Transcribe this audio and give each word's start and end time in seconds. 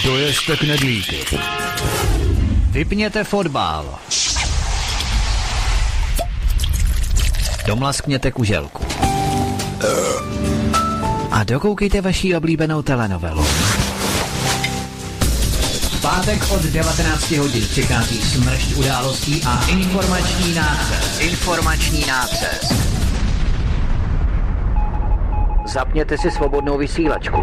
Dojezte 0.00 0.56
knedlíky. 0.56 1.24
Vypněte 2.70 3.24
fotbal. 3.24 3.98
Domlaskněte 7.66 8.30
kuželku. 8.32 8.86
A 11.30 11.44
dokoukejte 11.44 12.00
vaší 12.00 12.36
oblíbenou 12.36 12.82
telenovelu. 12.82 13.46
Pátek 16.02 16.50
od 16.50 16.62
19 16.62 17.30
hodin 17.30 17.66
přichází 17.66 18.22
smršť 18.22 18.76
událostí 18.76 19.42
a 19.46 19.66
informační 19.66 20.54
nácest. 20.54 21.20
Informační 21.20 22.06
nácest. 22.06 22.72
Zapněte 25.66 26.18
si 26.18 26.30
svobodnou 26.30 26.78
vysílačku. 26.78 27.42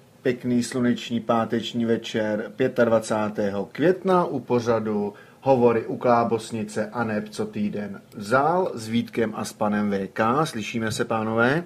pěkný 0.21 0.63
sluneční 0.63 1.19
páteční 1.19 1.85
večer 1.85 2.51
25. 2.83 3.55
května 3.71 4.25
u 4.25 4.39
pořadu 4.39 5.13
Hovory 5.41 5.85
u 5.85 5.97
Klábosnice 5.97 6.89
a 6.89 7.03
neb 7.03 7.29
co 7.29 7.45
týden 7.45 8.01
vzal 8.15 8.71
s 8.73 8.87
Vítkem 8.87 9.33
a 9.35 9.45
s 9.45 9.53
panem 9.53 9.91
VK. 9.91 10.19
Slyšíme 10.43 10.91
se, 10.91 11.05
pánové? 11.05 11.63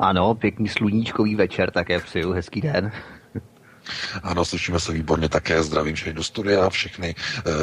Ano, 0.00 0.34
pěkný 0.34 0.68
sluníčkový 0.68 1.34
večer, 1.34 1.70
také 1.70 2.00
přeju, 2.00 2.32
hezký 2.32 2.60
den. 2.60 2.92
Ano, 4.22 4.44
slyšíme 4.44 4.80
se 4.80 4.92
výborně 4.92 5.28
také. 5.28 5.62
Zdravím 5.62 5.94
všechny 5.94 6.12
do 6.12 6.24
studia, 6.24 6.70
všechny 6.70 7.14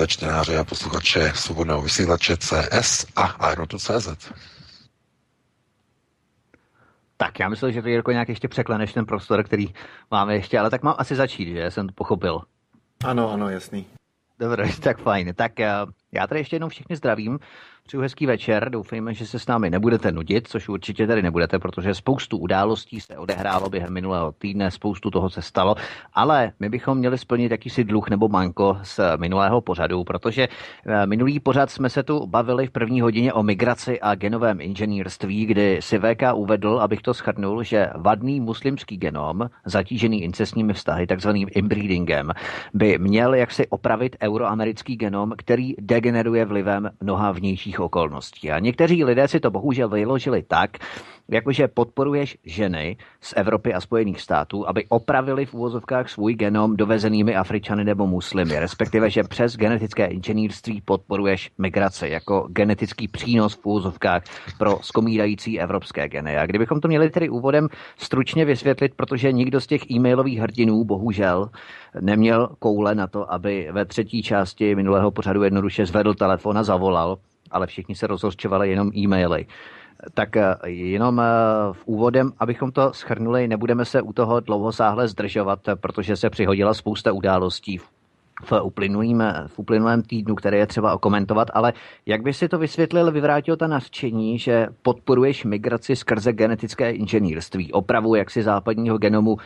eh, 0.03 0.07
čtenáře 0.07 0.57
a 0.57 0.63
posluchače 0.63 1.31
svobodného 1.35 1.81
vysílače 1.81 2.37
CS 2.37 3.05
a 3.15 3.51
Irotu.cz. 3.51 4.31
Tak 7.21 7.39
já 7.39 7.49
myslím, 7.49 7.71
že 7.71 7.81
to 7.81 7.87
Jirko 7.87 8.11
nějak 8.11 8.29
ještě 8.29 8.47
překleneš 8.47 8.93
ten 8.93 9.05
prostor, 9.05 9.43
který 9.43 9.67
máme 10.11 10.35
ještě, 10.35 10.59
ale 10.59 10.69
tak 10.69 10.83
mám 10.83 10.95
asi 10.97 11.15
začít, 11.15 11.53
že 11.53 11.71
jsem 11.71 11.87
to 11.87 11.93
pochopil. 11.93 12.41
Ano, 13.05 13.31
ano, 13.31 13.49
jasný. 13.49 13.85
Dobře, 14.39 14.63
tak 14.83 14.97
fajn. 14.97 15.33
Tak 15.35 15.59
eh, 15.59 15.71
já 16.11 16.27
tady 16.27 16.39
ještě 16.39 16.55
jednou 16.55 16.69
všechny 16.69 16.95
zdravím. 16.95 17.39
Přeju 17.91 18.01
hezký 18.01 18.25
večer, 18.25 18.69
doufejme, 18.69 19.13
že 19.13 19.25
se 19.25 19.39
s 19.39 19.47
námi 19.47 19.69
nebudete 19.69 20.11
nudit, 20.11 20.47
což 20.47 20.69
určitě 20.69 21.07
tady 21.07 21.21
nebudete, 21.21 21.59
protože 21.59 21.93
spoustu 21.93 22.37
událostí 22.37 23.01
se 23.01 23.17
odehrálo 23.17 23.69
během 23.69 23.93
minulého 23.93 24.31
týdne, 24.31 24.71
spoustu 24.71 25.11
toho 25.11 25.29
se 25.29 25.41
stalo, 25.41 25.75
ale 26.13 26.51
my 26.59 26.69
bychom 26.69 26.97
měli 26.97 27.17
splnit 27.17 27.51
jakýsi 27.51 27.83
dluh 27.83 28.09
nebo 28.09 28.27
manko 28.29 28.77
z 28.83 28.99
minulého 29.17 29.61
pořadu, 29.61 30.03
protože 30.03 30.47
eh, 30.85 31.05
minulý 31.05 31.39
pořad 31.39 31.69
jsme 31.69 31.89
se 31.89 32.03
tu 32.03 32.27
bavili 32.27 32.67
v 32.67 32.71
první 32.71 33.01
hodině 33.01 33.33
o 33.33 33.43
migraci 33.43 34.01
a 34.01 34.15
genovém 34.15 34.61
inženýrství, 34.61 35.45
kdy 35.45 35.77
si 35.81 35.99
VK 35.99 36.23
uvedl, 36.35 36.79
abych 36.81 37.01
to 37.01 37.13
schrnul, 37.13 37.63
že 37.63 37.89
vadný 37.95 38.39
muslimský 38.39 38.97
genom, 38.97 39.49
zatížený 39.65 40.23
incestními 40.23 40.73
vztahy, 40.73 41.07
takzvaným 41.07 41.47
inbreedingem, 41.55 42.31
by 42.73 42.97
měl 42.97 43.33
jaksi 43.33 43.67
opravit 43.67 44.15
euroamerický 44.23 44.95
genom, 44.95 45.33
který 45.37 45.73
degeneruje 45.79 46.45
vlivem 46.45 46.89
mnoha 47.01 47.31
vnějších 47.31 47.80
okolností. 47.81 48.51
A 48.51 48.59
někteří 48.59 49.03
lidé 49.03 49.27
si 49.27 49.39
to 49.39 49.51
bohužel 49.51 49.89
vyložili 49.89 50.43
tak, 50.43 50.77
jakože 51.31 51.67
podporuješ 51.67 52.37
ženy 52.45 52.97
z 53.21 53.33
Evropy 53.37 53.73
a 53.73 53.81
Spojených 53.81 54.21
států, 54.21 54.67
aby 54.69 54.85
opravili 54.89 55.45
v 55.45 55.53
úvozovkách 55.53 56.09
svůj 56.09 56.33
genom 56.33 56.75
dovezenými 56.77 57.35
Afričany 57.35 57.83
nebo 57.83 58.07
muslimy, 58.07 58.59
respektive, 58.59 59.09
že 59.09 59.23
přes 59.23 59.57
genetické 59.57 60.05
inženýrství 60.05 60.81
podporuješ 60.81 61.51
migraci 61.57 62.07
jako 62.07 62.47
genetický 62.49 63.07
přínos 63.07 63.55
v 63.55 63.65
úvozovkách 63.65 64.23
pro 64.57 64.79
skomírající 64.81 65.59
evropské 65.59 66.09
geny. 66.09 66.37
A 66.37 66.45
kdybychom 66.45 66.79
to 66.79 66.87
měli 66.87 67.09
tedy 67.09 67.29
úvodem 67.29 67.67
stručně 67.97 68.45
vysvětlit, 68.45 68.93
protože 68.95 69.31
nikdo 69.31 69.61
z 69.61 69.67
těch 69.67 69.91
e-mailových 69.91 70.39
hrdinů 70.39 70.83
bohužel 70.83 71.49
neměl 72.01 72.49
koule 72.59 72.95
na 72.95 73.07
to, 73.07 73.33
aby 73.33 73.67
ve 73.71 73.85
třetí 73.85 74.23
části 74.23 74.75
minulého 74.75 75.11
pořadu 75.11 75.43
jednoduše 75.43 75.85
zvedl 75.85 76.13
telefon 76.13 76.57
a 76.57 76.63
zavolal, 76.63 77.17
ale 77.51 77.67
všichni 77.67 77.95
se 77.95 78.07
rozhořčovali 78.07 78.69
jenom 78.69 78.91
e-maily. 78.97 79.45
Tak 80.13 80.37
eh, 80.37 80.55
jenom 80.69 81.19
eh, 81.19 81.23
v 81.71 81.85
úvodem, 81.85 82.31
abychom 82.39 82.71
to 82.71 82.93
schrnuli, 82.93 83.47
nebudeme 83.47 83.85
se 83.85 84.01
u 84.01 84.13
toho 84.13 84.39
dlouhosáhle 84.39 85.07
zdržovat, 85.07 85.59
protože 85.75 86.15
se 86.15 86.29
přihodila 86.29 86.73
spousta 86.73 87.11
událostí 87.13 87.77
v 87.77 87.89
uplynulém, 88.61 89.23
v 89.47 89.59
uplynulém 89.59 90.01
týdnu, 90.01 90.35
které 90.35 90.57
je 90.57 90.67
třeba 90.67 90.93
okomentovat, 90.93 91.47
ale 91.53 91.73
jak 92.05 92.21
by 92.21 92.33
si 92.33 92.47
to 92.47 92.57
vysvětlil, 92.57 93.11
vyvrátil 93.11 93.57
ta 93.57 93.67
nařčení, 93.67 94.39
že 94.39 94.67
podporuješ 94.81 95.43
migraci 95.45 95.95
skrze 95.95 96.33
genetické 96.33 96.91
inženýrství, 96.91 97.71
opravu 97.71 98.15
jaksi 98.15 98.43
západního 98.43 98.97
genomu 98.97 99.31
uh, 99.31 99.39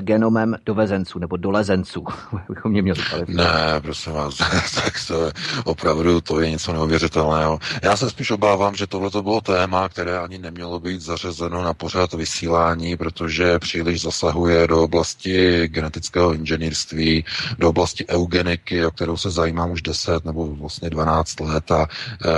genomem 0.00 0.56
dovezenců 0.66 1.18
nebo 1.18 1.36
dolezenců, 1.36 2.04
bychom 2.48 2.70
mě 2.70 2.82
měli 2.82 3.00
Ne, 3.28 3.80
prosím 3.82 4.12
vás, 4.12 4.36
tak 4.74 4.94
to 5.08 5.30
opravdu 5.64 6.20
to 6.20 6.40
je 6.40 6.50
něco 6.50 6.72
neuvěřitelného. 6.72 7.58
Já 7.82 7.96
se 7.96 8.10
spíš 8.10 8.30
obávám, 8.30 8.74
že 8.74 8.86
tohle 8.86 9.10
to 9.10 9.22
bylo 9.22 9.40
téma, 9.40 9.88
které 9.88 10.18
ani 10.18 10.38
nemělo 10.38 10.80
být 10.80 11.00
zařazeno 11.00 11.62
na 11.62 11.74
pořád 11.74 12.12
vysílání, 12.12 12.96
protože 12.96 13.58
příliš 13.58 14.02
zasahuje 14.02 14.66
do 14.66 14.82
oblasti 14.82 15.68
genetického 15.68 16.34
inženýrství, 16.34 17.24
do 17.58 17.68
oblasti 17.68 18.06
eugeniky, 18.20 18.86
o 18.86 18.90
kterou 18.90 19.16
se 19.16 19.30
zajímám 19.30 19.70
už 19.70 19.82
10 19.82 20.24
nebo 20.24 20.46
vlastně 20.54 20.90
12 20.90 21.40
let 21.40 21.70
a 21.70 21.88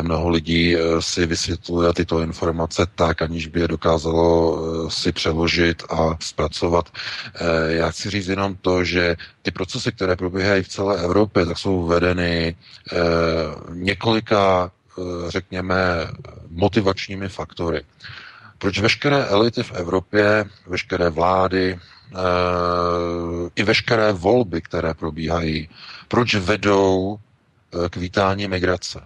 mnoho 0.03 0.29
lidí 0.29 0.77
si 1.01 1.27
vysvětluje 1.27 1.93
tyto 1.93 2.21
informace 2.21 2.87
tak, 2.95 3.23
aniž 3.23 3.47
by 3.47 3.61
je 3.61 3.69
dokázalo 3.69 4.59
si 4.91 5.13
přeložit 5.13 5.83
a 5.91 6.17
zpracovat. 6.21 6.91
Já 7.67 7.91
chci 7.91 8.11
říct 8.11 8.29
jenom 8.29 8.57
to, 8.61 8.85
že 8.85 9.17
ty 9.43 9.51
procesy, 9.51 9.93
které 9.93 10.17
probíhají 10.17 10.63
v 10.63 10.69
celé 10.69 11.03
Evropě, 11.05 11.47
tak 11.47 11.59
jsou 11.59 11.83
vedeny 11.87 12.57
několika 13.73 14.71
řekněme, 15.29 15.77
motivačními 16.51 17.29
faktory. 17.29 17.81
Proč 18.63 18.79
veškeré 18.81 19.25
elity 19.25 19.63
v 19.63 19.73
Evropě, 19.73 20.45
veškeré 20.67 21.11
vlády, 21.11 21.73
e, 21.73 21.79
i 23.57 23.63
veškeré 23.63 24.13
volby, 24.13 24.63
které 24.63 24.95
probíhají, 24.95 25.69
proč 26.09 26.35
vedou 26.35 27.19
e, 27.19 27.89
k 27.89 27.97
vítání 27.97 28.49
migrace? 28.49 29.03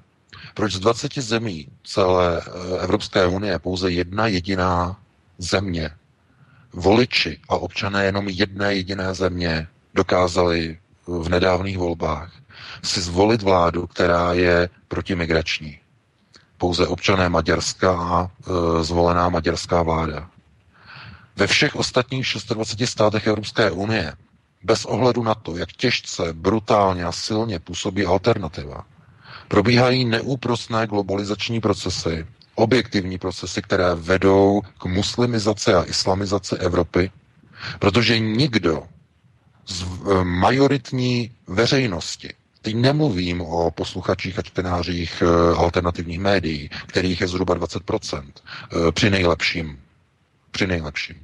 Proč 0.55 0.73
z 0.73 0.79
20 0.81 1.14
zemí 1.14 1.69
celé 1.85 2.41
eh, 2.41 2.79
Evropské 2.85 3.26
unie 3.26 3.58
pouze 3.58 3.91
jedna 3.91 4.26
jediná 4.26 4.97
země, 5.38 5.91
voliči 6.73 7.41
a 7.49 7.56
občané 7.56 8.05
jenom 8.05 8.29
jedné 8.29 8.75
jediné 8.75 9.14
země 9.14 9.67
dokázali 9.94 10.79
v 11.06 11.29
nedávných 11.29 11.79
volbách 11.79 12.32
si 12.85 13.00
zvolit 13.00 13.43
vládu, 13.43 13.87
která 13.87 14.32
je 14.32 14.69
protimigrační 14.88 15.79
pouze 16.58 16.87
občané 16.87 17.29
Maďarska 17.29 17.91
a 17.93 18.31
e, 18.81 18.85
zvolená 18.85 19.29
maďarská 19.29 19.82
vláda. 19.82 20.29
Ve 21.37 21.47
všech 21.47 21.76
ostatních 21.76 22.26
26 22.49 22.91
státech 22.91 23.26
Evropské 23.26 23.70
unie, 23.70 24.12
bez 24.62 24.85
ohledu 24.85 25.23
na 25.23 25.35
to, 25.35 25.56
jak 25.56 25.73
těžce, 25.73 26.32
brutálně 26.32 27.05
a 27.05 27.12
silně 27.12 27.58
působí 27.58 28.06
alternativa, 28.06 28.85
probíhají 29.49 30.05
neúprostné 30.05 30.87
globalizační 30.87 31.61
procesy, 31.61 32.26
objektivní 32.55 33.19
procesy, 33.19 33.62
které 33.62 33.94
vedou 33.94 34.62
k 34.79 34.85
muslimizaci 34.85 35.75
a 35.75 35.82
islamizaci 35.85 36.56
Evropy, 36.56 37.11
protože 37.79 38.19
nikdo 38.19 38.82
z 39.67 39.82
e, 39.82 40.25
majoritní 40.25 41.31
veřejnosti 41.47 42.32
Teď 42.67 42.77
nemluvím 42.77 43.41
o 43.41 43.71
posluchačích 43.71 44.39
a 44.39 44.43
čtenářích 44.43 45.23
eh, 45.23 45.57
alternativních 45.57 46.19
médií, 46.19 46.71
kterých 46.87 47.21
je 47.21 47.29
zhruba 47.29 47.55
20%, 47.55 48.23
eh, 48.33 48.93
při 48.93 49.11
nejlepším. 49.11 49.79
Při 50.51 50.67
nejlepším. 50.67 51.17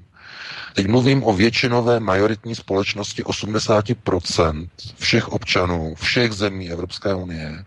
Teď 0.74 0.86
mluvím 0.86 1.24
o 1.24 1.32
většinové 1.32 2.00
majoritní 2.00 2.54
společnosti 2.54 3.22
80% 3.22 4.68
všech 4.98 5.28
občanů, 5.28 5.94
všech 5.94 6.32
zemí 6.32 6.70
Evropské 6.70 7.14
unie, 7.14 7.64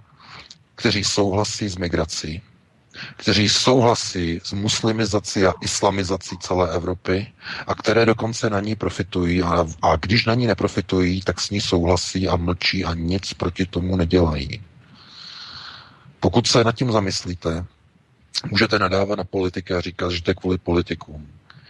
kteří 0.76 1.04
souhlasí 1.04 1.70
s 1.70 1.78
migrací, 1.78 2.42
kteří 3.18 3.50
souhlasí 3.50 4.40
s 4.44 4.52
muslimizací 4.54 5.46
a 5.46 5.54
islamizací 5.62 6.38
celé 6.40 6.76
Evropy 6.76 7.28
a 7.68 7.76
které 7.76 8.06
dokonce 8.06 8.50
na 8.50 8.60
ní 8.60 8.76
profitují 8.76 9.42
a, 9.44 9.66
a 9.82 9.96
když 9.96 10.26
na 10.26 10.34
ní 10.34 10.48
neprofitují, 10.48 11.22
tak 11.22 11.42
s 11.42 11.50
ní 11.50 11.62
souhlasí 11.62 12.28
a 12.28 12.36
mlčí 12.36 12.86
a 12.86 12.94
nic 12.94 13.34
proti 13.34 13.66
tomu 13.66 13.96
nedělají. 13.96 14.62
Pokud 16.20 16.48
se 16.48 16.64
nad 16.64 16.76
tím 16.76 16.92
zamyslíte, 16.92 17.66
můžete 18.50 18.80
nadávat 18.80 19.18
na 19.18 19.24
politiky 19.24 19.74
a 19.74 19.82
říkat, 19.82 20.12
že 20.12 20.22
je 20.28 20.34
kvůli 20.34 20.58
politikům. 20.58 21.28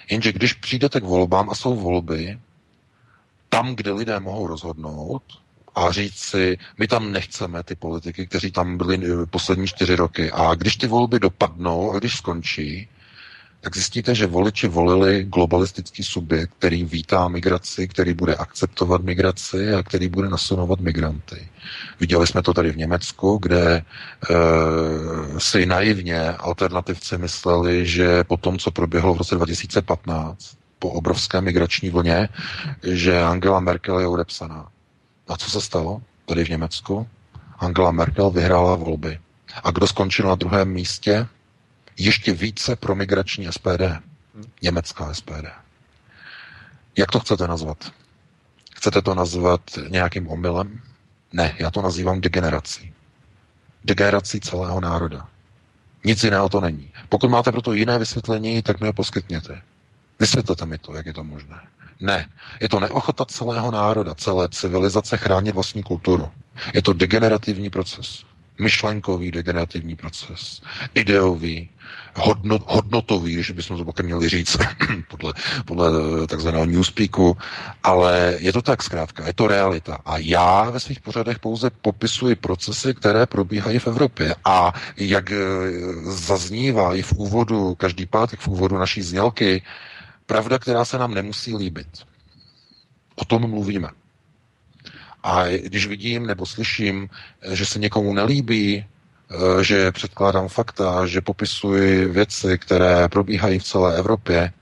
Jenže 0.10 0.31
když 0.33 0.54
přijdete 0.54 1.01
k 1.01 1.04
volbám 1.04 1.50
a 1.50 1.56
jsou 1.56 1.75
volby, 1.75 2.39
tam, 3.50 3.75
kde 3.75 3.92
lidé 3.92 4.19
mohou 4.19 4.48
rozhodnout, 4.48 5.24
a 5.75 5.92
říct 5.92 6.19
si, 6.19 6.57
my 6.80 6.88
tam 6.88 7.12
nechceme 7.12 7.63
ty 7.63 7.75
politiky, 7.75 8.27
kteří 8.27 8.51
tam 8.51 8.77
byli 8.77 9.00
eh, 9.04 9.25
poslední 9.25 9.68
čtyři 9.68 9.95
roky. 9.95 10.31
A 10.31 10.56
když 10.56 10.77
ty 10.77 10.88
volby 10.88 11.19
dopadnou 11.19 11.92
a 11.92 12.00
když 12.00 12.16
skončí, 12.16 12.88
tak 13.66 13.74
zjistíte, 13.74 14.16
že 14.16 14.27
voliči 14.27 14.68
volili 14.68 15.24
globalistický 15.24 16.04
subjekt, 16.04 16.51
který 16.57 16.86
vítá 16.86 17.27
migraci, 17.27 17.88
který 17.88 18.13
bude 18.13 18.36
akceptovat 18.36 19.01
migraci 19.01 19.74
a 19.74 19.83
který 19.83 20.07
bude 20.07 20.30
nasunovat 20.30 20.80
migranty. 20.80 21.48
Viděli 22.00 22.27
jsme 22.27 22.42
to 22.42 22.54
tady 22.54 22.72
v 22.72 22.77
Německu, 22.77 23.39
kde 23.42 23.75
e, 23.75 23.83
si 25.38 25.66
naivně 25.66 26.30
alternativci 26.30 27.18
mysleli, 27.18 27.88
že 27.88 28.24
po 28.24 28.38
tom, 28.38 28.57
co 28.57 28.72
proběhlo 28.72 29.13
v 29.13 29.18
roce 29.18 29.36
2015, 29.36 30.57
po 30.80 30.89
obrovské 30.89 31.42
migrační 31.42 31.89
vlně, 31.89 32.30
že 32.83 33.24
Angela 33.24 33.60
Merkel 33.60 34.00
je 34.00 34.07
odepsaná. 34.07 34.68
A 35.27 35.38
co 35.38 35.51
se 35.51 35.62
stalo 35.62 36.01
tady 36.25 36.45
v 36.45 36.50
Německu? 36.50 37.07
Angela 37.60 37.92
Merkel 37.92 38.30
vyhrála 38.30 38.75
volby. 38.75 39.19
A 39.63 39.72
kdo 39.72 39.88
skončil 39.88 40.27
na 40.27 40.36
druhém 40.36 40.69
místě? 40.69 41.27
Ještě 41.98 42.33
více 42.33 42.75
pro 42.75 42.95
migrační 42.95 43.48
SPD. 43.51 43.81
Německá 44.62 45.13
SPD. 45.13 45.45
Jak 46.98 47.12
to 47.12 47.19
chcete 47.19 47.48
nazvat? 47.48 47.92
Chcete 48.75 49.01
to 49.01 49.16
nazvat 49.16 49.62
nějakým 49.89 50.27
omylem? 50.27 50.81
Ne, 51.33 51.56
já 51.60 51.72
to 51.72 51.81
nazývám 51.81 52.22
degenerací. 52.22 52.94
Degenerací 53.83 54.39
celého 54.39 54.81
národa. 54.81 55.27
Nic 56.04 56.24
jiného 56.24 56.50
to 56.50 56.62
není. 56.62 56.92
Pokud 57.10 57.30
máte 57.30 57.51
proto 57.51 57.74
jiné 57.74 58.00
vysvětlení, 58.00 58.62
tak 58.62 58.80
mi 58.80 58.88
ho 58.88 58.94
poskytněte. 58.94 59.62
Vysvětlete 60.19 60.66
mi 60.66 60.77
to, 60.77 60.95
jak 60.95 61.06
je 61.06 61.13
to 61.13 61.24
možné. 61.24 61.57
Ne, 62.00 62.30
je 62.62 62.69
to 62.69 62.80
neochota 62.80 63.25
celého 63.25 63.71
národa, 63.71 64.15
celé 64.15 64.50
civilizace 64.50 65.18
chránit 65.18 65.56
vlastní 65.56 65.83
kulturu. 65.83 66.30
Je 66.74 66.81
to 66.81 66.94
degenerativní 66.94 67.69
proces. 67.69 68.24
Myšlenkový 68.59 69.31
degenerativní 69.31 69.95
proces. 69.95 70.62
Ideový, 70.95 71.69
hodnot, 72.15 72.62
hodnotový, 72.65 73.33
když 73.33 73.51
bychom 73.51 73.77
to 73.77 73.86
pak 73.86 74.00
měli 74.00 74.30
říct 74.30 74.57
podle, 75.07 75.33
podle 75.65 75.88
takzvaného 76.27 76.65
newspeaku, 76.65 77.38
ale 77.83 78.36
je 78.39 78.53
to 78.53 78.62
tak 78.62 78.83
zkrátka, 78.83 79.27
je 79.27 79.33
to 79.33 79.48
realita. 79.48 79.98
A 80.06 80.18
já 80.18 80.69
ve 80.69 80.80
svých 80.80 81.00
pořadech 81.00 81.39
pouze 81.39 81.69
popisuji 81.69 82.36
procesy, 82.36 82.94
které 82.94 83.25
probíhají 83.25 83.80
v 83.80 83.88
Evropě. 83.88 84.36
A 84.45 84.74
jak 84.98 85.31
eh, 85.31 85.36
zaznívá 86.03 86.95
i 86.95 87.01
v 87.01 87.13
úvodu, 87.13 87.75
každý 87.75 88.06
pátek 88.06 88.39
v 88.39 88.48
úvodu 88.48 88.77
naší 88.77 89.01
znělky, 89.01 89.62
Pravda, 90.25 90.60
která 90.60 90.86
se 90.86 90.98
nám 90.98 91.13
nemusí 91.13 91.56
líbit. 91.56 91.88
O 93.16 93.25
tom 93.25 93.50
mluvíme. 93.50 93.89
A 95.24 95.45
když 95.48 95.88
vidím 95.88 96.25
nebo 96.27 96.45
slyším, 96.45 97.10
že 97.51 97.66
se 97.66 97.80
někomu 97.80 98.13
nelíbí, 98.13 98.86
eh, 99.31 99.63
že 99.63 99.92
předkládám 99.92 100.48
fakta, 100.48 101.06
že 101.07 101.22
popisuji 101.22 102.06
věci, 102.06 102.57
které 102.57 103.07
probíhají 103.10 103.60
v 103.60 103.63
celé 103.63 103.98
Evropě, 103.98 104.54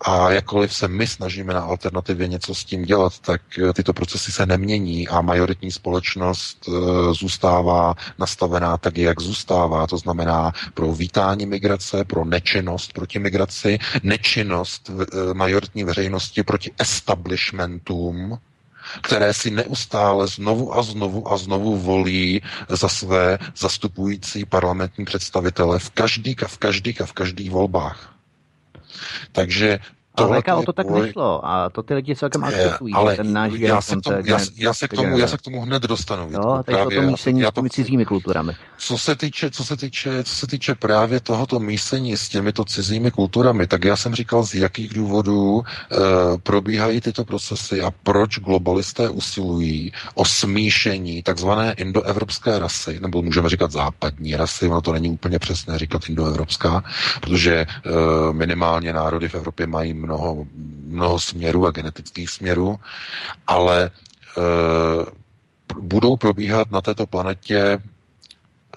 a 0.00 0.30
jakkoliv 0.30 0.74
se 0.74 0.88
my 0.88 1.06
snažíme 1.06 1.54
na 1.54 1.60
alternativě 1.60 2.28
něco 2.28 2.54
s 2.54 2.64
tím 2.64 2.82
dělat, 2.84 3.18
tak 3.18 3.42
eh, 3.58 3.72
tyto 3.72 3.92
procesy 3.92 4.32
se 4.32 4.46
nemění 4.46 5.08
a 5.08 5.20
majoritní 5.20 5.72
společnost 5.72 6.68
eh, 6.68 6.72
zůstává 7.14 7.94
nastavená 8.18 8.76
tak, 8.78 8.98
jak 8.98 9.20
zůstává. 9.20 9.86
To 9.86 9.98
znamená 9.98 10.52
pro 10.74 10.92
vítání 10.92 11.46
migrace, 11.46 12.04
pro 12.04 12.24
nečinnost 12.24 12.92
proti 12.92 13.18
migraci, 13.18 13.78
nečinnost 14.02 14.90
eh, 14.90 15.34
majoritní 15.34 15.84
veřejnosti 15.84 16.42
proti 16.42 16.70
establishmentům, 16.78 18.38
které 19.02 19.34
si 19.34 19.50
neustále 19.50 20.26
znovu 20.26 20.76
a 20.76 20.82
znovu 20.82 21.32
a 21.32 21.36
znovu 21.36 21.76
volí 21.78 22.42
za 22.68 22.88
své 22.88 23.38
zastupující 23.56 24.44
parlamentní 24.44 25.04
představitele 25.04 25.78
v 25.78 25.90
každých 25.90 26.42
a 26.42 26.48
v 26.48 26.58
každých 26.58 27.00
a 27.00 27.06
v 27.06 27.12
každých 27.12 27.50
volbách. 27.50 28.13
Takže 29.32 29.78
ale 30.16 30.42
o 30.42 30.62
to 30.62 30.72
tak 30.72 30.86
tvoj... 30.86 31.02
nešlo 31.02 31.46
a 31.46 31.70
to 31.70 31.82
ty 31.82 31.94
lidi 31.94 32.16
celkem 32.16 32.44
akceptují. 32.44 32.94
Ale 32.94 33.16
ten 33.16 33.32
náš 33.32 33.52
já, 33.52 33.80
se 33.80 33.96
tomu, 34.00 34.16
já, 34.24 34.38
já, 34.56 34.74
se 34.74 34.88
k 34.88 34.94
tomu, 34.94 35.18
já 35.18 35.26
se 35.28 35.36
k 35.36 35.42
tomu 35.42 35.60
hned 35.60 35.82
dostanu. 35.82 36.28
Jo, 36.30 36.62
teď 36.66 36.74
právě, 36.74 36.98
o 36.98 37.00
tom 37.00 37.10
mísení 37.10 37.40
já, 37.40 37.50
s 37.50 37.54
těmi 37.54 37.70
cizími 37.70 38.04
kulturami. 38.04 38.52
Co 38.78 38.98
se, 38.98 39.16
týče, 39.16 39.50
co, 39.50 39.64
se 39.64 39.76
týče, 39.76 40.24
co 40.24 40.34
se 40.34 40.46
týče 40.46 40.74
právě 40.74 41.20
tohoto 41.20 41.58
mísení 41.58 42.16
s 42.16 42.28
těmito 42.28 42.64
cizími 42.64 43.10
kulturami, 43.10 43.66
tak 43.66 43.84
já 43.84 43.96
jsem 43.96 44.14
říkal, 44.14 44.42
z 44.42 44.54
jakých 44.54 44.94
důvodů 44.94 45.52
uh, 45.54 45.62
probíhají 46.42 47.00
tyto 47.00 47.24
procesy 47.24 47.82
a 47.82 47.90
proč 48.02 48.38
globalisté 48.38 49.08
usilují 49.08 49.92
o 50.14 50.24
smíšení 50.24 51.22
takzvané 51.22 51.72
indoevropské 51.72 52.58
rasy, 52.58 53.00
nebo 53.00 53.22
můžeme 53.22 53.48
říkat 53.48 53.72
západní 53.72 54.36
rasy, 54.36 54.68
ono 54.68 54.80
to 54.80 54.92
není 54.92 55.10
úplně 55.10 55.38
přesné 55.38 55.78
říkat 55.78 56.08
indoevropská, 56.08 56.84
protože 57.20 57.66
uh, 57.66 57.92
minimálně 58.32 58.92
národy 58.92 59.28
v 59.28 59.34
Evropě 59.34 59.66
mají 59.66 60.03
mnoho, 60.04 60.46
mnoho 60.86 61.18
směrů 61.18 61.66
a 61.66 61.70
genetických 61.70 62.30
směrů, 62.30 62.80
ale 63.46 63.84
e, 63.84 63.90
budou 65.80 66.16
probíhat 66.16 66.70
na 66.70 66.80
této 66.80 67.06
planetě 67.06 67.78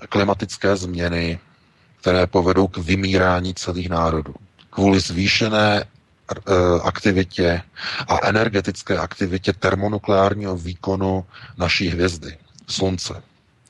klimatické 0.10 0.76
změny, 0.76 1.40
které 2.02 2.28
povedou 2.28 2.68
k 2.68 2.78
vymírání 2.78 3.54
celých 3.54 3.90
národů. 3.90 4.34
Kvůli 4.70 5.00
zvýšené 5.00 5.86
aktivitě 6.84 7.62
a 8.08 8.28
energetické 8.28 8.98
aktivitě 8.98 9.54
termonukleárního 9.54 10.58
výkonu 10.58 11.26
naší 11.58 11.88
hvězdy, 11.90 12.38
Slunce, 12.68 13.24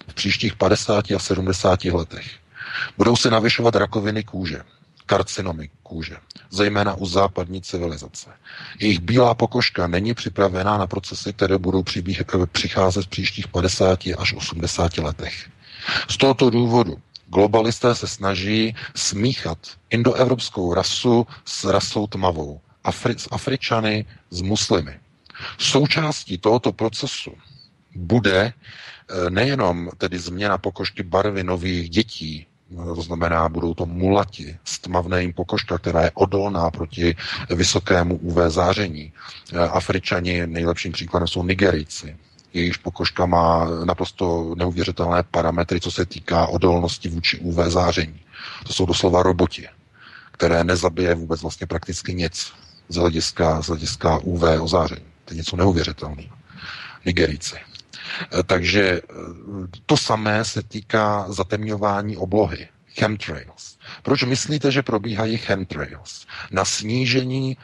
v 0.08 0.14
příštích 0.14 0.56
50 0.56 1.12
a 1.12 1.20
70 1.20 1.86
letech. 1.86 2.28
Budou 2.98 3.16
se 3.16 3.30
navyšovat 3.30 3.76
rakoviny 3.76 4.24
kůže, 4.24 4.62
karcinomy 5.06 5.70
kůže, 5.88 6.15
zejména 6.50 6.94
u 6.94 7.06
západní 7.06 7.62
civilizace. 7.62 8.29
Jejich 8.79 9.00
bílá 9.00 9.34
pokožka 9.34 9.88
není 9.88 10.13
připravená 10.13 10.77
na 10.77 10.88
procesy, 10.88 11.34
které 11.34 11.58
budou 11.58 11.84
přibích, 11.84 12.22
přicházet 12.51 13.06
v 13.06 13.08
příštích 13.08 13.48
50 13.48 14.00
až 14.17 14.34
80 14.34 14.98
letech. 14.98 15.50
Z 16.10 16.17
tohoto 16.17 16.50
důvodu 16.50 16.98
globalisté 17.27 17.96
se 17.96 18.08
snaží 18.08 18.75
smíchat 18.96 19.58
indoevropskou 19.89 20.74
rasu 20.74 21.27
s 21.46 21.63
rasou 21.63 22.08
tmavou, 22.08 22.60
Afri- 22.86 23.17
s 23.17 23.27
Afričany 23.32 24.06
s 24.29 24.41
muslimy. 24.41 25.00
Součástí 25.58 26.38
tohoto 26.38 26.72
procesu 26.72 27.32
bude 27.96 28.53
eh, 28.53 29.29
nejenom 29.29 29.89
tedy 29.98 30.20
změna 30.20 30.58
pokožky 30.58 31.03
barvy 31.03 31.44
nových 31.44 31.89
dětí, 31.89 32.47
to 32.76 33.02
znamená, 33.02 33.50
budou 33.50 33.74
to 33.74 33.86
mulati, 33.86 34.58
stmavné 34.64 35.22
jim 35.22 35.34
pokožka, 35.34 35.78
která 35.78 36.02
je 36.04 36.12
odolná 36.14 36.72
proti 36.72 37.16
vysokému 37.50 38.16
UV 38.18 38.38
záření. 38.48 39.14
Eh, 39.54 39.58
Afričani 39.60 40.48
nejlepším 40.48 40.92
příkladem 40.92 41.28
jsou 41.28 41.44
Nigerijci. 41.44 42.18
Jejíž 42.54 42.78
pokožka 42.78 43.26
má 43.26 43.68
naprosto 43.86 44.56
neuvěřitelné 44.58 45.24
parametry, 45.32 45.80
co 45.80 45.92
se 45.92 46.06
týká 46.06 46.48
odolnosti 46.48 47.10
vůči 47.10 47.40
UV 47.40 47.56
záření. 47.56 48.20
To 48.68 48.74
jsou 48.74 48.86
doslova 48.86 49.24
roboti, 49.24 49.68
které 50.32 50.64
nezabije 50.64 51.16
vůbec 51.16 51.42
vlastně 51.42 51.68
prakticky 51.68 52.14
nic 52.14 52.54
z 52.90 52.96
hlediska, 52.96 53.62
z 53.62 53.68
hlediska 53.68 54.18
UV 54.18 54.44
ozáření. 54.62 55.06
To 55.26 55.34
je 55.34 55.38
něco 55.38 55.56
neuvěřitelného. 55.56 56.36
Nigerijci. 57.06 57.56
Eh, 58.40 58.44
takže 58.44 58.84
eh, 58.84 59.02
to 59.86 59.98
samé 59.98 60.46
se 60.46 60.64
týká 60.64 61.26
zatemňování 61.30 62.18
oblohy. 62.18 62.68
Chemtrails. 63.00 63.78
Proč 64.04 64.24
myslíte, 64.24 64.72
že 64.72 64.82
probíhají 64.82 65.38
chemtrails? 65.38 66.26
Na 66.52 66.66
snížení 66.66 67.52
e, 67.52 67.58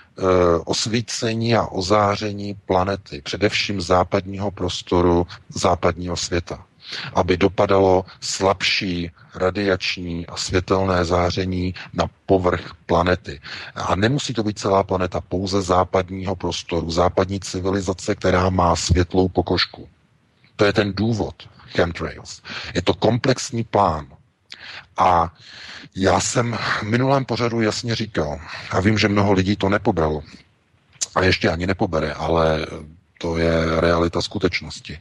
osvícení 0.65 1.55
a 1.55 1.65
ozáření 1.65 2.53
planety, 2.65 3.21
především 3.21 3.81
západního 3.81 4.51
prostoru, 4.51 5.27
západního 5.49 6.17
světa 6.17 6.65
aby 7.13 7.37
dopadalo 7.37 8.05
slabší 8.21 9.11
radiační 9.35 10.27
a 10.27 10.37
světelné 10.37 11.05
záření 11.05 11.73
na 11.93 12.05
povrch 12.25 12.71
planety. 12.85 13.41
A 13.75 13.95
nemusí 13.95 14.33
to 14.33 14.43
být 14.43 14.59
celá 14.59 14.83
planeta, 14.83 15.21
pouze 15.21 15.61
západního 15.61 16.35
prostoru, 16.35 16.91
západní 16.91 17.39
civilizace, 17.39 18.15
která 18.15 18.49
má 18.49 18.75
světlou 18.75 19.27
pokožku. 19.29 19.87
To 20.55 20.65
je 20.65 20.73
ten 20.73 20.93
důvod 20.93 21.49
chemtrails. 21.67 22.41
Je 22.75 22.81
to 22.81 22.93
komplexní 22.93 23.63
plán. 23.63 24.07
A 24.97 25.33
já 25.95 26.19
jsem 26.19 26.57
v 26.79 26.83
minulém 26.83 27.25
pořadu 27.25 27.61
jasně 27.61 27.95
říkal, 27.95 28.39
a 28.71 28.79
vím, 28.79 28.97
že 28.97 29.07
mnoho 29.07 29.33
lidí 29.33 29.55
to 29.55 29.69
nepobralo, 29.69 30.21
a 31.15 31.23
ještě 31.23 31.49
ani 31.49 31.67
nepobere, 31.67 32.13
ale 32.13 32.65
to 33.17 33.37
je 33.37 33.81
realita 33.81 34.21
skutečnosti. 34.21 34.93
E, 34.93 34.99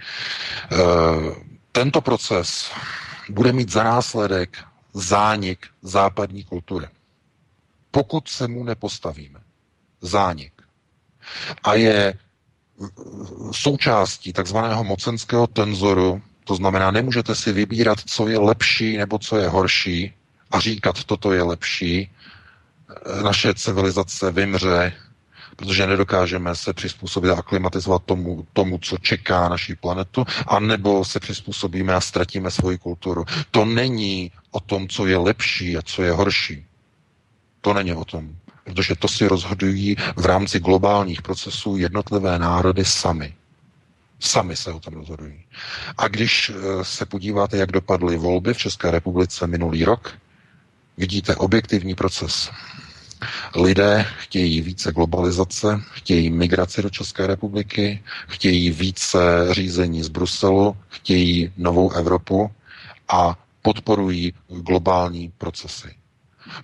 tento 1.72 2.00
proces 2.00 2.70
bude 3.28 3.52
mít 3.52 3.70
za 3.72 3.82
následek 3.84 4.58
zánik 4.94 5.66
západní 5.82 6.44
kultury. 6.44 6.86
Pokud 7.90 8.28
se 8.28 8.48
mu 8.48 8.64
nepostavíme. 8.64 9.40
Zánik. 10.00 10.52
A 11.62 11.74
je 11.74 12.14
součástí 13.52 14.32
takzvaného 14.32 14.84
mocenského 14.84 15.46
tenzoru, 15.46 16.22
to 16.44 16.54
znamená, 16.54 16.90
nemůžete 16.90 17.34
si 17.34 17.52
vybírat, 17.52 17.98
co 18.06 18.28
je 18.28 18.38
lepší 18.38 18.96
nebo 18.96 19.18
co 19.18 19.36
je 19.36 19.48
horší 19.48 20.14
a 20.50 20.60
říkat, 20.60 21.04
toto 21.04 21.32
je 21.32 21.42
lepší. 21.42 22.10
Naše 23.24 23.54
civilizace 23.54 24.32
vymře, 24.32 24.92
protože 25.56 25.86
nedokážeme 25.86 26.56
se 26.56 26.72
přizpůsobit 26.72 27.30
a 27.30 27.38
aklimatizovat 27.38 28.02
tomu, 28.04 28.46
tomu, 28.52 28.78
co 28.78 28.98
čeká 28.98 29.48
naší 29.48 29.74
planetu, 29.74 30.24
anebo 30.46 31.04
se 31.04 31.20
přizpůsobíme 31.20 31.94
a 31.94 32.00
ztratíme 32.00 32.50
svoji 32.50 32.78
kulturu. 32.78 33.24
To 33.50 33.64
není 33.64 34.32
o 34.50 34.60
tom, 34.60 34.88
co 34.88 35.06
je 35.06 35.16
lepší 35.16 35.76
a 35.76 35.82
co 35.82 36.02
je 36.02 36.12
horší. 36.12 36.66
To 37.60 37.74
není 37.74 37.92
o 37.94 38.04
tom 38.04 38.36
protože 38.64 38.94
to 38.96 39.08
si 39.08 39.28
rozhodují 39.28 39.96
v 40.16 40.26
rámci 40.26 40.60
globálních 40.60 41.22
procesů 41.22 41.76
jednotlivé 41.76 42.38
národy 42.38 42.84
sami. 42.84 43.34
Sami 44.20 44.56
se 44.56 44.72
o 44.72 44.80
tom 44.80 44.94
rozhodují. 44.94 45.44
A 45.98 46.08
když 46.08 46.50
eh, 46.50 46.84
se 46.84 47.06
podíváte, 47.06 47.56
jak 47.56 47.72
dopadly 47.72 48.16
volby 48.16 48.54
v 48.54 48.58
České 48.58 48.90
republice 48.90 49.46
minulý 49.46 49.84
rok, 49.84 50.14
vidíte 50.96 51.36
objektivní 51.36 51.94
proces. 51.94 52.50
Lidé 53.54 54.06
chtějí 54.18 54.60
více 54.60 54.92
globalizace, 54.92 55.80
chtějí 55.92 56.30
migraci 56.30 56.82
do 56.82 56.90
České 56.90 57.26
republiky, 57.26 58.02
chtějí 58.28 58.70
více 58.70 59.18
řízení 59.50 60.02
z 60.02 60.08
Bruselu, 60.08 60.76
chtějí 60.88 61.52
novou 61.56 61.90
Evropu 61.92 62.50
a 63.08 63.38
podporují 63.62 64.34
globální 64.48 65.32
procesy. 65.38 66.01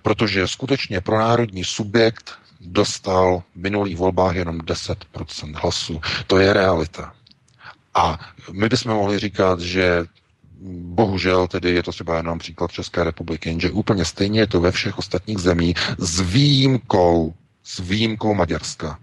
Protože 0.01 0.47
skutečně 0.47 1.01
pro 1.01 1.19
národní 1.19 1.63
subjekt 1.63 2.31
dostal 2.61 3.43
v 3.55 3.59
minulých 3.59 3.97
volbách 3.97 4.35
jenom 4.35 4.57
10% 4.59 5.55
hlasů. 5.61 6.01
To 6.27 6.37
je 6.37 6.53
realita. 6.53 7.13
A 7.93 8.19
my 8.51 8.69
bychom 8.69 8.93
mohli 8.93 9.19
říkat, 9.19 9.59
že 9.59 10.05
bohužel 10.71 11.47
tedy 11.47 11.71
je 11.71 11.83
to 11.83 11.91
třeba 11.91 12.17
jenom 12.17 12.39
příklad 12.39 12.71
České 12.71 13.03
republiky, 13.03 13.49
jenže 13.49 13.71
úplně 13.71 14.05
stejně 14.05 14.39
je 14.39 14.47
to 14.47 14.61
ve 14.61 14.71
všech 14.71 14.97
ostatních 14.97 15.37
zemích 15.39 15.75
s 15.97 16.19
výjimkou, 16.19 17.33
s 17.63 17.79
výjimkou 17.79 18.33
Maďarska. 18.33 18.99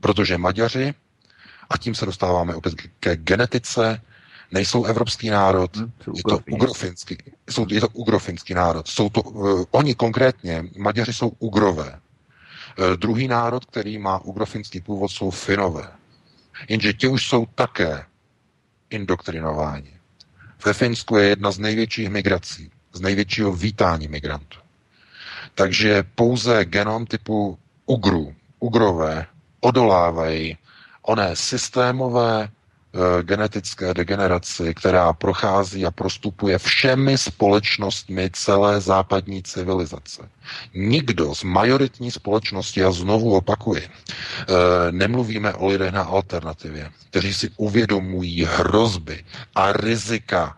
Protože 0.00 0.38
Maďaři, 0.38 0.94
a 1.70 1.78
tím 1.78 1.94
se 1.94 2.06
dostáváme 2.06 2.54
opět 2.54 2.74
ke 3.00 3.16
genetice, 3.16 4.00
nejsou 4.52 4.84
evropský 4.84 5.30
národ, 5.30 5.76
hmm, 5.76 5.92
je 6.16 6.22
to 6.22 6.38
ugrofinský, 6.50 7.18
jsou, 7.50 7.66
je 7.70 7.80
to 7.80 7.88
ugrofinský 7.88 8.54
národ. 8.54 8.88
Jsou 8.88 9.08
to, 9.08 9.22
uh, 9.22 9.64
oni 9.70 9.94
konkrétně, 9.94 10.64
Maďaři 10.78 11.12
jsou 11.12 11.28
ugrové. 11.38 12.00
Uh, 12.78 12.96
druhý 12.96 13.28
národ, 13.28 13.64
který 13.64 13.98
má 13.98 14.18
ugrofinský 14.18 14.80
původ, 14.80 15.08
jsou 15.08 15.30
Finové. 15.30 15.92
Jenže 16.68 16.92
ti 16.92 17.08
už 17.08 17.28
jsou 17.28 17.46
také 17.54 18.04
indoktrinováni. 18.90 19.92
Ve 20.64 20.72
Finsku 20.72 21.16
je 21.16 21.28
jedna 21.28 21.50
z 21.50 21.58
největších 21.58 22.08
migrací, 22.08 22.70
z 22.92 23.00
největšího 23.00 23.52
vítání 23.52 24.08
migrantů. 24.08 24.58
Takže 25.54 26.04
pouze 26.14 26.64
genom 26.64 27.06
typu 27.06 27.58
ugru, 27.86 28.34
ugrové, 28.58 29.26
odolávají 29.60 30.56
oné 31.02 31.36
systémové 31.36 32.48
genetické 33.22 33.94
degeneraci, 33.94 34.74
která 34.74 35.12
prochází 35.12 35.86
a 35.86 35.90
prostupuje 35.90 36.58
všemi 36.58 37.18
společnostmi 37.18 38.30
celé 38.32 38.80
západní 38.80 39.42
civilizace. 39.42 40.28
Nikdo 40.74 41.34
z 41.34 41.42
majoritní 41.42 42.10
společnosti, 42.10 42.84
a 42.84 42.90
znovu 42.92 43.34
opakuji, 43.36 43.82
eh, 43.82 44.44
nemluvíme 44.90 45.54
o 45.54 45.66
lidech 45.66 45.92
na 45.92 46.02
alternativě, 46.02 46.90
kteří 47.10 47.34
si 47.34 47.50
uvědomují 47.56 48.44
hrozby 48.44 49.24
a 49.54 49.72
rizika 49.72 50.56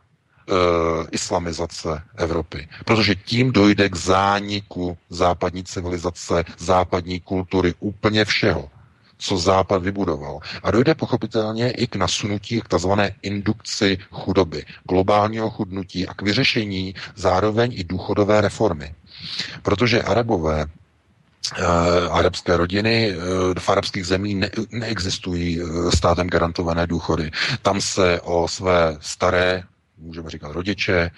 uh, 0.48 1.06
islamizace 1.10 2.02
Evropy. 2.16 2.68
Protože 2.84 3.14
tím 3.14 3.52
dojde 3.52 3.88
k 3.88 3.96
zániku 3.96 4.98
západní 5.10 5.64
civilizace, 5.64 6.44
západní 6.58 7.20
kultury, 7.20 7.74
úplně 7.80 8.24
všeho 8.24 8.70
co 9.24 9.38
Západ 9.38 9.82
vybudoval. 9.82 10.40
A 10.62 10.70
dojde 10.70 10.94
pochopitelně 10.94 11.70
i 11.70 11.86
k 11.86 11.96
nasunutí 11.96 12.60
k 12.60 12.68
tzv. 12.68 12.90
indukci 13.22 13.98
chudoby, 14.10 14.64
globálního 14.88 15.50
chudnutí 15.50 16.06
a 16.08 16.14
k 16.14 16.22
vyřešení 16.22 16.94
zároveň 17.16 17.72
i 17.74 17.84
důchodové 17.84 18.40
reformy. 18.40 18.94
Protože 19.62 20.02
Arabové 20.02 20.66
Uh, 21.58 22.16
arabské 22.16 22.56
rodiny 22.56 23.16
uh, 23.16 23.22
v 23.58 23.68
arabských 23.68 24.06
zemí 24.06 24.34
ne, 24.34 24.50
neexistují 24.70 25.62
uh, 25.62 25.90
státem 25.90 26.28
garantované 26.28 26.86
důchody. 26.86 27.30
Tam 27.62 27.80
se 27.80 28.20
o 28.20 28.48
své 28.48 28.96
staré, 29.00 29.62
můžeme 29.98 30.30
říkat 30.30 30.52
rodiče, 30.52 31.10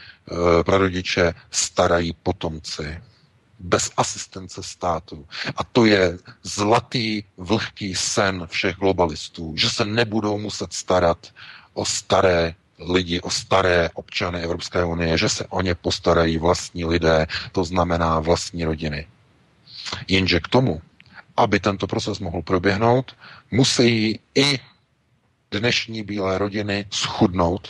prarodiče, 0.65 1.35
starají 1.51 2.17
potomci 2.23 2.99
bez 3.59 3.91
asistence 3.97 4.63
státu. 4.63 5.27
A 5.57 5.65
to 5.65 5.87
je 5.87 6.19
zlatý, 6.43 7.23
vlhký 7.37 7.95
sen 7.95 8.47
všech 8.47 8.77
globalistů, 8.77 9.57
že 9.57 9.71
se 9.71 9.85
nebudou 9.85 10.39
muset 10.39 10.73
starat 10.73 11.27
o 11.75 11.85
staré 11.85 12.55
lidi, 12.79 13.21
o 13.21 13.31
staré 13.31 13.91
občany 13.95 14.41
Evropské 14.43 14.85
unie, 14.85 15.19
že 15.19 15.29
se 15.29 15.47
o 15.47 15.61
ně 15.61 15.75
postarají 15.75 16.39
vlastní 16.39 16.85
lidé, 16.85 17.27
to 17.53 17.65
znamená 17.65 18.21
vlastní 18.21 18.65
rodiny. 18.65 19.07
Jenže 20.09 20.41
k 20.41 20.49
tomu, 20.49 20.83
aby 21.37 21.61
tento 21.61 21.87
proces 21.87 22.19
mohl 22.19 22.43
proběhnout, 22.43 23.17
musí 23.51 24.21
i 24.35 24.59
dnešní 25.51 26.03
bílé 26.03 26.39
rodiny 26.39 26.87
schudnout, 26.91 27.69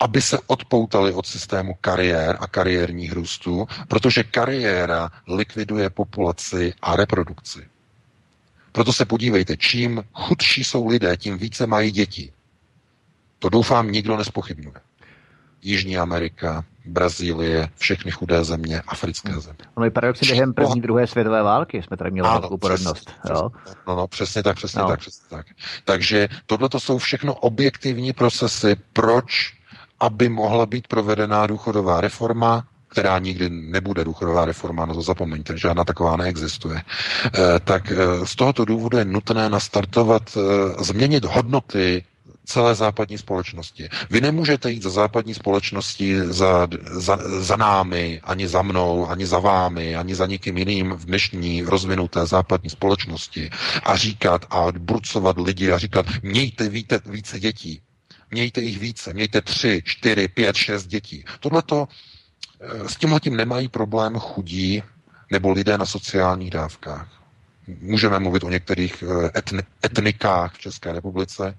aby 0.00 0.22
se 0.22 0.38
odpoutali 0.46 1.12
od 1.12 1.26
systému 1.26 1.74
kariér 1.80 2.36
a 2.40 2.46
kariérních 2.46 3.12
růstů, 3.12 3.66
protože 3.88 4.24
kariéra 4.24 5.10
likviduje 5.28 5.90
populaci 5.90 6.74
a 6.82 6.96
reprodukci. 6.96 7.68
Proto 8.72 8.92
se 8.92 9.04
podívejte, 9.04 9.56
čím 9.56 10.04
chudší 10.12 10.64
jsou 10.64 10.88
lidé, 10.88 11.16
tím 11.16 11.38
více 11.38 11.66
mají 11.66 11.90
děti. 11.90 12.32
To 13.38 13.48
doufám 13.48 13.92
nikdo 13.92 14.16
nespochybnuje. 14.16 14.76
Jižní 15.62 15.98
Amerika, 15.98 16.64
Brazílie, 16.84 17.68
všechny 17.76 18.10
chudé 18.10 18.44
země, 18.44 18.82
africké 18.86 19.32
země. 19.32 19.64
Ono 19.74 19.84
je 19.84 19.90
paradoxně 19.90 20.28
během 20.28 20.54
první, 20.54 20.80
druhé 20.80 21.06
světové 21.06 21.42
války 21.42 21.82
jsme 21.82 21.96
tady 21.96 22.10
měli 22.10 22.28
velkou 22.28 22.56
porodnost. 22.56 23.10
Jo? 23.30 23.50
No, 23.86 23.96
no, 23.96 24.06
přesně 24.06 24.42
tak, 24.42 24.56
přesně 24.56 24.82
no. 24.82 24.88
tak, 24.88 25.00
přesně 25.00 25.26
tak. 25.28 25.46
Takže 25.84 26.28
tohle 26.46 26.68
to 26.68 26.80
jsou 26.80 26.98
všechno 26.98 27.34
objektivní 27.34 28.12
procesy, 28.12 28.76
proč, 28.92 29.57
aby 30.00 30.28
mohla 30.28 30.66
být 30.66 30.88
provedená 30.88 31.46
důchodová 31.46 32.00
reforma, 32.00 32.64
která 32.88 33.18
nikdy 33.18 33.50
nebude 33.50 34.04
důchodová 34.04 34.44
reforma, 34.44 34.86
no 34.86 34.94
to 34.94 35.02
zapomeňte, 35.02 35.58
žádná 35.58 35.84
taková 35.84 36.16
neexistuje, 36.16 36.82
eh, 36.82 37.60
tak 37.64 37.92
eh, 37.92 38.26
z 38.26 38.36
tohoto 38.36 38.64
důvodu 38.64 38.98
je 38.98 39.04
nutné 39.04 39.48
nastartovat, 39.50 40.22
eh, 40.36 40.84
změnit 40.84 41.24
hodnoty 41.24 42.04
celé 42.48 42.74
západní 42.74 43.18
společnosti. 43.18 43.88
Vy 44.10 44.20
nemůžete 44.20 44.70
jít 44.70 44.82
za 44.82 44.90
západní 44.90 45.34
společností 45.34 46.14
za, 46.24 46.68
za, 46.90 47.18
za 47.40 47.56
námi, 47.56 48.20
ani 48.24 48.48
za 48.48 48.62
mnou, 48.62 49.08
ani 49.08 49.26
za 49.26 49.38
vámi, 49.38 49.96
ani 49.96 50.14
za 50.14 50.26
nikým 50.26 50.58
jiným 50.58 50.90
v 50.92 51.04
dnešní 51.04 51.62
rozvinuté 51.62 52.26
západní 52.26 52.70
společnosti 52.70 53.50
a 53.84 53.96
říkat 53.96 54.46
a 54.50 54.66
brucovat 54.78 55.36
lidi 55.38 55.72
a 55.72 55.78
říkat, 55.78 56.06
mějte 56.22 56.68
víte, 56.68 57.00
více 57.06 57.40
dětí, 57.40 57.80
mějte 58.30 58.60
jich 58.60 58.78
více, 58.78 59.12
mějte 59.14 59.40
tři, 59.42 59.82
čtyři, 59.84 60.28
pět, 60.28 60.56
šest 60.56 60.86
dětí. 60.86 61.24
Tohle 61.40 61.62
to 61.62 61.88
s 62.86 62.96
tímhle 62.96 63.20
tím 63.20 63.36
nemají 63.36 63.68
problém 63.68 64.18
chudí 64.18 64.82
nebo 65.30 65.50
lidé 65.50 65.78
na 65.78 65.86
sociálních 65.86 66.50
dávkách. 66.50 67.08
Můžeme 67.80 68.18
mluvit 68.18 68.44
o 68.44 68.50
některých 68.50 69.02
eh, 69.02 69.38
etni, 69.38 69.60
etnikách 69.84 70.54
v 70.54 70.58
České 70.58 70.92
republice. 70.92 71.56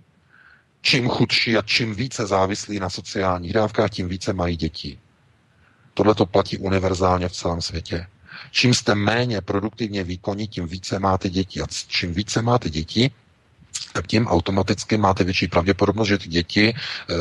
Čím 0.81 1.09
chudší 1.09 1.57
a 1.57 1.61
čím 1.61 1.95
více 1.95 2.27
závislí 2.27 2.79
na 2.79 2.89
sociálních 2.89 3.53
dávkách, 3.53 3.89
tím 3.89 4.07
více 4.07 4.33
mají 4.33 4.55
dětí. 4.55 4.99
Tohle 5.93 6.15
to 6.15 6.25
platí 6.25 6.57
univerzálně 6.57 7.27
v 7.27 7.31
celém 7.31 7.61
světě. 7.61 8.07
Čím 8.51 8.73
jste 8.73 8.95
méně 8.95 9.41
produktivně 9.41 10.03
výkonní, 10.03 10.47
tím 10.47 10.67
více 10.67 10.99
máte 10.99 11.29
děti. 11.29 11.61
A 11.61 11.65
čím 11.87 12.13
více 12.13 12.41
máte 12.41 12.69
děti, 12.69 13.11
tak 13.93 14.07
tím 14.07 14.27
automaticky 14.27 14.97
máte 14.97 15.23
větší 15.23 15.47
pravděpodobnost, 15.47 16.07
že 16.07 16.17
ty 16.17 16.29
děti, 16.29 16.73
eh, 16.73 17.13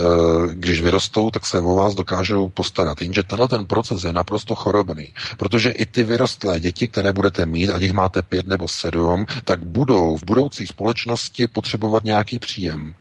když 0.53 0.81
vyrostou, 0.81 1.31
tak 1.31 1.47
se 1.47 1.61
o 1.61 1.75
vás 1.75 1.95
dokážou 1.95 2.49
postarat. 2.49 3.03
Jenže 3.03 3.23
tenhle 3.23 3.49
ten 3.49 3.67
proces 3.67 4.05
je 4.05 4.13
naprosto 4.13 4.55
chorobný, 4.55 5.15
protože 5.37 5.71
i 5.71 5.87
ty 5.87 6.03
vyrostlé 6.05 6.61
děti, 6.61 6.89
které 6.89 7.13
budete 7.13 7.47
mít, 7.47 7.71
ať 7.71 7.83
jich 7.83 7.93
máte 7.93 8.23
pět 8.23 8.47
nebo 8.47 8.69
sedm, 8.69 9.27
tak 9.45 9.61
budou 9.65 10.17
v 10.17 10.25
budoucí 10.25 10.67
společnosti 10.67 11.47
potřebovat 11.47 12.05
nějaký 12.05 12.39
příjem. 12.39 12.95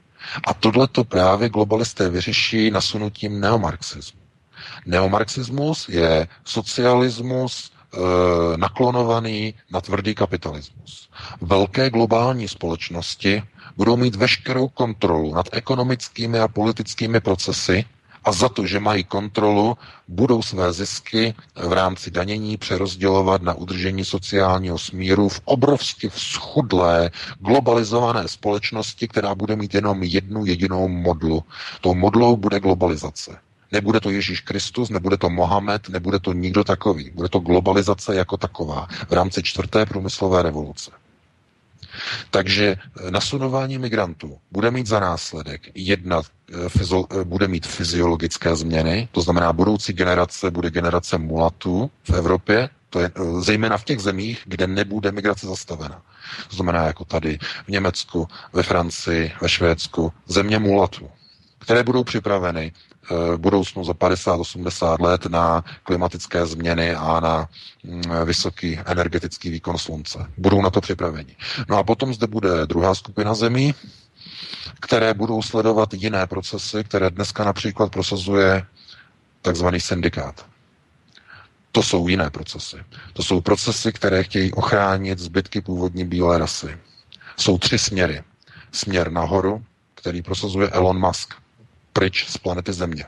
A 0.48 0.54
tohle 0.54 0.88
to 0.88 1.04
právě 1.04 1.50
globalisté 1.50 2.10
vyřeší 2.10 2.72
nasunutím 2.72 3.40
neomarxismu. 3.40 4.20
Neomarxismus 4.86 5.90
je 5.90 6.28
socialismus 6.46 7.72
naklonovaný 8.56 9.53
na 9.72 9.82
tvrdý 9.82 10.15
kapitalismus. 10.15 11.10
Velké 11.41 11.89
globální 11.89 12.48
společnosti 12.48 13.44
budou 13.77 13.98
mít 13.98 14.15
veškerou 14.15 14.67
kontrolu 14.67 15.34
nad 15.36 15.46
ekonomickými 15.51 16.39
a 16.39 16.48
politickými 16.48 17.20
procesy 17.20 17.86
a 18.27 18.32
za 18.32 18.50
to, 18.50 18.65
že 18.67 18.79
mají 18.79 19.03
kontrolu, 19.03 19.77
budou 20.08 20.41
své 20.41 20.74
zisky 20.74 21.34
v 21.56 21.72
rámci 21.74 22.12
danění 22.12 22.58
přerozdělovat 22.58 23.41
na 23.41 23.53
udržení 23.53 24.06
sociálního 24.06 24.77
smíru 24.77 25.29
v 25.29 25.41
obrovsky 25.46 26.10
schudlé, 26.15 27.12
globalizované 27.39 28.27
společnosti, 28.27 29.08
která 29.08 29.36
bude 29.36 29.56
mít 29.56 29.74
jenom 29.74 30.03
jednu 30.03 30.46
jedinou 30.46 30.88
modlu. 30.88 31.44
Tou 31.81 31.96
modlou 31.96 32.38
bude 32.38 32.59
globalizace. 32.59 33.38
Nebude 33.72 34.00
to 34.00 34.10
Ježíš 34.10 34.42
Kristus, 34.42 34.90
nebude 34.90 35.18
to 35.18 35.30
Mohamed, 35.30 35.90
nebude 35.90 36.20
to 36.20 36.34
nikdo 36.34 36.64
takový. 36.64 37.12
Bude 37.16 37.30
to 37.30 37.40
globalizace 37.40 38.16
jako 38.16 38.38
taková 38.38 38.88
v 39.10 39.12
rámci 39.12 39.44
čtvrté 39.44 39.86
průmyslové 39.86 40.44
revoluce. 40.44 40.92
Takže 42.32 42.75
eh, 42.75 43.12
nasunování 43.12 43.77
migrantů 43.77 44.38
bude 44.51 44.72
mít 44.72 44.88
za 44.88 45.00
následek 45.00 45.62
jedna, 45.75 46.22
eh, 46.53 47.24
bude 47.24 47.48
mít 47.48 47.68
fyziologické 47.68 48.56
změny, 48.56 49.08
to 49.12 49.22
znamená 49.22 49.53
budoucí 49.53 49.94
generace 49.94 50.51
bude 50.51 50.70
generace 50.70 51.18
mulatů 51.18 51.92
v 52.03 52.10
Evropě, 52.10 52.70
to 52.90 53.00
je 53.00 53.12
eh, 53.16 53.42
zejména 53.42 53.77
v 53.77 53.84
těch 53.84 54.00
zemích, 54.00 54.42
kde 54.46 54.68
nebude 54.68 55.12
migrace 55.12 55.48
zastavena. 55.48 56.01
To 56.50 56.56
znamená 56.56 56.86
jako 56.86 57.06
tady 57.06 57.38
v 57.66 57.70
Německu, 57.70 58.27
ve 58.53 58.64
Francii, 58.64 59.32
ve 59.42 59.50
Švédsku, 59.50 60.14
země 60.27 60.60
mulatů, 60.60 61.10
které 61.60 61.84
budou 61.84 62.03
připraveny 62.03 62.72
v 63.09 63.37
budoucnu 63.37 63.83
za 63.83 63.93
50-80 63.93 65.01
let 65.01 65.25
na 65.25 65.63
klimatické 65.83 66.46
změny 66.46 66.96
a 66.96 67.20
na 67.20 67.50
mm, 67.83 68.01
vysoký 68.25 68.79
energetický 68.85 69.50
výkon 69.50 69.77
slunce. 69.77 70.20
Budou 70.37 70.61
na 70.61 70.70
to 70.70 70.81
připraveni. 70.81 71.35
No 71.70 71.77
a 71.77 71.83
potom 71.83 72.13
zde 72.13 72.27
bude 72.27 72.65
druhá 72.65 72.96
skupina 72.96 73.33
zemí, 73.33 73.74
které 74.79 75.13
budou 75.13 75.41
sledovat 75.41 75.93
jiné 75.93 76.27
procesy, 76.27 76.83
které 76.83 77.09
dneska 77.09 77.43
například 77.43 77.91
prosazuje 77.91 78.65
takzvaný 79.41 79.79
syndikát. 79.79 80.46
To 81.72 81.83
jsou 81.83 82.07
jiné 82.07 82.29
procesy. 82.29 82.77
To 83.13 83.24
jsou 83.24 83.41
procesy, 83.41 83.93
které 83.93 84.24
chtějí 84.24 84.53
ochránit 84.53 85.20
zbytky 85.20 85.61
původní 85.61 86.05
bílé 86.05 86.37
rasy. 86.37 86.77
Jsou 87.37 87.57
tři 87.57 87.77
směry. 87.79 88.24
Směr 88.72 89.11
nahoru, 89.11 89.63
který 89.96 90.22
prosazuje 90.22 90.70
Elon 90.70 91.00
Musk– 91.00 91.33
pryč 91.98 92.25
z 92.29 92.38
planety 92.38 92.74
Země, 92.74 93.05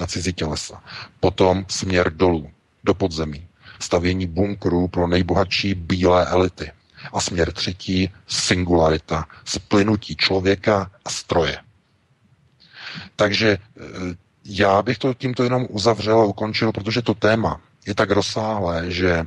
na 0.00 0.06
cizí 0.06 0.32
tělesa. 0.32 0.82
Potom 1.20 1.64
směr 1.68 2.12
dolů, 2.12 2.50
do 2.84 2.94
podzemí. 2.94 3.46
Stavění 3.78 4.26
bunkrů 4.26 4.88
pro 4.88 5.06
nejbohatší 5.06 5.74
bílé 5.74 6.26
elity. 6.26 6.72
A 7.12 7.20
směr 7.20 7.52
třetí, 7.52 8.10
singularita, 8.28 9.26
splynutí 9.44 10.16
člověka 10.16 10.90
a 11.04 11.10
stroje. 11.10 11.58
Takže 13.16 13.48
e, 13.50 13.58
já 14.44 14.82
bych 14.82 14.98
to 14.98 15.14
tímto 15.14 15.44
jenom 15.44 15.66
uzavřel 15.70 16.20
a 16.20 16.24
ukončil, 16.24 16.72
protože 16.72 17.02
to 17.02 17.14
téma 17.14 17.60
je 17.86 17.94
tak 17.94 18.10
rozsáhlé, 18.10 18.90
že 18.90 19.26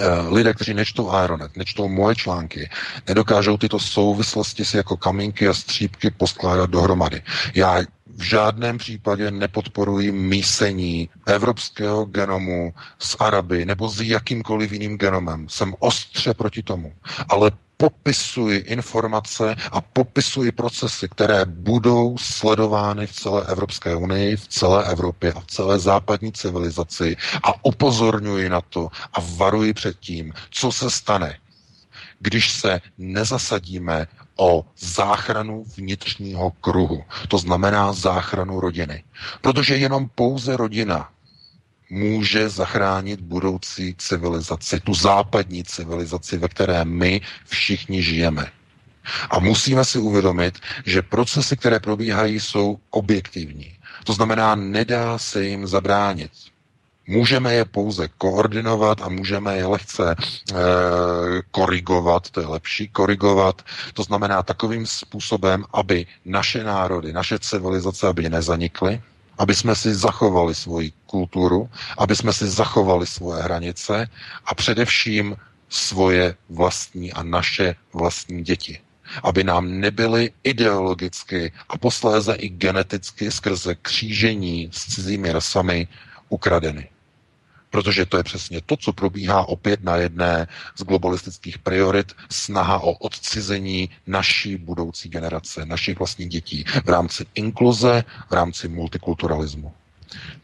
Eh, 0.00 0.28
lidé, 0.28 0.54
kteří 0.54 0.74
nečtou 0.74 1.10
Aeronet, 1.10 1.56
nečtou 1.56 1.88
moje 1.88 2.16
články, 2.16 2.70
nedokážou 3.08 3.56
tyto 3.56 3.78
souvislosti 3.78 4.64
si 4.64 4.76
jako 4.76 4.96
kamínky 4.96 5.48
a 5.48 5.54
střípky 5.54 6.10
poskládat 6.10 6.70
dohromady. 6.70 7.22
Já 7.54 7.82
v 8.16 8.22
žádném 8.22 8.78
případě 8.78 9.30
nepodporuji 9.30 10.12
mísení 10.12 11.08
evropského 11.26 12.04
genomu 12.04 12.74
s 12.98 13.16
Araby 13.20 13.64
nebo 13.66 13.88
s 13.88 14.00
jakýmkoliv 14.00 14.72
jiným 14.72 14.98
genomem. 14.98 15.48
Jsem 15.48 15.74
ostře 15.78 16.34
proti 16.34 16.62
tomu. 16.62 16.92
Ale 17.28 17.50
popisuji 17.76 18.58
informace 18.58 19.56
a 19.72 19.80
popisuji 19.80 20.52
procesy, 20.52 21.08
které 21.08 21.44
budou 21.44 22.18
sledovány 22.18 23.06
v 23.06 23.12
celé 23.12 23.44
Evropské 23.46 23.96
unii, 23.96 24.36
v 24.36 24.48
celé 24.48 24.84
Evropě 24.84 25.32
a 25.32 25.40
v 25.40 25.46
celé 25.46 25.78
západní 25.78 26.32
civilizaci 26.32 27.16
a 27.42 27.64
upozorňuji 27.64 28.48
na 28.48 28.60
to 28.60 28.88
a 29.12 29.20
varuji 29.36 29.72
před 29.74 29.98
tím, 30.00 30.32
co 30.50 30.72
se 30.72 30.90
stane, 30.90 31.38
když 32.20 32.52
se 32.52 32.80
nezasadíme 32.98 34.06
o 34.36 34.64
záchranu 34.78 35.64
vnitřního 35.76 36.50
kruhu. 36.50 37.04
To 37.28 37.38
znamená 37.38 37.92
záchranu 37.92 38.60
rodiny. 38.60 39.04
Protože 39.40 39.76
jenom 39.76 40.08
pouze 40.14 40.56
rodina 40.56 41.08
může 41.90 42.48
zachránit 42.48 43.20
budoucí 43.20 43.94
civilizaci, 43.98 44.80
tu 44.80 44.94
západní 44.94 45.64
civilizaci, 45.64 46.38
ve 46.38 46.48
které 46.48 46.84
my 46.84 47.20
všichni 47.46 48.02
žijeme. 48.02 48.46
A 49.30 49.38
musíme 49.38 49.84
si 49.84 49.98
uvědomit, 49.98 50.58
že 50.86 51.02
procesy, 51.02 51.56
které 51.56 51.80
probíhají, 51.80 52.40
jsou 52.40 52.78
objektivní. 52.90 53.76
To 54.04 54.12
znamená, 54.12 54.54
nedá 54.54 55.18
se 55.18 55.44
jim 55.44 55.66
zabránit. 55.66 56.30
Můžeme 57.06 57.54
je 57.54 57.64
pouze 57.64 58.08
koordinovat 58.08 59.02
a 59.02 59.08
můžeme 59.08 59.56
je 59.56 59.66
lehce 59.66 60.16
e, 60.16 60.54
korigovat, 61.50 62.30
to 62.30 62.40
je 62.40 62.46
lepší, 62.46 62.88
korigovat. 62.88 63.62
To 63.94 64.02
znamená 64.02 64.42
takovým 64.42 64.86
způsobem, 64.86 65.64
aby 65.72 66.06
naše 66.24 66.64
národy, 66.64 67.12
naše 67.12 67.38
civilizace, 67.38 68.08
aby 68.08 68.28
nezanikly, 68.28 69.02
aby 69.38 69.54
jsme 69.54 69.74
si 69.74 69.94
zachovali 69.94 70.54
svoji 70.54 70.92
kulturu, 71.06 71.68
aby 71.98 72.16
jsme 72.16 72.32
si 72.32 72.48
zachovali 72.48 73.06
svoje 73.06 73.42
hranice 73.42 74.08
a 74.46 74.54
především 74.54 75.36
svoje 75.68 76.34
vlastní 76.48 77.12
a 77.12 77.22
naše 77.22 77.74
vlastní 77.92 78.42
děti. 78.42 78.80
Aby 79.22 79.44
nám 79.44 79.80
nebyly 79.80 80.30
ideologicky 80.44 81.52
a 81.68 81.78
posléze 81.78 82.34
i 82.34 82.48
geneticky 82.48 83.30
skrze 83.30 83.74
křížení 83.74 84.70
s 84.72 84.94
cizími 84.94 85.32
rasami 85.32 85.88
ukradeny. 86.28 86.93
Protože 87.74 88.06
to 88.06 88.16
je 88.16 88.22
přesně 88.22 88.60
to, 88.66 88.76
co 88.76 88.92
probíhá 88.92 89.48
opět 89.48 89.84
na 89.84 89.96
jedné 89.96 90.46
z 90.78 90.82
globalistických 90.82 91.58
priorit, 91.58 92.12
snaha 92.30 92.78
o 92.78 92.92
odcizení 92.92 93.90
naší 94.06 94.56
budoucí 94.56 95.08
generace, 95.08 95.66
našich 95.66 95.98
vlastních 95.98 96.28
dětí 96.28 96.64
v 96.84 96.88
rámci 96.88 97.26
inkluze, 97.34 98.04
v 98.30 98.32
rámci 98.32 98.68
multikulturalismu. 98.68 99.72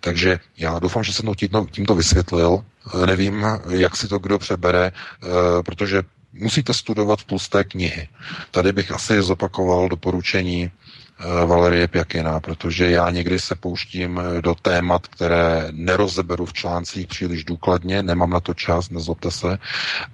Takže 0.00 0.40
já 0.58 0.78
doufám, 0.78 1.04
že 1.04 1.12
jsem 1.12 1.26
to 1.26 1.34
tímto, 1.70 1.94
vysvětlil. 1.94 2.64
Nevím, 3.06 3.46
jak 3.68 3.96
si 3.96 4.08
to 4.08 4.18
kdo 4.18 4.38
přebere, 4.38 4.92
eh, 4.92 5.26
protože 5.62 6.02
musíte 6.32 6.74
studovat 6.74 7.24
tlusté 7.24 7.64
knihy. 7.64 8.08
Tady 8.50 8.72
bych 8.72 8.92
asi 8.92 9.22
zopakoval 9.22 9.88
doporučení 9.88 10.70
Valerie 11.46 11.88
Pjakina, 11.88 12.40
protože 12.40 12.90
já 12.90 13.10
někdy 13.10 13.38
se 13.38 13.54
pouštím 13.54 14.20
eh, 14.20 14.42
do 14.42 14.54
témat, 14.54 15.06
které 15.06 15.68
nerozeberu 15.70 16.46
v 16.46 16.52
článcích 16.52 17.06
příliš 17.06 17.44
důkladně, 17.44 18.02
nemám 18.02 18.30
na 18.30 18.40
to 18.40 18.54
čas, 18.54 18.90
nezlobte 18.90 19.30
se. 19.30 19.58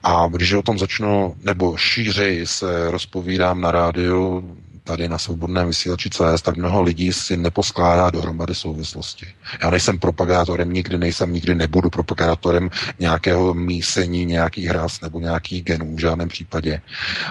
A 0.02 0.26
když 0.30 0.52
o 0.52 0.62
tom 0.62 0.78
začnu, 0.78 1.34
nebo 1.42 1.76
šířej 1.76 2.46
se 2.46 2.90
rozpovídám 2.90 3.60
na 3.60 3.70
rádiu, 3.72 4.56
tady 4.86 5.08
na 5.08 5.18
svobodném 5.18 5.66
vysílači 5.66 6.10
CS, 6.10 6.42
tak 6.42 6.56
mnoho 6.56 6.82
lidí 6.82 7.12
si 7.12 7.36
neposkládá 7.36 8.10
dohromady 8.10 8.54
souvislosti. 8.54 9.26
Já 9.62 9.70
nejsem 9.70 9.98
propagátorem, 9.98 10.72
nikdy 10.72 10.98
nejsem, 10.98 11.32
nikdy 11.32 11.54
nebudu 11.54 11.90
propagátorem 11.90 12.70
nějakého 12.98 13.54
mísení, 13.54 14.24
nějakých 14.24 14.66
hras 14.66 15.00
nebo 15.00 15.20
nějakých 15.20 15.64
genů 15.64 15.96
v 15.96 16.00
žádném 16.00 16.28
případě. 16.28 16.80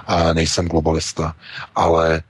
A 0.07 0.33
nejsem 0.33 0.67
globalista, 0.67 1.35
ale 1.75 2.15
e, 2.15 2.21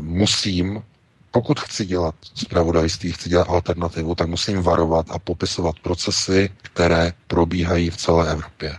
musím 0.00 0.82
pokud 1.30 1.60
chci 1.60 1.86
dělat 1.86 2.14
zpravodajství, 2.34 3.12
chci 3.12 3.28
dělat 3.28 3.48
alternativu, 3.48 4.14
tak 4.14 4.28
musím 4.28 4.62
varovat 4.62 5.06
a 5.10 5.18
popisovat 5.18 5.78
procesy, 5.82 6.50
které 6.62 7.12
probíhají 7.26 7.90
v 7.90 7.96
celé 7.96 8.32
Evropě. 8.32 8.78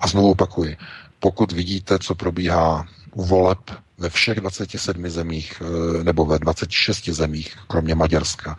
A 0.00 0.06
znovu 0.08 0.30
opakuji, 0.30 0.76
pokud 1.20 1.52
vidíte, 1.52 1.98
co 1.98 2.14
probíhá 2.14 2.86
u 3.14 3.24
voleb 3.24 3.58
ve 3.98 4.08
všech 4.10 4.40
27 4.40 5.08
zemích, 5.10 5.62
eh, 6.00 6.04
nebo 6.04 6.24
ve 6.24 6.38
26 6.38 7.08
zemích, 7.12 7.56
kromě 7.68 7.94
Maďarska, 7.94 8.56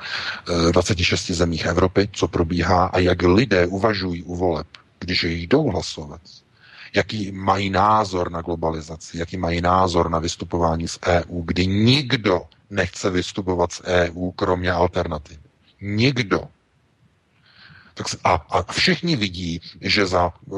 26 0.72 1.30
eh, 1.30 1.34
zemích 1.34 1.66
Evropy, 1.66 2.10
co 2.12 2.28
probíhá 2.28 2.86
a 2.86 3.00
jak 3.00 3.22
lidé 3.22 3.68
uvažují 3.68 4.24
u 4.24 4.36
voleb, 4.36 4.68
když 5.00 5.24
jdou 5.24 5.70
hlasovat, 5.72 6.22
jaký 6.96 7.32
mají 7.32 7.70
názor 7.70 8.32
na 8.32 8.42
globalizaci, 8.42 9.18
jaký 9.18 9.38
mají 9.38 9.62
názor 9.62 10.10
na 10.10 10.20
vystupování 10.20 10.88
z 10.88 11.00
EU, 11.08 11.42
kdy 11.42 11.68
nikdo 11.68 12.42
nechce 12.70 13.10
vystupovat 13.10 13.72
z 13.72 13.82
EU, 13.86 14.32
kromě 14.32 14.72
alternativ. 14.72 15.40
Nikdo. 15.82 16.42
Tak 17.98 18.08
a, 18.24 18.34
a 18.50 18.64
všichni 18.74 19.16
vidí, 19.16 19.62
že 19.82 20.06
za 20.08 20.28
e, 20.30 20.52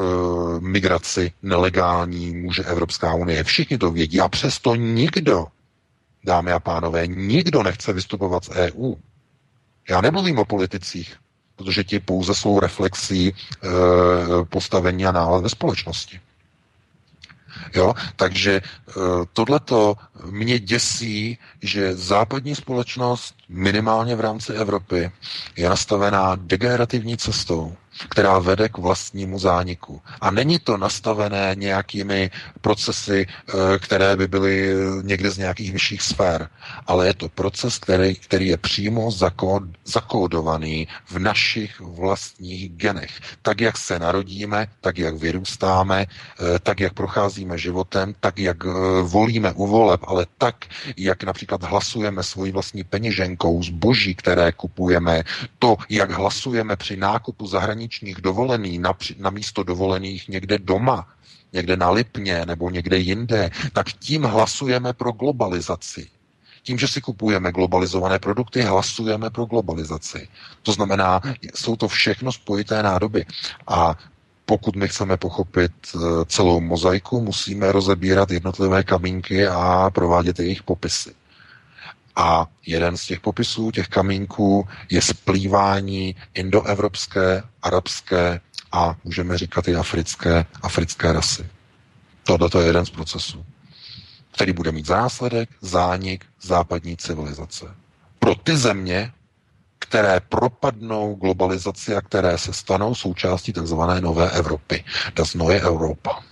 migraci 0.59 1.31
nelegální 1.41 2.35
může 2.35 2.63
Evropská 2.63 3.13
unie. 3.13 3.43
Všichni 3.43 3.77
to 3.77 3.91
vědí 3.91 4.19
a 4.19 4.27
přesto 4.27 4.75
nikdo, 4.75 5.45
dámy 6.23 6.51
a 6.51 6.59
pánové, 6.59 7.07
nikdo 7.07 7.63
nechce 7.63 7.93
vystupovat 7.93 8.43
z 8.45 8.49
EU. 8.49 8.95
Já 9.89 10.01
nemluvím 10.01 10.39
o 10.39 10.45
politicích, 10.45 11.15
protože 11.55 11.83
ti 11.83 11.99
pouze 11.99 12.35
jsou 12.35 12.59
reflexí 12.59 13.27
e, 13.27 13.33
postavení 14.49 15.05
a 15.05 15.11
nálad 15.11 15.43
ve 15.43 15.49
společnosti. 15.49 16.19
Jo? 17.73 17.93
Takže 18.15 18.61
eh, 18.61 18.91
tohleto 19.33 19.95
mě 20.25 20.59
děsí, 20.59 21.37
že 21.61 21.95
západní 21.95 22.55
společnost 22.55 23.35
minimálně 23.49 24.15
v 24.15 24.19
rámci 24.19 24.53
Evropy 24.53 25.11
je 25.55 25.69
nastavená 25.69 26.35
degenerativní 26.35 27.17
cestou 27.17 27.75
která 28.09 28.39
vede 28.39 28.69
k 28.69 28.77
vlastnímu 28.77 29.39
zániku. 29.39 30.01
A 30.21 30.31
není 30.31 30.59
to 30.59 30.77
nastavené 30.77 31.51
nějakými 31.55 32.31
procesy, 32.61 33.27
eh, 33.27 33.79
které 33.79 34.15
by 34.15 34.27
byly 34.27 34.73
někde 35.01 35.31
z 35.31 35.37
nějakých 35.37 35.71
vyšších 35.71 36.01
sfér, 36.01 36.49
ale 36.87 37.07
je 37.07 37.13
to 37.13 37.29
proces, 37.29 37.77
který, 37.77 38.15
který 38.15 38.47
je 38.47 38.57
přímo 38.57 39.11
zakód, 39.11 39.63
zakódovaný 39.85 40.87
v 41.09 41.19
našich 41.19 41.79
vlastních 41.79 42.69
genech. 42.69 43.11
Tak, 43.41 43.61
jak 43.61 43.77
se 43.77 43.99
narodíme, 43.99 44.67
tak, 44.81 44.97
jak 44.97 45.15
vyrůstáme, 45.15 46.05
eh, 46.05 46.59
tak, 46.59 46.79
jak 46.79 46.93
procházíme 46.93 47.57
životem, 47.57 48.15
tak, 48.19 48.39
jak 48.39 48.57
eh, 48.65 48.69
volíme 49.01 49.51
u 49.53 49.67
voleb, 49.67 50.01
ale 50.07 50.25
tak, 50.37 50.55
jak 50.97 51.23
například 51.23 51.63
hlasujeme 51.63 52.23
svojí 52.23 52.51
vlastní 52.51 52.83
peněženkou 53.39 53.63
zboží, 53.63 54.15
které 54.15 54.51
kupujeme, 54.51 55.23
to, 55.59 55.77
jak 55.89 56.11
hlasujeme 56.11 56.75
při 56.75 56.97
nákupu 56.97 57.47
zahraničních 57.47 58.21
dovolený 58.21 58.79
na, 58.79 58.93
na 59.19 59.29
místo 59.29 59.63
dovolených 59.63 60.29
někde 60.29 60.57
doma, 60.57 61.07
někde 61.53 61.77
na 61.77 61.89
Lipně 61.89 62.45
nebo 62.45 62.69
někde 62.69 62.97
jinde, 62.97 63.49
tak 63.73 63.87
tím 63.99 64.23
hlasujeme 64.23 64.93
pro 64.93 65.11
globalizaci. 65.11 66.07
Tím, 66.63 66.77
že 66.77 66.87
si 66.87 67.01
kupujeme 67.01 67.51
globalizované 67.51 68.19
produkty, 68.19 68.61
hlasujeme 68.61 69.29
pro 69.29 69.45
globalizaci. 69.45 70.27
To 70.63 70.71
znamená, 70.71 71.21
jsou 71.55 71.75
to 71.75 71.87
všechno 71.87 72.31
spojité 72.31 72.83
nádoby. 72.83 73.25
A 73.67 73.95
pokud 74.45 74.75
my 74.75 74.87
chceme 74.87 75.17
pochopit 75.17 75.71
eh, 75.95 75.99
celou 76.27 76.59
mozaiku, 76.61 77.21
musíme 77.21 77.71
rozebírat 77.71 78.31
jednotlivé 78.31 78.83
kamínky 78.83 79.47
a 79.47 79.89
provádět 79.93 80.39
jejich 80.39 80.63
popisy. 80.63 81.18
A 82.19 82.47
jeden 82.65 82.97
z 82.97 83.05
těch 83.05 83.19
popisů, 83.19 83.71
těch 83.71 83.87
kamínků, 83.87 84.67
je 84.89 85.01
splývání 85.01 86.15
indoevropské, 86.33 87.43
arabské 87.61 88.41
a 88.71 88.95
můžeme 89.03 89.37
říkat 89.37 89.67
i 89.67 89.75
africké, 89.75 90.45
africké 90.61 91.13
rasy. 91.13 91.45
Tohle 92.23 92.49
je 92.61 92.67
jeden 92.67 92.85
z 92.85 92.89
procesů, 92.89 93.45
který 94.31 94.53
bude 94.53 94.71
mít 94.71 94.85
zásledek, 94.85 95.49
zánik 95.61 96.25
západní 96.41 96.97
civilizace. 96.97 97.65
Pro 98.19 98.35
ty 98.35 98.57
země, 98.57 99.11
které 99.79 100.19
propadnou 100.19 101.15
globalizaci 101.15 101.95
a 101.95 102.01
které 102.01 102.37
se 102.37 102.53
stanou 102.53 102.95
součástí 102.95 103.53
tzv. 103.53 103.79
nové 103.99 104.31
Evropy. 104.31 104.83
Das 105.15 105.33
neue 105.33 105.61
Europa. 105.61 106.23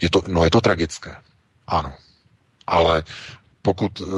Je 0.00 0.10
to, 0.10 0.22
no 0.28 0.44
je 0.44 0.50
to 0.50 0.60
tragické. 0.60 1.16
Ano. 1.66 1.92
Ale 2.66 3.02
pokud 3.62 4.00
uh, 4.00 4.08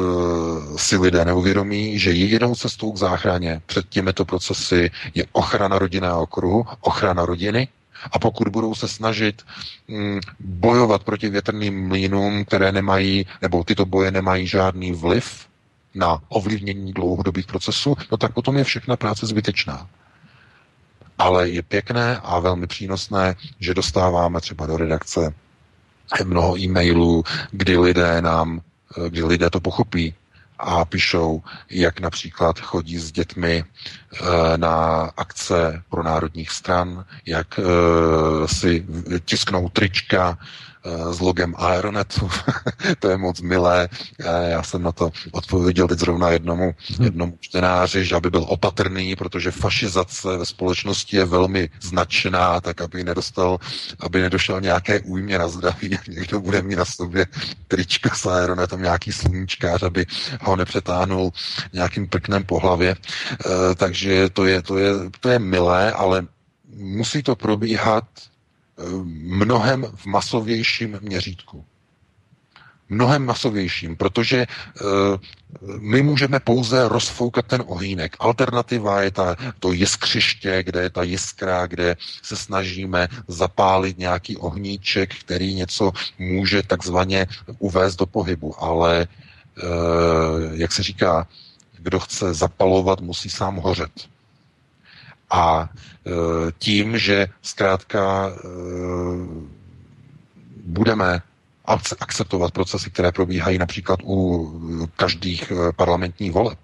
si 0.77 0.97
lidé 0.97 1.25
neuvědomí, 1.25 1.99
že 1.99 2.11
jedinou 2.11 2.55
cestou 2.55 2.93
k 2.93 2.97
záchraně 2.97 3.63
před 3.67 3.89
těmito 3.89 4.25
procesy 4.25 4.91
je 5.15 5.27
ochrana 5.33 5.79
rodinného 5.79 6.23
okruhu, 6.23 6.67
ochrana 6.81 7.27
rodiny, 7.27 7.69
a 8.13 8.19
pokud 8.19 8.49
budou 8.49 8.75
se 8.75 8.89
snažit 8.89 9.43
mm, 9.89 10.21
bojovat 10.41 11.03
proti 11.05 11.29
větrným 11.29 11.89
mlínům, 11.89 12.45
které 12.45 12.73
nemají, 12.73 13.27
nebo 13.43 13.65
tyto 13.65 13.85
boje 13.87 14.11
nemají 14.11 14.47
žádný 14.47 14.93
vliv 14.93 15.47
na 15.95 16.19
ovlivnění 16.29 16.93
dlouhodobých 16.93 17.47
procesů, 17.47 17.97
no 18.11 18.17
tak 18.17 18.33
potom 18.35 18.57
je 18.57 18.65
všechna 18.65 18.97
práce 18.97 19.27
zbytečná. 19.27 19.89
Ale 21.19 21.49
je 21.49 21.63
pěkné 21.63 22.19
a 22.19 22.39
velmi 22.41 22.67
přínosné, 22.67 23.37
že 23.61 23.75
dostáváme 23.75 24.41
třeba 24.41 24.67
do 24.67 24.77
redakce 24.77 25.35
mnoho 26.25 26.59
e-mailů, 26.59 27.25
kdy 27.51 27.79
lidé 27.79 28.23
nám 28.23 28.61
kdy 29.09 29.23
lidé 29.25 29.51
to 29.51 29.61
pochopí 29.61 30.15
a 30.59 30.85
píšou, 30.85 31.43
jak 31.71 32.01
například 32.01 32.61
chodí 32.61 32.99
s 32.99 33.13
dětmi 33.13 33.65
eh, 33.65 34.25
na 34.59 35.11
akce 35.17 35.83
pro 35.91 36.03
národních 36.03 36.51
stran, 36.51 37.05
jak 37.27 37.59
eh, 37.59 37.63
si 38.49 38.87
tisknou 39.25 39.69
trička 39.69 40.39
s 41.11 41.20
logem 41.20 41.55
Aeronetu. 41.57 42.31
to 42.99 43.09
je 43.09 43.16
moc 43.16 43.40
milé. 43.40 43.88
Já 44.49 44.62
jsem 44.62 44.83
na 44.83 44.92
to 44.92 45.11
odpověděl 45.33 45.88
teď 45.88 45.99
zrovna 45.99 46.31
jednomu, 46.31 46.75
mhm. 46.90 47.05
jednomu 47.05 47.38
čtenáři, 47.40 48.05
že 48.05 48.16
aby 48.16 48.31
byl 48.31 48.44
opatrný, 48.49 49.16
protože 49.16 49.51
fašizace 49.51 50.37
ve 50.37 50.47
společnosti 50.47 51.16
je 51.16 51.25
velmi 51.25 51.70
značná, 51.81 52.61
tak 52.61 52.81
aby 52.81 53.05
nedostal, 53.05 53.59
aby 54.01 54.20
nedošel 54.20 54.61
nějaké 54.61 55.01
újmě 55.01 55.38
na 55.38 55.49
zdraví, 55.49 55.99
někdo 56.09 56.40
bude 56.40 56.62
mít 56.62 56.77
na 56.77 56.85
sobě 56.85 57.27
trička 57.68 58.14
s 58.14 58.27
Aeronetem, 58.27 58.83
nějaký 58.83 59.12
sluníčkář, 59.12 59.83
aby 59.83 60.07
ho 60.40 60.57
nepřetáhnul 60.57 61.33
nějakým 61.73 62.09
prknem 62.09 62.44
po 62.44 62.59
hlavě. 62.59 62.90
E, 62.90 63.75
takže 63.75 64.31
to 64.31 64.47
je, 64.47 64.62
to, 64.62 64.79
je, 64.79 64.92
to 65.20 65.29
je 65.29 65.38
milé, 65.38 65.92
ale 65.92 66.27
musí 66.77 67.23
to 67.23 67.37
probíhat 67.37 68.05
mnohem 69.05 69.87
v 69.95 70.07
masovějším 70.07 70.99
měřítku. 71.03 71.65
mnohem 72.89 73.25
masovějším, 73.25 73.97
protože 73.97 74.47
uh, 74.47 74.89
my 75.79 76.03
můžeme 76.03 76.41
pouze 76.41 76.89
rozfoukat 76.89 77.47
ten 77.47 77.63
ohýnek. 77.67 78.17
Alternativa 78.19 79.03
je 79.03 79.11
ta, 79.11 79.37
to 79.59 79.73
jiskřiště, 79.73 80.63
kde 80.63 80.83
je 80.83 80.91
ta 80.91 81.03
jiskra, 81.03 81.67
kde 81.67 81.97
se 82.23 82.37
snažíme 82.37 83.09
zapálit 83.29 83.99
nějaký 83.99 84.37
ohníček, 84.37 85.15
který 85.15 85.55
něco 85.55 85.93
může 86.19 86.63
takzvaně 86.63 87.27
uvést 87.59 87.97
do 87.97 88.07
pohybu. 88.07 88.63
Ale, 88.63 89.07
uh, 89.63 90.53
jak 90.53 90.73
se 90.73 90.83
říká, 90.83 91.27
kdo 91.79 92.01
chce 92.01 92.35
zapalovat, 92.35 93.01
musí 93.01 93.31
sám 93.31 93.57
hořet. 93.57 94.13
A 95.35 95.68
e, 95.68 96.11
tím, 96.59 96.99
že 96.99 97.27
zkrátka 97.42 98.31
e, 98.31 98.33
budeme 100.66 101.23
akceptovat 101.99 102.53
procesy, 102.53 102.90
které 102.90 103.12
probíhají 103.12 103.59
například 103.59 104.01
u 104.05 104.90
každých 104.97 105.51
e, 105.51 105.73
parlamentních 105.73 106.33
voleb, 106.33 106.59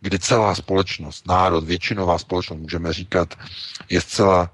kdy 0.00 0.18
celá 0.18 0.54
společnost, 0.54 1.26
národ, 1.26 1.64
většinová 1.64 2.18
společnost, 2.18 2.58
můžeme 2.58 2.92
říkat, 2.92 3.34
je 3.90 4.00
zcela 4.00 4.50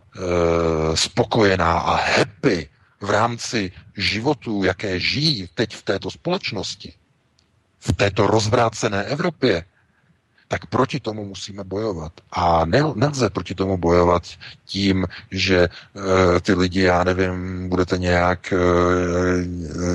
spokojená 0.94 1.78
a 1.78 1.94
happy 1.96 2.68
v 3.00 3.10
rámci 3.10 3.72
životů, 3.96 4.64
jaké 4.64 5.00
žijí 5.00 5.48
teď 5.54 5.76
v 5.76 5.82
této 5.82 6.10
společnosti, 6.10 6.92
v 7.80 7.92
této 7.92 8.26
rozvrácené 8.26 9.04
Evropě, 9.04 9.64
tak 10.52 10.66
proti 10.66 11.00
tomu 11.00 11.24
musíme 11.24 11.64
bojovat. 11.64 12.12
A 12.32 12.64
ne, 12.64 12.82
nelze 12.94 13.30
proti 13.30 13.54
tomu 13.54 13.76
bojovat 13.76 14.22
tím, 14.64 15.06
že 15.30 15.58
e, 15.64 15.68
ty 16.40 16.54
lidi, 16.54 16.80
já 16.82 17.04
nevím, 17.04 17.68
budete 17.68 17.98
nějak, 17.98 18.52
e, 18.52 18.56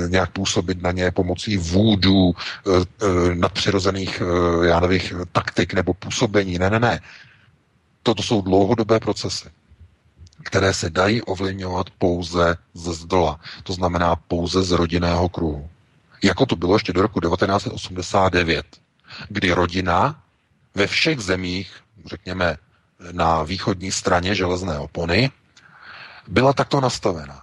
nějak 0.08 0.30
působit 0.30 0.82
na 0.82 0.92
ně 0.92 1.10
pomocí 1.10 1.56
vůdů, 1.56 2.32
e, 2.34 2.34
nadpřirozených, 3.34 4.22
e, 4.22 4.66
já 4.66 4.80
nevím, 4.80 5.00
taktik 5.32 5.74
nebo 5.74 5.94
působení. 5.94 6.58
Ne, 6.58 6.70
ne, 6.70 6.80
ne. 6.80 7.00
Toto 8.02 8.22
jsou 8.22 8.42
dlouhodobé 8.42 9.00
procesy 9.00 9.48
které 10.44 10.74
se 10.74 10.90
dají 10.90 11.22
ovlivňovat 11.22 11.90
pouze 11.98 12.56
ze 12.74 12.92
zdola. 12.92 13.40
To 13.62 13.72
znamená 13.72 14.16
pouze 14.16 14.62
z 14.62 14.70
rodinného 14.70 15.28
kruhu. 15.28 15.68
Jako 16.22 16.46
to 16.46 16.56
bylo 16.56 16.74
ještě 16.74 16.92
do 16.92 17.02
roku 17.02 17.20
1989, 17.20 18.66
kdy 19.28 19.52
rodina 19.52 20.22
ve 20.78 20.86
všech 20.86 21.20
zemích, 21.20 21.72
řekněme 22.06 22.56
na 23.12 23.42
východní 23.42 23.92
straně 23.92 24.34
železné 24.34 24.78
opony, 24.78 25.30
byla 26.28 26.52
takto 26.52 26.80
nastavená. 26.80 27.42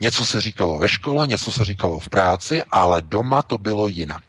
Něco 0.00 0.26
se 0.26 0.40
říkalo 0.40 0.78
ve 0.78 0.88
škole, 0.88 1.26
něco 1.26 1.52
se 1.52 1.64
říkalo 1.64 1.98
v 1.98 2.08
práci, 2.08 2.62
ale 2.70 3.02
doma 3.02 3.42
to 3.42 3.58
bylo 3.58 3.88
jinak. 3.88 4.24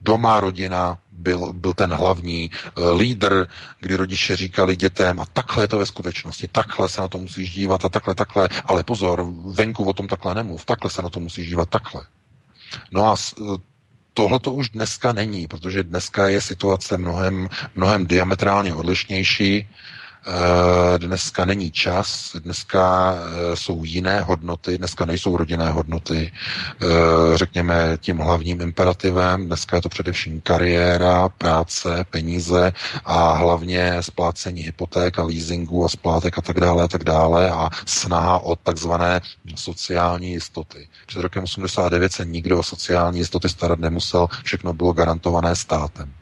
Doma 0.00 0.40
rodina 0.40 0.98
byl, 1.12 1.52
byl 1.52 1.74
ten 1.74 1.92
hlavní 1.92 2.50
uh, 2.50 3.00
lídr, 3.00 3.48
kdy 3.80 3.96
rodiče 3.96 4.36
říkali 4.36 4.76
dětem 4.76 5.20
a 5.20 5.26
takhle 5.26 5.64
je 5.64 5.68
to 5.68 5.78
ve 5.78 5.86
skutečnosti, 5.86 6.48
takhle 6.48 6.88
se 6.88 7.00
na 7.00 7.08
to 7.08 7.18
musíš 7.18 7.54
dívat 7.54 7.84
a 7.84 7.88
takhle, 7.88 8.14
takhle, 8.14 8.48
ale 8.64 8.84
pozor, 8.84 9.24
venku 9.56 9.84
o 9.84 9.92
tom 9.92 10.08
takhle 10.08 10.34
nemluv, 10.34 10.64
takhle 10.64 10.90
se 10.90 11.02
na 11.02 11.08
to 11.08 11.20
musíš 11.20 11.48
dívat, 11.48 11.68
takhle. 11.68 12.02
No 12.92 13.12
a 13.12 13.16
tohle 14.14 14.40
to 14.40 14.52
už 14.52 14.70
dneska 14.70 15.12
není, 15.12 15.46
protože 15.46 15.82
dneska 15.82 16.28
je 16.28 16.40
situace 16.40 16.98
mnohem, 16.98 17.48
mnohem 17.74 18.06
diametrálně 18.06 18.74
odlišnější. 18.74 19.68
Eh, 20.26 20.98
dneska 20.98 21.44
není 21.44 21.70
čas, 21.70 22.36
dneska 22.36 23.14
eh, 23.14 23.56
jsou 23.56 23.84
jiné 23.84 24.20
hodnoty, 24.20 24.78
dneska 24.78 25.04
nejsou 25.04 25.36
rodinné 25.36 25.70
hodnoty, 25.70 26.32
eh, 26.82 26.86
řekněme 27.34 27.98
tím 28.00 28.18
hlavním 28.18 28.60
imperativem. 28.60 29.46
Dneska 29.46 29.76
je 29.76 29.82
to 29.82 29.88
především 29.88 30.40
kariéra, 30.40 31.28
práce, 31.28 32.04
peníze 32.10 32.72
a 33.04 33.32
hlavně 33.32 33.96
splácení 34.00 34.62
hypoték 34.62 35.18
a 35.18 35.22
leasingu 35.22 35.84
a 35.84 35.88
splátek 35.88 36.38
a 36.38 36.42
tak 36.42 36.60
dále 36.60 36.84
a 36.84 36.88
tak 36.88 37.04
dále 37.04 37.50
a 37.50 37.70
snaha 37.86 38.38
o 38.38 38.56
takzvané 38.56 39.20
sociální 39.54 40.30
jistoty. 40.30 40.88
Před 41.06 41.20
rokem 41.20 41.44
89 41.44 42.12
se 42.12 42.24
nikdo 42.24 42.58
o 42.58 42.62
sociální 42.62 43.18
jistoty 43.18 43.48
starat 43.48 43.78
nemusel, 43.78 44.28
všechno 44.44 44.72
bylo 44.72 44.92
garantované 44.92 45.56
státem. 45.56 46.12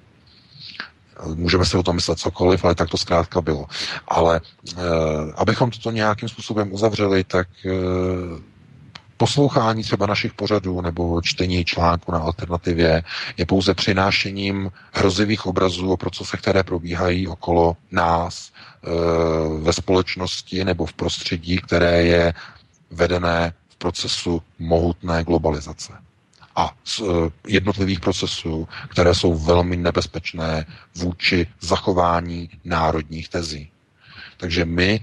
Můžeme 1.35 1.65
si 1.65 1.77
o 1.77 1.83
tom 1.83 1.97
myslet 1.97 2.19
cokoliv, 2.19 2.65
ale 2.65 2.75
tak 2.75 2.91
to 2.91 2.97
zkrátka 2.97 3.41
bylo. 3.41 3.67
Ale 4.09 4.41
e, 4.41 4.81
abychom 5.35 5.71
toto 5.71 5.91
nějakým 5.91 6.29
způsobem 6.29 6.73
uzavřeli, 6.73 7.25
tak 7.25 7.49
e, 7.67 7.71
poslouchání 9.17 9.83
třeba 9.83 10.07
našich 10.07 10.35
pořadů 10.35 10.81
nebo 10.81 11.23
čtení 11.23 11.65
článku 11.65 12.13
na 12.13 12.19
alternativě 12.19 13.03
je 13.37 13.47
pouze 13.47 13.75
přinášením 13.75 14.71
hrozivých 14.93 15.47
obrazů 15.47 15.93
o 15.93 15.97
procesech, 15.97 16.41
které 16.41 16.63
probíhají 16.63 17.29
okolo 17.29 17.77
nás 17.91 18.51
e, 18.51 18.89
ve 19.63 19.73
společnosti 19.73 20.65
nebo 20.65 20.87
v 20.87 20.93
prostředí, 20.93 21.57
které 21.57 22.03
je 22.03 22.35
vedené 22.91 23.53
v 23.69 23.77
procesu 23.77 24.43
mohutné 24.59 25.25
globalizace 25.25 25.93
a 26.57 26.75
z 26.85 27.01
eh, 27.01 27.31
jednotlivých 27.49 28.01
procesů, 28.01 28.69
které 28.89 29.15
jsou 29.15 29.35
velmi 29.35 29.77
nebezpečné 29.77 30.67
vůči 30.95 31.47
zachování 31.61 32.51
národních 32.65 33.29
tezí. 33.29 33.73
Takže 34.43 34.65
my 34.65 34.91
e, 34.95 35.01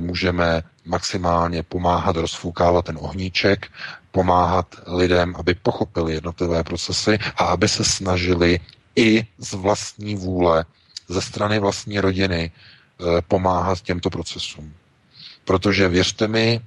můžeme 0.00 0.62
maximálně 0.84 1.62
pomáhat 1.62 2.16
rozfoukávat 2.16 2.84
ten 2.84 2.98
ohníček, 3.00 3.66
pomáhat 4.10 4.66
lidem, 4.86 5.34
aby 5.38 5.54
pochopili 5.54 6.12
jednotlivé 6.12 6.62
procesy 6.64 7.18
a 7.36 7.44
aby 7.44 7.68
se 7.68 7.84
snažili 7.84 8.60
i 8.96 9.26
z 9.38 9.52
vlastní 9.52 10.14
vůle, 10.16 10.64
ze 11.08 11.20
strany 11.20 11.58
vlastní 11.58 12.00
rodiny 12.00 12.50
e, 12.50 13.22
pomáhat 13.22 13.80
těmto 13.80 14.10
procesům. 14.10 14.74
Protože 15.44 15.88
věřte 15.88 16.28
mi, 16.28 16.60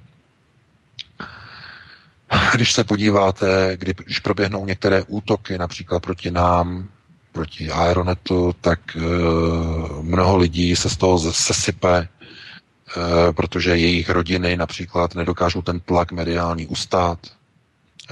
když 2.54 2.72
se 2.72 2.84
podíváte, 2.84 3.76
když 3.76 4.18
proběhnou 4.18 4.66
některé 4.66 5.02
útoky, 5.08 5.58
například 5.58 6.00
proti 6.02 6.30
nám, 6.30 6.88
proti 7.32 7.70
Aeronetu, 7.70 8.54
tak 8.60 8.80
e, 8.96 9.00
mnoho 10.02 10.36
lidí 10.36 10.76
se 10.76 10.90
z 10.90 10.96
toho 10.96 11.18
sesype, 11.32 11.96
e, 11.98 12.08
protože 13.32 13.76
jejich 13.76 14.10
rodiny 14.10 14.56
například 14.56 15.14
nedokážou 15.14 15.62
ten 15.62 15.80
tlak 15.80 16.12
mediální 16.12 16.66
ustát. 16.66 17.18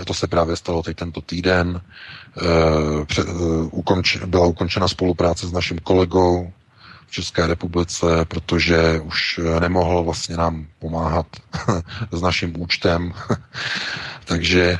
To 0.04 0.14
se 0.14 0.26
právě 0.26 0.56
stalo 0.56 0.82
teď 0.82 0.96
tento 0.96 1.20
týden. 1.20 1.80
E, 1.80 3.04
pře, 3.04 3.22
e, 3.22 3.24
ukonč, 3.70 4.16
byla 4.26 4.46
ukončena 4.46 4.88
spolupráce 4.88 5.46
s 5.46 5.52
naším 5.52 5.78
kolegou, 5.78 6.52
České 7.12 7.46
republice, 7.46 8.24
protože 8.24 9.00
už 9.00 9.40
nemohl 9.60 10.02
vlastně 10.02 10.36
nám 10.36 10.66
pomáhat 10.78 11.26
s 12.12 12.22
naším 12.22 12.60
účtem. 12.60 13.14
Takže 14.24 14.62
e, 14.62 14.78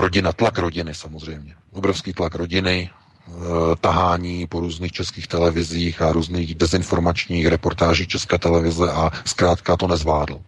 rodina, 0.00 0.32
tlak 0.32 0.58
rodiny 0.58 0.94
samozřejmě. 0.94 1.54
Obrovský 1.72 2.12
tlak 2.12 2.34
rodiny, 2.34 2.90
e, 2.90 3.32
tahání 3.80 4.46
po 4.46 4.60
různých 4.60 4.92
českých 4.92 5.26
televizích 5.26 6.02
a 6.02 6.12
různých 6.12 6.54
dezinformačních 6.54 7.46
reportážích 7.46 8.08
České 8.08 8.38
televize 8.38 8.92
a 8.92 9.10
zkrátka 9.24 9.76
to 9.76 9.88
nezvládl. 9.88 10.40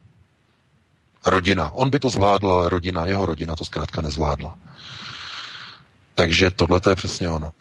Rodina. 1.26 1.70
On 1.70 1.90
by 1.90 1.98
to 1.98 2.10
zvládl, 2.10 2.50
ale 2.50 2.68
rodina, 2.68 3.06
jeho 3.06 3.26
rodina 3.26 3.56
to 3.56 3.64
zkrátka 3.64 4.02
nezvládla. 4.02 4.58
Takže 6.14 6.50
tohle 6.50 6.80
je 6.90 6.96
přesně 6.96 7.28
ono. 7.28 7.52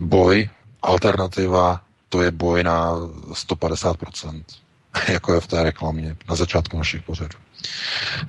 Boj, 0.00 0.48
alternativa, 0.82 1.85
to 2.08 2.22
je 2.22 2.30
boj 2.30 2.62
na 2.62 2.96
150%, 3.32 4.42
jako 5.08 5.34
je 5.34 5.40
v 5.40 5.46
té 5.46 5.62
reklamě 5.62 6.16
na 6.28 6.34
začátku 6.36 6.78
našich 6.78 7.02
pořadů. 7.02 7.38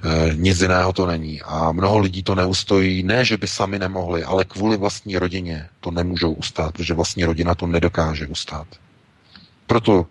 E, 0.04 0.36
nic 0.36 0.62
jiného 0.62 0.94
to 0.94 1.06
není. 1.08 1.42
A 1.42 1.72
mnoho 1.72 1.98
lidí 1.98 2.24
to 2.24 2.36
neustojí, 2.36 3.04
ne, 3.04 3.26
že 3.26 3.38
by 3.38 3.48
sami 3.48 3.80
nemohli, 3.80 4.24
ale 4.24 4.46
kvůli 4.46 4.78
vlastní 4.78 5.18
rodině 5.18 5.70
to 5.80 5.92
nemůžou 5.92 6.32
ustát, 6.34 6.74
protože 6.74 6.94
vlastní 6.94 7.26
rodina 7.26 7.56
to 7.56 7.68
nedokáže 7.68 8.28
ustát. 8.28 8.68
Proto 9.68 10.06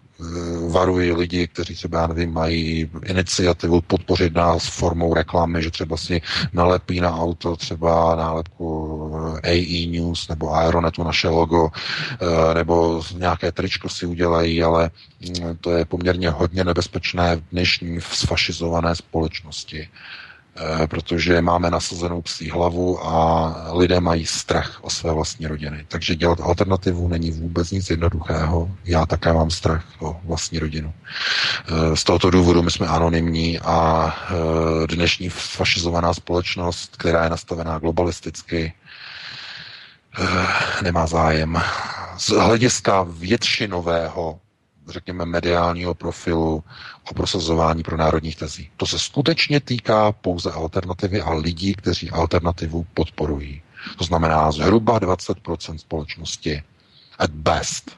varuji 0.69 1.13
lidi, 1.13 1.49
kteří 1.49 1.75
třeba, 1.75 2.01
já 2.01 2.07
nevím, 2.07 2.33
mají 2.33 2.91
iniciativu 3.05 3.81
podpořit 3.81 4.35
nás 4.35 4.67
formou 4.67 5.15
reklamy, 5.15 5.63
že 5.63 5.71
třeba 5.71 5.97
si 5.97 6.23
nalepí 6.53 7.01
na 7.01 7.17
auto 7.17 7.57
třeba 7.57 8.15
nálepku 8.15 8.67
AE 9.45 9.87
News 9.87 10.29
nebo 10.29 10.55
Aeronetu 10.55 11.03
naše 11.03 11.29
logo, 11.29 11.69
eh, 11.71 12.55
nebo 12.55 13.03
nějaké 13.17 13.53
tričko 13.53 13.89
si 13.89 14.07
udělají, 14.07 14.63
ale 14.63 14.91
mm, 15.21 15.57
to 15.61 15.71
je 15.71 15.85
poměrně 15.85 16.31
hodně 16.31 16.65
nebezpečné 16.65 17.37
v 17.37 17.43
dnešní 17.53 18.01
sfašizované 18.01 18.95
společnosti. 18.95 19.89
Eh, 19.89 20.26
protože 20.91 21.43
máme 21.43 21.71
nasazenou 21.71 22.23
psí 22.23 22.51
hlavu 22.51 23.07
a 23.07 23.55
lidé 23.73 24.01
mají 24.01 24.27
strach 24.27 24.79
o 24.83 24.91
své 24.91 25.13
vlastní 25.13 25.47
rodiny. 25.47 25.85
Takže 25.89 26.15
dělat 26.15 26.41
alternativu 26.41 27.09
není 27.09 27.31
vůbec 27.31 27.71
nic 27.71 27.91
jednoduchého. 27.91 28.71
Já 28.85 29.07
také 29.07 29.33
mám 29.33 29.51
strach 29.51 29.85
o 29.99 30.21
vlastní 30.25 30.59
rodinu. 30.59 30.95
Eh, 31.69 31.97
z 31.97 32.05
tohoto 32.05 32.31
důvodu 32.31 32.63
my 32.63 32.71
jsme 32.71 32.87
anonymní 32.87 33.61
a 33.61 34.15
eh, 34.31 34.87
dnešní 34.87 35.29
fašizovaná 35.29 36.15
společnost, 36.15 36.97
která 36.97 37.25
je 37.25 37.31
nastavená 37.31 37.79
globalisticky, 37.79 38.73
nemá 40.83 41.07
zájem. 41.07 41.63
Z 42.19 42.29
hlediska 42.29 43.07
většinového 43.09 44.41
řekněme, 44.89 45.27
mediálního 45.27 45.95
profilu 45.95 46.65
o 47.11 47.15
prosazování 47.15 47.83
pro 47.83 47.97
národních 47.97 48.37
tezí. 48.37 48.71
To 48.77 48.87
se 48.87 48.99
skutečně 48.99 49.61
týká 49.61 50.13
pouze 50.13 50.53
alternativy 50.53 51.21
a 51.21 51.33
lidí, 51.35 51.75
kteří 51.75 52.11
alternativu 52.11 52.87
podporují. 52.95 53.63
To 53.99 54.05
znamená 54.05 54.53
zhruba 54.53 55.01
20% 55.01 55.77
společnosti 55.77 56.63
at 57.19 57.31
best. 57.31 57.91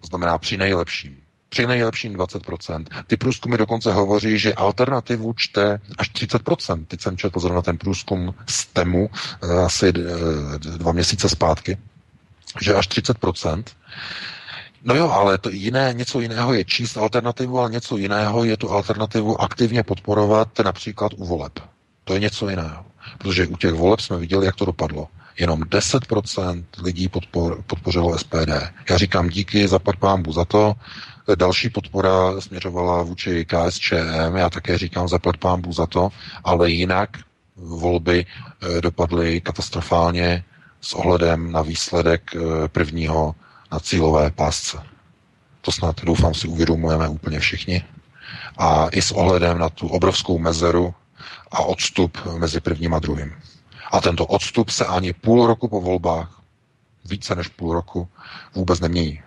To 0.00 0.06
znamená 0.06 0.38
při 0.38 0.56
nejlepším. 0.56 1.16
Při 1.48 1.66
nejlepším 1.66 2.16
20%. 2.16 2.84
Ty 3.06 3.16
průzkumy 3.16 3.56
dokonce 3.56 3.92
hovoří, 3.92 4.38
že 4.38 4.54
alternativu 4.54 5.32
čte 5.36 5.80
až 5.98 6.10
30%. 6.10 6.84
Teď 6.88 7.00
jsem 7.00 7.16
četl 7.16 7.40
zrovna 7.40 7.62
ten 7.62 7.78
průzkum 7.78 8.34
z 8.46 8.66
TEMu 8.66 9.10
eh, 9.42 9.54
asi 9.64 9.88
eh, 9.88 10.58
dva 10.58 10.92
měsíce 10.92 11.28
zpátky, 11.28 11.78
že 12.62 12.74
až 12.74 12.88
30%. 12.88 13.64
No 14.84 14.94
jo, 14.94 15.10
ale 15.10 15.38
to 15.38 15.50
jiné, 15.50 15.92
něco 15.92 16.20
jiného 16.20 16.54
je 16.54 16.64
číst 16.64 16.96
alternativu, 16.96 17.58
ale 17.58 17.70
něco 17.70 17.96
jiného 17.96 18.44
je 18.44 18.56
tu 18.56 18.70
alternativu 18.70 19.40
aktivně 19.40 19.82
podporovat 19.82 20.48
například 20.64 21.12
u 21.16 21.24
voleb. 21.24 21.52
To 22.04 22.14
je 22.14 22.20
něco 22.20 22.48
jiného. 22.48 22.84
Protože 23.18 23.46
u 23.46 23.56
těch 23.56 23.72
voleb 23.72 24.00
jsme 24.00 24.18
viděli, 24.18 24.46
jak 24.46 24.56
to 24.56 24.64
dopadlo. 24.64 25.08
Jenom 25.38 25.60
10% 25.60 26.64
lidí 26.82 27.08
podpor, 27.08 27.62
podpořilo 27.66 28.18
SPD. 28.18 28.50
Já 28.90 28.98
říkám 28.98 29.28
díky, 29.28 29.68
zapad 29.68 29.96
pámbu 29.96 30.32
za 30.32 30.44
to. 30.44 30.74
Další 31.34 31.70
podpora 31.70 32.40
směřovala 32.40 33.02
vůči 33.02 33.44
KSČM, 33.44 34.36
já 34.36 34.50
také 34.50 34.78
říkám 34.78 35.08
zapad 35.08 35.36
pámbu 35.36 35.72
za 35.72 35.86
to, 35.86 36.08
ale 36.44 36.70
jinak 36.70 37.10
volby 37.56 38.26
eh, 38.26 38.80
dopadly 38.80 39.40
katastrofálně 39.40 40.44
s 40.80 40.92
ohledem 40.92 41.52
na 41.52 41.62
výsledek 41.62 42.22
eh, 42.36 42.68
prvního 42.68 43.34
na 43.74 43.80
cílové 43.80 44.30
pásce. 44.30 44.78
To 45.60 45.72
snad, 45.72 46.04
doufám, 46.04 46.34
si 46.34 46.48
uvědomujeme 46.48 47.08
úplně 47.08 47.40
všichni. 47.40 47.84
A 48.58 48.88
i 48.88 49.02
s 49.02 49.12
ohledem 49.12 49.58
na 49.58 49.68
tu 49.68 49.88
obrovskou 49.88 50.38
mezeru 50.38 50.94
a 51.50 51.58
odstup 51.62 52.18
mezi 52.38 52.60
prvním 52.60 52.94
a 52.94 52.98
druhým. 52.98 53.34
A 53.92 54.00
tento 54.00 54.26
odstup 54.26 54.70
se 54.70 54.86
ani 54.86 55.12
půl 55.12 55.46
roku 55.46 55.68
po 55.68 55.80
volbách, 55.80 56.42
více 57.04 57.34
než 57.34 57.48
půl 57.48 57.74
roku, 57.74 58.08
vůbec 58.54 58.80
nemění, 58.80 59.22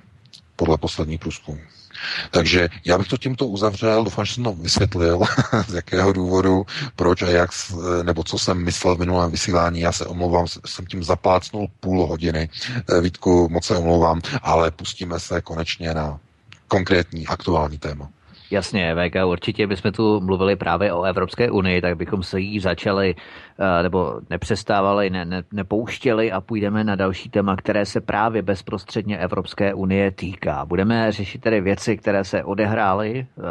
podle 0.56 0.78
posledních 0.78 1.20
průzkumů. 1.20 1.62
Takže 2.32 2.70
já 2.86 2.98
bych 2.98 3.08
to 3.08 3.18
tímto 3.18 3.48
uzavřel, 3.48 4.04
doufám, 4.04 4.26
že 4.26 4.34
jsem 4.34 4.44
to 4.44 4.54
vysvětlil, 4.54 5.20
z 5.68 5.74
jakého 5.74 6.14
důvodu, 6.14 6.66
proč 6.96 7.22
a 7.22 7.30
jak, 7.30 7.50
nebo 8.04 8.24
co 8.24 8.40
jsem 8.40 8.64
myslel 8.64 8.96
v 8.96 9.00
minulém 9.00 9.32
vysílání. 9.32 9.80
Já 9.80 9.92
se 9.92 10.06
omlouvám, 10.06 10.46
jsem 10.66 10.86
tím 10.86 11.04
zaplácnul 11.04 11.68
půl 11.80 12.08
hodiny. 12.08 12.50
Eh, 12.90 13.02
Vítku, 13.02 13.50
moc 13.50 13.66
se 13.66 13.78
omlouvám, 13.78 14.22
ale 14.42 14.72
pustíme 14.72 15.20
se 15.20 15.42
konečně 15.42 15.94
na 15.94 16.20
konkrétní 16.68 17.28
aktuální 17.28 17.78
téma. 17.78 18.10
Jasně, 18.52 18.96
VK, 18.96 19.16
určitě 19.26 19.68
bychom 19.68 19.92
tu 19.92 20.22
mluvili 20.22 20.56
právě 20.56 20.94
o 20.94 21.04
Evropské 21.04 21.52
unii, 21.52 21.82
tak 21.82 21.98
bychom 21.98 22.24
se 22.24 22.40
jí 22.40 22.60
začali 22.60 23.16
nebo 23.84 24.20
nepřestávali, 24.30 25.10
ne, 25.10 25.26
ne, 25.26 25.44
nepouštěli 25.52 26.32
a 26.32 26.42
půjdeme 26.42 26.84
na 26.84 26.96
další 26.96 27.30
téma, 27.30 27.56
které 27.56 27.86
se 27.86 28.02
právě 28.02 28.42
bezprostředně 28.42 29.18
Evropské 29.18 29.74
unie 29.74 30.12
týká. 30.12 30.66
Budeme 30.66 31.12
řešit 31.12 31.42
tedy 31.42 31.62
věci, 31.62 31.98
které 31.98 32.24
se 32.24 32.44
odehrály 32.44 33.20
eh, 33.20 33.42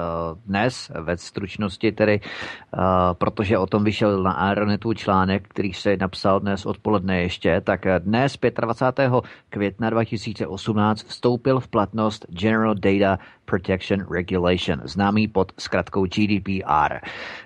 dnes 0.47 0.93
ve 1.01 1.17
stručnosti 1.17 1.93
tedy, 1.93 2.21
eh, 2.21 2.79
protože 3.13 3.59
o 3.59 3.67
tom 3.67 3.85
vyšel 3.85 4.23
na 4.23 4.33
Aeronetu 4.33 4.95
článek, 4.95 5.49
který 5.49 5.73
se 5.73 5.97
napsal 5.97 6.41
dnes 6.41 6.67
odpoledne 6.67 7.23
ještě, 7.23 7.61
tak 7.61 7.87
dnes 7.99 8.39
25. 8.61 9.13
května 9.49 9.91
2018 9.91 11.03
vstoupil 11.03 11.61
v 11.61 11.69
platnost 11.69 12.27
General 12.31 12.75
Data 12.75 13.19
Protection 13.45 14.07
Regulation, 14.11 14.81
známý 14.85 15.29
pod 15.29 15.53
zkratkou 15.59 16.07
GDPR. 16.07 16.95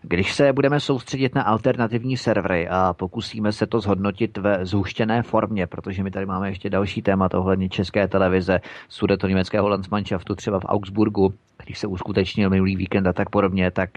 Když 0.02 0.34
se 0.34 0.52
budeme 0.52 0.80
soustředit 0.80 1.34
na 1.34 1.42
alternativní 1.42 2.16
server, 2.16 2.49
servery 2.50 2.68
a 2.68 2.92
pokusíme 2.92 3.52
se 3.52 3.66
to 3.66 3.80
zhodnotit 3.80 4.38
ve 4.38 4.66
zhuštěné 4.66 5.22
formě, 5.22 5.66
protože 5.66 6.02
my 6.02 6.10
tady 6.10 6.26
máme 6.26 6.48
ještě 6.48 6.70
další 6.70 7.02
téma 7.02 7.28
ohledně 7.34 7.68
české 7.68 8.08
televize, 8.08 8.60
sudeto 8.88 9.28
německého 9.28 9.68
Landsmannschaftu 9.68 10.34
třeba 10.34 10.60
v 10.60 10.64
Augsburgu, 10.64 11.34
když 11.64 11.78
se 11.78 11.86
uskutečnil 11.86 12.50
minulý 12.50 12.76
víkend 12.76 13.06
a 13.06 13.12
tak 13.12 13.30
podobně, 13.30 13.70
tak 13.70 13.90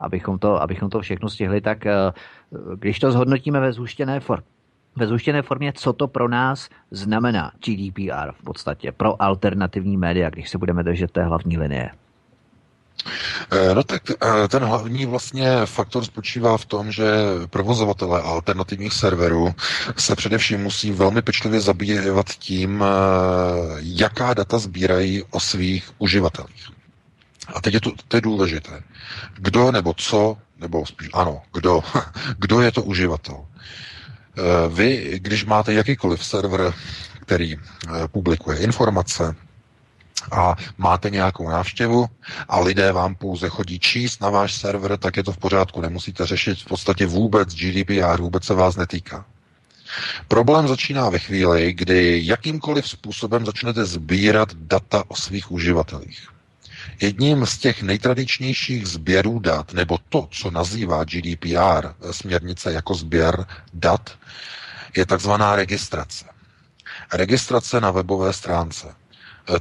abychom 0.00 0.38
to, 0.38 0.62
abychom 0.62 0.90
to 0.90 1.00
všechno 1.00 1.28
stihli, 1.28 1.60
tak 1.60 1.84
když 2.74 2.98
to 2.98 3.12
zhodnotíme 3.12 3.60
ve 3.60 3.72
zhuštěné 3.72 4.20
formě, 4.20 4.46
ve 4.96 5.06
zhuštěné 5.06 5.42
formě, 5.42 5.72
co 5.72 5.92
to 5.92 6.08
pro 6.08 6.28
nás 6.28 6.68
znamená 6.90 7.52
GDPR 7.64 8.32
v 8.32 8.42
podstatě, 8.44 8.92
pro 8.92 9.22
alternativní 9.22 9.96
média, 9.96 10.30
když 10.30 10.50
se 10.50 10.58
budeme 10.58 10.82
držet 10.82 11.10
té 11.10 11.24
hlavní 11.24 11.58
linie. 11.58 11.90
Eh, 13.50 13.74
no 13.74 13.82
tak 13.82 14.02
eh, 14.10 14.48
ten 14.48 14.64
hlavní 14.64 15.06
vlastně 15.06 15.50
faktor 15.64 16.04
spočívá 16.04 16.56
v 16.58 16.64
tom, 16.64 16.92
že 16.92 17.04
provozovatelé 17.50 18.22
alternativních 18.22 18.92
serverů 18.92 19.54
se 19.96 20.16
především 20.16 20.60
musí 20.60 20.92
velmi 20.92 21.22
pečlivě 21.22 21.60
zabývat 21.60 22.26
tím, 22.30 22.84
eh, 22.84 22.86
jaká 23.80 24.34
data 24.34 24.58
sbírají 24.58 25.22
o 25.30 25.40
svých 25.40 25.90
uživatelích. 25.98 26.68
A 27.54 27.60
teď 27.60 27.74
je 27.74 27.80
to, 27.80 27.92
to 28.08 28.16
je 28.16 28.20
důležité. 28.20 28.82
Kdo 29.34 29.70
nebo 29.72 29.94
co, 29.94 30.36
nebo 30.60 30.86
spíš 30.86 31.08
ano, 31.12 31.42
kdo, 31.54 31.80
kdo 32.38 32.60
je 32.60 32.72
to 32.72 32.82
uživatel. 32.82 33.44
Vy, 34.68 35.20
když 35.22 35.44
máte 35.44 35.72
jakýkoliv 35.72 36.24
server, 36.24 36.74
který 37.20 37.56
publikuje 38.12 38.58
informace, 38.58 39.36
a 40.32 40.56
máte 40.78 41.10
nějakou 41.10 41.48
návštěvu 41.48 42.06
a 42.48 42.60
lidé 42.60 42.92
vám 42.92 43.14
pouze 43.14 43.48
chodí 43.48 43.78
číst 43.78 44.20
na 44.20 44.30
váš 44.30 44.54
server, 44.54 44.96
tak 44.98 45.16
je 45.16 45.22
to 45.24 45.32
v 45.32 45.38
pořádku. 45.38 45.80
Nemusíte 45.80 46.26
řešit 46.26 46.58
v 46.58 46.64
podstatě 46.64 47.06
vůbec 47.06 47.54
GDPR, 47.54 48.20
vůbec 48.20 48.44
se 48.44 48.54
vás 48.54 48.76
netýká. 48.76 49.24
Problém 50.28 50.68
začíná 50.68 51.10
ve 51.10 51.18
chvíli, 51.18 51.72
kdy 51.72 52.20
jakýmkoliv 52.24 52.88
způsobem 52.88 53.46
začnete 53.46 53.84
sbírat 53.84 54.54
data 54.54 55.04
o 55.08 55.16
svých 55.16 55.52
uživatelích. 55.52 56.28
Jedním 57.00 57.46
z 57.46 57.58
těch 57.58 57.82
nejtradičnějších 57.82 58.86
sběrů 58.86 59.38
dat, 59.38 59.72
nebo 59.72 59.98
to, 60.08 60.28
co 60.30 60.50
nazývá 60.50 61.04
GDPR, 61.04 61.88
směrnice 62.10 62.72
jako 62.72 62.94
sběr 62.94 63.46
dat, 63.74 64.10
je 64.96 65.06
takzvaná 65.06 65.56
registrace. 65.56 66.24
Registrace 67.12 67.80
na 67.80 67.90
webové 67.90 68.32
stránce 68.32 68.94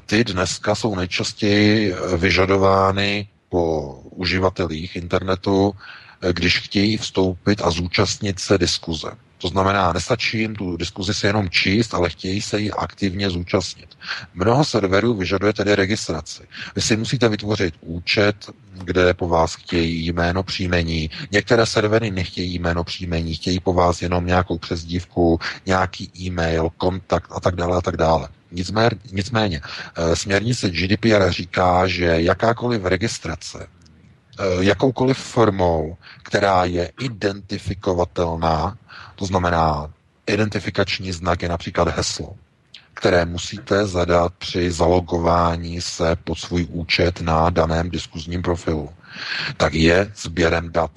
ty 0.05 0.23
dneska 0.23 0.75
jsou 0.75 0.95
nejčastěji 0.95 1.95
vyžadovány 2.17 3.27
po 3.49 3.93
uživatelích 4.11 4.95
internetu, 4.95 5.73
když 6.31 6.59
chtějí 6.59 6.97
vstoupit 6.97 7.61
a 7.63 7.69
zúčastnit 7.71 8.39
se 8.39 8.57
diskuze. 8.57 9.07
To 9.37 9.47
znamená, 9.47 9.93
nestačí 9.93 10.39
jim 10.39 10.55
tu 10.55 10.77
diskuzi 10.77 11.13
se 11.13 11.27
jenom 11.27 11.49
číst, 11.49 11.93
ale 11.93 12.09
chtějí 12.09 12.41
se 12.41 12.59
jí 12.59 12.71
aktivně 12.71 13.29
zúčastnit. 13.29 13.89
Mnoho 14.33 14.65
serverů 14.65 15.13
vyžaduje 15.13 15.53
tedy 15.53 15.75
registraci. 15.75 16.43
Vy 16.75 16.81
si 16.81 16.97
musíte 16.97 17.29
vytvořit 17.29 17.73
účet, 17.81 18.35
kde 18.83 19.13
po 19.13 19.27
vás 19.27 19.55
chtějí 19.55 20.07
jméno 20.07 20.43
příjmení. 20.43 21.09
Některé 21.31 21.65
servery 21.65 22.11
nechtějí 22.11 22.59
jméno 22.59 22.83
příjmení, 22.83 23.35
chtějí 23.35 23.59
po 23.59 23.73
vás 23.73 24.01
jenom 24.01 24.25
nějakou 24.25 24.57
přezdívku, 24.57 25.39
nějaký 25.65 26.11
e-mail, 26.19 26.69
kontakt 26.77 27.31
a 27.35 27.39
tak 27.39 27.55
dále 27.55 27.77
a 27.77 27.81
tak 27.81 27.97
dále. 27.97 28.29
Nicméně, 28.53 28.89
nicméně 29.11 29.61
eh, 29.95 30.15
směrnice 30.15 30.69
GDPR 30.69 31.31
říká, 31.31 31.87
že 31.87 32.05
jakákoliv 32.05 32.85
registrace, 32.85 33.67
eh, 34.39 34.43
jakoukoliv 34.63 35.17
formou, 35.17 35.97
která 36.23 36.65
je 36.65 36.91
identifikovatelná, 37.01 38.77
to 39.15 39.25
znamená 39.25 39.93
identifikační 40.27 41.11
znak 41.11 41.41
je 41.41 41.49
například 41.49 41.87
heslo, 41.95 42.35
které 42.93 43.25
musíte 43.25 43.87
zadat 43.87 44.33
při 44.37 44.71
zalogování 44.71 45.81
se 45.81 46.15
pod 46.23 46.39
svůj 46.39 46.67
účet 46.69 47.21
na 47.21 47.49
daném 47.49 47.89
diskuzním 47.89 48.41
profilu, 48.41 48.89
tak 49.57 49.73
je 49.73 50.11
sběrem 50.15 50.71
dat 50.71 50.91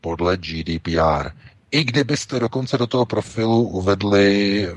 podle 0.00 0.36
GDPR. 0.36 1.30
I 1.70 1.84
kdybyste 1.84 2.40
dokonce 2.40 2.78
do 2.78 2.86
toho 2.86 3.06
profilu 3.06 3.62
uvedli 3.68 4.68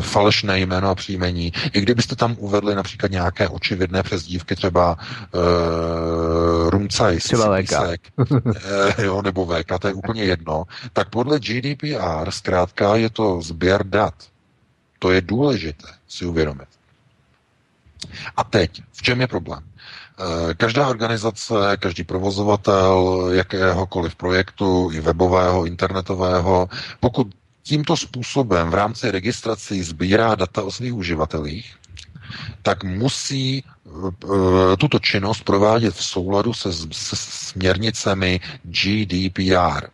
falešné 0.00 0.60
jméno 0.60 0.88
a 0.88 0.94
příjmení, 0.94 1.52
i 1.72 1.80
kdybyste 1.80 2.16
tam 2.16 2.36
uvedli 2.38 2.74
například 2.74 3.10
nějaké 3.12 3.48
očividné 3.48 4.02
přezdívky, 4.02 4.56
třeba 4.56 4.98
uh, 5.34 6.70
Rumcaj, 6.70 7.16
třeba 7.16 7.62
VK. 7.62 7.72
jo, 8.98 9.22
nebo 9.22 9.46
VK, 9.46 9.78
to 9.80 9.88
je 9.88 9.94
úplně 9.94 10.24
jedno, 10.24 10.64
tak 10.92 11.10
podle 11.10 11.38
GDPR 11.40 12.30
zkrátka 12.30 12.96
je 12.96 13.10
to 13.10 13.42
sběr 13.42 13.86
dat. 13.86 14.14
To 14.98 15.10
je 15.10 15.20
důležité 15.20 15.88
si 16.08 16.24
uvědomit. 16.26 16.68
A 18.36 18.44
teď, 18.44 18.82
v 18.92 19.02
čem 19.02 19.20
je 19.20 19.26
problém? 19.26 19.62
Eh, 20.18 20.54
každá 20.54 20.88
organizace, 20.88 21.54
každý 21.78 22.04
provozovatel 22.04 23.28
jakéhokoliv 23.32 24.14
projektu, 24.16 24.90
i 24.92 25.00
webového, 25.00 25.64
internetového, 25.66 26.68
pokud 27.00 27.26
tímto 27.66 27.96
způsobem 27.96 28.70
v 28.70 28.74
rámci 28.74 29.10
registrací 29.10 29.82
sbírá 29.82 30.34
data 30.34 30.62
o 30.62 30.70
svých 30.70 30.94
uživatelích, 30.94 31.74
tak 32.62 32.84
musí 32.84 33.64
eh, 33.64 34.76
tuto 34.78 34.98
činnost 34.98 35.42
provádět 35.44 35.94
v 35.94 36.04
souladu 36.04 36.54
se, 36.54 36.72
se 36.92 37.16
směrnicemi 37.16 38.40
GDPR. 38.62 39.90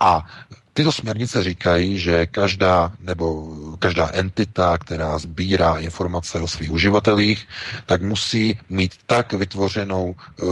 A 0.00 0.26
Tyto 0.74 0.92
směrnice 0.92 1.42
říkají, 1.42 1.98
že 1.98 2.26
každá 2.26 2.92
nebo 3.00 3.48
každá 3.78 4.10
entita, 4.12 4.78
která 4.78 5.18
sbírá 5.18 5.78
informace 5.78 6.40
o 6.40 6.48
svých 6.48 6.70
uživatelích, 6.70 7.48
tak 7.86 8.02
musí 8.02 8.58
mít 8.68 8.92
tak 9.06 9.32
vytvořenou, 9.32 10.14
eh, 10.18 10.44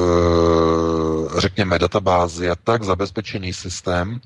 řekněme, 1.41 1.79
databázi 1.79 2.51
a 2.51 2.55
tak 2.55 2.83
zabezpečený 2.83 3.53
systém, 3.53 4.21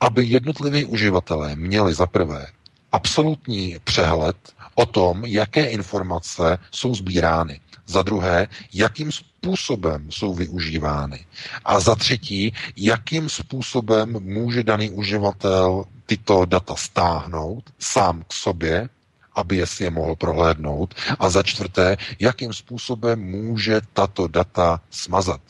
aby 0.00 0.24
jednotliví 0.24 0.84
uživatelé 0.84 1.56
měli 1.56 1.94
za 1.94 2.06
prvé 2.06 2.46
absolutní 2.92 3.76
přehled 3.84 4.36
o 4.76 4.86
tom, 4.86 5.24
jaké 5.24 5.64
informace 5.66 6.58
jsou 6.70 6.94
sbírány. 6.94 7.60
Za 7.86 8.02
druhé, 8.02 8.48
jakým 8.72 9.12
způsobem 9.12 10.10
jsou 10.10 10.34
využívány. 10.34 11.26
A 11.64 11.80
za 11.80 11.94
třetí, 11.94 12.52
jakým 12.76 13.28
způsobem 13.28 14.16
může 14.22 14.62
daný 14.62 14.90
uživatel 14.90 15.84
tyto 16.06 16.44
data 16.44 16.76
stáhnout 16.76 17.64
sám 17.78 18.22
k 18.28 18.32
sobě, 18.32 18.88
aby 19.34 19.56
je 19.56 19.66
si 19.66 19.84
je 19.84 19.90
mohl 19.90 20.16
prohlédnout. 20.16 20.94
A 21.18 21.30
za 21.30 21.42
čtvrté, 21.42 21.96
jakým 22.18 22.52
způsobem 22.52 23.20
může 23.20 23.80
tato 23.92 24.28
data 24.28 24.80
smazat. 24.90 25.40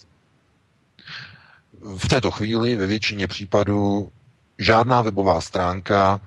V 1.96 2.08
této 2.08 2.30
chvíli 2.30 2.76
ve 2.76 2.86
většině 2.86 3.26
případů 3.26 4.12
žádná 4.58 5.02
webová 5.02 5.40
stránka, 5.40 6.20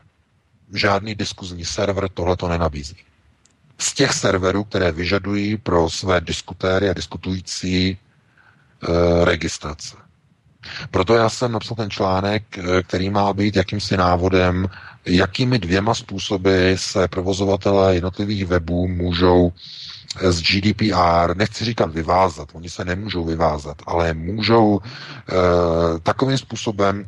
žádný 0.73 1.15
diskuzní 1.15 1.65
server 1.65 2.09
tohleto 2.09 2.47
nenabízí 2.47 2.95
z 3.81 3.93
těch 3.93 4.13
serverů, 4.13 4.63
které 4.63 4.91
vyžadují 4.91 5.57
pro 5.57 5.89
své 5.89 6.21
diskutéry 6.21 6.89
a 6.89 6.93
diskutující 6.93 7.87
e, 7.89 7.97
registrace. 9.25 9.95
Proto 10.91 11.15
já 11.15 11.29
jsem 11.29 11.51
napsal 11.51 11.75
ten 11.77 11.89
článek, 11.89 12.57
eh, 12.57 12.83
který 12.83 13.09
má 13.09 13.33
být 13.33 13.55
jakýmsi 13.55 13.97
návodem, 13.97 14.67
jakými 15.05 15.59
dvěma 15.59 15.93
způsoby 15.93 16.73
se 16.75 17.07
provozovatelé 17.07 17.95
jednotlivých 17.95 18.45
webů 18.45 18.87
můžou 18.87 19.51
eh, 20.21 20.31
z 20.31 20.41
GDPR, 20.41 21.37
nechci 21.37 21.65
říkat 21.65 21.93
vyvázat, 21.93 22.49
oni 22.53 22.69
se 22.69 22.85
nemůžou 22.85 23.23
vyvázat, 23.23 23.77
ale 23.85 24.13
můžou 24.13 24.79
e, 24.79 25.99
takovým 25.99 26.37
způsobem 26.37 27.05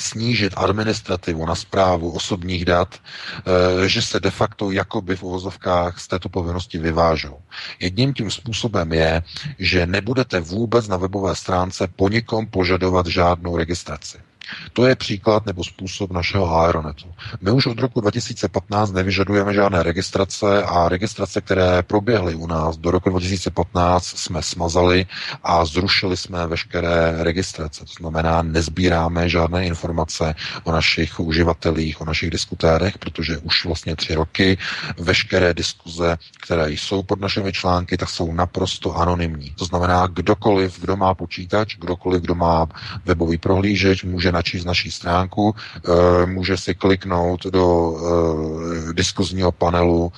snížit 0.00 0.52
administrativu 0.56 1.46
na 1.46 1.54
zprávu 1.54 2.10
osobních 2.10 2.64
dat, 2.64 2.94
eh, 2.94 3.88
že 3.88 4.02
se 4.02 4.20
de 4.20 4.30
facto 4.30 4.70
jakoby 4.70 5.16
v 5.16 5.22
uvozovkách 5.22 6.00
z 6.00 6.08
této 6.08 6.28
povinnosti 6.28 6.78
vyvážou. 6.78 7.38
Jedním 7.80 8.14
tím 8.14 8.30
způsobem 8.30 8.92
je, 8.92 9.22
že 9.58 9.86
nebudete 9.86 10.40
vůbec 10.40 10.88
na 10.88 10.96
webové 10.96 11.36
stránce 11.36 11.88
po 11.96 12.08
nikom 12.08 12.46
požadovat 12.46 13.06
žádnou 13.06 13.56
registraci. 13.56 14.27
To 14.72 14.86
je 14.86 14.96
příklad 14.96 15.46
nebo 15.46 15.64
způsob 15.64 16.10
našeho 16.10 16.56
Aeronetu. 16.60 17.06
My 17.40 17.50
už 17.50 17.66
od 17.66 17.78
roku 17.78 18.00
2015 18.00 18.92
nevyžadujeme 18.92 19.54
žádné 19.54 19.82
registrace 19.82 20.62
a 20.62 20.88
registrace, 20.88 21.40
které 21.40 21.82
proběhly 21.82 22.34
u 22.34 22.46
nás 22.46 22.76
do 22.76 22.90
roku 22.90 23.10
2015, 23.10 24.06
jsme 24.06 24.42
smazali 24.42 25.06
a 25.44 25.64
zrušili 25.64 26.16
jsme 26.16 26.46
veškeré 26.46 27.14
registrace. 27.24 27.84
To 27.84 27.92
znamená, 27.98 28.42
nezbíráme 28.42 29.28
žádné 29.28 29.66
informace 29.66 30.34
o 30.64 30.72
našich 30.72 31.20
uživatelích, 31.20 32.00
o 32.00 32.04
našich 32.04 32.30
diskutérech, 32.30 32.98
protože 32.98 33.38
už 33.38 33.64
vlastně 33.64 33.96
tři 33.96 34.14
roky 34.14 34.58
veškeré 34.98 35.54
diskuze, 35.54 36.16
které 36.42 36.70
jsou 36.72 37.02
pod 37.02 37.20
našimi 37.20 37.52
články, 37.52 37.96
tak 37.96 38.08
jsou 38.10 38.32
naprosto 38.32 38.96
anonymní. 38.96 39.50
To 39.58 39.64
znamená, 39.64 40.06
kdokoliv, 40.06 40.80
kdo 40.80 40.96
má 40.96 41.14
počítač, 41.14 41.76
kdokoliv, 41.76 42.22
kdo 42.22 42.34
má 42.34 42.66
webový 43.04 43.38
prohlížeč, 43.38 44.04
může 44.04 44.32
načíst 44.38 44.64
naší 44.64 44.90
stránku, 44.90 45.54
eh, 45.54 46.26
může 46.26 46.56
si 46.56 46.74
kliknout 46.74 47.46
do 47.46 47.66
eh, 47.66 48.92
diskuzního 48.92 49.52
panelu 49.52 50.12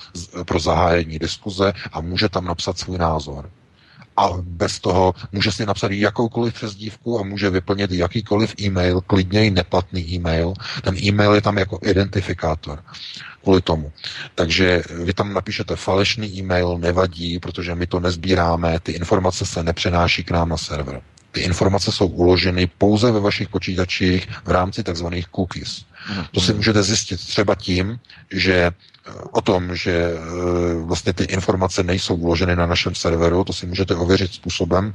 pro 0.45 0.59
zahájení 0.59 1.19
diskuze 1.19 1.73
a 1.91 2.01
může 2.01 2.29
tam 2.29 2.45
napsat 2.45 2.77
svůj 2.77 2.97
názor 2.97 3.49
a 4.17 4.29
bez 4.41 4.79
toho 4.79 5.13
může 5.31 5.51
si 5.51 5.65
napsat 5.65 5.91
jakoukoliv 5.91 6.53
přezdívku 6.53 7.19
a 7.19 7.23
může 7.23 7.49
vyplnit 7.49 7.91
jakýkoliv 7.91 8.55
e-mail, 8.61 9.01
klidně 9.01 9.45
i 9.45 9.51
neplatný 9.51 10.01
e-mail. 10.13 10.53
Ten 10.83 10.97
e-mail 10.97 11.33
je 11.33 11.41
tam 11.41 11.57
jako 11.57 11.79
identifikátor 11.81 12.83
kvůli 13.43 13.61
tomu. 13.61 13.91
Takže 14.35 14.83
vy 15.03 15.13
tam 15.13 15.33
napíšete 15.33 15.75
falešný 15.75 16.27
e-mail, 16.37 16.77
nevadí, 16.77 17.39
protože 17.39 17.75
my 17.75 17.87
to 17.87 17.99
nezbíráme, 17.99 18.79
ty 18.79 18.91
informace 18.91 19.45
se 19.45 19.63
nepřenáší 19.63 20.23
k 20.23 20.31
nám 20.31 20.49
na 20.49 20.57
server. 20.57 21.01
Ty 21.31 21.39
informace 21.41 21.91
jsou 21.91 22.07
uloženy 22.07 22.67
pouze 22.77 23.11
ve 23.11 23.19
vašich 23.19 23.49
počítačích 23.49 24.27
v 24.45 24.51
rámci 24.51 24.83
tzv. 24.83 25.05
cookies. 25.35 25.85
To 26.31 26.41
si 26.41 26.53
můžete 26.53 26.83
zjistit 26.83 27.19
třeba 27.19 27.55
tím, 27.55 27.99
že 28.31 28.53
eh, 28.53 29.11
o 29.31 29.41
tom, 29.41 29.75
že 29.75 29.91
eh, 29.91 30.19
vlastně 30.83 31.13
ty 31.13 31.23
informace 31.23 31.83
nejsou 31.83 32.15
uloženy 32.15 32.55
na 32.55 32.65
našem 32.65 32.95
serveru, 32.95 33.43
to 33.43 33.53
si 33.53 33.65
můžete 33.65 33.95
ověřit 33.95 34.33
způsobem, 34.33 34.93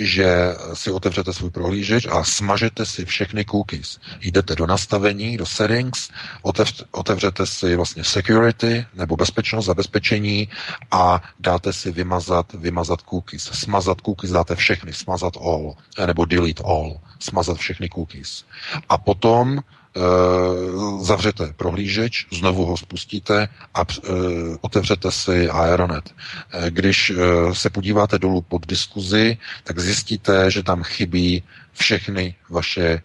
že 0.00 0.54
si 0.74 0.90
otevřete 0.90 1.32
svůj 1.32 1.50
prohlížeč 1.50 2.06
a 2.06 2.24
smažete 2.24 2.86
si 2.86 3.04
všechny 3.04 3.44
cookies. 3.44 4.00
Jdete 4.20 4.54
do 4.56 4.66
nastavení, 4.66 5.36
do 5.36 5.46
settings, 5.46 6.10
otevř, 6.42 6.84
otevřete 6.90 7.46
si 7.46 7.76
vlastně 7.76 8.04
security 8.04 8.86
nebo 8.94 9.16
bezpečnost, 9.16 9.64
zabezpečení 9.66 10.48
a 10.90 11.22
dáte 11.40 11.72
si 11.72 11.92
vymazat, 11.92 12.52
vymazat 12.52 13.00
cookies. 13.02 13.42
Smazat 13.52 14.00
cookies 14.00 14.30
dáte 14.30 14.56
všechny, 14.56 14.92
smazat 14.92 15.36
all, 15.36 15.76
nebo 16.06 16.24
delete 16.24 16.62
all, 16.66 17.00
smazat 17.18 17.56
všechny 17.56 17.88
cookies. 17.88 18.44
A 18.88 18.98
potom 18.98 19.58
Eh, 19.58 19.83
zavřete 21.00 21.52
prohlížeč, 21.56 22.26
znovu 22.32 22.64
ho 22.64 22.76
spustíte 22.76 23.48
a 23.74 23.80
eh, 23.80 24.10
otevřete 24.60 25.10
si 25.10 25.48
Aeronet. 25.50 26.14
Eh, 26.52 26.70
když 26.70 27.12
se 27.52 27.70
podíváte 27.70 28.18
dolů 28.18 28.40
pod 28.42 28.66
diskuzi, 28.66 29.38
tak 29.64 29.78
zjistíte, 29.78 30.50
že 30.50 30.62
tam 30.62 30.82
chybí 30.82 31.42
všechny 31.72 32.34
vaše 32.50 33.02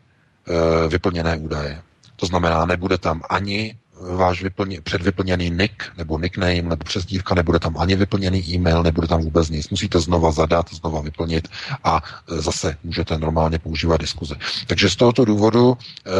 vyplněné 0.87 1.37
údaje. 1.37 1.81
To 2.15 2.25
znamená, 2.25 2.65
nebude 2.65 2.97
tam 2.97 3.21
ani 3.29 3.77
váš 3.99 4.43
vyplně, 4.43 4.81
předvyplněný 4.81 5.49
nick 5.49 5.83
nebo 5.97 6.19
nickname 6.19 6.61
nebo 6.61 6.83
přezdívka, 6.83 7.35
nebude 7.35 7.59
tam 7.59 7.77
ani 7.77 7.95
vyplněný 7.95 8.53
e-mail, 8.53 8.83
nebude 8.83 9.07
tam 9.07 9.21
vůbec 9.21 9.49
nic. 9.49 9.69
Musíte 9.69 9.99
znova 9.99 10.31
zadat, 10.31 10.65
znova 10.73 11.01
vyplnit 11.01 11.47
a 11.83 12.03
e, 12.31 12.41
zase 12.41 12.77
můžete 12.83 13.17
normálně 13.17 13.59
používat 13.59 14.01
diskuze. 14.01 14.35
Takže 14.67 14.89
z 14.89 14.95
tohoto 14.95 15.25
důvodu 15.25 15.77
e, 15.77 16.11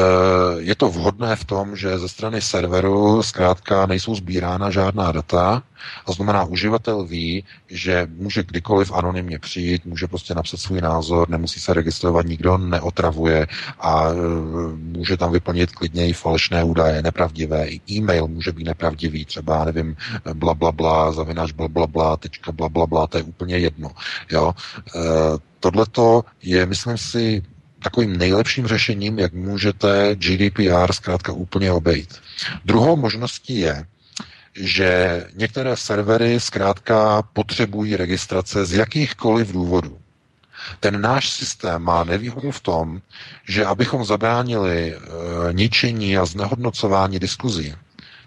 je 0.62 0.76
to 0.76 0.90
vhodné 0.90 1.36
v 1.36 1.46
tom, 1.46 1.76
že 1.76 2.00
ze 2.00 2.10
strany 2.10 2.42
serveru 2.42 3.24
zkrátka 3.24 3.86
nejsou 3.86 4.16
sbírána 4.16 4.70
žádná 4.70 5.12
data, 5.12 5.64
a 6.06 6.12
znamená, 6.12 6.44
uživatel 6.44 7.04
ví, 7.04 7.44
že 7.68 8.08
může 8.16 8.44
kdykoliv 8.44 8.92
anonymně 8.92 9.40
přijít, 9.40 9.86
může 9.86 10.08
prostě 10.08 10.34
napsat 10.34 10.60
svůj 10.60 10.82
názor, 10.82 11.30
nemusí 11.30 11.60
se 11.60 11.74
registrovat, 11.74 12.26
nikdo 12.26 12.58
neotravuje 12.58 13.48
a 13.80 14.10
e, 14.10 14.16
může 14.76 15.18
tam 15.18 15.32
vyplnit 15.32 15.72
klidně 15.72 16.08
i 16.08 16.14
falešné 16.14 16.64
údaje, 16.64 17.02
nepravdivé. 17.02 17.68
I 17.68 17.82
e-mail 17.92 18.28
může 18.28 18.52
být 18.52 18.64
nepravdivý, 18.64 19.26
třeba, 19.26 19.66
nevím, 19.66 19.96
bla, 20.34 20.54
bla, 20.54 20.72
bla, 20.72 21.12
zavináč 21.12 21.52
bla, 21.52 21.68
bla, 21.68 21.88
bla, 21.88 22.18
tečka, 22.18 22.52
bla, 22.52 22.70
bla, 22.70 22.86
bla, 22.86 23.08
to 23.08 23.18
je 23.18 23.24
úplně 23.24 23.58
jedno. 23.58 23.92
Jo? 24.32 24.54
E, 24.96 25.00
tohleto 25.60 26.24
je, 26.44 26.66
myslím 26.66 26.98
si, 26.98 27.44
takovým 27.84 28.18
nejlepším 28.18 28.68
řešením, 28.68 29.20
jak 29.20 29.34
můžete 29.34 30.16
GDPR 30.16 30.94
zkrátka 30.94 31.32
úplně 31.32 31.72
obejít. 31.72 32.14
Druhou 32.66 32.96
možností 32.96 33.60
je, 33.60 33.86
že 34.56 35.24
některé 35.36 35.78
servery 35.78 36.40
zkrátka 36.40 37.22
potřebují 37.22 37.96
registrace 37.96 38.66
z 38.66 38.74
jakýchkoliv 38.74 39.52
důvodů. 39.54 39.98
Ten 40.80 41.02
náš 41.02 41.30
systém 41.30 41.82
má 41.82 42.04
nevýhodu 42.04 42.52
v 42.52 42.60
tom, 42.60 43.02
že 43.48 43.66
abychom 43.66 44.06
zabránili 44.06 44.94
e, 44.96 45.00
ničení 45.54 46.18
a 46.18 46.26
znehodnocování 46.26 47.20
diskuzí, 47.20 47.76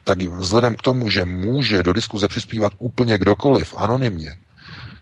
tak 0.05 0.23
vzhledem 0.23 0.77
k 0.77 0.83
tomu, 0.83 1.11
že 1.11 1.25
může 1.25 1.83
do 1.83 1.93
diskuze 1.93 2.29
přispívat 2.29 2.73
úplně 2.79 3.19
kdokoliv 3.19 3.75
anonymně, 3.77 4.37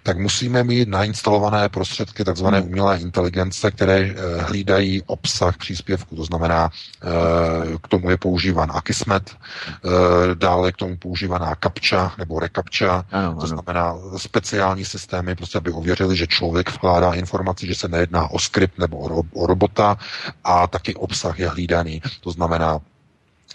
tak 0.02 0.18
musíme 0.18 0.64
mít 0.64 0.88
nainstalované 0.88 1.68
prostředky 1.68 2.24
tzv. 2.24 2.46
Hmm. 2.46 2.62
umělé 2.62 2.98
inteligence, 2.98 3.70
které 3.70 3.98
eh, 3.98 4.42
hlídají 4.42 5.02
obsah 5.06 5.56
příspěvku. 5.56 6.16
To 6.16 6.24
znamená, 6.24 6.70
eh, 6.70 7.78
k 7.82 7.88
tomu 7.88 8.10
je 8.10 8.16
používán 8.16 8.70
Akismet, 8.74 9.30
eh, 9.30 9.88
dále 10.34 10.72
k 10.72 10.76
tomu 10.76 10.96
používaná 10.96 11.54
kapča 11.54 12.12
nebo 12.18 12.40
rekapča, 12.40 13.04
to 13.40 13.46
znamená 13.46 13.96
speciální 14.16 14.84
systémy, 14.84 15.34
prostě 15.34 15.58
aby 15.58 15.72
ověřili, 15.72 16.16
že 16.16 16.26
člověk 16.26 16.70
vkládá 16.70 17.12
informaci, 17.14 17.66
že 17.66 17.74
se 17.74 17.88
nejedná 17.88 18.30
o 18.30 18.38
skript 18.38 18.78
nebo 18.78 19.24
o 19.32 19.46
robota 19.46 19.98
a 20.44 20.66
taky 20.66 20.94
obsah 20.94 21.38
je 21.38 21.48
hlídaný. 21.48 22.02
To 22.20 22.30
znamená, 22.30 22.80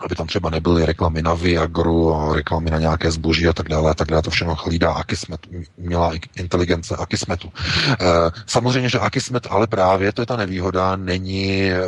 aby 0.02 0.16
tam 0.16 0.28
třeba 0.28 0.50
nebyly 0.50 0.86
reklamy 0.86 1.22
na 1.22 1.34
Viagru, 1.34 2.34
reklamy 2.34 2.72
na 2.72 2.80
nějaké 2.80 3.12
zboží 3.12 3.48
a 3.48 3.54
tak 3.54 3.70
dále, 3.70 3.92
a 3.92 3.94
tak 3.94 4.08
dále. 4.08 4.22
To 4.22 4.30
všechno 4.30 4.56
hlídá 4.56 4.94
Akismet, 4.94 5.42
umělá 5.76 6.12
inteligence 6.36 6.96
Akismetu. 6.96 7.52
E, 7.90 7.96
samozřejmě, 8.46 8.90
že 8.90 9.00
Akismet 9.00 9.48
ale 9.50 9.68
právě, 9.68 10.12
to 10.12 10.22
je 10.22 10.26
ta 10.26 10.36
nevýhoda, 10.36 10.96
není 10.96 11.72
e, 11.72 11.80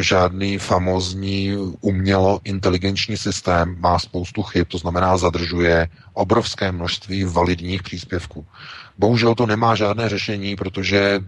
žádný 0.00 0.58
famozní 0.58 1.56
umělo 1.80 2.40
inteligenční 2.44 3.16
systém, 3.16 3.76
má 3.78 3.98
spoustu 3.98 4.42
chyb, 4.42 4.66
to 4.68 4.78
znamená 4.78 5.16
zadržuje 5.16 5.88
obrovské 6.12 6.72
množství 6.72 7.24
validních 7.24 7.82
příspěvků. 7.82 8.46
Bohužel 8.98 9.34
to 9.34 9.46
nemá 9.46 9.74
žádné 9.74 10.08
řešení, 10.08 10.56
protože 10.56 11.20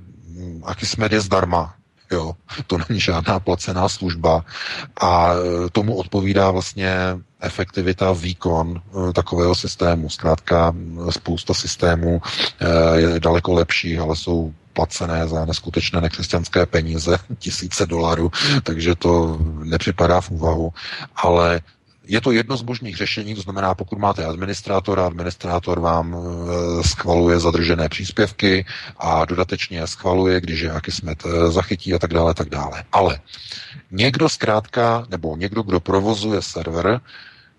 Akismet 0.64 1.12
je 1.12 1.20
zdarma, 1.20 1.74
Jo, 2.14 2.32
to 2.66 2.78
není 2.88 3.00
žádná 3.00 3.40
placená 3.40 3.88
služba 3.88 4.44
a 5.00 5.34
e, 5.34 5.70
tomu 5.70 5.96
odpovídá 5.96 6.50
vlastně 6.50 6.96
efektivita, 7.40 8.12
výkon 8.12 8.78
e, 8.78 9.12
takového 9.12 9.54
systému. 9.54 10.10
Zkrátka 10.10 10.74
spousta 11.10 11.54
systémů 11.54 12.22
e, 12.22 13.00
je 13.00 13.20
daleko 13.20 13.52
lepší, 13.52 13.98
ale 13.98 14.16
jsou 14.16 14.54
placené 14.72 15.28
za 15.28 15.44
neskutečné 15.44 16.00
nekřesťanské 16.00 16.66
peníze, 16.66 17.18
tisíce 17.38 17.86
dolarů, 17.86 18.30
takže 18.62 18.94
to 18.94 19.38
nepřipadá 19.62 20.20
v 20.20 20.30
úvahu. 20.30 20.72
Ale 21.16 21.60
je 22.06 22.20
to 22.20 22.32
jedno 22.32 22.56
z 22.56 22.62
možných 22.62 22.96
řešení, 22.96 23.34
to 23.34 23.40
znamená, 23.40 23.74
pokud 23.74 23.98
máte 23.98 24.24
administrátora, 24.24 25.06
administrátor 25.06 25.80
vám 25.80 26.14
e, 26.14 26.82
schvaluje 26.88 27.40
zadržené 27.40 27.88
příspěvky 27.88 28.66
a 28.96 29.24
dodatečně 29.24 29.86
schvaluje, 29.86 30.40
když 30.40 30.60
je 30.60 30.70
Akismet 30.70 31.22
e, 31.26 31.50
zachytí 31.50 31.94
a 31.94 31.98
tak 31.98 32.12
dále, 32.14 32.34
tak 32.34 32.48
dále. 32.48 32.84
Ale 32.92 33.20
někdo 33.90 34.28
zkrátka, 34.28 35.06
nebo 35.10 35.36
někdo, 35.36 35.62
kdo 35.62 35.80
provozuje 35.80 36.42
server, 36.42 37.00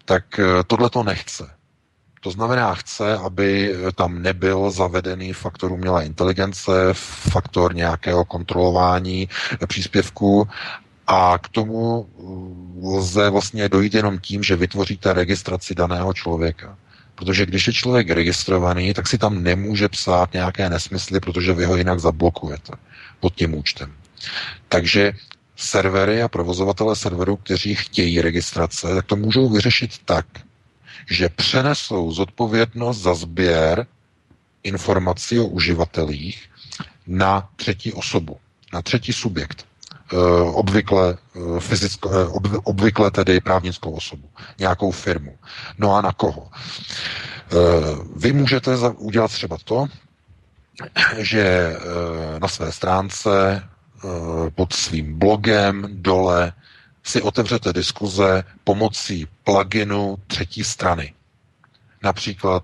tak 0.06 0.40
e, 0.40 0.64
tohle 0.68 0.90
to 0.90 1.04
nechce. 1.04 1.50
To 2.22 2.32
znamená, 2.32 2.74
chce, 2.76 3.18
aby 3.18 3.76
tam 3.96 4.22
nebyl 4.22 4.72
zavedený 4.72 5.34
faktor 5.34 5.72
umělé 5.72 6.06
inteligence, 6.06 6.72
faktor 7.32 7.76
nějakého 7.76 8.26
kontrolování 8.26 9.30
příspěvků 9.68 10.48
a 11.08 11.38
k 11.38 11.50
tomu 11.50 12.02
uh, 12.02 12.98
lze 12.98 13.30
vlastně 13.30 13.70
dojít 13.70 13.94
jenom 13.94 14.20
tím, 14.20 14.44
že 14.44 14.56
vytvoříte 14.56 15.14
registraci 15.14 15.76
daného 15.76 16.14
člověka. 16.14 16.78
Protože 17.16 17.46
když 17.46 17.68
je 17.68 17.74
člověk 17.74 18.10
registrovaný, 18.10 18.94
tak 18.94 19.08
si 19.08 19.18
tam 19.18 19.44
nemůže 19.44 19.90
psát 19.90 20.34
nějaké 20.34 20.70
nesmysly, 20.70 21.20
protože 21.20 21.54
vy 21.54 21.66
ho 21.66 21.76
jinak 21.76 22.00
zablokujete 22.00 22.74
pod 23.20 23.36
tím 23.36 23.54
účtem. 23.54 23.94
Takže 24.70 25.14
servery 25.56 26.22
a 26.22 26.28
provozovatele 26.28 26.96
serverů, 26.96 27.36
kteří 27.36 27.76
chtějí 27.76 28.22
registrace, 28.22 28.96
tak 28.96 29.06
to 29.06 29.16
můžou 29.16 29.50
vyřešit 29.50 29.92
tak, 30.06 30.26
že 31.10 31.30
přenesou 31.30 32.12
zodpovědnost 32.12 32.98
za 33.02 33.14
sběr 33.16 33.88
informací 34.64 35.40
o 35.40 35.46
uživatelích 35.46 36.50
na 37.08 37.50
třetí 37.56 37.94
osobu, 37.94 38.38
na 38.74 38.82
třetí 38.82 39.14
subjekt. 39.14 39.66
Eh, 40.14 40.18
obvykle, 40.54 41.18
eh, 41.36 41.60
fyzicko, 41.60 42.10
eh, 42.14 42.28
obvykle 42.64 43.12
tedy 43.12 43.40
právnickou 43.42 43.92
osobu, 43.92 44.30
nějakou 44.60 44.92
firmu. 44.92 45.38
No 45.78 45.96
a 45.96 46.02
na 46.02 46.12
koho? 46.12 46.50
Vy 48.16 48.34
můžete 48.34 48.78
udělat 48.98 49.32
třeba 49.32 49.58
to, 49.64 49.88
že 51.18 51.76
na 52.40 52.48
své 52.48 52.72
stránce 52.72 53.64
pod 54.56 54.74
svým 54.74 55.20
blogem 55.20 55.88
dole 55.90 56.54
si 57.04 57.22
otevřete 57.22 57.74
diskuze 57.74 58.44
pomocí 58.64 59.28
pluginu 59.44 60.18
třetí 60.28 60.64
strany. 60.64 61.14
Například 62.04 62.64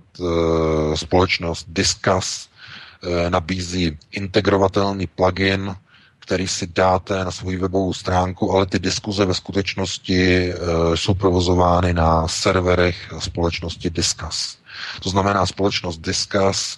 společnost 0.96 1.66
Discuss 1.70 2.50
nabízí 3.30 3.98
integrovatelný 4.12 5.08
plugin 5.08 5.76
který 6.22 6.48
si 6.48 6.68
dáte 6.68 7.26
na 7.26 7.32
svou 7.32 7.58
webovou 7.60 7.94
stránku, 7.94 8.52
ale 8.52 8.66
ty 8.66 8.80
diskuze 8.80 9.26
ve 9.26 9.34
skutečnosti 9.34 10.54
e, 10.54 10.56
jsou 10.98 11.14
provozovány 11.14 11.94
na 11.94 12.28
serverech 12.28 13.14
společnosti 13.20 13.90
Discuss. 13.90 14.58
To 15.04 15.10
znamená, 15.10 15.46
společnost 15.46 15.98
Discuss 15.98 16.78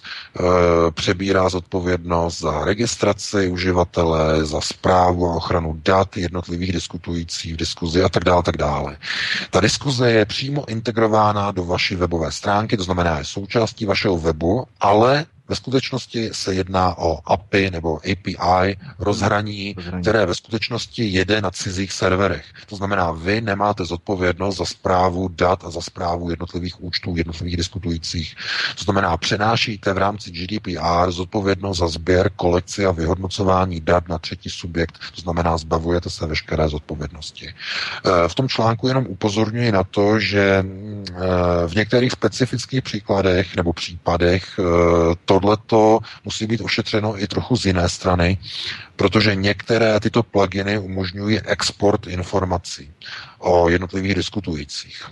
přebírá 0.90 1.48
zodpovědnost 1.48 2.38
za 2.38 2.64
registraci 2.64 3.48
uživatele, 3.48 4.44
za 4.44 4.60
zprávu 4.60 5.30
a 5.30 5.34
ochranu 5.34 5.80
dat 5.84 6.16
jednotlivých 6.16 6.72
diskutujících 6.72 7.54
v 7.54 7.56
diskuzi 7.56 8.02
a 8.02 8.08
tak 8.08 8.24
dále, 8.24 8.42
tak 8.42 8.56
dále. 8.56 8.96
Ta 9.50 9.60
diskuze 9.60 10.10
je 10.10 10.24
přímo 10.24 10.68
integrována 10.68 11.50
do 11.50 11.64
vaší 11.64 11.96
webové 11.96 12.32
stránky, 12.32 12.76
to 12.76 12.84
znamená, 12.84 13.18
je 13.18 13.24
součástí 13.24 13.84
vašeho 13.84 14.18
webu, 14.18 14.66
ale 14.80 15.26
ve 15.48 15.56
skutečnosti 15.56 16.30
se 16.32 16.54
jedná 16.54 16.98
o 16.98 17.32
API 17.32 17.70
nebo 17.70 17.96
API 17.96 18.76
rozhraní, 18.98 19.74
rozhraní, 19.76 20.02
které 20.02 20.26
ve 20.26 20.34
skutečnosti 20.34 21.04
jede 21.04 21.40
na 21.40 21.50
cizích 21.50 21.92
serverech. 21.92 22.44
To 22.66 22.76
znamená, 22.76 23.12
vy 23.12 23.40
nemáte 23.40 23.84
zodpovědnost 23.84 24.56
za 24.56 24.64
zprávu 24.64 25.28
dat 25.28 25.64
a 25.64 25.70
za 25.70 25.80
zprávu 25.80 26.30
jednotlivých 26.30 26.82
účtů, 26.84 27.16
jednotlivých 27.16 27.56
diskutujících. 27.56 28.36
To 28.78 28.84
znamená, 28.84 29.16
přenášíte 29.16 29.92
v 29.92 29.98
rámci 29.98 30.30
GDPR 30.30 31.10
zodpovědnost 31.10 31.78
za 31.78 31.88
sběr, 31.88 32.30
kolekci 32.36 32.86
a 32.86 32.90
vyhodnocování 32.90 33.80
dat 33.80 34.08
na 34.08 34.18
třetí 34.18 34.50
subjekt. 34.50 34.98
To 35.14 35.20
znamená, 35.20 35.58
zbavujete 35.58 36.10
se 36.10 36.26
veškeré 36.26 36.68
zodpovědnosti. 36.68 37.48
Eh, 37.48 38.28
v 38.28 38.34
tom 38.34 38.48
článku 38.48 38.88
jenom 38.88 39.06
upozorňuji 39.08 39.72
na 39.72 39.84
to, 39.84 40.20
že 40.20 40.64
eh, 40.64 41.14
v 41.66 41.74
některých 41.74 42.12
specifických 42.12 42.82
příkladech 42.82 43.56
nebo 43.56 43.72
případech 43.72 44.44
eh, 44.58 44.62
to 45.24 45.33
tohleto 45.40 45.98
musí 46.24 46.46
být 46.46 46.60
ošetřeno 46.60 47.22
i 47.22 47.26
trochu 47.26 47.56
z 47.56 47.66
jiné 47.66 47.88
strany, 47.88 48.38
protože 48.96 49.34
některé 49.34 50.00
tyto 50.00 50.22
pluginy 50.22 50.78
umožňují 50.78 51.40
export 51.40 52.06
informací 52.06 52.90
o 53.38 53.68
jednotlivých 53.68 54.14
diskutujících. 54.14 55.04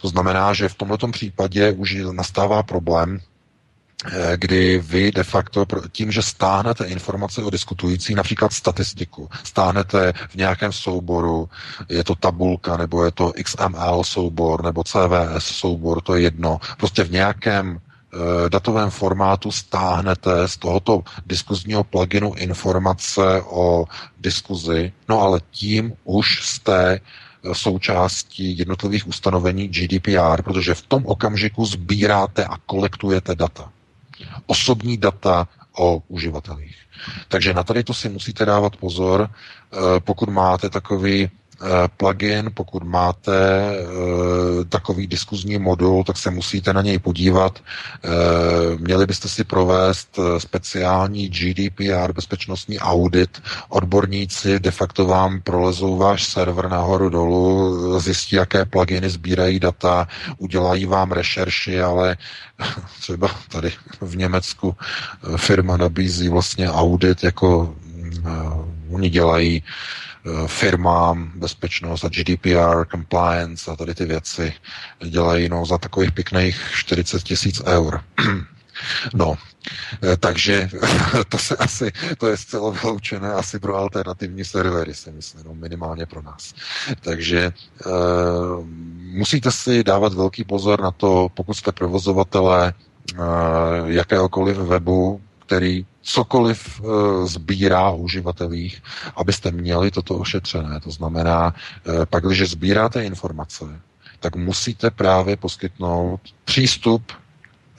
To 0.00 0.08
znamená, 0.08 0.54
že 0.54 0.68
v 0.68 0.74
tomto 0.74 1.08
případě 1.08 1.72
už 1.72 1.96
nastává 2.12 2.62
problém, 2.62 3.18
eh, 3.18 4.36
kdy 4.36 4.78
vy 4.78 5.12
de 5.12 5.24
facto 5.24 5.66
tím, 5.92 6.12
že 6.12 6.22
stáhnete 6.22 6.84
informace 6.84 7.42
o 7.42 7.50
diskutující, 7.50 8.14
například 8.14 8.52
statistiku, 8.52 9.28
stáhnete 9.44 10.12
v 10.28 10.34
nějakém 10.34 10.72
souboru, 10.72 11.48
je 11.88 12.04
to 12.04 12.14
tabulka, 12.14 12.76
nebo 12.76 13.04
je 13.04 13.10
to 13.10 13.32
XML 13.44 14.04
soubor, 14.04 14.64
nebo 14.64 14.84
CVS 14.84 15.44
soubor, 15.44 16.00
to 16.00 16.14
je 16.14 16.22
jedno, 16.22 16.60
prostě 16.78 17.04
v 17.04 17.10
nějakém 17.10 17.80
datovém 18.48 18.90
formátu 18.90 19.50
stáhnete 19.52 20.48
z 20.48 20.56
tohoto 20.56 21.02
diskuzního 21.26 21.84
pluginu 21.84 22.34
informace 22.34 23.42
o 23.42 23.84
diskuzi, 24.20 24.92
no 25.08 25.20
ale 25.22 25.40
tím 25.50 25.92
už 26.04 26.42
jste 26.46 26.94
eh, 26.94 27.54
součástí 27.54 28.58
jednotlivých 28.58 29.06
ustanovení 29.06 29.68
GDPR, 29.68 30.42
protože 30.42 30.74
v 30.74 30.82
tom 30.82 31.06
okamžiku 31.06 31.66
sbíráte 31.66 32.44
a 32.44 32.56
kolektujete 32.66 33.34
data. 33.34 33.70
Osobní 34.46 34.96
data 34.96 35.48
o 35.78 36.02
uživatelích. 36.08 36.76
Takže 37.28 37.54
na 37.54 37.62
tady 37.62 37.84
to 37.84 37.94
si 37.94 38.08
musíte 38.08 38.44
dávat 38.44 38.76
pozor, 38.76 39.28
eh, 39.30 39.76
pokud 40.00 40.28
máte 40.28 40.70
takový 40.70 41.30
Eh, 41.43 41.43
plugin, 41.96 42.50
pokud 42.54 42.82
máte 42.82 43.34
eh, 43.34 44.64
takový 44.68 45.06
diskuzní 45.06 45.58
modul, 45.58 46.04
tak 46.04 46.16
se 46.16 46.30
musíte 46.30 46.72
na 46.72 46.82
něj 46.82 46.98
podívat. 46.98 47.58
Eh, 48.04 48.08
měli 48.78 49.06
byste 49.06 49.28
si 49.28 49.44
provést 49.44 50.18
speciální 50.38 51.28
GDPR 51.28 52.12
bezpečnostní 52.12 52.78
audit. 52.78 53.42
Odborníci 53.68 54.60
de 54.60 54.70
facto 54.70 55.06
vám 55.06 55.40
prolezou 55.40 55.96
váš 55.96 56.24
server 56.24 56.68
nahoru 56.68 57.08
dolů, 57.08 58.00
zjistí, 58.00 58.36
jaké 58.36 58.64
pluginy 58.64 59.10
sbírají 59.10 59.60
data, 59.60 60.08
udělají 60.38 60.86
vám 60.86 61.12
rešerši, 61.12 61.80
ale 61.80 62.16
třeba 63.00 63.30
tady 63.48 63.72
v 64.00 64.16
Německu 64.16 64.76
firma 65.36 65.76
nabízí 65.76 66.28
vlastně 66.28 66.70
audit, 66.70 67.24
jako 67.24 67.74
oni 68.90 69.10
dělají 69.10 69.62
firmám 70.46 71.32
bezpečnost 71.34 72.04
a 72.04 72.08
GDPR, 72.08 72.86
compliance 72.90 73.70
a 73.70 73.76
tady 73.76 73.94
ty 73.94 74.04
věci 74.04 74.52
dělají 75.06 75.48
no, 75.48 75.66
za 75.66 75.78
takových 75.78 76.12
pěkných 76.12 76.70
40 76.74 77.22
tisíc 77.22 77.62
eur. 77.66 78.00
No, 79.14 79.34
eh, 80.02 80.16
takže 80.16 80.68
to 81.28 81.38
se 81.38 81.56
asi, 81.56 81.92
to 82.18 82.26
je 82.28 82.36
zcela 82.36 82.70
vyloučené 82.70 83.32
asi 83.32 83.58
pro 83.58 83.76
alternativní 83.76 84.44
servery, 84.44 84.94
si 84.94 85.12
myslím, 85.12 85.44
no, 85.44 85.54
minimálně 85.54 86.06
pro 86.06 86.22
nás. 86.22 86.54
Takže 87.00 87.40
e, 87.40 87.52
musíte 89.12 89.50
si 89.50 89.84
dávat 89.84 90.14
velký 90.14 90.44
pozor 90.44 90.82
na 90.82 90.90
to, 90.90 91.28
pokud 91.34 91.54
jste 91.54 91.72
provozovatelé 91.72 92.68
e, 92.72 93.22
jakéhokoliv 93.86 94.56
webu, 94.56 95.20
který 95.46 95.86
cokoliv 96.02 96.80
e, 96.80 97.26
sbírá 97.26 97.90
uživatelích, 97.90 98.82
abyste 99.16 99.50
měli 99.50 99.90
toto 99.90 100.14
ošetřené. 100.14 100.80
To 100.80 100.90
znamená, 100.90 101.54
e, 102.02 102.06
pak, 102.06 102.24
když 102.26 102.50
sbíráte 102.50 103.04
informace, 103.04 103.64
tak 104.20 104.36
musíte 104.36 104.90
právě 104.90 105.36
poskytnout 105.36 106.20
přístup 106.44 107.12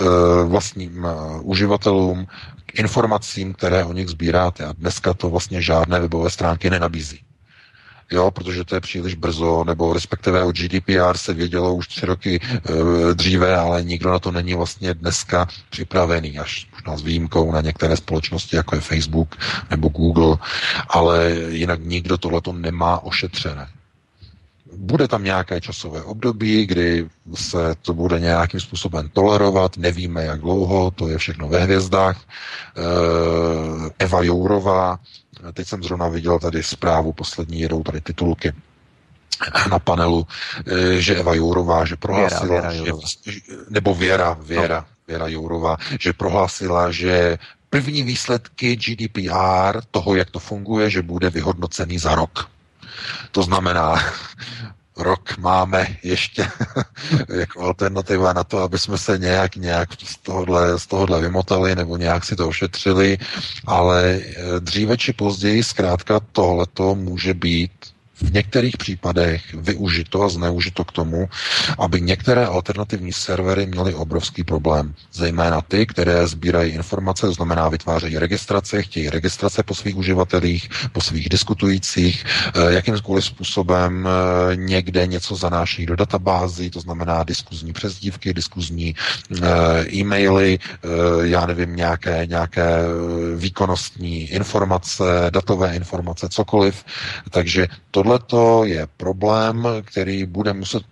Eh, 0.01 0.43
vlastním 0.43 1.05
eh, 1.05 1.39
uživatelům 1.41 2.27
k 2.65 2.79
informacím, 2.79 3.53
které 3.53 3.83
o 3.85 3.93
nich 3.93 4.07
sbíráte. 4.07 4.65
A 4.65 4.73
dneska 4.73 5.13
to 5.13 5.29
vlastně 5.29 5.61
žádné 5.61 5.99
webové 5.99 6.29
stránky 6.29 6.69
nenabízí. 6.69 7.19
Jo, 8.11 8.31
protože 8.31 8.63
to 8.63 8.75
je 8.75 8.81
příliš 8.81 9.15
brzo, 9.15 9.63
nebo 9.63 9.93
respektive 9.93 10.43
o 10.43 10.51
GDPR 10.51 11.17
se 11.17 11.33
vědělo 11.33 11.75
už 11.75 11.87
tři 11.87 12.05
roky 12.05 12.39
e, 12.41 13.13
dříve, 13.13 13.57
ale 13.57 13.83
nikdo 13.83 14.11
na 14.11 14.19
to 14.19 14.31
není 14.31 14.53
vlastně 14.53 14.93
dneska 14.93 15.47
připravený, 15.69 16.39
až 16.39 16.67
možná 16.71 16.97
s 16.97 17.01
výjimkou 17.01 17.51
na 17.51 17.61
některé 17.61 17.97
společnosti, 17.97 18.55
jako 18.55 18.75
je 18.75 18.81
Facebook 18.81 19.35
nebo 19.69 19.89
Google, 19.89 20.37
ale 20.89 21.31
jinak 21.49 21.79
nikdo 21.83 22.17
tohleto 22.17 22.53
nemá 22.53 23.03
ošetřené. 23.03 23.67
Bude 24.77 25.07
tam 25.07 25.23
nějaké 25.23 25.61
časové 25.61 26.03
období, 26.03 26.65
kdy 26.65 27.07
se 27.35 27.75
to 27.81 27.93
bude 27.93 28.19
nějakým 28.19 28.59
způsobem 28.59 29.09
tolerovat, 29.13 29.77
nevíme 29.77 30.23
jak 30.23 30.41
dlouho, 30.41 30.91
to 30.91 31.07
je 31.07 31.17
všechno 31.17 31.47
ve 31.47 31.59
hvězdách. 31.59 32.21
Eh, 32.21 33.89
Eva 33.99 34.23
Jourová, 34.23 34.99
teď 35.53 35.67
jsem 35.67 35.83
zrovna 35.83 36.07
viděl 36.07 36.39
tady 36.39 36.63
zprávu, 36.63 37.13
poslední 37.13 37.59
jedou 37.59 37.83
tady 37.83 38.01
titulky 38.01 38.53
na 39.69 39.79
panelu, 39.79 40.27
eh, 40.67 41.01
že 41.01 41.15
Eva 41.15 41.33
Jourová, 41.33 41.85
že 41.85 41.95
prohlásila, 41.95 42.61
Věra, 42.61 42.69
Věra 42.71 42.99
že, 43.25 43.39
nebo 43.69 43.95
Věra, 43.95 44.37
Věra, 44.39 44.79
no. 44.79 44.85
Věra 45.07 45.27
Jourová, 45.27 45.77
že 45.99 46.13
prohlásila, 46.13 46.91
že 46.91 47.37
první 47.69 48.03
výsledky 48.03 48.75
GDPR, 48.75 49.81
toho, 49.91 50.15
jak 50.15 50.29
to 50.29 50.39
funguje, 50.39 50.89
že 50.89 51.01
bude 51.01 51.29
vyhodnocený 51.29 51.99
za 51.99 52.15
rok. 52.15 52.49
To 53.31 53.43
znamená, 53.43 53.99
rok 54.97 55.37
máme 55.37 55.87
ještě 56.03 56.47
jako 57.39 57.61
alternativa 57.61 58.33
na 58.33 58.43
to, 58.43 58.59
aby 58.59 58.79
jsme 58.79 58.97
se 58.97 59.17
nějak, 59.17 59.55
nějak 59.55 59.89
z, 60.03 60.17
tohohle, 60.17 60.79
z 60.79 60.87
tohohle 60.87 61.21
vymotali 61.21 61.75
nebo 61.75 61.97
nějak 61.97 62.25
si 62.25 62.35
to 62.35 62.47
ošetřili, 62.47 63.17
ale 63.65 64.19
eh, 64.21 64.59
dříve 64.59 64.97
či 64.97 65.13
později 65.13 65.63
zkrátka 65.63 66.19
tohleto 66.19 66.95
může 66.95 67.33
být 67.33 67.94
v 68.21 68.33
některých 68.33 68.77
případech 68.77 69.53
využito 69.53 70.23
a 70.23 70.29
zneužito 70.29 70.83
k 70.85 70.91
tomu, 70.91 71.29
aby 71.79 72.01
některé 72.01 72.45
alternativní 72.45 73.13
servery 73.13 73.65
měly 73.65 73.93
obrovský 73.93 74.43
problém. 74.43 74.93
Zejména 75.13 75.61
ty, 75.61 75.85
které 75.85 76.27
sbírají 76.27 76.71
informace, 76.71 77.27
to 77.27 77.33
znamená 77.33 77.69
vytvářejí 77.69 78.17
registrace, 78.17 78.81
chtějí 78.81 79.09
registrace 79.09 79.63
po 79.63 79.75
svých 79.75 79.95
uživatelích, 79.97 80.69
po 80.91 81.01
svých 81.01 81.29
diskutujících, 81.29 82.25
eh, 82.25 82.73
jakýmkoliv 82.73 83.25
způsobem 83.25 84.07
eh, 84.07 84.55
někde 84.55 85.07
něco 85.07 85.35
zanáší 85.35 85.85
do 85.85 85.95
databází, 85.95 86.69
to 86.69 86.79
znamená 86.79 87.23
diskuzní 87.23 87.73
přezdívky, 87.73 88.33
diskuzní 88.33 88.95
eh, 89.41 89.85
e-maily, 89.93 90.59
já 91.21 91.45
nevím, 91.45 91.75
nějaké, 91.75 92.25
nějaké 92.25 92.65
výkonnostní 93.35 94.21
informace, 94.31 95.03
datové 95.29 95.75
informace, 95.75 96.29
cokoliv. 96.29 96.85
Takže 97.29 97.67
to 97.91 98.04
tohle 98.27 98.69
je 98.69 98.87
problém, 98.97 99.67
který 99.85 100.25
bude 100.25 100.53
muset 100.53 100.83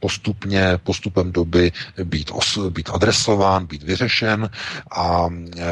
postupně, 0.00 0.78
postupem 0.84 1.32
doby 1.32 1.72
být, 2.04 2.30
os, 2.34 2.58
být 2.70 2.90
adresován, 2.92 3.66
být 3.66 3.82
vyřešen 3.82 4.50
a 4.90 5.28
e, 5.56 5.62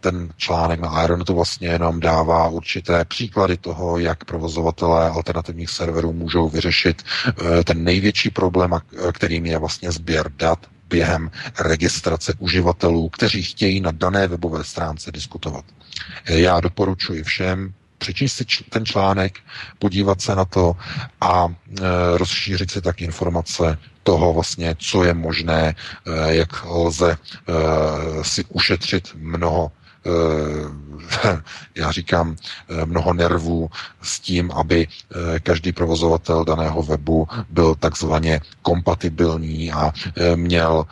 ten 0.00 0.32
článek 0.36 0.80
na 0.80 1.04
Ironetu 1.04 1.34
vlastně 1.34 1.78
nám 1.78 2.00
dává 2.00 2.48
určité 2.48 3.04
příklady 3.04 3.56
toho, 3.56 3.98
jak 3.98 4.24
provozovatelé 4.24 5.10
alternativních 5.10 5.70
serverů 5.70 6.12
můžou 6.12 6.48
vyřešit 6.48 7.02
e, 7.60 7.64
ten 7.64 7.84
největší 7.84 8.30
problém, 8.30 8.70
kterým 9.12 9.46
je 9.46 9.58
vlastně 9.58 9.92
sběr 9.92 10.32
dat 10.36 10.58
během 10.88 11.30
registrace 11.60 12.34
uživatelů, 12.38 13.08
kteří 13.08 13.42
chtějí 13.42 13.80
na 13.80 13.90
dané 13.90 14.26
webové 14.28 14.64
stránce 14.64 15.12
diskutovat. 15.12 15.64
Já 16.28 16.60
doporučuji 16.60 17.22
všem, 17.22 17.72
přečíst 18.00 18.32
si 18.32 18.44
ten 18.68 18.86
článek, 18.86 19.38
podívat 19.78 20.20
se 20.20 20.34
na 20.34 20.44
to 20.44 20.76
a 21.20 21.46
e, 21.48 21.52
rozšířit 22.18 22.70
si 22.70 22.80
tak 22.80 23.00
informace 23.02 23.78
toho 24.02 24.32
vlastně, 24.32 24.76
co 24.78 25.04
je 25.04 25.14
možné, 25.14 25.62
e, 25.68 26.34
jak 26.34 26.64
lze 26.64 27.12
e, 27.12 27.16
si 28.24 28.44
ušetřit 28.48 29.08
mnoho 29.14 29.72
já 31.74 31.90
říkám, 31.90 32.36
mnoho 32.84 33.14
nervů 33.14 33.70
s 34.02 34.20
tím, 34.20 34.50
aby 34.50 34.88
každý 35.42 35.72
provozovatel 35.72 36.44
daného 36.44 36.82
webu 36.82 37.28
byl 37.50 37.74
takzvaně 37.74 38.40
kompatibilní 38.62 39.72
a 39.72 39.92
měl 40.36 40.86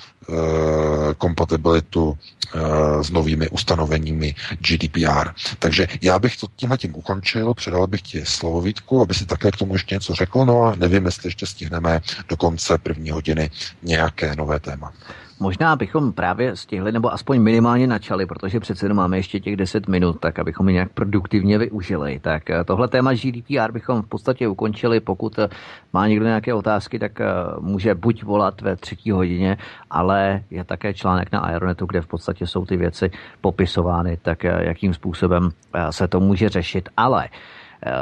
kompatibilitu 1.19 2.19
Eh, 2.55 3.05
s 3.05 3.11
novými 3.11 3.49
ustanoveními 3.49 4.35
GDPR. 4.59 5.29
Takže 5.59 5.87
já 6.03 6.19
bych 6.19 6.37
to 6.37 6.47
tímhle 6.57 6.79
tím 6.79 6.97
ukončil, 6.97 7.55
předal 7.55 7.87
bych 7.87 8.03
ti 8.03 8.27
slovo 8.27 8.61
Vítku, 8.61 9.03
aby 9.03 9.15
si 9.15 9.27
také 9.27 9.51
k 9.51 9.57
tomu 9.57 9.73
ještě 9.73 9.95
něco 9.95 10.15
řekl, 10.15 10.45
no 10.45 10.63
a 10.65 10.75
nevím, 10.77 11.05
jestli 11.05 11.27
ještě 11.27 11.47
stihneme 11.47 12.01
do 12.29 12.37
konce 12.37 12.79
první 12.79 13.11
hodiny 13.11 13.51
nějaké 13.83 14.37
nové 14.37 14.61
téma. 14.61 14.93
Možná 15.41 15.77
bychom 15.77 16.13
právě 16.13 16.57
stihli, 16.57 16.93
nebo 16.93 17.13
aspoň 17.13 17.41
minimálně 17.41 17.87
načali, 17.87 18.27
protože 18.27 18.61
přece 18.61 18.85
jenom 18.85 18.97
máme 18.97 19.17
ještě 19.17 19.41
těch 19.41 19.57
10 19.57 19.89
minut, 19.89 20.21
tak 20.21 20.39
abychom 20.39 20.69
je 20.69 20.73
nějak 20.73 20.93
produktivně 20.93 21.59
využili. 21.59 22.19
Tak 22.19 22.51
eh, 22.51 22.65
tohle 22.65 22.89
téma 22.89 23.13
GDPR 23.15 23.73
bychom 23.73 24.03
v 24.03 24.07
podstatě 24.07 24.49
ukončili. 24.49 25.01
Pokud 25.01 25.39
eh, 25.39 25.49
má 25.93 26.09
někdo 26.09 26.27
nějaké 26.27 26.55
otázky, 26.55 26.99
tak 26.99 27.21
eh, 27.21 27.27
může 27.61 27.95
buď 27.95 28.25
volat 28.25 28.61
ve 28.61 28.77
třetí 28.77 29.11
hodině, 29.11 29.59
ale 29.91 30.43
je 30.51 30.65
také 30.65 30.95
článek 30.95 31.33
na 31.33 31.41
Aeronetu, 31.41 31.87
kde 31.87 32.01
v 32.01 32.07
podstatě 32.07 32.47
jsou 32.47 32.67
ty 32.67 32.77
věci 32.77 33.11
popisovány, 33.41 34.19
tak 34.23 34.45
jakým 34.45 34.95
způsobem 34.95 35.51
se 35.91 36.09
to 36.09 36.21
může 36.21 36.49
řešit. 36.49 36.89
Ale 36.97 37.29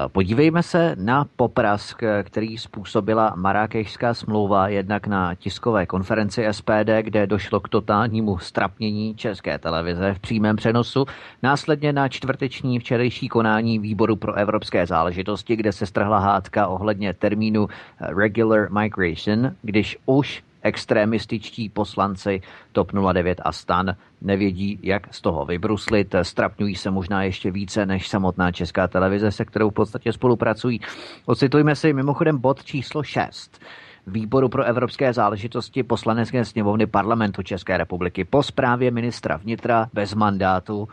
podívejme 0.08 0.62
se 0.62 0.96
na 0.98 1.26
poprask, 1.36 2.02
který 2.22 2.58
způsobila 2.58 3.32
Marrakešská 3.36 4.14
smlouva 4.14 4.68
jednak 4.68 5.06
na 5.06 5.34
tiskové 5.34 5.86
konferenci 5.86 6.46
SPD, 6.50 6.90
kde 7.00 7.26
došlo 7.26 7.60
k 7.60 7.68
totálnímu 7.68 8.38
strapnění 8.38 9.14
České 9.14 9.58
televize 9.58 10.14
v 10.14 10.18
přímém 10.18 10.56
přenosu, 10.56 11.06
následně 11.42 11.92
na 11.92 12.08
čtvrteční 12.08 12.78
včerejší 12.78 13.28
konání 13.28 13.78
výboru 13.78 14.16
pro 14.16 14.34
evropské 14.34 14.86
záležitosti, 14.86 15.56
kde 15.56 15.72
se 15.72 15.86
strhla 15.86 16.18
hádka 16.18 16.66
ohledně 16.66 17.14
termínu 17.14 17.68
regular 18.00 18.68
migration, 18.72 19.54
když 19.62 19.98
už 20.06 20.42
extremističtí 20.66 21.68
poslanci 21.68 22.40
TOP 22.72 22.92
09 23.12 23.40
a 23.44 23.52
STAN 23.52 23.96
nevědí, 24.20 24.78
jak 24.82 25.14
z 25.14 25.20
toho 25.20 25.44
vybruslit. 25.44 26.14
Strapňují 26.22 26.76
se 26.76 26.90
možná 26.90 27.22
ještě 27.22 27.50
více 27.50 27.86
než 27.86 28.08
samotná 28.08 28.52
česká 28.52 28.88
televize, 28.88 29.32
se 29.32 29.44
kterou 29.44 29.70
v 29.70 29.74
podstatě 29.74 30.12
spolupracují. 30.12 30.80
Ocitujme 31.26 31.76
si 31.76 31.92
mimochodem 31.92 32.38
bod 32.38 32.64
číslo 32.64 33.02
6 33.02 33.60
výboru 34.06 34.48
pro 34.48 34.64
evropské 34.64 35.12
záležitosti 35.12 35.82
poslanecké 35.82 36.44
sněmovny 36.44 36.86
parlamentu 36.86 37.42
České 37.42 37.76
republiky 37.76 38.24
po 38.24 38.42
zprávě 38.42 38.90
ministra 38.90 39.36
vnitra 39.36 39.88
bez 39.92 40.14
mandátu 40.14 40.88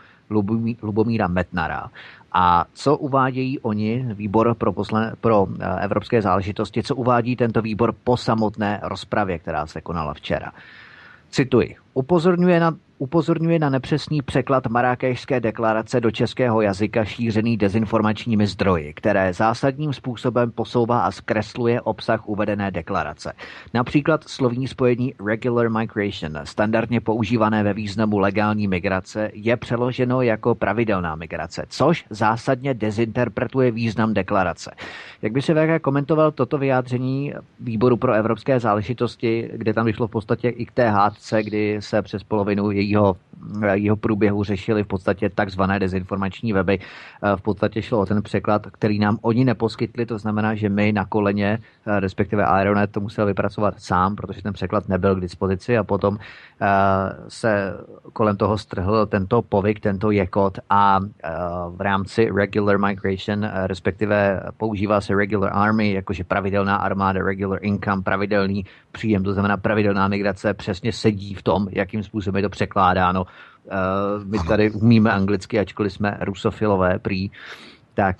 Lubomíra 0.82 1.28
Metnara. 1.28 1.90
A 2.32 2.64
co 2.72 2.96
uvádějí 2.96 3.60
oni, 3.60 4.06
výbor 4.14 4.54
pro, 4.54 4.72
posle, 4.72 5.12
pro 5.20 5.46
eh, 5.60 5.84
evropské 5.84 6.22
záležitosti, 6.22 6.82
co 6.82 6.96
uvádí 6.96 7.36
tento 7.36 7.62
výbor 7.62 7.94
po 8.04 8.16
samotné 8.16 8.80
rozpravě, 8.82 9.38
která 9.38 9.66
se 9.66 9.80
konala 9.80 10.14
včera? 10.14 10.52
Cituji. 11.30 11.76
Upozorňuje 11.94 12.60
na 12.60 12.76
upozorňuje 12.98 13.58
na 13.58 13.70
nepřesný 13.70 14.22
překlad 14.22 14.66
Marrakešské 14.66 15.40
deklarace 15.40 16.00
do 16.00 16.10
českého 16.10 16.60
jazyka 16.60 17.04
šířený 17.04 17.56
dezinformačními 17.56 18.46
zdroji, 18.46 18.92
které 18.92 19.32
zásadním 19.32 19.92
způsobem 19.92 20.50
posouvá 20.50 21.00
a 21.00 21.10
zkresluje 21.10 21.80
obsah 21.80 22.28
uvedené 22.28 22.70
deklarace. 22.70 23.32
Například 23.74 24.24
slovní 24.28 24.68
spojení 24.68 25.14
regular 25.26 25.70
migration, 25.70 26.40
standardně 26.44 27.00
používané 27.00 27.62
ve 27.62 27.72
významu 27.74 28.18
legální 28.18 28.68
migrace, 28.68 29.30
je 29.34 29.56
přeloženo 29.56 30.22
jako 30.22 30.54
pravidelná 30.54 31.14
migrace, 31.14 31.64
což 31.68 32.04
zásadně 32.10 32.74
dezinterpretuje 32.74 33.70
význam 33.70 34.14
deklarace. 34.14 34.74
Jak 35.22 35.32
by 35.32 35.42
se 35.42 35.54
VK 35.54 35.82
komentoval 35.82 36.32
toto 36.32 36.58
vyjádření 36.58 37.34
výboru 37.60 37.96
pro 37.96 38.12
evropské 38.12 38.60
záležitosti, 38.60 39.50
kde 39.52 39.74
tam 39.74 39.86
vyšlo 39.86 40.06
v 40.06 40.10
podstatě 40.10 40.48
i 40.48 40.66
k 40.66 40.72
té 40.72 40.88
hádce, 40.88 41.42
kdy 41.42 41.76
se 41.80 42.02
přes 42.02 42.22
polovinu 42.22 42.70
jejího, 42.94 43.16
jejího 43.72 43.96
průběhu 43.96 44.44
řešili 44.44 44.82
v 44.82 44.86
podstatě 44.86 45.28
takzvané 45.28 45.78
dezinformační 45.78 46.52
weby. 46.52 46.78
V 47.36 47.42
podstatě 47.42 47.82
šlo 47.82 48.00
o 48.00 48.06
ten 48.06 48.22
překlad, 48.22 48.66
který 48.66 48.98
nám 48.98 49.18
oni 49.22 49.44
neposkytli, 49.44 50.06
to 50.06 50.18
znamená, 50.18 50.54
že 50.54 50.68
my 50.68 50.92
na 50.92 51.04
koleně, 51.04 51.58
respektive 51.86 52.44
Aeronet 52.44 52.90
to 52.92 53.00
musel 53.00 53.26
vypracovat 53.26 53.74
sám, 53.78 54.16
protože 54.16 54.42
ten 54.42 54.52
překlad 54.52 54.88
nebyl 54.88 55.14
k 55.14 55.20
dispozici 55.20 55.78
a 55.78 55.84
potom 55.84 56.18
se 57.28 57.74
kolem 58.12 58.36
toho 58.36 58.58
strhl 58.58 59.06
tento 59.06 59.42
povyk, 59.42 59.80
tento 59.80 60.10
jekot 60.10 60.58
a 60.70 61.00
v 61.68 61.80
rámci 61.80 62.30
regular 62.36 62.78
migration, 62.78 63.50
respektive 63.66 64.40
používá 64.56 65.00
se 65.00 65.14
regular 65.14 65.50
army, 65.54 65.92
jakože 65.92 66.24
pravidelná 66.24 66.76
armáda, 66.76 67.22
regular 67.22 67.58
income, 67.62 68.02
pravidelný 68.02 68.64
příjem, 68.92 69.22
to 69.22 69.32
znamená 69.32 69.56
pravidelná 69.56 70.08
migrace, 70.08 70.54
přesně 70.54 70.92
sedí 70.92 71.34
v 71.34 71.42
tom, 71.42 71.68
jakým 71.70 72.02
způsobem 72.02 72.36
je 72.36 72.42
to 72.42 72.48
překládáno. 72.74 73.26
My 74.24 74.38
tady 74.48 74.70
umíme 74.70 75.12
anglicky, 75.12 75.58
ačkoliv 75.58 75.92
jsme 75.92 76.18
rusofilové 76.20 76.98
prý, 76.98 77.30
tak 77.94 78.16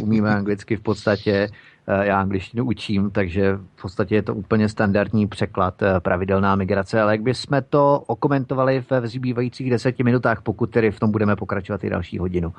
umíme 0.00 0.34
anglicky 0.34 0.76
v 0.76 0.80
podstatě 0.80 1.48
já 1.86 2.20
angličtinu 2.20 2.64
učím, 2.64 3.10
takže 3.10 3.58
v 3.76 3.82
podstatě 3.82 4.14
je 4.14 4.22
to 4.22 4.34
úplně 4.34 4.68
standardní 4.68 5.26
překlad 5.26 5.82
pravidelná 5.98 6.56
migrace, 6.56 7.00
ale 7.00 7.12
jak 7.12 7.22
bychom 7.22 7.62
to 7.68 8.02
okomentovali 8.06 8.84
ve 8.90 9.08
zbývajících 9.08 9.70
deseti 9.70 10.02
minutách, 10.02 10.42
pokud 10.42 10.70
tedy 10.70 10.90
v 10.90 11.00
tom 11.00 11.10
budeme 11.10 11.36
pokračovat 11.36 11.84
i 11.84 11.90
další 11.90 12.18
hodinu. 12.18 12.52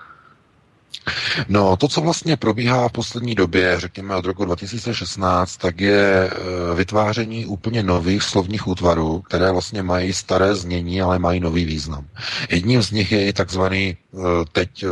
No, 1.50 1.78
to, 1.78 1.88
co 1.88 2.02
vlastně 2.02 2.38
probíhá 2.38 2.88
v 2.88 2.91
poslední 2.91 3.36
době, 3.36 3.80
řekněme 3.80 4.16
od 4.16 4.26
roku 4.26 4.46
2016, 4.46 5.58
tak 5.58 5.82
je 5.82 6.32
vytváření 6.76 7.46
úplně 7.46 7.84
nových 7.84 8.24
slovních 8.24 8.68
útvarů, 8.68 9.22
které 9.22 9.52
vlastně 9.52 9.84
mají 9.84 10.14
staré 10.14 10.56
znění, 10.56 11.02
ale 11.02 11.20
mají 11.20 11.39
nový 11.39 11.66
význam. 11.66 12.06
Jedním 12.50 12.82
z 12.82 12.91
nich 12.91 13.12
je 13.12 13.28
i 13.28 13.34
takzvaný 13.34 13.98
teď 14.52 14.86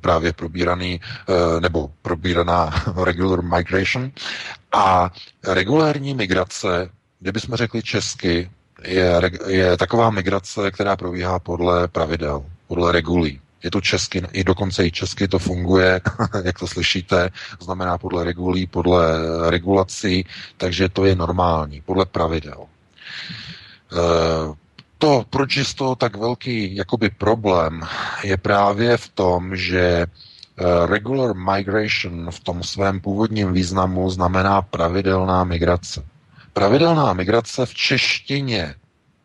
právě 0.00 0.32
probíraný, 0.32 1.00
nebo 1.60 1.90
probíraná 2.02 2.84
regular 3.04 3.42
migration. 3.42 4.10
A 4.72 5.10
regulární 5.46 6.14
migrace, 6.14 6.90
kdybychom 7.20 7.56
řekli 7.56 7.82
česky, 7.82 8.50
je, 8.84 9.20
je 9.46 9.76
taková 9.76 10.10
migrace, 10.10 10.70
která 10.70 10.96
probíhá 10.96 11.38
podle 11.38 11.88
pravidel, 11.88 12.44
podle 12.68 12.92
regulí. 12.92 13.40
Je 13.62 13.70
to 13.70 13.80
česky, 13.80 14.22
i 14.32 14.44
dokonce 14.44 14.86
i 14.86 14.90
česky 14.90 15.28
to 15.28 15.38
funguje, 15.38 16.00
jak 16.44 16.58
to 16.58 16.66
slyšíte, 16.66 17.30
znamená 17.60 17.98
podle 17.98 18.24
regulí, 18.24 18.66
podle 18.66 19.18
regulací, 19.50 20.24
takže 20.56 20.88
to 20.88 21.04
je 21.04 21.16
normální, 21.16 21.80
podle 21.80 22.06
pravidel. 22.06 22.66
To, 24.98 25.24
proč 25.30 25.56
je 25.56 25.64
z 25.64 25.74
toho 25.74 25.96
tak 25.96 26.16
velký 26.16 26.76
jakoby 26.76 27.10
problém, 27.10 27.82
je 28.24 28.36
právě 28.36 28.96
v 28.96 29.08
tom, 29.08 29.56
že 29.56 30.06
regular 30.86 31.36
migration 31.36 32.30
v 32.30 32.40
tom 32.40 32.62
svém 32.62 33.00
původním 33.00 33.52
významu 33.52 34.10
znamená 34.10 34.62
pravidelná 34.62 35.44
migrace. 35.44 36.04
Pravidelná 36.52 37.12
migrace 37.12 37.66
v 37.66 37.74
češtině, 37.74 38.74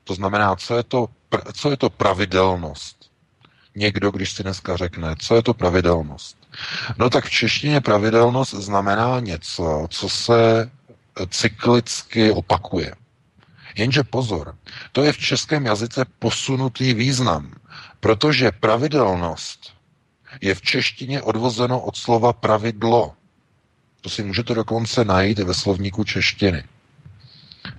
to 0.04 0.16
znamená, 0.16 0.56
co 0.56 0.78
je 0.78 0.84
to, 0.84 1.08
co 1.54 1.72
je 1.72 1.78
to 1.78 1.90
pravidelnost? 1.90 3.01
Někdo, 3.76 4.12
když 4.12 4.32
si 4.32 4.44
dneska 4.44 4.78
řekne, 4.78 5.16
co 5.20 5.36
je 5.36 5.44
to 5.44 5.54
pravidelnost. 5.54 6.38
No 6.98 7.10
tak 7.10 7.26
v 7.26 7.30
češtině 7.30 7.82
pravidelnost 7.82 8.54
znamená 8.54 9.20
něco, 9.20 9.88
co 9.90 10.10
se 10.10 10.72
cyklicky 11.30 12.32
opakuje. 12.32 12.96
Jenže 13.76 14.04
pozor, 14.04 14.56
to 14.92 15.04
je 15.04 15.14
v 15.14 15.18
českém 15.18 15.66
jazyce 15.66 16.06
posunutý 16.20 16.94
význam, 16.94 17.54
protože 18.00 18.52
pravidelnost 18.52 19.74
je 20.42 20.56
v 20.56 20.62
češtině 20.62 21.22
odvozeno 21.22 21.82
od 21.82 21.98
slova 21.98 22.34
pravidlo. 22.34 23.14
To 24.02 24.10
si 24.10 24.24
můžete 24.24 24.54
dokonce 24.54 25.06
najít 25.06 25.40
ve 25.40 25.54
slovníku 25.54 26.04
češtiny. 26.04 26.64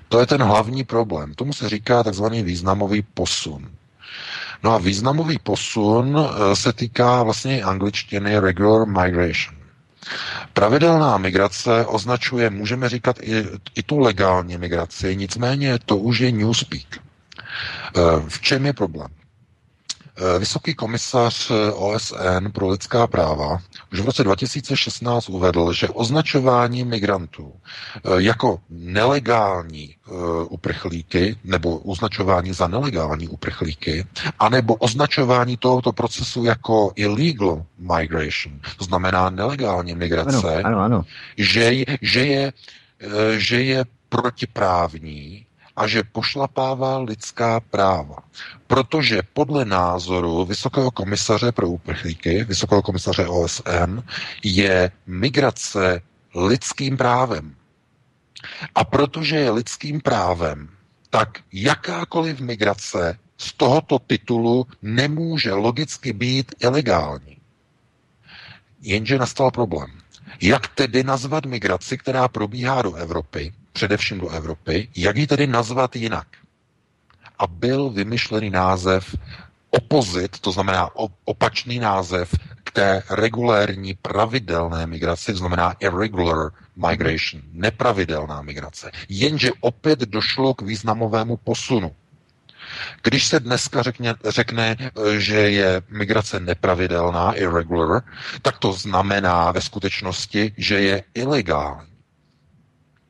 To 0.08 0.20
je 0.20 0.26
ten 0.26 0.42
hlavní 0.42 0.84
problém. 0.84 1.34
Tomu 1.34 1.52
se 1.52 1.68
říká 1.68 2.02
takzvaný 2.02 2.42
významový 2.42 3.02
posun. 3.02 3.70
No 4.62 4.74
a 4.74 4.78
významový 4.78 5.38
posun 5.38 6.18
eh, 6.18 6.56
se 6.56 6.72
týká 6.72 7.22
vlastně 7.22 7.62
angličtiny 7.62 8.38
regular 8.38 8.86
migration. 8.86 9.56
Pravidelná 10.52 11.18
migrace 11.18 11.86
označuje, 11.86 12.50
můžeme 12.50 12.88
říkat, 12.88 13.16
i, 13.22 13.44
i 13.74 13.82
tu 13.82 13.98
legální 13.98 14.58
migraci, 14.58 15.16
nicméně 15.16 15.78
to 15.86 15.96
už 15.96 16.18
je 16.18 16.32
newspeak. 16.32 16.98
Eh, 16.98 18.00
v 18.28 18.40
čem 18.40 18.66
je 18.66 18.72
problém? 18.72 19.08
Eh, 20.16 20.38
vysoký 20.38 20.74
komisař 20.74 21.50
eh, 21.50 21.72
OSN 21.72 22.50
pro 22.52 22.68
lidská 22.68 23.06
práva 23.06 23.58
už 23.92 24.00
v 24.00 24.04
roce 24.04 24.24
2016 24.24 25.28
uvedl, 25.28 25.72
že 25.72 25.88
označování 25.88 26.84
migrantů 26.84 27.52
eh, 27.96 28.00
jako 28.16 28.60
nelegální 28.70 29.94
uprchlíky 30.48 31.36
nebo 31.44 31.76
označování 31.76 32.52
za 32.52 32.68
nelegální 32.68 33.28
uprchlíky, 33.28 34.06
anebo 34.38 34.74
označování 34.74 35.56
tohoto 35.56 35.92
procesu 35.92 36.44
jako 36.44 36.92
illegal 36.94 37.64
migration, 37.78 38.60
to 38.78 38.84
znamená 38.84 39.30
nelegální 39.30 39.94
migrace, 39.94 40.54
ano, 40.54 40.66
ano, 40.66 40.78
ano. 40.78 41.04
Že, 41.36 41.84
že, 42.02 42.26
je, 42.26 42.52
že 43.38 43.62
je 43.62 43.84
protiprávní 44.08 45.46
a 45.76 45.86
že 45.86 46.02
pošlapává 46.12 46.98
lidská 46.98 47.60
práva. 47.60 48.16
Protože 48.72 49.20
podle 49.32 49.64
názoru 49.64 50.44
Vysokého 50.44 50.90
komisaře 50.90 51.52
pro 51.52 51.68
uprchlíky, 51.68 52.44
Vysokého 52.44 52.82
komisaře 52.82 53.26
OSN, 53.26 54.00
je 54.44 54.90
migrace 55.06 56.02
lidským 56.34 56.96
právem. 56.96 57.54
A 58.74 58.84
protože 58.84 59.36
je 59.36 59.50
lidským 59.50 60.00
právem, 60.00 60.68
tak 61.10 61.38
jakákoliv 61.52 62.40
migrace 62.40 63.18
z 63.38 63.52
tohoto 63.52 63.98
titulu 63.98 64.66
nemůže 64.82 65.52
logicky 65.52 66.12
být 66.12 66.54
ilegální. 66.60 67.36
Jenže 68.82 69.18
nastal 69.18 69.50
problém. 69.50 69.90
Jak 70.40 70.68
tedy 70.68 71.02
nazvat 71.04 71.46
migraci, 71.46 71.98
která 71.98 72.28
probíhá 72.28 72.82
do 72.82 72.94
Evropy, 72.94 73.52
především 73.72 74.18
do 74.20 74.28
Evropy, 74.28 74.88
jak 74.96 75.16
ji 75.16 75.26
tedy 75.26 75.46
nazvat 75.46 75.96
jinak? 75.96 76.26
A 77.38 77.46
byl 77.46 77.90
vymyšlený 77.90 78.50
název 78.50 79.16
opozit, 79.70 80.38
to 80.38 80.52
znamená 80.52 80.90
opačný 81.24 81.78
název 81.78 82.34
k 82.64 82.70
té 82.70 83.02
regulérní 83.10 83.94
pravidelné 83.94 84.86
migraci, 84.86 85.32
to 85.32 85.38
znamená 85.38 85.72
irregular 85.80 86.50
migration, 86.76 87.42
nepravidelná 87.52 88.42
migrace. 88.42 88.90
Jenže 89.08 89.50
opět 89.60 89.98
došlo 89.98 90.54
k 90.54 90.62
významovému 90.62 91.36
posunu. 91.36 91.94
Když 93.02 93.26
se 93.26 93.40
dneska 93.40 93.82
řekne, 93.82 94.14
řekne, 94.28 94.76
že 95.18 95.36
je 95.36 95.82
migrace 95.88 96.40
nepravidelná, 96.40 97.32
irregular, 97.32 98.02
tak 98.42 98.58
to 98.58 98.72
znamená 98.72 99.52
ve 99.52 99.60
skutečnosti, 99.60 100.54
že 100.56 100.80
je 100.80 101.04
ilegální. 101.14 101.92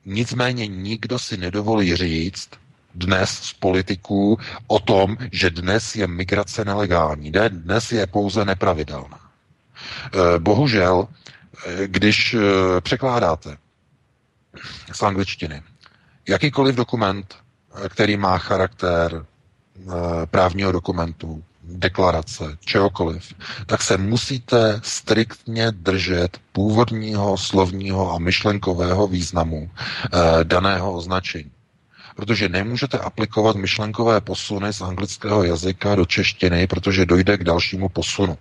Nicméně 0.05 0.66
nikdo 0.66 1.18
si 1.18 1.37
nedovolí 1.37 1.97
říct 1.97 2.51
dnes 2.95 3.30
z 3.30 3.53
politiků 3.53 4.38
o 4.66 4.78
tom, 4.78 5.16
že 5.32 5.51
dnes 5.51 5.97
je 5.97 6.07
migrace 6.07 6.64
nelegální. 6.64 7.30
Ne, 7.30 7.49
dnes 7.49 7.93
je 7.93 8.07
pouze 8.07 8.45
nepravidelná. 8.45 9.20
Eh, 10.14 10.38
bohužel, 10.38 11.09
eh, 11.66 11.88
když 11.88 12.34
eh, 12.34 12.40
překládáte 12.80 13.57
z 14.93 15.03
angličtiny 15.03 15.62
jakýkoliv 16.28 16.74
dokument, 16.76 17.34
který 17.88 18.16
má 18.16 18.38
charakter 18.38 19.24
právního 20.30 20.72
dokumentu, 20.72 21.45
deklarace, 21.64 22.45
čehokoliv, 22.61 23.34
tak 23.66 23.82
se 23.82 23.97
musíte 23.99 24.80
striktně 24.84 25.70
držet 25.70 26.38
původního 26.53 27.38
slovního 27.38 28.12
a 28.14 28.18
myšlenkového 28.18 29.09
významu 29.09 29.70
daného 30.43 30.93
označení. 30.93 31.51
Protože 32.16 32.48
nemůžete 32.48 32.98
aplikovat 32.98 33.56
myšlenkové 33.56 34.20
posuny 34.20 34.72
z 34.72 34.80
anglického 34.80 35.44
jazyka 35.44 35.94
do 35.94 36.06
češtiny, 36.06 36.66
protože 36.66 37.06
dojde 37.06 37.38
k 37.38 37.44
dalšímu 37.44 37.88
posunu 37.88 38.38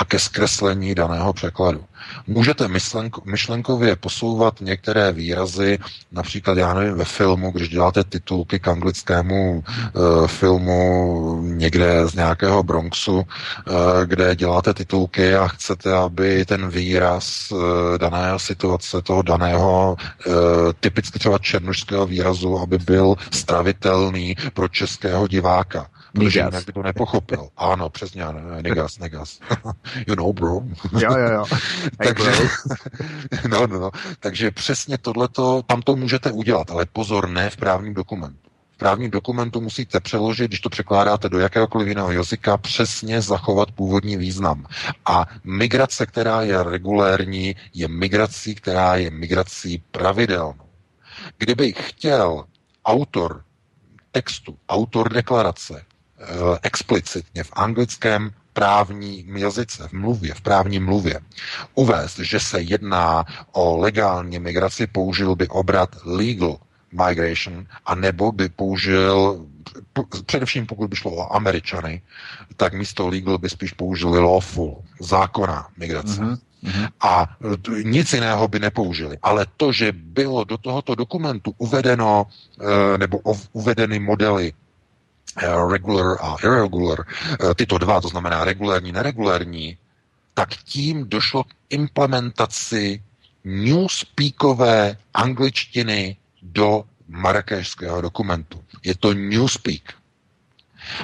a 0.00 0.04
ke 0.04 0.18
zkreslení 0.18 0.94
daného 0.94 1.32
překladu. 1.32 1.84
Můžete 2.26 2.68
myšlenko, 2.68 3.22
myšlenkově 3.24 3.96
posouvat 3.96 4.60
některé 4.60 5.12
výrazy, 5.12 5.78
například, 6.12 6.58
já 6.58 6.74
nevím, 6.74 6.94
ve 6.94 7.04
filmu, 7.04 7.50
když 7.50 7.68
děláte 7.68 8.04
titulky 8.04 8.58
k 8.58 8.68
anglickému 8.68 9.64
uh, 9.64 10.26
filmu 10.26 11.42
někde 11.42 12.08
z 12.08 12.14
nějakého 12.14 12.62
Bronxu, 12.62 13.16
uh, 13.16 13.24
kde 14.04 14.36
děláte 14.36 14.74
titulky 14.74 15.34
a 15.34 15.48
chcete, 15.48 15.92
aby 15.96 16.44
ten 16.44 16.68
výraz 16.68 17.50
uh, 17.52 17.60
daného 17.98 18.38
situace, 18.38 19.02
toho 19.02 19.22
daného 19.22 19.96
uh, 20.26 20.34
typicky 20.80 21.18
třeba 21.18 21.38
černožského 21.38 22.06
výrazu, 22.06 22.58
aby 22.58 22.78
byl 22.78 23.14
stravitelný 23.30 24.36
pro 24.54 24.68
českého 24.68 25.28
diváka 25.28 25.86
Protože 26.14 26.40
jinak 26.40 26.64
by 26.64 26.72
to 26.72 26.82
nepochopil. 26.82 27.48
Ano, 27.56 27.90
přesně, 27.90 28.24
negas, 28.62 28.98
negas. 28.98 29.40
you 30.06 30.14
know, 30.14 30.32
bro. 30.32 30.60
jo, 31.00 31.16
jo, 31.16 31.32
jo. 31.32 31.44
takže, 32.04 32.30
no, 33.48 33.66
no, 33.66 33.80
no. 33.80 33.90
takže 34.20 34.50
přesně 34.50 34.98
tohleto, 34.98 35.62
tam 35.62 35.82
to 35.82 35.96
můžete 35.96 36.32
udělat, 36.32 36.70
ale 36.70 36.86
pozor, 36.86 37.28
ne 37.28 37.50
v 37.50 37.56
právním 37.56 37.94
dokumentu. 37.94 38.38
V 38.70 38.76
právním 38.76 39.10
dokumentu 39.10 39.60
musíte 39.60 40.00
přeložit, 40.00 40.48
když 40.48 40.60
to 40.60 40.68
překládáte 40.68 41.28
do 41.28 41.38
jakéhokoliv 41.38 41.88
jiného 41.88 42.12
jazyka, 42.12 42.56
přesně 42.56 43.20
zachovat 43.20 43.72
původní 43.72 44.16
význam. 44.16 44.66
A 45.06 45.26
migrace, 45.44 46.06
která 46.06 46.42
je 46.42 46.62
regulérní, 46.62 47.56
je 47.74 47.88
migrací, 47.88 48.54
která 48.54 48.96
je 48.96 49.10
migrací 49.10 49.82
pravidelnou. 49.90 50.54
Kdyby 51.38 51.72
chtěl 51.72 52.44
autor 52.84 53.44
textu, 54.12 54.58
autor 54.68 55.12
deklarace, 55.12 55.84
explicitně 56.62 57.44
v 57.44 57.50
anglickém 57.52 58.30
právním 58.52 59.36
jazyce, 59.36 59.88
v 59.88 59.92
mluvě, 59.92 60.34
v 60.34 60.40
právní 60.40 60.78
mluvě, 60.78 61.20
uvést, 61.74 62.18
že 62.18 62.40
se 62.40 62.60
jedná 62.60 63.24
o 63.52 63.76
legální 63.76 64.38
migraci, 64.38 64.86
použil 64.86 65.36
by 65.36 65.48
obrat 65.48 65.96
legal 66.04 66.58
migration, 66.92 67.66
a 67.86 67.94
nebo 67.94 68.32
by 68.32 68.48
použil, 68.48 69.46
především 70.26 70.66
pokud 70.66 70.90
by 70.90 70.96
šlo 70.96 71.16
o 71.16 71.34
Američany, 71.34 72.02
tak 72.56 72.74
místo 72.74 73.08
legal 73.08 73.38
by 73.38 73.48
spíš 73.48 73.72
použili 73.72 74.18
lawful, 74.18 74.84
zákona 75.00 75.68
migrace. 75.76 76.20
Mm-hmm. 76.20 76.88
A 77.00 77.36
nic 77.84 78.12
jiného 78.12 78.48
by 78.48 78.58
nepoužili. 78.58 79.18
Ale 79.22 79.46
to, 79.56 79.72
že 79.72 79.92
bylo 79.92 80.44
do 80.44 80.58
tohoto 80.58 80.94
dokumentu 80.94 81.54
uvedeno, 81.58 82.26
eh, 82.60 82.98
nebo 82.98 83.20
uvedeny 83.52 83.98
modely 83.98 84.52
Eh, 84.52 84.69
regular 85.68 86.18
a 86.20 86.36
irregular, 86.44 87.06
eh, 87.06 87.54
tyto 87.54 87.78
dva, 87.78 88.00
to 88.00 88.08
znamená 88.08 88.44
regulární, 88.44 88.92
neregulární, 88.92 89.78
tak 90.34 90.48
tím 90.64 91.08
došlo 91.08 91.44
k 91.44 91.54
implementaci 91.70 93.02
newspeakové 93.44 94.96
angličtiny 95.14 96.16
do 96.42 96.84
marakešského 97.08 98.00
dokumentu. 98.00 98.64
Je 98.82 98.94
to 98.94 99.14
newspeak. 99.14 99.99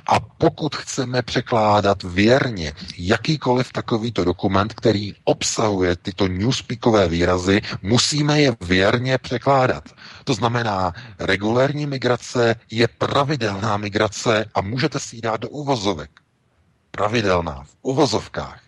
A 0.07 0.20
pokud 0.20 0.77
chceme 0.77 1.22
překládat 1.22 2.03
věrně 2.03 2.72
jakýkoliv 2.99 3.72
takovýto 3.72 4.24
dokument, 4.24 4.74
který 4.74 5.14
obsahuje 5.24 5.97
tyto 5.97 6.29
newspeakové 6.29 7.09
výrazy, 7.09 7.61
musíme 7.83 8.41
je 8.41 8.57
věrně 8.61 9.18
překládat. 9.18 9.85
To 10.24 10.35
znamená, 10.35 10.93
regulární 11.18 11.87
migrace 11.87 12.55
je 12.70 12.89
pravidelná 12.89 13.77
migrace 13.77 14.45
a 14.55 14.61
můžete 14.61 15.01
si 15.01 15.16
ji 15.16 15.22
dát 15.22 15.41
do 15.41 15.49
uvozovek. 15.49 16.11
Pravidelná, 16.91 17.64
v 17.64 17.77
uvozovkách. 17.83 18.61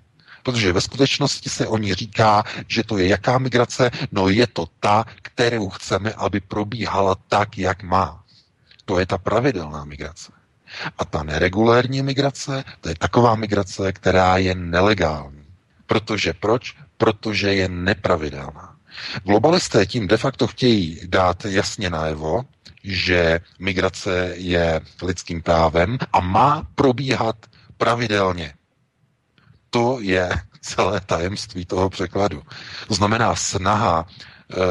Protože 0.43 0.73
ve 0.73 0.81
skutečnosti 0.81 1.51
se 1.51 1.67
o 1.67 1.79
ní 1.79 1.95
říká, 1.95 2.45
že 2.69 2.85
to 2.85 2.99
je 2.99 3.09
jaká 3.09 3.39
migrace? 3.39 3.91
No 4.13 4.29
je 4.29 4.47
to 4.47 4.67
ta, 4.81 5.05
kterou 5.23 5.69
chceme, 5.69 6.13
aby 6.13 6.41
probíhala 6.41 7.15
tak, 7.29 7.59
jak 7.59 7.83
má. 7.83 8.25
To 8.85 8.99
je 8.99 9.07
ta 9.07 9.19
pravidelná 9.19 9.85
migrace. 9.85 10.38
A 10.99 11.05
ta 11.05 11.23
neregulární 11.23 12.03
migrace, 12.03 12.65
to 12.81 12.89
je 12.89 12.95
taková 12.99 13.35
migrace, 13.35 13.93
která 13.93 14.37
je 14.37 14.55
nelegální. 14.55 15.45
Protože 15.87 16.33
proč? 16.33 16.75
Protože 16.97 17.55
je 17.55 17.69
nepravidelná. 17.69 18.77
Globalisté 19.25 19.87
tím 19.87 20.09
de 20.09 20.17
facto 20.17 20.47
chtějí 20.47 21.01
dát 21.07 21.45
jasně 21.45 21.91
najevo, 21.91 22.45
že 22.85 23.41
migrace 23.59 24.33
je 24.37 24.81
lidským 25.03 25.43
právem 25.43 25.99
a 26.13 26.21
má 26.21 26.67
probíhat 26.75 27.37
pravidelně. 27.77 28.55
To 29.71 29.99
je 30.01 30.31
celé 30.61 31.01
tajemství 31.01 31.67
toho 31.67 31.91
překladu. 31.91 32.43
To 32.89 32.95
znamená 32.95 33.35
snaha 33.35 34.07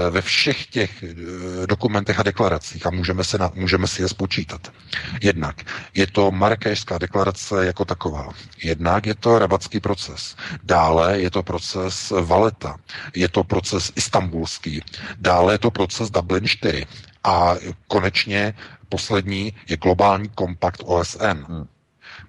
ve 0.10 0.22
všech 0.22 0.66
těch 0.68 1.04
eh, 1.04 1.68
dokumentech 1.68 2.20
a 2.20 2.24
deklaracích 2.24 2.86
a 2.86 2.90
můžeme, 2.90 3.24
se 3.24 3.38
na, 3.38 3.52
můžeme 3.54 3.88
si 3.88 4.02
je 4.02 4.10
spočítat. 4.10 4.74
Jednak 5.22 5.56
je 5.94 6.08
to 6.08 6.32
Marrakešská 6.32 6.98
deklarace 6.98 7.66
jako 7.66 7.86
taková. 7.86 8.30
Jednak 8.64 9.06
je 9.06 9.16
to 9.16 9.40
rabatský 9.40 9.80
proces. 9.80 10.36
Dále 10.64 11.20
je 11.20 11.32
to 11.32 11.44
proces 11.44 12.14
Valeta. 12.22 12.78
Je 13.16 13.30
to 13.30 13.44
proces 13.44 13.92
istambulský. 13.96 14.82
Dále 15.18 15.54
je 15.54 15.58
to 15.58 15.72
proces 15.72 16.10
Dublin 16.10 16.48
4. 16.48 16.86
A 17.24 17.56
konečně 17.88 18.54
poslední 18.90 19.54
je 19.70 19.78
globální 19.78 20.30
kompakt 20.30 20.82
OSN. 20.86 21.46
Hmm. 21.48 21.68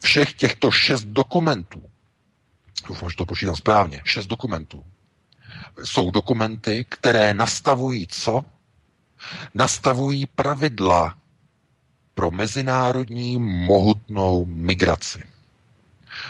Všech 0.01 0.33
těchto 0.33 0.71
šest 0.71 1.05
dokumentů, 1.05 1.83
doufám, 2.89 3.11
že 3.11 3.17
to 3.17 3.27
počítám 3.27 3.57
správně, 3.57 4.01
šest 4.05 4.27
dokumentů, 4.27 4.85
jsou 5.85 6.11
dokumenty, 6.11 6.87
které 6.89 7.35
nastavují 7.35 8.07
co? 8.07 8.45
Nastavují 9.55 10.27
pravidla 10.27 11.19
pro 12.15 12.31
mezinárodní 12.31 13.39
mohutnou 13.39 14.45
migraci. 14.45 15.23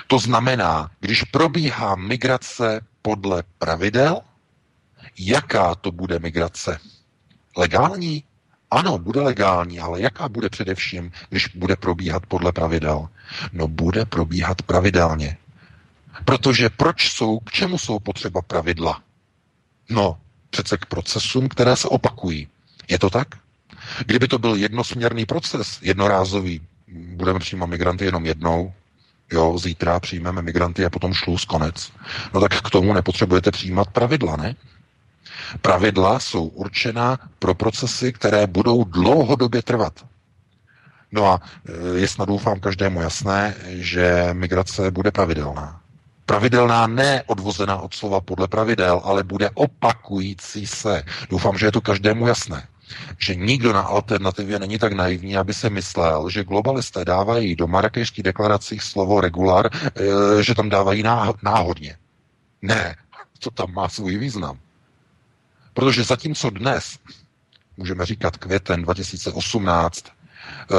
To 0.07 0.19
znamená, 0.19 0.91
když 1.01 1.23
probíhá 1.23 1.95
migrace 1.95 2.81
podle 3.03 3.43
pravidel, 3.59 4.21
jaká 5.19 5.75
to 5.75 5.93
bude 5.93 6.19
migrace? 6.19 6.79
Legální? 7.57 8.25
Ano, 8.71 8.99
bude 8.99 9.21
legální, 9.21 9.81
ale 9.81 10.01
jaká 10.01 10.29
bude 10.29 10.49
především, 10.49 11.13
když 11.29 11.49
bude 11.49 11.77
probíhat 11.77 12.27
podle 12.27 12.53
pravidel? 12.53 13.09
No 13.53 13.69
bude 13.69 14.05
probíhat 14.05 14.63
pravidelně. 14.63 15.37
Protože 16.25 16.71
proč 16.71 17.13
jsou, 17.13 17.39
k 17.39 17.51
čemu 17.51 17.79
jsou 17.79 17.99
potřeba 17.99 18.43
pravidla? 18.43 19.03
No, 19.91 20.19
přece 20.51 20.77
k 20.77 20.87
procesům, 20.87 21.49
které 21.49 21.77
se 21.77 21.89
opakují. 21.89 22.49
Je 22.89 22.99
to 22.99 23.11
tak? 23.11 23.29
Kdyby 24.07 24.29
to 24.29 24.39
byl 24.39 24.55
jednosměrný 24.55 25.27
proces, 25.27 25.79
jednorázový, 25.83 26.61
budeme 26.89 27.39
přijímat 27.39 27.67
migranty 27.67 28.05
jenom 28.05 28.27
jednou, 28.27 28.73
jo, 29.33 29.59
zítra 29.59 30.01
přijmeme 30.01 30.43
migranty 30.43 30.85
a 30.85 30.91
potom 30.91 31.15
šluz, 31.15 31.45
konec. 31.45 31.93
No 32.35 32.41
tak 32.41 32.63
k 32.63 32.71
tomu 32.71 32.93
nepotřebujete 32.93 33.51
přijímat 33.51 33.89
pravidla, 33.91 34.37
ne? 34.37 34.55
Pravidla 35.63 36.21
jsou 36.21 36.47
určena 36.47 37.19
pro 37.39 37.55
procesy, 37.55 38.13
které 38.13 38.47
budou 38.47 38.85
dlouhodobě 38.85 39.63
trvat. 39.63 40.07
No 41.13 41.27
a 41.27 41.41
e, 41.67 41.99
je 41.99 42.09
snad 42.09 42.29
doufám 42.29 42.61
každému 42.61 43.01
jasné, 43.01 43.55
že 43.67 44.29
migrace 44.33 44.91
bude 44.91 45.11
pravidelná 45.11 45.81
pravidelná, 46.29 46.87
ne 46.87 47.23
odvozená 47.27 47.81
od 47.81 47.95
slova 47.95 48.21
podle 48.21 48.49
pravidel, 48.49 49.01
ale 49.05 49.25
bude 49.25 49.51
opakující 49.55 50.67
se. 50.67 51.03
Doufám, 51.31 51.59
že 51.59 51.67
je 51.67 51.73
to 51.73 51.81
každému 51.81 52.27
jasné 52.27 52.69
že 53.19 53.35
nikdo 53.35 53.73
na 53.73 53.81
alternativě 53.81 54.59
není 54.59 54.79
tak 54.79 54.93
naivní, 54.93 55.37
aby 55.37 55.55
se 55.55 55.71
myslel, 55.71 56.31
že 56.31 56.45
globalisté 56.45 57.05
dávají 57.05 57.57
do 57.57 57.67
marakešských 57.67 58.23
deklaracích 58.23 58.83
slovo 58.83 59.21
regular, 59.21 59.71
eh, 59.75 60.43
že 60.43 60.55
tam 60.55 60.69
dávají 60.69 61.03
náhodně. 61.43 61.97
Ne, 62.63 62.97
to 63.39 63.51
tam 63.51 63.73
má 63.73 63.89
svůj 63.89 64.19
význam. 64.19 64.59
Protože 65.75 66.05
zatímco 66.05 66.51
dnes, 66.51 66.99
můžeme 67.77 68.07
říkat 68.07 68.37
květen 68.37 68.83
2018, 68.83 70.05
eh, 70.09 70.75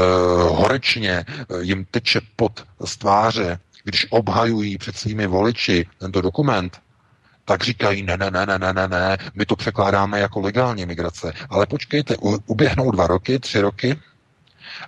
horečně 0.49 1.25
eh, 1.29 1.45
jim 1.61 1.85
teče 1.85 2.21
pod 2.35 2.65
z 2.85 2.97
tváře 2.97 3.59
když 3.83 4.07
obhajují 4.09 4.77
před 4.77 4.97
svými 4.97 5.27
voliči 5.27 5.85
tento 5.97 6.21
dokument, 6.21 6.81
tak 7.45 7.63
říkají, 7.63 8.03
ne, 8.03 8.17
ne, 8.17 8.31
ne, 8.31 8.45
ne, 8.45 8.57
ne, 8.59 8.73
ne, 8.73 8.87
ne, 8.87 9.17
my 9.33 9.45
to 9.45 9.55
překládáme 9.55 10.19
jako 10.19 10.39
legální 10.39 10.85
migrace. 10.85 11.33
Ale 11.49 11.65
počkejte, 11.65 12.17
uběhnou 12.45 12.91
dva 12.91 13.07
roky, 13.07 13.39
tři 13.39 13.61
roky 13.61 13.99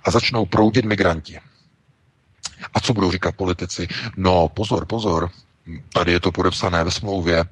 a 0.04 0.10
začnou 0.10 0.46
proudit 0.46 0.84
migranti. 0.84 1.40
A 2.74 2.80
co 2.80 2.92
budou 2.94 3.12
říkat 3.12 3.36
politici? 3.36 3.88
No, 4.16 4.48
pozor, 4.48 4.86
pozor, 4.86 5.30
tady 5.92 6.12
je 6.12 6.20
to 6.20 6.32
podepsané 6.32 6.84
ve 6.84 6.90
smlouvě, 6.90 7.44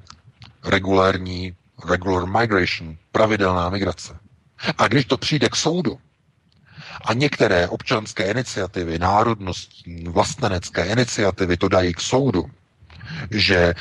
regulární, 0.65 1.55
regular 1.89 2.25
migration, 2.25 2.97
pravidelná 3.11 3.69
migrace. 3.69 4.17
A 4.77 4.87
když 4.87 5.05
to 5.05 5.17
přijde 5.17 5.49
k 5.49 5.55
soudu, 5.55 5.99
a 7.05 7.13
některé 7.13 7.67
občanské 7.67 8.31
iniciativy, 8.31 8.99
národnostní, 8.99 10.03
vlastenecké 10.03 10.85
iniciativy 10.85 11.57
to 11.57 11.67
dají 11.67 11.93
k 11.93 12.01
soudu, 12.01 12.45
že 13.31 13.55
e, 13.57 13.73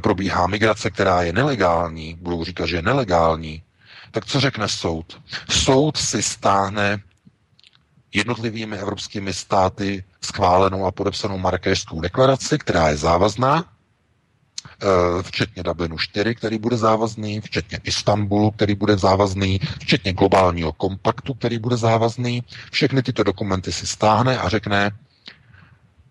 probíhá 0.00 0.46
migrace, 0.46 0.90
která 0.90 1.22
je 1.22 1.32
nelegální, 1.32 2.14
budou 2.20 2.44
říkat, 2.44 2.66
že 2.66 2.76
je 2.76 2.82
nelegální, 2.82 3.62
tak 4.10 4.26
co 4.26 4.40
řekne 4.40 4.68
soud? 4.68 5.20
Soud 5.50 5.96
si 5.96 6.22
stáhne 6.22 6.98
jednotlivými 8.14 8.76
evropskými 8.78 9.32
státy 9.32 10.04
schválenou 10.24 10.86
a 10.86 10.92
podepsanou 10.92 11.38
Marrakešskou 11.38 12.00
deklaraci, 12.00 12.58
která 12.58 12.88
je 12.88 12.96
závazná, 12.96 13.64
včetně 15.22 15.62
Dublinu 15.62 15.98
4, 15.98 16.34
který 16.34 16.58
bude 16.58 16.76
závazný, 16.76 17.40
včetně 17.40 17.80
Istanbulu, 17.84 18.50
který 18.50 18.74
bude 18.74 18.96
závazný, 18.98 19.60
včetně 19.80 20.12
globálního 20.12 20.72
kompaktu, 20.72 21.34
který 21.34 21.58
bude 21.58 21.76
závazný. 21.76 22.42
Všechny 22.70 23.02
tyto 23.02 23.22
dokumenty 23.22 23.72
si 23.72 23.86
stáhne 23.86 24.38
a 24.38 24.48
řekne, 24.48 24.90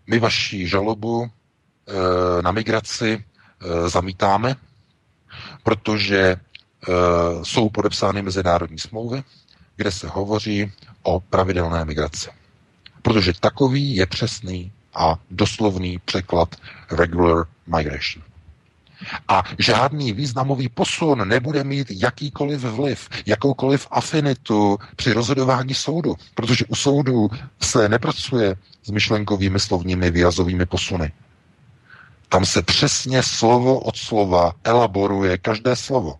my 0.07 0.19
vaši 0.19 0.67
žalobu 0.67 1.23
e, 1.25 2.41
na 2.41 2.51
migraci 2.51 3.23
e, 3.23 3.89
zamítáme, 3.89 4.55
protože 5.63 6.35
jsou 7.43 7.69
podepsány 7.69 8.21
mezinárodní 8.21 8.79
smlouvy, 8.79 9.23
kde 9.75 9.91
se 9.91 10.07
hovoří 10.07 10.71
o 11.03 11.19
pravidelné 11.19 11.85
migraci. 11.85 12.29
Protože 13.01 13.33
takový 13.39 13.95
je 13.95 14.05
přesný 14.05 14.71
a 14.93 15.19
doslovný 15.31 15.99
překlad 16.05 16.55
regular 16.91 17.45
migration. 17.77 18.23
A 19.27 19.43
žádný 19.59 20.13
významový 20.13 20.69
posun 20.69 21.27
nebude 21.27 21.63
mít 21.63 21.87
jakýkoliv 21.89 22.59
vliv, 22.59 23.09
jakoukoliv 23.25 23.87
afinitu 23.91 24.77
při 24.95 25.13
rozhodování 25.13 25.73
soudu, 25.73 26.15
protože 26.35 26.65
u 26.65 26.75
soudu 26.75 27.29
se 27.61 27.89
nepracuje 27.89 28.55
s 28.83 28.89
myšlenkovými 28.89 29.59
slovními 29.59 30.11
výrazovými 30.11 30.65
posuny. 30.65 31.11
Tam 32.29 32.45
se 32.45 32.61
přesně 32.61 33.23
slovo 33.23 33.79
od 33.79 33.97
slova 33.97 34.53
elaboruje 34.63 35.37
každé 35.37 35.75
slovo. 35.75 36.19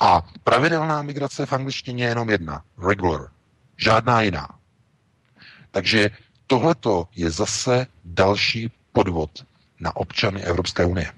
A 0.00 0.22
pravidelná 0.44 1.02
migrace 1.02 1.46
v 1.46 1.52
angličtině 1.52 2.04
je 2.04 2.08
jenom 2.08 2.30
jedna. 2.30 2.62
Regular. 2.88 3.28
Žádná 3.76 4.22
jiná. 4.22 4.48
Takže 5.70 6.10
tohleto 6.46 7.08
je 7.16 7.30
zase 7.30 7.86
další 8.04 8.70
podvod 8.92 9.30
na 9.80 9.96
občany 9.96 10.42
Evropské 10.42 10.84
unie. 10.84 11.12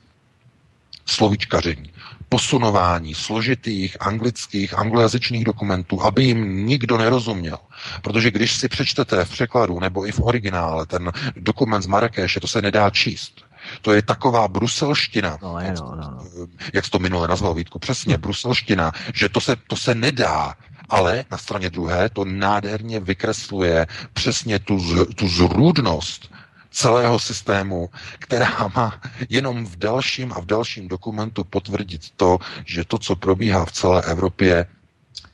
Slovíčkaření, 1.08 1.92
posunování 2.28 3.14
složitých 3.14 3.96
anglických, 4.00 4.78
anglojazyčných 4.78 5.44
dokumentů, 5.44 6.02
aby 6.02 6.24
jim 6.24 6.66
nikdo 6.66 6.98
nerozuměl. 6.98 7.58
Protože 8.02 8.30
když 8.30 8.56
si 8.56 8.68
přečtete 8.68 9.24
v 9.24 9.30
překladu 9.30 9.80
nebo 9.80 10.06
i 10.06 10.12
v 10.12 10.20
originále 10.20 10.86
ten 10.86 11.12
dokument 11.36 11.82
z 11.82 11.86
Marrakeše, 11.86 12.40
to 12.40 12.48
se 12.48 12.62
nedá 12.62 12.90
číst. 12.90 13.48
To 13.82 13.92
je 13.92 14.02
taková 14.02 14.48
bruselština, 14.48 15.38
no, 15.42 15.58
je, 15.58 15.74
no, 15.76 15.94
no, 15.96 16.10
no. 16.10 16.46
jak 16.72 16.84
jsi 16.84 16.90
to 16.90 16.98
minule 16.98 17.28
nazval, 17.28 17.54
Vítku, 17.54 17.78
přesně, 17.78 18.18
bruselština, 18.18 18.92
že 19.14 19.28
to 19.28 19.40
se, 19.40 19.56
to 19.66 19.76
se 19.76 19.94
nedá. 19.94 20.54
Ale 20.88 21.24
na 21.30 21.38
straně 21.38 21.70
druhé 21.70 22.08
to 22.08 22.24
nádherně 22.24 23.00
vykresluje 23.00 23.86
přesně 24.12 24.58
tu, 24.58 25.04
tu 25.14 25.28
zrůdnost 25.28 26.30
celého 26.70 27.18
systému, 27.18 27.90
která 28.18 28.70
má 28.76 29.00
jenom 29.28 29.66
v 29.66 29.76
dalším 29.76 30.32
a 30.32 30.40
v 30.40 30.46
dalším 30.46 30.88
dokumentu 30.88 31.44
potvrdit 31.44 32.10
to, 32.16 32.38
že 32.64 32.84
to, 32.84 32.98
co 32.98 33.16
probíhá 33.16 33.64
v 33.64 33.72
celé 33.72 34.02
Evropě, 34.02 34.66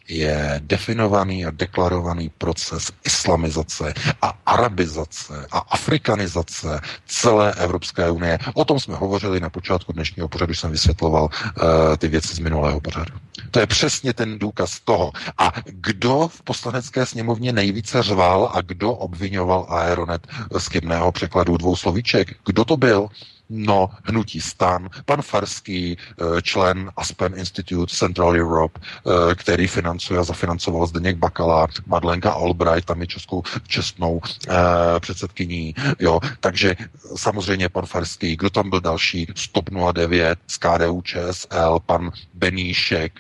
je 0.09 0.61
definovaný 0.65 1.47
a 1.47 1.51
deklarovaný 1.51 2.29
proces 2.39 2.93
islamizace 3.05 3.95
a 4.23 4.39
arabizace 4.47 5.47
a 5.53 5.59
afrikanizace 5.59 6.81
celé 7.07 7.55
Evropské 7.55 8.11
unie. 8.11 8.39
O 8.55 8.65
tom 8.65 8.81
jsme 8.81 8.95
hovořili 8.95 9.41
na 9.41 9.51
počátku 9.51 9.93
dnešního 9.93 10.29
pořadu, 10.29 10.55
jsem 10.55 10.71
vysvětloval 10.71 11.25
uh, 11.25 11.61
ty 11.99 12.09
věci 12.09 12.35
z 12.35 12.39
minulého 12.39 12.81
pořadu. 12.81 13.13
To 13.51 13.61
je 13.61 13.67
přesně 13.67 14.13
ten 14.13 14.39
důkaz 14.39 14.81
toho. 14.81 15.13
A 15.39 15.53
kdo 15.65 16.29
v 16.29 16.43
poslanecké 16.43 17.07
sněmovně 17.07 17.53
nejvíce 17.53 18.03
řval 18.03 18.51
a 18.55 18.61
kdo 18.61 18.93
obvinoval 18.93 19.67
Aeronet 19.69 20.27
z 20.59 20.67
chybného 20.69 21.13
překladu 21.13 21.57
dvou 21.57 21.77
slovíček? 21.77 22.37
Kdo 22.47 22.65
to 22.65 22.77
byl? 22.77 23.09
No, 23.51 23.91
hnutí 24.05 24.41
stan, 24.41 24.89
pan 25.05 25.23
Farský, 25.23 25.97
eh, 25.99 26.43
člen 26.43 26.91
Aspen 26.97 27.35
Institute 27.37 27.95
Central 27.97 28.41
Europe, 28.41 28.81
eh, 28.81 29.35
který 29.35 29.67
financuje 29.67 30.21
a 30.21 30.25
zafinancoval 30.25 30.87
Zdeněk 30.87 31.17
Bakala, 31.17 31.67
Madlenka 31.87 32.31
Albright, 32.31 32.85
tam 32.85 33.01
je 33.01 33.07
českou 33.07 33.43
čestnou 33.67 34.21
eh, 34.49 34.55
předsedkyní, 35.01 35.75
jo, 35.99 36.21
takže 36.41 36.77
samozřejmě 37.17 37.69
pan 37.69 37.87
Farský, 37.87 38.37
kdo 38.37 38.51
tam 38.51 38.71
byl 38.71 38.81
další, 38.81 39.27
Stop 39.35 39.71
09, 39.93 40.39
z 40.47 40.57
KDU 40.59 41.03
ČSL, 41.03 41.79
pan 41.87 42.11
Beníšek, 42.35 43.13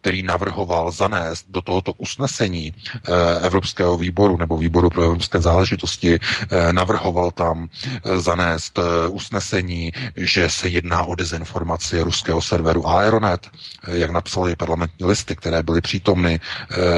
který 0.00 0.22
navrhoval 0.22 0.90
zanést 0.90 1.46
do 1.48 1.62
tohoto 1.62 1.92
usnesení 1.92 2.72
eh, 2.74 3.46
Evropského 3.46 3.96
výboru 3.98 4.36
nebo 4.36 4.56
výboru 4.56 4.90
pro 4.90 5.02
evropské 5.02 5.40
záležitosti, 5.40 6.18
eh, 6.18 6.72
navrhoval 6.72 7.30
tam 7.30 7.68
eh, 8.04 8.18
zanést 8.20 8.78
usnesení, 9.10 9.92
že 10.16 10.50
se 10.50 10.68
jedná 10.68 11.02
o 11.04 11.14
dezinformaci 11.14 12.00
ruského 12.02 12.42
serveru 12.42 12.88
Aeronet, 12.88 13.48
jak 13.92 14.10
napsali 14.10 14.56
parlamentní 14.56 15.06
listy, 15.06 15.36
které 15.36 15.62
byly 15.62 15.80
přítomny 15.80 16.40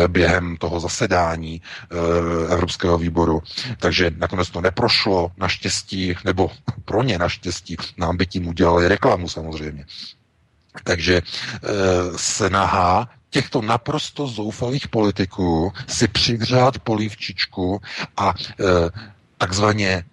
během 0.08 0.56
toho 0.56 0.80
zasedání 0.80 1.62
Evropského 2.50 2.98
výboru. 2.98 3.42
Takže 3.78 4.10
nakonec 4.16 4.50
to 4.50 4.60
neprošlo 4.60 5.32
naštěstí, 5.36 6.14
nebo 6.24 6.50
pro 6.84 7.02
ně 7.02 7.18
naštěstí, 7.18 7.76
nám 7.96 8.16
by 8.16 8.26
tím 8.26 8.48
udělali 8.48 8.88
reklamu 8.88 9.28
samozřejmě. 9.28 9.84
Takže 10.84 11.16
e, 11.16 11.22
snaha 12.16 13.08
těchto 13.30 13.62
naprosto 13.62 14.26
zoufalých 14.26 14.88
politiků 14.88 15.72
si 15.88 16.08
přivřát 16.08 16.78
polívčičku 16.78 17.80
a 18.16 18.34
e, 18.34 18.64
takzvaně 19.38 19.90
e, 19.90 20.04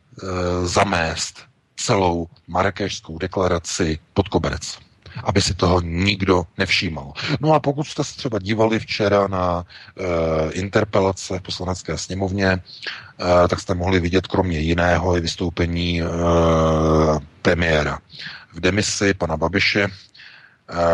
zamést 0.67 1.39
celou 1.75 2.27
marakešskou 2.47 3.17
deklaraci 3.17 3.99
pod 4.13 4.27
koberec 4.29 4.77
aby 5.23 5.41
si 5.41 5.53
toho 5.53 5.81
nikdo 5.81 6.43
nevšímal. 6.57 7.13
No 7.39 7.53
a 7.53 7.59
pokud 7.59 7.83
jste 7.83 8.03
se 8.03 8.17
třeba 8.17 8.39
dívali 8.39 8.79
včera 8.79 9.27
na 9.27 9.63
e, 9.97 10.51
interpelace 10.51 11.39
v 11.39 11.41
poslanecké 11.41 11.97
sněmovně, 11.97 12.47
e, 12.51 12.61
tak 13.47 13.59
jste 13.59 13.73
mohli 13.73 13.99
vidět 13.99 14.27
kromě 14.27 14.59
jiného 14.59 15.17
i 15.17 15.21
vystoupení 15.21 16.01
e, 16.01 16.05
premiéra 17.41 17.99
v 18.53 18.59
demisi 18.59 19.13
pana 19.13 19.37
Babiše, 19.37 19.87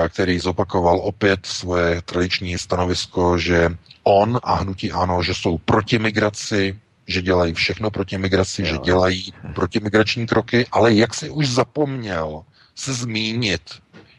který 0.10 0.40
zopakoval 0.40 1.00
opět 1.00 1.46
svoje 1.46 2.02
tradiční 2.02 2.58
stanovisko, 2.58 3.38
že 3.38 3.70
on 4.04 4.40
a 4.44 4.56
hnutí 4.56 4.92
ano, 4.92 5.24
že 5.24 5.34
jsou 5.34 5.58
proti 5.58 6.00
migraci, 6.00 6.80
že 7.08 7.22
dělají 7.22 7.54
všechno 7.54 7.92
proti 7.92 8.18
migraci, 8.18 8.62
jo. 8.62 8.68
že 8.68 8.78
dělají 8.78 9.34
protimigrační 9.56 10.28
kroky, 10.28 10.66
ale 10.72 10.94
jak 10.94 11.14
si 11.14 11.30
už 11.30 11.50
zapomněl 11.50 12.44
se 12.76 12.94
zmínit, 12.94 13.62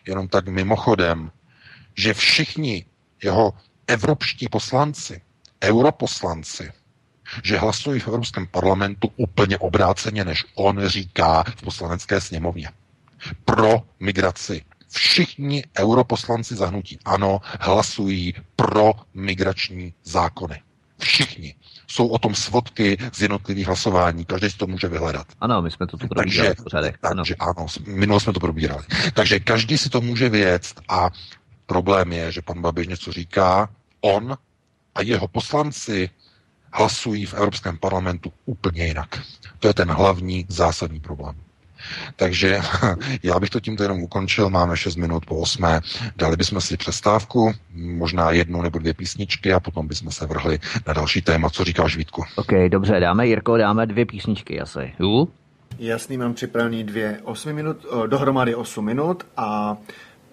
jenom 0.07 0.29
tak 0.29 0.49
mimochodem, 0.49 1.31
že 1.97 2.15
všichni 2.15 2.85
jeho 3.23 3.55
evropští 3.87 4.49
poslanci, 4.49 5.21
europoslanci, 5.65 6.73
že 7.43 7.59
hlasují 7.59 8.01
v 8.01 8.09
Evropském 8.09 8.47
parlamentu 8.47 9.09
úplně 9.17 9.59
obráceně, 9.59 10.25
než 10.25 10.45
on 10.55 10.87
říká 10.87 11.43
v 11.57 11.63
poslanecké 11.63 12.21
sněmovně. 12.21 12.69
Pro 13.45 13.83
migraci, 14.01 14.63
všichni 14.97 15.65
europoslanci 15.79 16.57
zahnutí 16.57 16.99
ano 17.05 17.41
hlasují 17.61 18.35
pro 18.57 18.93
migrační 19.15 19.95
zákony. 20.05 20.63
Všichni. 20.99 21.55
Jsou 21.87 22.09
o 22.09 22.19
tom 22.19 22.35
svodky 22.35 22.99
z 23.13 23.23
jednotlivých 23.23 23.67
hlasování, 23.67 24.25
každý 24.25 24.51
si 24.51 24.57
to 24.57 24.67
může 24.67 24.89
vyhledat. 24.89 25.27
Ano, 25.41 25.63
my 25.63 25.71
jsme 25.71 25.87
to 25.87 25.97
tu 25.97 26.09
probírali 26.09 26.55
takže. 26.71 26.93
Ano. 27.03 27.17
Takže 27.17 27.35
ano, 27.35 27.67
minule 27.87 28.21
jsme 28.21 28.33
to 28.33 28.41
probírali. 28.41 28.83
Takže 29.15 29.41
každý 29.41 29.79
si 29.79 29.91
to 29.91 30.01
může 30.01 30.29
věct 30.29 30.75
a 30.89 31.11
problém 31.67 32.13
je, 32.13 32.33
že 32.33 32.43
pan 32.43 32.63
Babiš 32.63 32.87
něco 32.87 33.13
říká, 33.13 33.69
on 34.01 34.37
a 34.95 35.03
jeho 35.03 35.29
poslanci 35.29 36.11
hlasují 36.73 37.27
v 37.27 37.35
Evropském 37.35 37.79
parlamentu 37.79 38.33
úplně 38.45 38.87
jinak. 38.87 39.23
To 39.59 39.69
je 39.69 39.75
ten 39.75 39.91
hlavní 39.91 40.47
zásadní 40.49 41.01
problém. 41.01 41.37
Takže 42.17 42.61
já 43.23 43.41
bych 43.41 43.51
to 43.51 43.61
tímto 43.61 43.83
jenom 43.83 44.03
ukončil. 44.03 44.51
Máme 44.51 44.77
6 44.77 44.97
minut 44.97 45.27
po 45.27 45.37
8. 45.37 45.65
Dali 46.17 46.37
bychom 46.37 46.61
si 46.61 46.77
přestávku, 46.77 47.53
možná 47.75 48.31
jednu 48.31 48.63
nebo 48.63 48.79
dvě 48.79 48.95
písničky 48.95 49.53
a 49.53 49.61
potom 49.61 49.89
bychom 49.89 50.11
se 50.11 50.27
vrhli 50.27 50.59
na 50.87 50.93
další 50.93 51.23
téma. 51.23 51.51
Co 51.51 51.65
říkáš, 51.65 51.97
Vítku? 51.97 52.25
OK, 52.37 52.53
dobře, 52.69 53.01
dáme, 53.01 53.27
Jirko, 53.27 53.57
dáme 53.57 53.87
dvě 53.87 54.07
písničky 54.07 54.61
asi. 54.61 54.95
Ju? 55.01 55.29
Jasný, 55.79 56.19
mám 56.19 56.35
připravený 56.35 56.85
dvě 56.85 57.21
8 57.25 57.53
minut, 57.53 57.77
dohromady 58.07 58.55
8 58.55 58.85
minut 58.85 59.27
a 59.37 59.77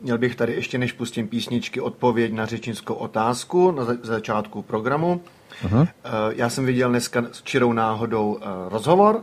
měl 0.02 0.18
bych 0.18 0.36
tady 0.36 0.54
ještě, 0.54 0.78
než 0.78 0.92
pustím 0.92 1.28
písničky, 1.28 1.82
odpověď 1.82 2.34
na 2.34 2.46
řečnickou 2.46 2.94
otázku 2.94 3.72
na 3.72 3.86
začátku 4.02 4.62
programu. 4.62 5.22
Uh-huh. 5.66 5.88
Já 6.36 6.50
jsem 6.50 6.66
viděl 6.66 6.90
dneska 6.90 7.24
s 7.32 7.44
čirou 7.44 7.74
náhodou 7.74 8.40
rozhovor 8.70 9.22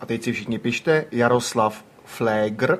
a 0.00 0.06
teď 0.06 0.22
si 0.22 0.32
všichni 0.32 0.58
pište 0.58 1.04
Jaroslav 1.12 1.84
Flegr, 2.04 2.78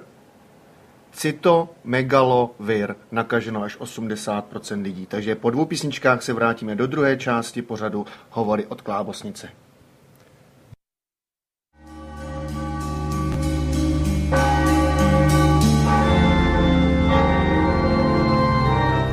Cito, 1.14 1.68
Megalo, 1.84 2.54
Vir, 2.60 2.96
nakaženo 3.12 3.62
až 3.62 3.78
80% 3.78 4.82
lidí. 4.82 5.06
Takže 5.06 5.34
po 5.34 5.50
dvou 5.50 5.64
písničkách 5.64 6.22
se 6.22 6.32
vrátíme 6.32 6.74
do 6.74 6.86
druhé 6.86 7.16
části 7.16 7.62
pořadu 7.62 8.06
Hovory 8.30 8.66
od 8.66 8.82
Klábosnice. 8.82 9.48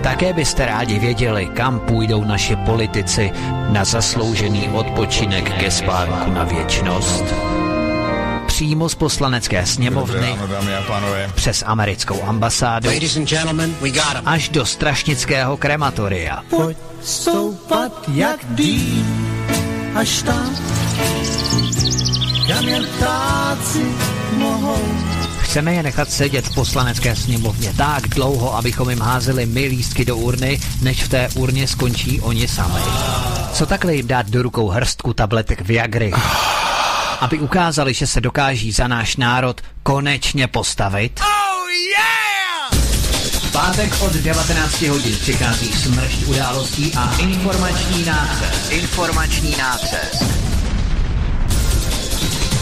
Také 0.04 0.34
byste 0.34 0.66
rádi 0.66 1.00
věděli, 1.00 1.46
kam 1.46 1.80
půjdou 1.80 2.24
naši 2.24 2.56
politici 2.56 3.32
na 3.70 3.86
zasloužený 3.86 4.70
odpočinek 4.70 5.60
ke 5.60 5.72
spánku 5.72 6.32
na 6.32 6.44
věčnost? 6.44 7.51
Přímo 8.62 8.90
z 8.90 8.96
poslanecké 8.96 9.66
sněmovny 9.66 10.38
přes 11.36 11.64
americkou 11.68 12.24
ambasádu 12.24 12.90
až 14.26 14.50
do 14.50 14.66
strašnického 14.66 15.58
krematoria. 15.58 16.44
Pojď 16.50 16.78
stoupat 17.02 18.10
jak 18.14 18.40
dým 18.50 19.36
až 19.96 20.22
tam, 20.22 20.56
kam 22.48 22.68
jen 22.68 22.86
ptáci 22.98 23.86
mohou 24.38 24.82
Chceme 25.40 25.74
je 25.74 25.84
nechat 25.84 26.12
sedět 26.12 26.48
v 26.48 26.56
poslanecké 26.56 27.16
sněmovně 27.16 27.74
tak 27.78 28.08
dlouho, 28.08 28.56
abychom 28.56 28.90
jim 28.90 29.00
házeli 29.00 29.46
my 29.46 29.66
lístky 29.66 30.06
do 30.06 30.18
urny, 30.18 30.60
než 30.82 31.04
v 31.04 31.10
té 31.10 31.30
urně 31.36 31.68
skončí 31.68 32.22
oni 32.22 32.48
sami. 32.48 32.82
Co 33.54 33.66
takhle 33.66 33.96
jim 33.96 34.08
dát 34.08 34.30
do 34.30 34.42
rukou 34.42 34.68
hrstku 34.68 35.14
tabletek 35.14 35.62
Viagry? 35.62 36.14
Aby 37.22 37.40
ukázali, 37.40 37.94
že 37.94 38.08
se 38.08 38.22
dokáží 38.22 38.72
za 38.72 38.88
náš 38.88 39.16
národ 39.16 39.62
konečně 39.84 40.48
postavit? 40.48 41.20
Oh 41.20 41.70
yeah! 41.70 42.42
pátek 43.52 44.02
od 44.02 44.14
19 44.14 44.82
hodin 44.82 45.16
přichází 45.16 45.74
smršť 45.74 46.26
událostí 46.26 46.92
a 46.98 47.16
informační 47.18 48.06
nácest. 48.06 48.72
Informační 48.72 49.56
nácest. 49.60 50.24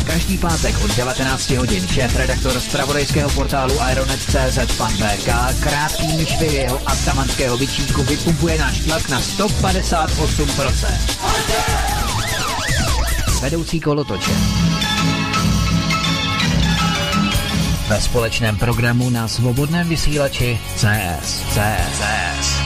Každý 0.07 0.37
pátek 0.37 0.75
od 0.83 0.95
19 0.95 1.49
hodin 1.49 1.87
šéf 1.87 2.15
redaktor 2.15 2.59
z 2.59 2.67
pravodejského 2.67 3.29
portálu 3.29 3.73
Ironet.cz 3.91 4.77
pan 4.77 4.93
BK 4.93 5.27
krátkým 5.59 6.25
švy 6.25 6.45
jeho 6.45 6.81
atamanského 6.85 7.57
vyčínku 7.57 8.03
vypumpuje 8.03 8.57
náš 8.57 8.79
tlak 8.79 9.09
na 9.09 9.21
158%. 9.21 12.08
Vedoucí 13.41 13.79
kolotoče. 13.81 14.31
Ve 17.89 18.01
společném 18.01 18.57
programu 18.57 19.09
na 19.09 19.27
svobodném 19.27 19.89
vysílači 19.89 20.59
CS. 20.75 21.43
CS. 21.43 21.43
CS. 21.49 22.61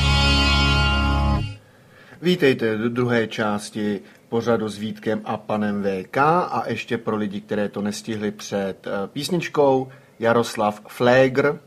Vítejte 2.22 2.78
do 2.78 2.90
druhé 2.90 3.28
části 3.28 4.00
pořadu 4.30 4.70
s 4.70 4.78
Vítkem 4.78 5.22
a 5.26 5.38
panem 5.38 5.84
VK 5.84 6.18
a 6.18 6.64
ještě 6.68 6.98
pro 6.98 7.16
lidi, 7.16 7.42
které 7.42 7.70
to 7.70 7.82
nestihli 7.82 8.32
před 8.32 8.88
eh, 8.88 9.08
písničkou, 9.08 9.92
Jaroslav 10.20 10.82
Flegr, 10.88 11.60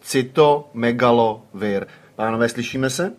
Cito, 0.00 0.70
Megalo, 0.74 1.42
Vir. 1.54 1.86
Pánové, 2.16 2.48
slyšíme 2.48 2.90
se? 2.90 3.12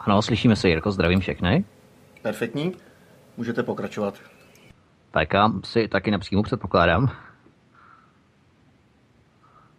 Ano, 0.00 0.22
slyšíme 0.22 0.56
se, 0.56 0.68
Jirko, 0.68 0.92
zdravím 0.92 1.20
všechny. 1.20 1.64
Perfektní, 2.22 2.72
můžete 3.36 3.62
pokračovat. 3.62 4.14
VK 5.12 5.64
si 5.64 5.88
taky 5.88 6.10
nepřímo 6.10 6.42
předpokládám. 6.42 7.10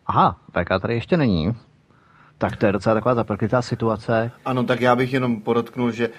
Aha, 0.06 0.40
VK 0.52 0.82
tady 0.82 0.94
ještě 0.94 1.18
není. 1.18 1.56
Tak 2.38 2.56
to 2.56 2.66
je 2.66 2.72
docela 2.72 2.96
taková 2.96 3.16
zaprklitá 3.16 3.62
situace. 3.62 4.32
Ano, 4.46 4.64
tak 4.64 4.82
já 4.82 4.96
bych 4.96 5.14
jenom 5.14 5.42
podotknul, 5.42 5.92
že 5.92 6.10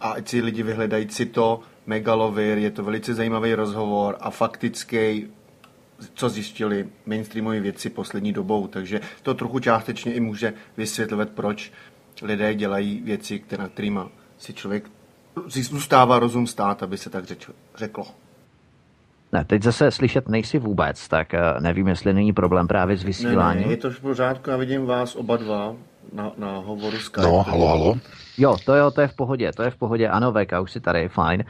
a 0.00 0.10
ať 0.10 0.28
si 0.28 0.40
lidi 0.40 0.62
vyhledají 0.62 1.10
si 1.10 1.26
to, 1.26 1.60
Megalovir, 1.86 2.58
je 2.58 2.70
to 2.70 2.84
velice 2.84 3.14
zajímavý 3.14 3.54
rozhovor 3.54 4.16
a 4.20 4.30
faktický, 4.30 5.26
co 6.14 6.28
zjistili 6.28 6.88
mainstreamové 7.06 7.60
věci 7.60 7.90
poslední 7.90 8.32
dobou, 8.32 8.66
takže 8.66 9.00
to 9.22 9.34
trochu 9.34 9.58
částečně 9.58 10.12
i 10.12 10.20
může 10.20 10.54
vysvětlovat, 10.76 11.30
proč 11.30 11.72
lidé 12.22 12.54
dělají 12.54 13.00
věci, 13.00 13.38
které, 13.38 13.68
kterýma 13.68 14.08
si 14.38 14.54
člověk 14.54 14.90
zůstává 15.46 16.18
rozum 16.18 16.46
stát, 16.46 16.82
aby 16.82 16.98
se 16.98 17.10
tak 17.10 17.24
řeklo. 17.74 18.06
Ne, 19.32 19.44
teď 19.44 19.62
zase 19.62 19.90
slyšet 19.90 20.28
nejsi 20.28 20.58
vůbec, 20.58 21.08
tak 21.08 21.34
eh, 21.34 21.40
nevím, 21.60 21.88
jestli 21.88 22.12
není 22.12 22.32
problém 22.32 22.68
právě 22.68 22.96
s 22.96 23.04
vysíláním. 23.04 23.62
Ne, 23.62 23.66
ne, 23.66 23.72
je 23.72 23.76
to 23.76 23.90
v 23.90 24.00
pořádku, 24.00 24.50
já 24.50 24.56
vidím 24.56 24.86
vás 24.86 25.16
oba 25.16 25.36
dva 25.36 25.74
na, 26.12 26.32
na 26.36 26.56
hovoru 26.56 26.96
Skype. 26.96 27.26
No, 27.26 27.42
halo, 27.42 27.66
halo. 27.66 27.98
Jo, 28.38 28.56
to 28.64 28.74
jo, 28.74 28.90
to 28.90 29.00
je 29.00 29.08
v 29.08 29.14
pohodě, 29.14 29.52
to 29.52 29.62
je 29.62 29.70
v 29.70 29.76
pohodě. 29.76 30.08
Ano, 30.08 30.32
VK, 30.32 30.52
už 30.62 30.72
si 30.72 30.80
tady, 30.80 31.08
fajn. 31.08 31.44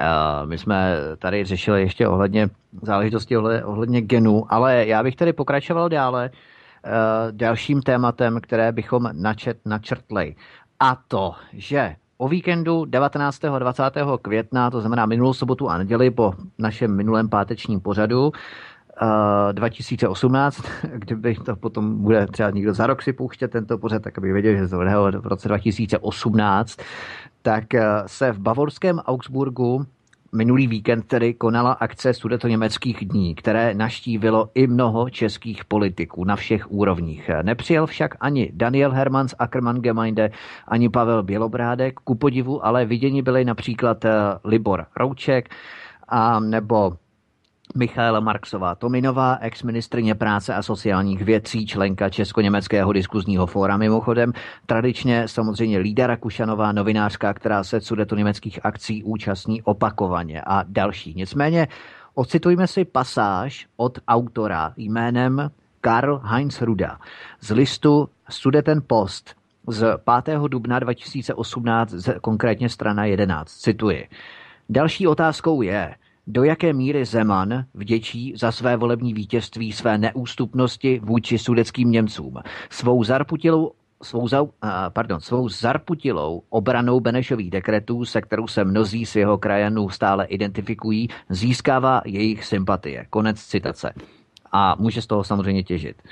Uh, 0.00 0.48
my 0.48 0.58
jsme 0.58 0.96
tady 1.18 1.44
řešili 1.44 1.80
ještě 1.80 2.08
ohledně 2.08 2.48
záležitosti 2.82 3.36
ohledně 3.36 4.00
genů, 4.00 4.44
ale 4.48 4.86
já 4.86 5.02
bych 5.02 5.16
tady 5.16 5.32
pokračoval 5.32 5.88
dále 5.88 6.30
uh, 6.30 6.92
dalším 7.30 7.82
tématem, 7.82 8.40
které 8.40 8.72
bychom 8.72 9.10
načet, 9.12 9.58
načrtli. 9.64 10.34
A 10.80 10.96
to, 11.08 11.34
že 11.52 11.96
o 12.18 12.28
víkendu 12.28 12.84
19. 12.84 13.44
a 13.44 13.58
20. 13.58 13.82
května, 14.22 14.70
to 14.70 14.80
znamená 14.80 15.06
minulou 15.06 15.32
sobotu 15.32 15.68
a 15.68 15.78
neděli 15.78 16.10
po 16.10 16.34
našem 16.58 16.96
minulém 16.96 17.28
pátečním 17.28 17.80
pořadu, 17.80 18.32
2018, 19.52 20.62
kdyby 20.94 21.34
to 21.34 21.56
potom 21.56 22.02
bude 22.02 22.26
třeba 22.26 22.50
někdo 22.50 22.74
za 22.74 22.86
rok 22.86 23.02
si 23.02 23.12
pouštět 23.12 23.48
tento 23.48 23.78
pořad, 23.78 24.02
tak 24.02 24.18
aby 24.18 24.32
věděl, 24.32 24.56
že 24.56 24.68
to 24.68 24.78
v 24.78 25.26
roce 25.26 25.48
2018, 25.48 26.78
tak 27.42 27.74
eh, 27.74 27.82
se 28.06 28.32
v 28.32 28.38
bavorském 28.38 28.98
Augsburgu 28.98 29.86
minulý 30.32 30.66
víkend 30.66 31.06
tedy 31.06 31.34
konala 31.34 31.72
akce 31.72 32.12
německých 32.48 33.08
dní, 33.08 33.34
které 33.34 33.74
naštívilo 33.74 34.50
i 34.54 34.66
mnoho 34.66 35.10
českých 35.10 35.64
politiků 35.64 36.24
na 36.24 36.36
všech 36.36 36.70
úrovních. 36.70 37.30
Nepřijel 37.42 37.86
však 37.86 38.14
ani 38.20 38.50
Daniel 38.54 38.92
Hermans 38.92 39.34
Ackermann 39.38 39.80
Gemeinde, 39.80 40.30
ani 40.68 40.88
Pavel 40.88 41.22
Bělobrádek, 41.22 41.94
ku 42.04 42.14
podivu, 42.14 42.66
ale 42.66 42.84
viděni 42.84 43.22
byli 43.22 43.44
například 43.44 44.04
eh, 44.04 44.10
Libor 44.44 44.86
Rouček, 44.96 45.48
a 46.08 46.40
nebo 46.40 46.92
Michaela 47.74 48.20
Marksová 48.20 48.74
Tominová, 48.74 49.38
ex-ministrině 49.40 50.14
práce 50.14 50.54
a 50.54 50.62
sociálních 50.62 51.22
věcí, 51.22 51.66
členka 51.66 52.10
Česko-německého 52.10 52.92
diskuzního 52.92 53.46
fóra 53.46 53.76
mimochodem, 53.76 54.32
tradičně 54.66 55.28
samozřejmě 55.28 55.78
Lída 55.78 56.06
Rakušanová, 56.06 56.72
novinářka, 56.72 57.34
která 57.34 57.64
se 57.64 57.80
německých 58.16 58.60
akcí 58.66 59.04
účastní 59.04 59.62
opakovaně 59.62 60.42
a 60.46 60.64
další. 60.68 61.14
Nicméně 61.16 61.68
ocitujme 62.14 62.66
si 62.66 62.84
pasáž 62.84 63.66
od 63.76 63.98
autora 64.08 64.72
jménem 64.76 65.50
Karl 65.80 66.20
Heinz 66.24 66.62
Ruda 66.62 66.98
z 67.40 67.50
listu 67.50 68.08
Sudeten 68.30 68.82
Post 68.86 69.34
z 69.66 69.98
5. 70.22 70.38
dubna 70.48 70.78
2018, 70.78 71.94
konkrétně 72.20 72.68
strana 72.68 73.04
11. 73.04 73.50
Cituji. 73.50 74.08
Další 74.68 75.06
otázkou 75.06 75.62
je, 75.62 75.94
do 76.30 76.44
jaké 76.44 76.72
míry 76.72 77.04
Zeman 77.04 77.64
vděčí 77.74 78.32
za 78.36 78.52
své 78.52 78.76
volební 78.76 79.14
vítězství 79.14 79.72
své 79.72 79.98
neústupnosti 79.98 81.00
vůči 81.02 81.38
sudeckým 81.38 81.90
Němcům. 81.90 82.34
Svou 82.70 83.04
zarputilou 83.04 83.72
svou, 84.02 84.28
za, 84.28 84.46
pardon, 84.88 85.20
svou 85.20 85.48
zarputilou 85.48 86.42
obranou 86.48 87.00
Benešových 87.00 87.50
dekretů, 87.50 88.04
se 88.04 88.20
kterou 88.20 88.46
se 88.46 88.64
mnozí 88.64 89.06
z 89.06 89.16
jeho 89.16 89.38
krajanů 89.38 89.88
stále 89.88 90.24
identifikují, 90.24 91.08
získává 91.28 92.02
jejich 92.04 92.44
sympatie. 92.44 93.06
Konec 93.10 93.42
citace. 93.42 93.92
A 94.52 94.76
může 94.78 95.02
z 95.02 95.06
toho 95.06 95.24
samozřejmě 95.24 95.62
těžit. 95.62 96.02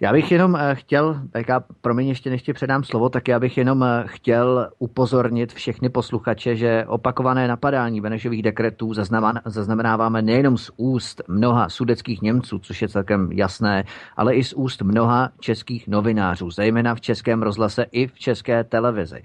Já 0.00 0.12
bych 0.12 0.32
jenom 0.32 0.56
eh, 0.56 0.74
chtěl, 0.74 1.20
tak 1.30 1.46
promiň 1.80 2.08
ještě 2.08 2.30
než 2.30 2.42
ti 2.42 2.52
předám 2.52 2.84
slovo, 2.84 3.08
tak 3.08 3.28
já 3.28 3.40
bych 3.40 3.58
jenom 3.58 3.82
eh, 3.82 4.04
chtěl 4.06 4.68
upozornit 4.78 5.52
všechny 5.52 5.88
posluchače, 5.88 6.56
že 6.56 6.84
opakované 6.88 7.48
napadání 7.48 8.00
Benešových 8.00 8.42
dekretů 8.42 8.94
zaznamenáváme 9.44 10.22
nejenom 10.22 10.58
z 10.58 10.70
úst 10.76 11.22
mnoha 11.28 11.68
sudeckých 11.68 12.22
Němců, 12.22 12.58
což 12.58 12.82
je 12.82 12.88
celkem 12.88 13.32
jasné, 13.32 13.84
ale 14.16 14.34
i 14.34 14.44
z 14.44 14.52
úst 14.52 14.82
mnoha 14.82 15.30
českých 15.40 15.88
novinářů, 15.88 16.50
zejména 16.50 16.94
v 16.94 17.00
českém 17.00 17.42
rozhlase 17.42 17.86
i 17.92 18.06
v 18.06 18.18
české 18.18 18.64
televizi. 18.64 19.22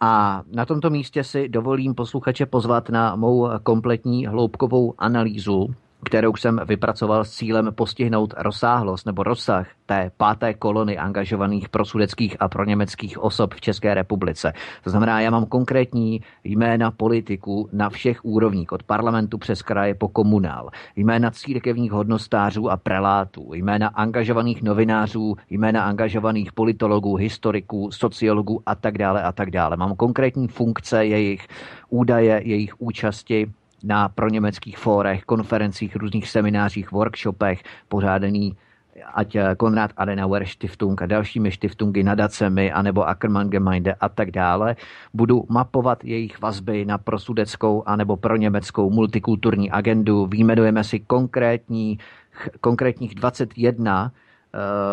A 0.00 0.42
na 0.52 0.66
tomto 0.66 0.90
místě 0.90 1.24
si 1.24 1.48
dovolím 1.48 1.94
posluchače 1.94 2.46
pozvat 2.46 2.88
na 2.88 3.16
mou 3.16 3.48
kompletní 3.62 4.26
hloubkovou 4.26 4.94
analýzu 4.98 5.74
kterou 6.04 6.36
jsem 6.36 6.60
vypracoval 6.64 7.24
s 7.24 7.30
cílem 7.30 7.70
postihnout 7.74 8.34
rozsáhlost 8.36 9.06
nebo 9.06 9.22
rozsah 9.22 9.66
té 9.86 10.10
páté 10.16 10.54
kolony 10.54 10.98
angažovaných 10.98 11.68
pro 11.68 11.84
sudeckých 11.84 12.36
a 12.40 12.48
pro 12.48 12.64
německých 12.64 13.18
osob 13.18 13.54
v 13.54 13.60
České 13.60 13.94
republice. 13.94 14.52
To 14.84 14.90
znamená, 14.90 15.20
já 15.20 15.30
mám 15.30 15.46
konkrétní 15.46 16.20
jména 16.44 16.90
politiků 16.90 17.68
na 17.72 17.90
všech 17.90 18.24
úrovních, 18.24 18.72
od 18.72 18.82
parlamentu 18.82 19.38
přes 19.38 19.62
kraje 19.62 19.94
po 19.94 20.08
komunál, 20.08 20.70
jména 20.96 21.30
církevních 21.30 21.92
hodnostářů 21.92 22.70
a 22.70 22.76
prelátů, 22.76 23.54
jména 23.54 23.88
angažovaných 23.88 24.62
novinářů, 24.62 25.36
jména 25.50 25.84
angažovaných 25.84 26.52
politologů, 26.52 27.16
historiků, 27.16 27.90
sociologů 27.92 28.62
a 28.66 28.74
tak 28.74 28.98
dále 28.98 29.22
a 29.22 29.32
tak 29.32 29.50
dále. 29.50 29.76
Mám 29.76 29.96
konkrétní 29.96 30.48
funkce 30.48 31.06
jejich 31.06 31.46
údaje, 31.88 32.42
jejich 32.44 32.80
účasti, 32.80 33.50
na 33.84 34.08
proněmeckých 34.08 34.78
fórech, 34.78 35.24
konferencích, 35.24 35.96
různých 35.96 36.28
seminářích, 36.28 36.92
workshopech, 36.92 37.62
pořádaný 37.88 38.56
ať 39.14 39.36
Konrad 39.56 39.90
Adenauer 39.96 40.46
Stiftung 40.46 41.02
a 41.02 41.06
dalšími 41.06 41.52
Stiftungy, 41.52 42.02
nadacemi, 42.02 42.72
anebo 42.72 43.08
Ackermann 43.08 43.50
Gemeinde 43.50 43.94
a 43.94 44.08
tak 44.08 44.30
dále, 44.30 44.76
budu 45.14 45.44
mapovat 45.48 46.04
jejich 46.04 46.40
vazby 46.40 46.84
na 46.84 46.98
prosudeckou 46.98 47.82
anebo 47.86 48.16
pro 48.16 48.36
německou 48.36 48.90
multikulturní 48.90 49.70
agendu. 49.70 50.26
Výjmenujeme 50.26 50.84
si 50.84 51.00
konkrétní, 51.00 51.98
konkrétních 52.60 53.14
21 53.14 54.12
Eh, 54.12 54.29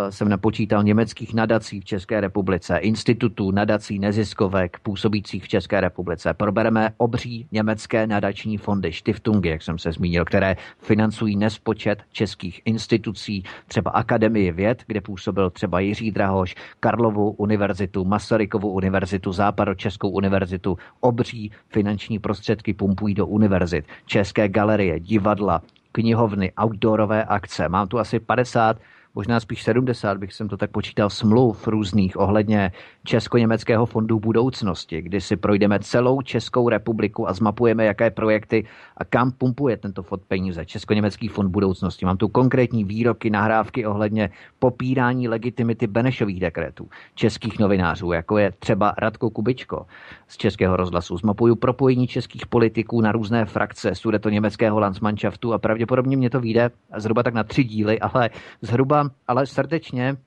jsem 0.09 0.29
napočítal 0.29 0.84
německých 0.84 1.34
nadací 1.34 1.79
v 1.79 1.85
České 1.85 2.21
republice, 2.21 2.77
institutů, 2.77 3.51
nadací, 3.51 3.99
neziskovek 3.99 4.79
působících 4.79 5.43
v 5.43 5.47
České 5.47 5.81
republice. 5.81 6.34
Probereme 6.34 6.93
obří 6.97 7.47
německé 7.51 8.07
nadační 8.07 8.57
fondy, 8.57 8.93
Stiftungy, 8.93 9.49
jak 9.49 9.61
jsem 9.61 9.77
se 9.77 9.91
zmínil, 9.91 10.25
které 10.25 10.55
financují 10.79 11.38
nespočet 11.38 12.03
českých 12.11 12.61
institucí, 12.65 13.43
třeba 13.67 13.91
Akademii 13.91 14.51
věd, 14.51 14.84
kde 14.88 15.01
působil 15.01 15.49
třeba 15.49 15.79
Jiří 15.79 16.11
Drahoš, 16.11 16.55
Karlovu 16.79 17.31
univerzitu, 17.31 18.05
Masarykovu 18.05 18.71
univerzitu, 18.71 19.31
Západočeskou 19.31 20.09
univerzitu. 20.09 20.77
Obří 20.99 21.51
finanční 21.67 22.19
prostředky 22.19 22.73
pumpují 22.73 23.13
do 23.13 23.27
univerzit, 23.27 23.85
České 24.05 24.49
galerie, 24.49 24.99
divadla, 24.99 25.61
knihovny, 25.91 26.51
outdoorové 26.63 27.23
akce. 27.23 27.69
Mám 27.69 27.88
tu 27.88 27.99
asi 27.99 28.19
50 28.19 28.77
možná 29.18 29.39
spíš 29.39 29.64
70, 29.64 30.18
bych 30.18 30.34
jsem 30.34 30.48
to 30.48 30.57
tak 30.57 30.72
počítal, 30.72 31.10
smluv 31.10 31.68
různých 31.68 32.19
ohledně 32.19 32.72
Česko-německého 33.03 33.85
fondu 33.85 34.19
budoucnosti, 34.19 35.02
kdy 35.02 35.22
si 35.22 35.35
projdeme 35.35 35.80
celou 35.80 36.22
Českou 36.22 36.69
republiku 36.69 37.30
a 37.30 37.34
zmapujeme, 37.34 37.85
jaké 37.85 38.11
projekty 38.11 38.65
a 38.98 39.06
kam 39.06 39.31
pumpuje 39.31 39.77
tento 39.77 40.03
fond 40.03 40.22
peníze. 40.27 40.65
Česko-německý 40.65 41.27
fond 41.27 41.49
budoucnosti. 41.49 42.06
Mám 42.06 42.18
tu 42.18 42.27
konkrétní 42.27 42.84
výroky, 42.84 43.30
nahrávky 43.30 43.85
ohledně 43.85 44.30
popírání 44.60 45.27
legitimity 45.27 45.88
Benešových 45.88 46.39
dekretů 46.39 46.89
českých 47.15 47.60
novinářů, 47.60 48.11
jako 48.11 48.38
je 48.38 48.53
třeba 48.60 48.94
Radko 48.98 49.30
Kubičko 49.30 49.85
z 50.27 50.38
Českého 50.38 50.77
rozhlasu. 50.77 51.18
Zmapuju 51.18 51.56
propojení 51.56 52.07
českých 52.07 52.45
politiků 52.48 53.02
na 53.02 53.11
různé 53.11 53.45
frakce 53.45 53.95
sudeto 53.95 54.30
německého 54.30 54.80
Landsmannschaftu 54.80 55.53
a 55.53 55.57
pravděpodobně 55.57 56.18
mě 56.18 56.30
to 56.30 56.39
vyjde 56.39 56.69
zhruba 56.98 57.23
tak 57.23 57.34
na 57.34 57.44
tři 57.44 57.64
díly, 57.64 57.99
ale 57.99 58.30
zhruba 58.61 59.06
ale 59.27 59.45
srdečně 59.45 60.17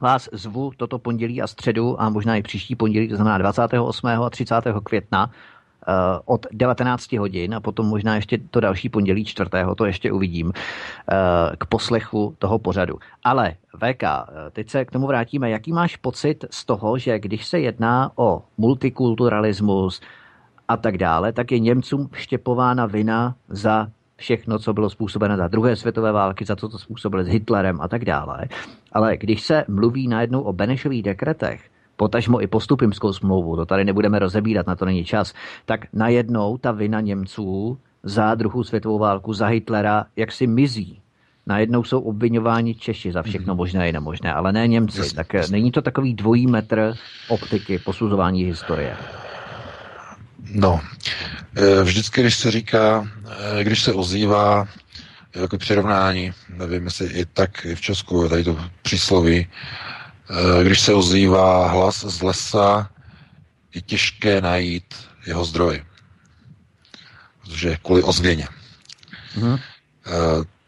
vás 0.00 0.28
zvu 0.32 0.72
toto 0.76 0.98
pondělí 0.98 1.42
a 1.42 1.46
středu 1.46 2.02
a 2.02 2.10
možná 2.10 2.36
i 2.36 2.42
příští 2.42 2.76
pondělí, 2.76 3.08
to 3.08 3.16
znamená 3.16 3.38
28. 3.38 4.06
a 4.06 4.30
30. 4.30 4.54
května 4.84 5.30
eh, 5.88 5.92
od 6.24 6.46
19 6.52 7.12
hodin 7.12 7.54
a 7.54 7.60
potom 7.60 7.86
možná 7.86 8.16
ještě 8.16 8.38
to 8.50 8.60
další 8.60 8.88
pondělí 8.88 9.24
čtvrtého, 9.24 9.74
to 9.74 9.84
ještě 9.84 10.12
uvidím, 10.12 10.52
eh, 10.54 11.56
k 11.56 11.66
poslechu 11.66 12.34
toho 12.38 12.58
pořadu. 12.58 12.98
Ale 13.24 13.54
VK, 13.76 14.02
eh, 14.02 14.50
teď 14.50 14.70
se 14.70 14.84
k 14.84 14.90
tomu 14.90 15.06
vrátíme. 15.06 15.50
Jaký 15.50 15.72
máš 15.72 15.96
pocit 15.96 16.44
z 16.50 16.64
toho, 16.64 16.98
že 16.98 17.18
když 17.18 17.46
se 17.46 17.60
jedná 17.60 18.10
o 18.16 18.42
multikulturalismus 18.58 20.00
a 20.68 20.76
tak 20.76 20.98
dále, 20.98 21.32
tak 21.32 21.52
je 21.52 21.58
Němcům 21.58 22.08
vštěpována 22.12 22.86
vina 22.86 23.34
za 23.48 23.88
všechno, 24.16 24.58
co 24.58 24.72
bylo 24.72 24.90
způsobeno 24.90 25.36
za 25.36 25.48
druhé 25.48 25.76
světové 25.76 26.12
války, 26.12 26.44
za 26.44 26.56
to, 26.56 26.68
co 26.68 26.78
způsobili 26.78 27.24
s 27.24 27.28
Hitlerem 27.28 27.80
a 27.80 27.88
tak 27.88 28.04
dále. 28.04 28.38
Ale 28.92 29.16
když 29.16 29.42
se 29.42 29.64
mluví 29.68 30.08
najednou 30.08 30.40
o 30.40 30.52
Benešových 30.52 31.02
dekretech, 31.02 31.60
potažmo 31.96 32.42
i 32.42 32.46
postupimskou 32.46 33.12
smlouvu, 33.12 33.56
to 33.56 33.66
tady 33.66 33.84
nebudeme 33.84 34.18
rozebírat, 34.18 34.66
na 34.66 34.76
to 34.76 34.84
není 34.84 35.04
čas, 35.04 35.34
tak 35.64 35.86
najednou 35.92 36.58
ta 36.58 36.72
vina 36.72 37.00
Němců 37.00 37.78
za 38.02 38.34
druhou 38.34 38.64
světovou 38.64 38.98
válku, 38.98 39.32
za 39.32 39.46
Hitlera, 39.46 40.06
jak 40.16 40.32
si 40.32 40.46
mizí. 40.46 41.00
Najednou 41.46 41.84
jsou 41.84 42.00
obvinováni 42.00 42.74
Češi 42.74 43.12
za 43.12 43.22
všechno 43.22 43.54
mhm. 43.54 43.56
možné 43.56 43.88
i 43.88 43.92
nemožné, 43.92 44.32
ale 44.32 44.52
ne 44.52 44.68
Němci. 44.68 45.14
Tak 45.14 45.50
není 45.50 45.70
to 45.70 45.82
takový 45.82 46.14
dvojí 46.14 46.46
metr 46.46 46.94
optiky 47.28 47.78
posuzování 47.78 48.44
historie. 48.44 48.96
No, 50.44 50.80
e, 51.56 51.82
vždycky, 51.82 52.20
když 52.20 52.36
se 52.36 52.50
říká, 52.50 53.08
e, 53.60 53.64
když 53.64 53.82
se 53.82 53.92
ozývá 53.92 54.68
jako 55.34 55.58
přirovnání, 55.58 56.32
nevím, 56.48 56.84
jestli 56.84 57.06
i 57.06 57.24
tak 57.26 57.64
i 57.64 57.74
v 57.74 57.80
Česku 57.80 58.22
je 58.22 58.28
tady 58.28 58.44
to 58.44 58.58
přísloví, 58.82 59.36
e, 60.60 60.64
když 60.64 60.80
se 60.80 60.94
ozývá 60.94 61.68
hlas 61.68 62.04
z 62.04 62.22
lesa, 62.22 62.90
je 63.74 63.80
těžké 63.80 64.40
najít 64.40 64.94
jeho 65.26 65.44
zdroj. 65.44 65.84
Protože 67.42 67.76
kvůli 67.82 68.02
ozvěně. 68.02 68.48
Mm-hmm. 69.38 69.60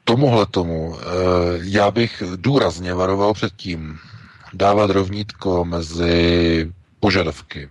Tomuhle 0.05 0.47
tomu 0.47 0.99
já 1.63 1.91
bych 1.91 2.23
důrazně 2.37 2.95
varoval 2.95 3.35
před 3.35 3.53
tím 3.57 3.99
dávat 4.53 4.91
rovnítko 4.91 5.65
mezi 5.65 6.73
požadavky 7.01 7.69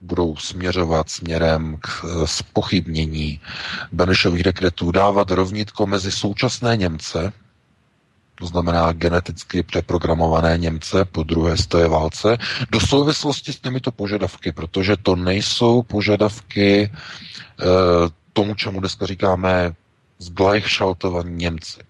budou 0.00 0.36
směřovat 0.36 1.10
směrem 1.10 1.76
k 1.80 2.04
spochybnění 2.24 3.40
Benešových 3.92 4.42
dekretů, 4.42 4.90
dávat 4.92 5.30
rovnítko 5.30 5.86
mezi 5.86 6.12
současné 6.12 6.76
Němce, 6.76 7.32
to 8.40 8.46
znamená 8.46 8.92
geneticky 8.92 9.62
přeprogramované 9.62 10.58
Němce 10.58 11.04
po 11.04 11.22
druhé 11.22 11.56
světové 11.56 11.88
válce, 11.88 12.38
do 12.70 12.80
souvislosti 12.80 13.52
s 13.52 13.60
těmito 13.60 13.92
požadavky, 13.92 14.52
protože 14.52 14.96
to 14.96 15.16
nejsou 15.16 15.82
požadavky 15.82 16.82
e, 16.82 16.90
tomu, 18.32 18.54
čemu 18.54 18.80
dneska 18.80 19.06
říkáme 19.06 19.72
zgleichschaltovaní 20.18 21.36
Němci. 21.36 21.80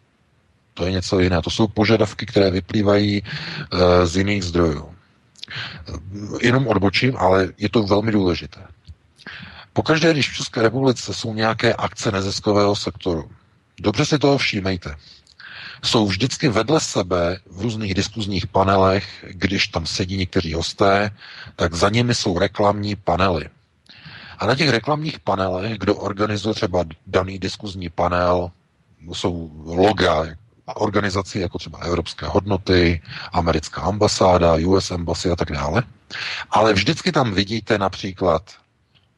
To 0.74 0.84
je 0.86 0.92
něco 0.92 1.20
jiného. 1.20 1.42
To 1.42 1.50
jsou 1.50 1.66
požadavky, 1.68 2.26
které 2.26 2.50
vyplývají 2.50 3.22
e, 3.22 4.06
z 4.06 4.16
jiných 4.16 4.44
zdrojů. 4.44 4.94
Jenom 6.42 6.66
odbočím, 6.66 7.16
ale 7.16 7.48
je 7.58 7.68
to 7.68 7.82
velmi 7.82 8.12
důležité. 8.12 8.60
Pokaždé, 9.72 10.12
když 10.12 10.30
v 10.30 10.36
České 10.36 10.62
republice 10.62 11.14
jsou 11.14 11.34
nějaké 11.34 11.74
akce 11.74 12.12
neziskového 12.12 12.76
sektoru, 12.76 13.30
dobře 13.80 14.04
si 14.06 14.18
toho 14.18 14.38
všímejte. 14.38 14.96
Jsou 15.82 16.06
vždycky 16.06 16.48
vedle 16.48 16.80
sebe 16.80 17.38
v 17.50 17.60
různých 17.60 17.94
diskuzních 17.94 18.46
panelech, 18.46 19.24
když 19.28 19.68
tam 19.68 19.86
sedí 19.86 20.16
někteří 20.16 20.54
hosté, 20.54 21.10
tak 21.56 21.74
za 21.74 21.88
nimi 21.88 22.14
jsou 22.14 22.38
reklamní 22.38 22.96
panely. 22.96 23.48
A 24.38 24.46
na 24.46 24.54
těch 24.54 24.68
reklamních 24.68 25.20
panelech, 25.20 25.78
kdo 25.78 25.96
organizuje 25.96 26.54
třeba 26.54 26.84
daný 27.06 27.38
diskuzní 27.38 27.88
panel, 27.88 28.50
jsou 29.12 29.50
loga 29.64 30.26
organizací 30.76 31.40
jako 31.40 31.58
třeba 31.58 31.78
Evropské 31.78 32.26
hodnoty, 32.26 33.02
americká 33.32 33.80
ambasáda, 33.80 34.54
US 34.54 34.90
Embassy 34.90 35.30
a 35.30 35.36
tak 35.36 35.52
dále. 35.52 35.82
Ale 36.50 36.72
vždycky 36.72 37.12
tam 37.12 37.32
vidíte 37.34 37.78
například 37.78 38.42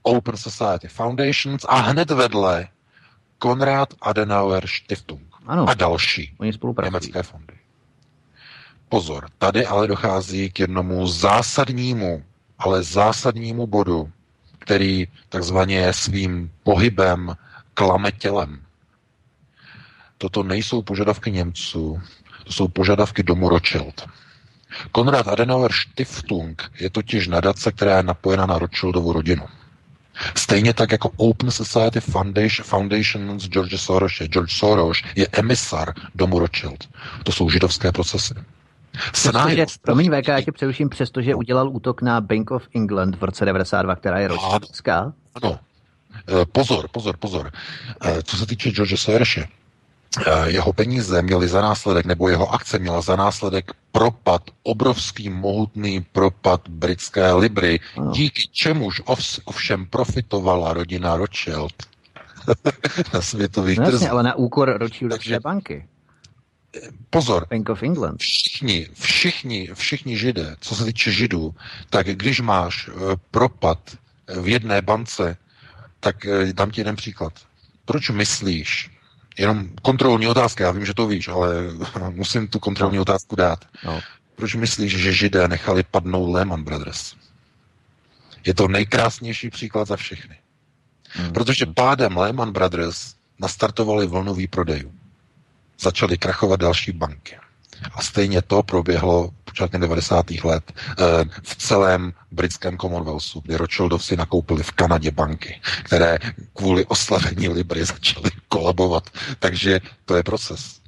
Open 0.02 0.36
Society 0.36 0.88
Foundations 0.88 1.64
a 1.68 1.76
hned 1.76 2.10
vedle 2.10 2.68
Konrad 3.38 3.94
Adenauer 4.02 4.66
Stiftung 4.66 5.32
ano, 5.46 5.68
a 5.68 5.74
další 5.74 6.34
německé 6.82 7.22
fondy. 7.22 7.54
Pozor, 8.88 9.28
tady 9.38 9.66
ale 9.66 9.86
dochází 9.86 10.50
k 10.50 10.60
jednomu 10.60 11.06
zásadnímu, 11.06 12.22
ale 12.58 12.82
zásadnímu 12.82 13.66
bodu, 13.66 14.12
který 14.58 15.08
takzvaně 15.28 15.92
svým 15.92 16.52
pohybem 16.62 17.36
klame 17.74 18.12
tělem. 18.12 18.60
Toto 20.22 20.42
nejsou 20.42 20.82
požadavky 20.82 21.30
Němců, 21.30 22.00
to 22.44 22.52
jsou 22.52 22.68
požadavky 22.68 23.22
domu 23.22 23.48
Rothschild. 23.48 24.08
Konrad 24.92 25.28
Adenauer 25.28 25.72
Stiftung 25.72 26.62
je 26.80 26.90
totiž 26.90 27.28
nadace, 27.28 27.72
která 27.72 27.96
je 27.96 28.02
napojena 28.02 28.46
na 28.46 28.58
Rothschildovu 28.58 29.12
rodinu. 29.12 29.46
Stejně 30.36 30.74
tak 30.74 30.92
jako 30.92 31.10
Open 31.16 31.50
Society 31.50 32.00
Foundation, 32.00 32.64
Foundation 32.64 33.40
z 33.40 33.48
George 33.48 33.80
Soros. 33.80 34.12
George 34.12 34.52
Soros 34.52 34.98
je 35.16 35.26
emisar 35.32 35.94
domu 36.14 36.38
Rothschild. 36.38 36.88
To 37.24 37.32
jsou 37.32 37.50
židovské 37.50 37.92
procesy. 37.92 38.34
Protože, 39.22 39.66
promiň 39.82 40.10
VK, 40.10 40.28
já 40.28 40.40
tě 40.40 40.52
přeruším, 40.52 40.88
přestože 40.88 41.34
udělal 41.34 41.68
útok 41.68 42.02
na 42.02 42.20
Bank 42.20 42.50
of 42.50 42.62
England 42.74 43.16
v 43.16 43.24
roce 43.24 43.44
92, 43.44 43.96
která 43.96 44.18
je 44.18 44.28
ročnická. 44.28 45.12
Ano, 45.34 45.58
pozor, 46.52 46.88
pozor, 46.88 47.16
pozor. 47.16 47.52
Co 48.22 48.36
se 48.36 48.46
týče 48.46 48.70
George 48.70 49.00
Soreše, 49.00 49.48
jeho 50.46 50.72
peníze 50.72 51.22
měly 51.22 51.48
za 51.48 51.60
následek, 51.60 52.06
nebo 52.06 52.28
jeho 52.28 52.54
akce 52.54 52.78
měla 52.78 53.00
za 53.00 53.16
následek 53.16 53.72
propad, 53.92 54.42
obrovský 54.62 55.28
mohutný 55.28 56.06
propad 56.12 56.68
britské 56.68 57.32
libry, 57.32 57.80
díky 58.12 58.42
čemuž 58.52 59.02
ovšem 59.44 59.86
profitovala 59.86 60.72
rodina 60.72 61.16
Rothschild 61.16 61.72
na 63.14 63.20
světových 63.20 63.78
no, 63.78 63.86
trzích. 63.86 64.10
ale 64.10 64.22
na 64.22 64.34
úkor 64.34 64.78
Rothschildovské 64.78 65.40
banky. 65.40 65.86
Pozor. 67.10 67.46
Bank 67.50 67.68
of 67.68 67.82
England. 67.82 68.20
Všichni, 68.20 68.88
všichni, 69.00 69.68
všichni 69.74 70.18
židé, 70.18 70.56
co 70.60 70.74
se 70.74 70.84
týče 70.84 71.12
židů, 71.12 71.54
tak 71.90 72.06
když 72.06 72.40
máš 72.40 72.88
eh, 72.88 73.16
propad 73.30 73.78
v 74.40 74.48
jedné 74.48 74.82
bance, 74.82 75.36
tak 76.00 76.26
eh, 76.26 76.52
dám 76.52 76.70
ti 76.70 76.80
jeden 76.80 76.96
příklad. 76.96 77.32
Proč 77.84 78.10
myslíš, 78.10 78.90
jenom 79.38 79.68
kontrolní 79.82 80.28
otázka, 80.28 80.64
já 80.64 80.70
vím, 80.70 80.86
že 80.86 80.94
to 80.94 81.06
víš, 81.06 81.28
ale 81.28 81.54
musím 82.10 82.48
tu 82.48 82.58
kontrolní 82.58 82.96
no. 82.96 83.02
otázku 83.02 83.36
dát. 83.36 83.64
No. 83.84 84.00
Proč 84.34 84.54
myslíš, 84.54 84.98
že 84.98 85.12
židé 85.12 85.48
nechali 85.48 85.82
padnout 85.82 86.34
Lehman 86.34 86.64
Brothers? 86.64 87.14
Je 88.44 88.54
to 88.54 88.68
nejkrásnější 88.68 89.50
příklad 89.50 89.88
za 89.88 89.96
všechny. 89.96 90.36
Hmm. 91.08 91.32
Protože 91.32 91.66
pádem 91.66 92.16
Lehman 92.16 92.52
Brothers 92.52 93.14
nastartovali 93.38 94.06
vlnový 94.06 94.46
prodejů. 94.46 94.92
Začaly 95.80 96.18
krachovat 96.18 96.60
další 96.60 96.92
banky. 96.92 97.36
A 97.94 98.02
stejně 98.02 98.42
to 98.42 98.62
proběhlo 98.62 99.30
počátkem 99.52 99.80
90. 99.80 100.30
let 100.44 100.64
eh, 100.72 101.04
v 101.42 101.56
celém 101.56 102.12
britském 102.30 102.78
Commonwealthu, 102.78 103.40
kdy 103.44 103.56
Rothschildovci 103.56 104.16
nakoupili 104.16 104.62
v 104.62 104.72
Kanadě 104.72 105.10
banky, 105.10 105.60
které 105.82 106.18
kvůli 106.52 106.86
oslavení 106.86 107.48
Libry 107.48 107.84
začaly 107.94 108.30
kolabovat. 108.48 109.10
Takže 109.38 109.80
to 110.04 110.16
je 110.16 110.22
proces. 110.22 110.80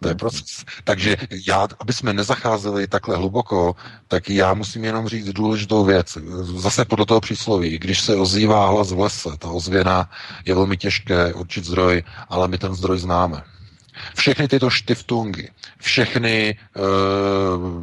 To 0.00 0.08
je 0.08 0.14
proces. 0.14 0.64
Takže 0.84 1.16
já, 1.46 1.68
aby 1.78 1.92
jsme 1.92 2.12
nezacházeli 2.12 2.86
takhle 2.86 3.16
hluboko, 3.16 3.76
tak 4.08 4.30
já 4.30 4.54
musím 4.54 4.84
jenom 4.84 5.08
říct 5.08 5.28
důležitou 5.32 5.84
věc. 5.84 6.18
Zase 6.42 6.84
podle 6.84 7.06
toho 7.06 7.20
přísloví, 7.20 7.78
když 7.78 8.00
se 8.00 8.16
ozývá 8.16 8.68
hlas 8.68 8.92
v 8.92 8.98
lese, 8.98 9.28
ta 9.38 9.48
ozvěna 9.48 10.10
je 10.44 10.54
velmi 10.54 10.76
těžké 10.76 11.34
určit 11.34 11.64
zdroj, 11.64 12.02
ale 12.28 12.48
my 12.48 12.58
ten 12.58 12.74
zdroj 12.74 12.98
známe. 12.98 13.42
Všechny 14.16 14.48
tyto 14.48 14.70
štiftungy, 14.70 15.48
všechny 15.80 16.58
uh, 16.76 16.82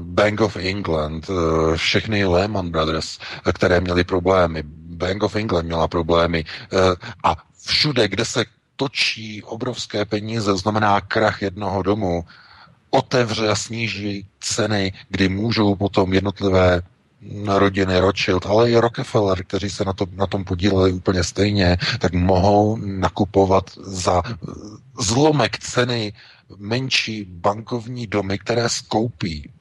Bank 0.04 0.42
of 0.42 0.56
England, 0.56 1.30
uh, 1.30 1.76
všechny 1.76 2.26
Lehman 2.26 2.70
Brothers, 2.70 3.20
které 3.54 3.82
měly 3.82 4.04
problémy, 4.04 4.64
Bank 4.94 5.24
of 5.24 5.36
England 5.36 5.66
měla 5.66 5.88
problémy 5.88 6.46
uh, 6.74 6.80
a 7.24 7.36
všude, 7.66 8.08
kde 8.08 8.26
se 8.26 8.46
točí 8.76 9.44
obrovské 9.44 10.06
peníze, 10.06 10.58
znamená 10.58 11.02
krach 11.02 11.42
jednoho 11.42 11.84
domu, 11.84 12.26
otevře 12.90 13.50
a 13.50 13.56
sníží 13.56 14.26
ceny, 14.40 14.94
kdy 15.10 15.30
můžou 15.30 15.76
potom 15.76 16.14
jednotlivé 16.14 16.82
rodiny 17.48 18.00
Rothschild, 18.00 18.46
ale 18.46 18.72
i 18.72 18.76
Rockefeller, 18.76 19.44
kteří 19.44 19.70
se 19.70 19.86
na, 19.86 19.94
to, 19.94 20.06
na 20.12 20.28
tom 20.28 20.44
podíleli 20.44 20.92
úplně 20.92 21.24
stejně, 21.24 21.78
tak 22.00 22.14
mohou 22.14 22.78
nakupovat 22.78 23.72
za 23.84 24.22
zlomek 25.00 25.60
ceny 25.60 26.14
menší 26.58 27.26
bankovní 27.30 28.08
domy, 28.08 28.38
které 28.40 28.70
skoupí 28.70 29.52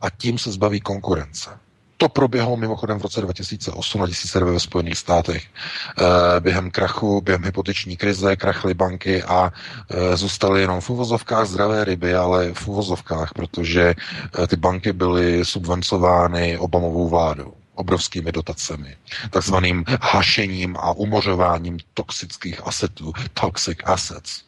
a 0.00 0.10
tím 0.10 0.38
se 0.38 0.52
zbaví 0.52 0.80
konkurence. 0.80 1.50
To 1.96 2.08
proběhlo 2.08 2.56
mimochodem 2.56 2.98
v 2.98 3.02
roce 3.02 3.20
2008 3.20 4.02
a 4.02 4.06
2009 4.06 4.52
ve 4.52 4.60
Spojených 4.60 4.98
státech. 4.98 5.44
E, 5.46 6.40
během 6.40 6.70
krachu, 6.70 7.20
během 7.20 7.44
hypoteční 7.44 7.96
krize, 7.96 8.36
krachly 8.36 8.74
banky 8.74 9.22
a 9.22 9.52
e, 9.90 10.16
zůstaly 10.16 10.60
jenom 10.60 10.80
v 10.80 10.90
uvozovkách 10.90 11.46
zdravé 11.46 11.84
ryby, 11.84 12.14
ale 12.14 12.52
v 12.54 12.68
uvozovkách, 12.68 13.34
protože 13.34 13.94
e, 14.42 14.46
ty 14.46 14.56
banky 14.56 14.92
byly 14.92 15.44
subvencovány 15.44 16.58
Obamovou 16.58 17.08
vládou 17.08 17.52
obrovskými 17.76 18.32
dotacemi, 18.32 18.96
takzvaným 19.30 19.84
hašením 20.00 20.76
a 20.76 20.92
umořováním 20.92 21.78
toxických 21.94 22.66
asetů, 22.66 23.12
toxic 23.34 23.78
assets. 23.84 24.45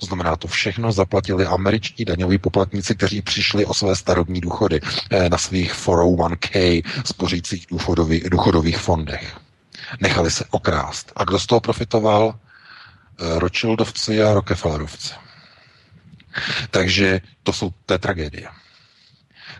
To 0.00 0.06
znamená, 0.06 0.36
to 0.36 0.48
všechno 0.48 0.92
zaplatili 0.92 1.46
američtí 1.46 2.04
daňoví 2.04 2.38
poplatníci, 2.38 2.94
kteří 2.94 3.22
přišli 3.22 3.66
o 3.66 3.74
své 3.74 3.96
starobní 3.96 4.40
důchody 4.40 4.80
eh, 5.10 5.28
na 5.28 5.38
svých 5.38 5.74
401k 5.74 6.82
spořících 7.04 7.66
důchodových, 7.70 8.30
důchodových 8.30 8.78
fondech. 8.78 9.36
Nechali 10.00 10.30
se 10.30 10.44
okrást. 10.50 11.12
A 11.16 11.24
kdo 11.24 11.38
z 11.38 11.46
toho 11.46 11.60
profitoval? 11.60 12.34
Eh, 13.20 13.38
Rothschildovci 13.38 14.22
a 14.22 14.34
Rockefellerovci. 14.34 15.14
Takže 16.70 17.20
to 17.42 17.52
jsou 17.52 17.70
té 17.86 17.98
tragédie. 17.98 18.48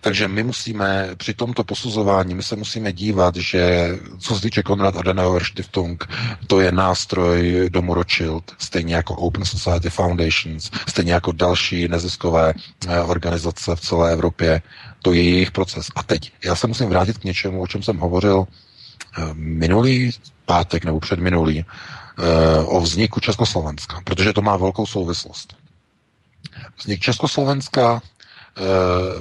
Takže 0.01 0.29
my 0.29 0.43
musíme 0.43 1.09
při 1.17 1.35
tomto 1.35 1.65
posuzování, 1.65 2.35
my 2.35 2.43
se 2.43 2.57
musíme 2.57 2.93
dívat, 2.93 3.37
že 3.37 3.89
co 4.19 4.35
se 4.35 4.41
týče 4.43 4.63
Konrad 4.63 4.97
Adenauer 4.97 5.45
Stiftung, 5.45 6.09
to 6.47 6.61
je 6.61 6.73
nástroj 6.73 7.69
domu 7.73 7.95
Rothschild, 7.95 8.53
stejně 8.59 8.95
jako 8.95 9.15
Open 9.15 9.45
Society 9.45 9.91
Foundations, 9.91 10.71
stejně 10.89 11.13
jako 11.13 11.33
další 11.33 11.89
neziskové 11.89 12.53
eh, 12.89 13.01
organizace 13.01 13.77
v 13.77 13.81
celé 13.81 14.13
Evropě. 14.13 14.63
To 15.03 15.13
je 15.13 15.23
jejich 15.23 15.51
proces. 15.51 15.87
A 15.97 16.03
teď 16.03 16.33
já 16.45 16.57
se 16.57 16.67
musím 16.67 16.89
vrátit 16.89 17.19
k 17.19 17.25
něčemu, 17.25 17.63
o 17.63 17.67
čem 17.67 17.83
jsem 17.83 17.99
hovořil 17.99 18.45
eh, 19.19 19.23
minulý 19.35 20.11
pátek 20.47 20.85
nebo 20.85 21.01
předminulý, 21.01 21.65
eh, 21.65 22.59
o 22.65 22.81
vzniku 22.81 23.21
Československa, 23.21 24.01
protože 24.05 24.33
to 24.33 24.43
má 24.43 24.57
velkou 24.57 24.87
souvislost. 24.87 25.55
Vznik 26.79 27.01
Československa 27.01 28.03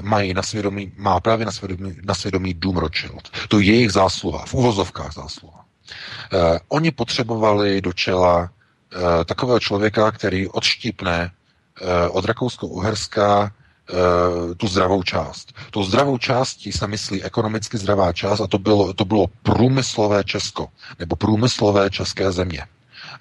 mají 0.02 0.34
na 0.34 0.44
svědomí, 0.44 0.92
má 0.98 1.20
právě 1.20 1.46
na 1.46 1.52
svědomí, 1.52 1.96
na 2.04 2.14
svědomí 2.14 2.54
Dům 2.54 2.78
Rothschild. 2.78 3.30
To 3.48 3.60
je 3.60 3.66
jejich 3.66 3.92
zásluha, 3.92 4.46
v 4.46 4.54
uvozovkách 4.54 5.14
zásluha. 5.14 5.66
Uh, 6.34 6.58
oni 6.68 6.92
potřebovali 6.92 7.82
do 7.82 7.94
čela 7.94 8.40
uh, 8.40 9.24
takového 9.26 9.60
člověka, 9.60 10.12
který 10.12 10.48
odštípne 10.48 11.32
od 12.12 12.26
Rakousko-Uherska 12.26 13.52
tu 14.58 14.68
zdravou 14.68 15.04
část. 15.04 15.54
Tu 15.72 15.84
zdravou 15.84 16.18
částí 16.18 16.72
se 16.72 16.88
myslí 16.88 17.24
ekonomicky 17.24 17.78
zdravá 17.78 18.14
část 18.14 18.42
a 18.42 18.48
to 18.48 18.58
bylo, 18.58 18.94
to 18.94 19.06
bylo 19.06 19.28
průmyslové 19.44 20.24
Česko, 20.24 20.68
nebo 21.00 21.16
průmyslové 21.16 21.90
české 21.90 22.32
země. 22.32 22.66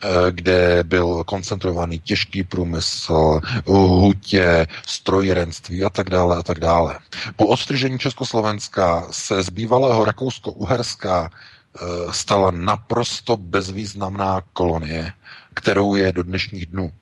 Eh, 0.03 0.31
kde 0.31 0.85
byl 0.85 1.25
koncentrovaný 1.25 2.01
těžký 2.01 2.45
průmysl, 2.45 3.41
hutě, 3.67 4.67
strojírenství 4.87 5.85
a 5.85 5.91
tak 5.91 6.11
dále 6.11 6.37
a 6.37 6.43
tak 6.43 6.61
dále. 6.61 6.99
Po 7.37 7.47
odstržení 7.47 7.99
Československa 7.99 9.07
se 9.11 9.43
z 9.43 9.51
bývalého 9.51 10.05
Rakousko-Uherska 10.05 11.31
eh, 11.31 12.13
stala 12.13 12.51
naprosto 12.51 13.37
bezvýznamná 13.37 14.43
kolonie, 14.53 15.13
kterou 15.55 15.95
je 15.95 16.13
do 16.13 16.23
dnešních 16.23 16.67
dnů. 16.67 16.93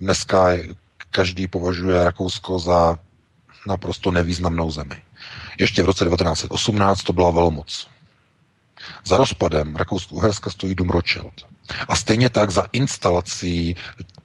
Dneska 0.00 0.48
každý 1.10 1.48
považuje 1.48 2.04
Rakousko 2.04 2.58
za 2.58 2.98
naprosto 3.66 4.10
nevýznamnou 4.10 4.70
zemi. 4.70 5.02
Ještě 5.58 5.82
v 5.82 5.86
roce 5.86 6.04
1918 6.04 7.02
to 7.02 7.12
byla 7.12 7.30
velmoc. 7.30 7.88
Za 9.04 9.16
rozpadem 9.16 9.76
Rakousko-Uherska 9.76 10.50
stojí 10.50 10.74
dům 10.74 10.90
Rothschild. 10.90 11.50
A 11.88 11.96
stejně 11.96 12.30
tak 12.30 12.50
za 12.50 12.66
instalací 12.72 13.76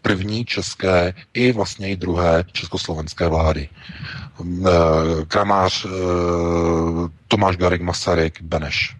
první 0.01 0.45
české 0.45 1.13
i 1.34 1.51
vlastně 1.51 1.89
i 1.89 1.95
druhé 1.95 2.43
československé 2.51 3.27
vlády. 3.27 3.69
Eh, 3.69 5.26
Kramář, 5.27 5.85
eh, 5.85 5.89
Tomáš 7.27 7.57
Garik, 7.57 7.81
Masaryk, 7.81 8.41
Beneš. 8.41 8.95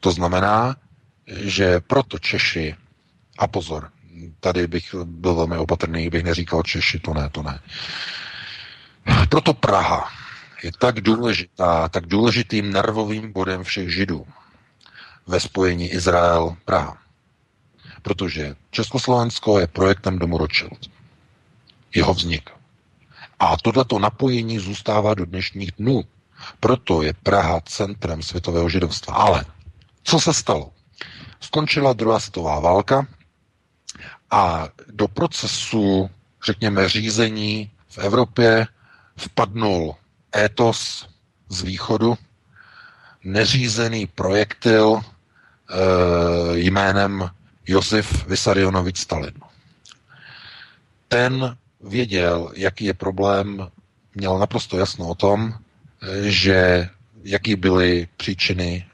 To 0.00 0.10
znamená, 0.12 0.76
že 1.26 1.80
proto 1.80 2.18
Češi, 2.18 2.74
a 3.38 3.46
pozor, 3.46 3.90
tady 4.40 4.66
bych 4.66 4.94
byl 5.04 5.34
velmi 5.34 5.56
opatrný, 5.56 6.10
bych 6.10 6.24
neříkal 6.24 6.62
Češi, 6.62 6.98
to 6.98 7.14
ne, 7.14 7.28
to 7.32 7.42
ne. 7.42 7.60
Proto 9.28 9.54
Praha 9.54 10.08
je 10.62 10.70
tak 10.78 11.00
důležitá, 11.00 11.88
tak 11.88 12.06
důležitým 12.06 12.72
nervovým 12.72 13.32
bodem 13.32 13.64
všech 13.64 13.94
židů 13.94 14.26
ve 15.26 15.40
spojení 15.40 15.90
Izrael-Praha. 15.92 16.96
Protože 18.02 18.56
Československo 18.70 19.58
je 19.58 19.66
projektem 19.66 20.18
domu 20.18 20.38
Rothschild. 20.38 20.78
Jeho 21.94 22.14
vznik. 22.14 22.50
A 23.38 23.56
tohleto 23.56 23.98
napojení 23.98 24.58
zůstává 24.58 25.14
do 25.14 25.24
dnešních 25.24 25.72
dnů. 25.72 26.04
Proto 26.60 27.02
je 27.02 27.12
Praha 27.22 27.60
centrem 27.60 28.22
světového 28.22 28.68
židovstva. 28.68 29.14
Ale 29.14 29.44
co 30.02 30.20
se 30.20 30.34
stalo? 30.34 30.72
Skončila 31.40 31.92
druhá 31.92 32.20
světová 32.20 32.60
válka 32.60 33.06
a 34.30 34.68
do 34.90 35.08
procesu, 35.08 36.10
řekněme, 36.46 36.88
řízení 36.88 37.70
v 37.88 37.98
Evropě 37.98 38.66
vpadnul 39.16 39.94
étos 40.36 41.08
z 41.48 41.62
východu, 41.62 42.18
neřízený 43.24 44.06
projektil 44.06 45.00
jménem 46.52 47.30
Josef 47.66 48.26
Vysarionovič 48.26 48.98
Stalin. 48.98 49.32
Ten 51.08 51.56
věděl, 51.80 52.52
jaký 52.56 52.84
je 52.84 52.94
problém, 52.94 53.68
měl 54.14 54.38
naprosto 54.38 54.78
jasno 54.78 55.08
o 55.08 55.14
tom, 55.14 55.54
že 56.22 56.88
jaký 57.24 57.56
byly 57.56 58.08
příčiny 58.16 58.86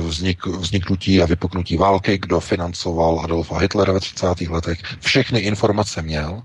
vznik, 0.00 0.46
vzniknutí 0.46 1.22
a 1.22 1.26
vypuknutí 1.26 1.76
války, 1.76 2.18
kdo 2.18 2.40
financoval 2.40 3.20
Adolfa 3.20 3.58
Hitlera 3.58 3.92
ve 3.92 4.00
30. 4.00 4.40
letech. 4.40 4.78
Všechny 5.00 5.40
informace 5.40 6.02
měl. 6.02 6.42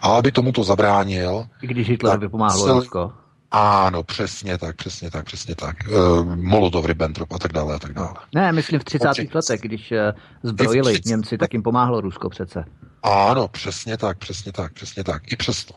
A 0.00 0.08
aby 0.08 0.32
tomuto 0.32 0.64
zabránil... 0.64 1.46
I 1.62 1.66
když 1.66 1.88
Hitler 1.88 2.18
vypomáhlo 2.18 2.66
celý... 2.66 2.78
Rusko. 2.78 3.12
Ano, 3.52 4.02
přesně 4.02 4.58
tak, 4.58 4.76
přesně 4.76 5.10
tak, 5.10 5.24
přesně 5.24 5.54
tak. 5.54 5.76
Uh, 5.88 6.36
Molotov, 6.36 6.86
Ribbentrop 6.86 7.32
a 7.32 7.38
tak 7.38 7.52
dále 7.52 7.74
a 7.74 7.78
tak 7.78 7.92
dále. 7.92 8.14
Ne, 8.34 8.52
myslím 8.52 8.80
v 8.80 8.84
30. 8.84 9.08
Obří... 9.08 9.28
letech, 9.34 9.60
když 9.60 9.90
uh, 9.90 9.98
zbrojili 10.42 10.92
30... 10.92 11.08
Němci, 11.08 11.38
tak 11.38 11.52
jim 11.52 11.62
pomáhlo 11.62 12.00
Rusko 12.00 12.28
přece. 12.28 12.64
Ano, 13.02 13.48
přesně 13.48 13.96
tak, 13.96 14.18
přesně 14.18 14.52
tak, 14.52 14.72
přesně 14.72 15.04
tak. 15.04 15.32
I 15.32 15.36
přesto. 15.36 15.74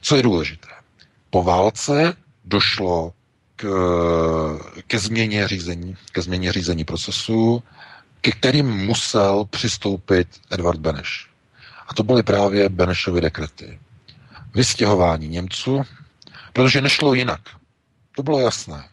Co 0.00 0.16
je 0.16 0.22
důležité? 0.22 0.68
Po 1.30 1.42
válce 1.42 2.14
došlo 2.44 3.12
k, 3.56 3.68
ke 4.86 4.98
změně 4.98 5.48
řízení, 5.48 5.96
ke 6.12 6.22
změně 6.22 6.52
řízení 6.52 6.84
procesu, 6.84 7.62
ke 8.20 8.30
kterým 8.30 8.66
musel 8.70 9.44
přistoupit 9.44 10.28
Edvard 10.50 10.80
Beneš. 10.80 11.30
A 11.88 11.94
to 11.94 12.02
byly 12.02 12.22
právě 12.22 12.68
Benešovy 12.68 13.20
dekrety. 13.20 13.78
Vystěhování 14.54 15.28
Němců, 15.28 15.82
protože 16.52 16.80
nešlo 16.80 17.14
jinak. 17.14 17.40
To 18.16 18.22
bylo 18.22 18.40
jasné. 18.40 18.84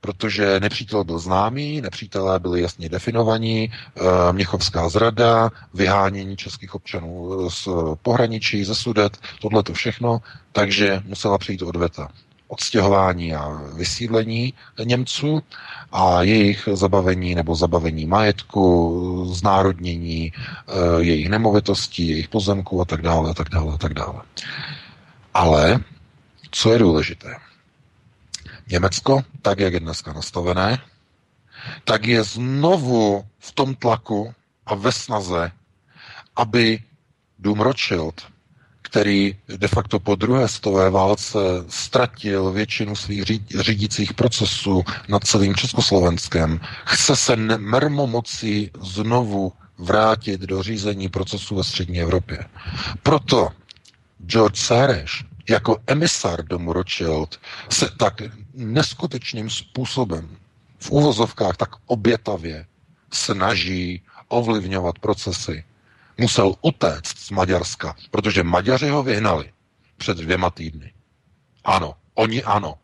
Protože 0.00 0.60
nepřítel 0.60 1.04
byl 1.04 1.18
známý, 1.18 1.80
nepřítelé 1.80 2.38
byli 2.38 2.62
jasně 2.62 2.88
definovaní, 2.88 3.72
eh, 3.72 4.02
Měchovská 4.32 4.88
zrada, 4.88 5.50
vyhánění 5.74 6.36
českých 6.36 6.74
občanů 6.74 7.50
z 7.50 7.68
pohraničí, 8.02 8.64
ze 8.64 8.74
sudet, 8.74 9.18
tohle 9.40 9.62
to 9.62 9.72
všechno, 9.72 10.20
takže 10.52 11.02
musela 11.06 11.38
přijít 11.38 11.62
odveta 11.62 12.08
odstěhování 12.48 13.34
a 13.34 13.60
vysídlení 13.74 14.54
Němců 14.84 15.42
a 15.92 16.22
jejich 16.22 16.68
zabavení 16.72 17.34
nebo 17.34 17.54
zabavení 17.56 18.06
majetku, 18.06 18.64
znárodnění 19.32 20.32
eh, 20.32 20.72
jejich 21.02 21.28
nemovitostí, 21.28 22.08
jejich 22.08 22.28
pozemků 22.28 22.80
a 22.80 22.84
tak 22.84 23.02
dále, 23.02 23.30
a 23.30 23.34
tak 23.34 23.48
dále, 23.48 23.74
a 23.74 23.76
tak 23.76 23.94
dále. 23.94 24.20
Ale 25.34 25.80
co 26.54 26.72
je 26.72 26.78
důležité? 26.78 27.36
Německo, 28.70 29.22
tak 29.42 29.58
jak 29.58 29.72
je 29.72 29.80
dneska 29.80 30.12
nastavené, 30.12 30.78
tak 31.84 32.04
je 32.06 32.24
znovu 32.24 33.26
v 33.38 33.52
tom 33.52 33.74
tlaku 33.74 34.34
a 34.66 34.74
ve 34.74 34.92
snaze, 34.92 35.52
aby 36.36 36.78
Dům 37.38 37.60
Rothschild 37.60 38.34
který 38.94 39.34
de 39.56 39.68
facto 39.68 40.00
po 40.00 40.14
druhé 40.14 40.48
stové 40.48 40.90
válce 40.90 41.38
ztratil 41.68 42.50
většinu 42.52 42.96
svých 42.96 43.24
řídících 43.60 44.14
procesů 44.14 44.82
nad 45.08 45.24
celým 45.24 45.54
Československem, 45.54 46.60
chce 46.84 47.16
se 47.16 47.36
mermomocí 47.56 48.70
znovu 48.82 49.52
vrátit 49.78 50.40
do 50.40 50.62
řízení 50.62 51.08
procesů 51.08 51.54
ve 51.56 51.64
střední 51.64 52.00
Evropě. 52.00 52.44
Proto 53.02 53.48
George 54.26 54.56
Soros 54.58 55.10
jako 55.48 55.76
emisár 55.86 56.44
domu 56.44 56.72
Rothschild 56.72 57.40
se 57.70 57.90
tak 57.98 58.22
neskutečným 58.54 59.50
způsobem 59.50 60.36
v 60.78 60.90
úvozovkách 60.90 61.56
tak 61.56 61.70
obětavě 61.86 62.66
snaží 63.12 64.02
ovlivňovat 64.28 64.98
procesy 64.98 65.64
musel 66.18 66.54
utéct 66.62 67.18
z 67.18 67.30
Maďarska, 67.30 67.96
protože 68.10 68.42
Maďaři 68.42 68.88
ho 68.88 69.02
vyhnali 69.02 69.52
před 69.96 70.16
dvěma 70.18 70.50
týdny. 70.50 70.92
Ano, 71.64 71.94
oni 72.14 72.42
ano. 72.42 72.74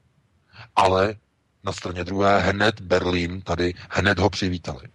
Ale 0.76 1.14
na 1.64 1.72
straně 1.72 2.04
druhé 2.04 2.40
hned 2.40 2.80
Berlín 2.80 3.40
tady 3.42 3.74
hned 3.90 4.18
ho 4.18 4.30
přivítali. 4.30 4.88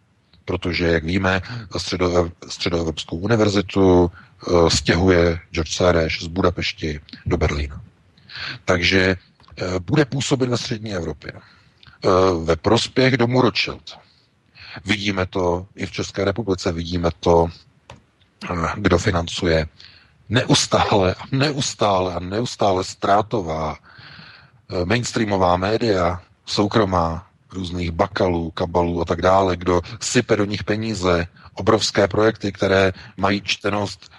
Protože, 0.46 0.88
jak 0.88 1.04
víme, 1.04 1.42
středo, 1.78 2.32
Středoevropskou 2.48 3.18
univerzitu 3.18 4.12
stěhuje 4.68 5.40
George 5.52 5.72
Soros 5.72 6.14
z 6.22 6.28
Budapešti 6.28 7.00
do 7.26 7.38
Berlína. 7.38 7.82
Takže 8.66 9.16
uh, 9.62 9.80
bude 9.80 10.06
působit 10.06 10.50
ve 10.50 10.58
střední 10.58 10.94
Evropě. 10.94 11.32
Uh, 11.34 12.44
ve 12.46 12.56
prospěch 12.56 13.18
domu 13.18 13.42
Rothschild. 13.42 13.98
Vidíme 14.86 15.26
to 15.26 15.68
i 15.76 15.86
v 15.86 15.92
České 15.92 16.26
republice, 16.26 16.72
vidíme 16.72 17.10
to 17.20 17.50
kdo 18.76 18.98
financuje 18.98 19.68
neustále 20.30 21.14
a 21.14 21.24
neustále 21.32 22.14
a 22.16 22.20
neustále 22.20 22.84
ztrátová 22.84 23.76
eh, 23.76 24.86
mainstreamová 24.86 25.58
média, 25.58 26.22
soukromá, 26.46 27.28
různých 27.54 27.92
bakalů, 27.92 28.52
kabalů 28.52 29.02
a 29.02 29.06
tak 29.06 29.22
dále, 29.22 29.58
kdo 29.58 29.82
sype 30.00 30.36
do 30.36 30.46
nich 30.46 30.64
peníze, 30.64 31.28
obrovské 31.54 32.08
projekty, 32.08 32.52
které 32.52 32.94
mají 33.18 33.42
čtenost, 33.42 34.12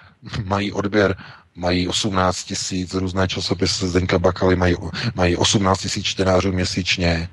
mají 0.45 0.73
odběr, 0.73 1.17
mají 1.55 1.89
18 1.89 2.45
tisíc, 2.45 2.95
různé 2.95 3.29
časopisy 3.29 3.89
Zdenka 3.89 4.19
Bakaly 4.19 4.57
mají, 4.57 4.77
mají 5.15 5.37
18 5.37 5.81
tisíc 5.81 6.07
čtenářů 6.07 6.53
měsíčně, 6.53 7.29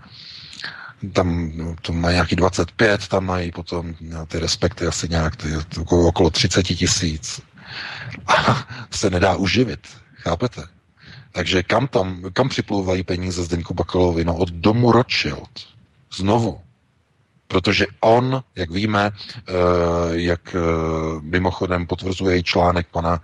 tam 1.13 1.51
no, 1.55 1.75
to 1.81 1.93
mají 1.93 2.13
nějaký 2.13 2.35
25, 2.35 3.07
tam 3.07 3.25
mají 3.25 3.51
potom 3.51 3.95
no, 4.01 4.25
ty 4.25 4.39
respekty 4.39 4.87
asi 4.87 5.09
nějak 5.09 5.35
ty, 5.35 5.49
okolo, 5.81 6.07
okolo 6.07 6.29
30 6.29 6.63
tisíc. 6.63 7.41
A 8.27 8.67
se 8.91 9.09
nedá 9.09 9.35
uživit, 9.35 9.87
chápete? 10.15 10.63
Takže 11.31 11.63
kam 11.63 11.87
tam, 11.87 12.23
kam 12.33 12.49
připlouvají 12.49 13.03
peníze 13.03 13.43
Zdeňku 13.43 13.73
Bakalovi? 13.73 14.25
No 14.25 14.35
od 14.35 14.49
domu 14.49 14.91
Rothschild. 14.91 15.49
Znovu. 16.15 16.61
Protože 17.47 17.85
on, 17.99 18.43
jak 18.55 18.71
víme, 18.71 19.11
eh, 19.11 19.53
jak 20.09 20.55
eh, 20.55 20.59
mimochodem 21.21 21.87
potvrzuje 21.87 22.37
i 22.37 22.43
článek 22.43 22.87
pana, 22.91 23.21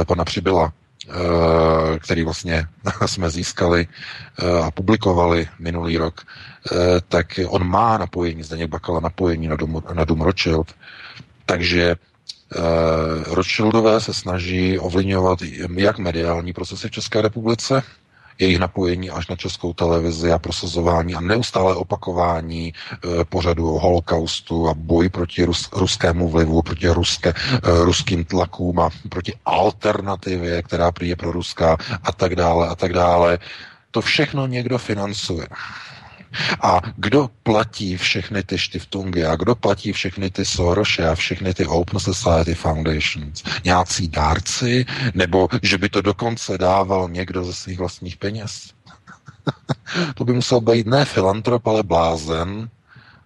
eh, 0.00 0.04
pana 0.04 0.24
Přibyla, 0.24 0.72
který 1.98 2.24
vlastně 2.24 2.66
jsme 3.06 3.30
získali 3.30 3.86
a 4.62 4.70
publikovali 4.70 5.48
minulý 5.58 5.96
rok, 5.96 6.20
tak 7.08 7.40
on 7.46 7.66
má 7.66 7.98
napojení, 7.98 8.42
Zdeněk 8.42 8.70
Bakala 8.70 9.00
napojení 9.00 9.48
na 9.48 9.56
Dům, 9.56 9.82
na 9.92 10.04
Dům 10.04 10.20
Rothschild, 10.20 10.74
takže 11.46 11.96
Rothschildové 13.26 14.00
se 14.00 14.14
snaží 14.14 14.78
ovlivňovat 14.78 15.38
jak 15.74 15.98
mediální 15.98 16.52
procesy 16.52 16.88
v 16.88 16.90
České 16.90 17.22
republice, 17.22 17.82
jejich 18.42 18.58
napojení 18.58 19.10
až 19.10 19.28
na 19.28 19.36
českou 19.36 19.72
televizi 19.72 20.32
a 20.32 20.38
prosazování 20.38 21.14
a 21.14 21.20
neustále 21.20 21.74
opakování 21.74 22.68
e, 22.68 23.24
pořadu 23.24 23.64
holokaustu 23.78 24.68
a 24.68 24.74
boj 24.74 25.08
proti 25.08 25.44
rus, 25.44 25.68
ruskému 25.72 26.28
vlivu, 26.28 26.62
proti 26.62 26.88
ruské, 26.88 27.28
e, 27.30 27.34
ruským 27.84 28.24
tlakům 28.24 28.80
a 28.80 28.90
proti 29.08 29.32
alternativě, 29.44 30.62
která 30.62 30.92
přijde 30.92 31.16
pro 31.16 31.32
ruská 31.32 31.76
a 32.02 32.12
tak 32.12 32.36
dále 32.36 32.68
a 32.68 32.74
tak 32.74 32.92
dále. 32.92 33.38
To 33.90 34.00
všechno 34.00 34.46
někdo 34.46 34.78
financuje. 34.78 35.46
A 36.62 36.80
kdo 36.96 37.30
platí 37.42 37.96
všechny 37.96 38.42
ty 38.42 38.58
štiftungy 38.58 39.24
a 39.24 39.36
kdo 39.36 39.54
platí 39.54 39.92
všechny 39.92 40.30
ty 40.30 40.44
Soroshe 40.44 41.08
a 41.08 41.14
všechny 41.14 41.54
ty 41.54 41.66
Open 41.66 42.00
Society 42.00 42.54
Foundations? 42.54 43.42
Nějací 43.64 44.08
dárci? 44.08 44.86
Nebo 45.14 45.48
že 45.62 45.78
by 45.78 45.88
to 45.88 46.02
dokonce 46.02 46.58
dával 46.58 47.08
někdo 47.08 47.44
ze 47.44 47.54
svých 47.54 47.78
vlastních 47.78 48.16
peněz? 48.16 48.70
to 50.14 50.24
by 50.24 50.32
musel 50.32 50.60
být 50.60 50.86
ne 50.86 51.04
filantrop, 51.04 51.66
ale 51.66 51.82
blázen, 51.82 52.68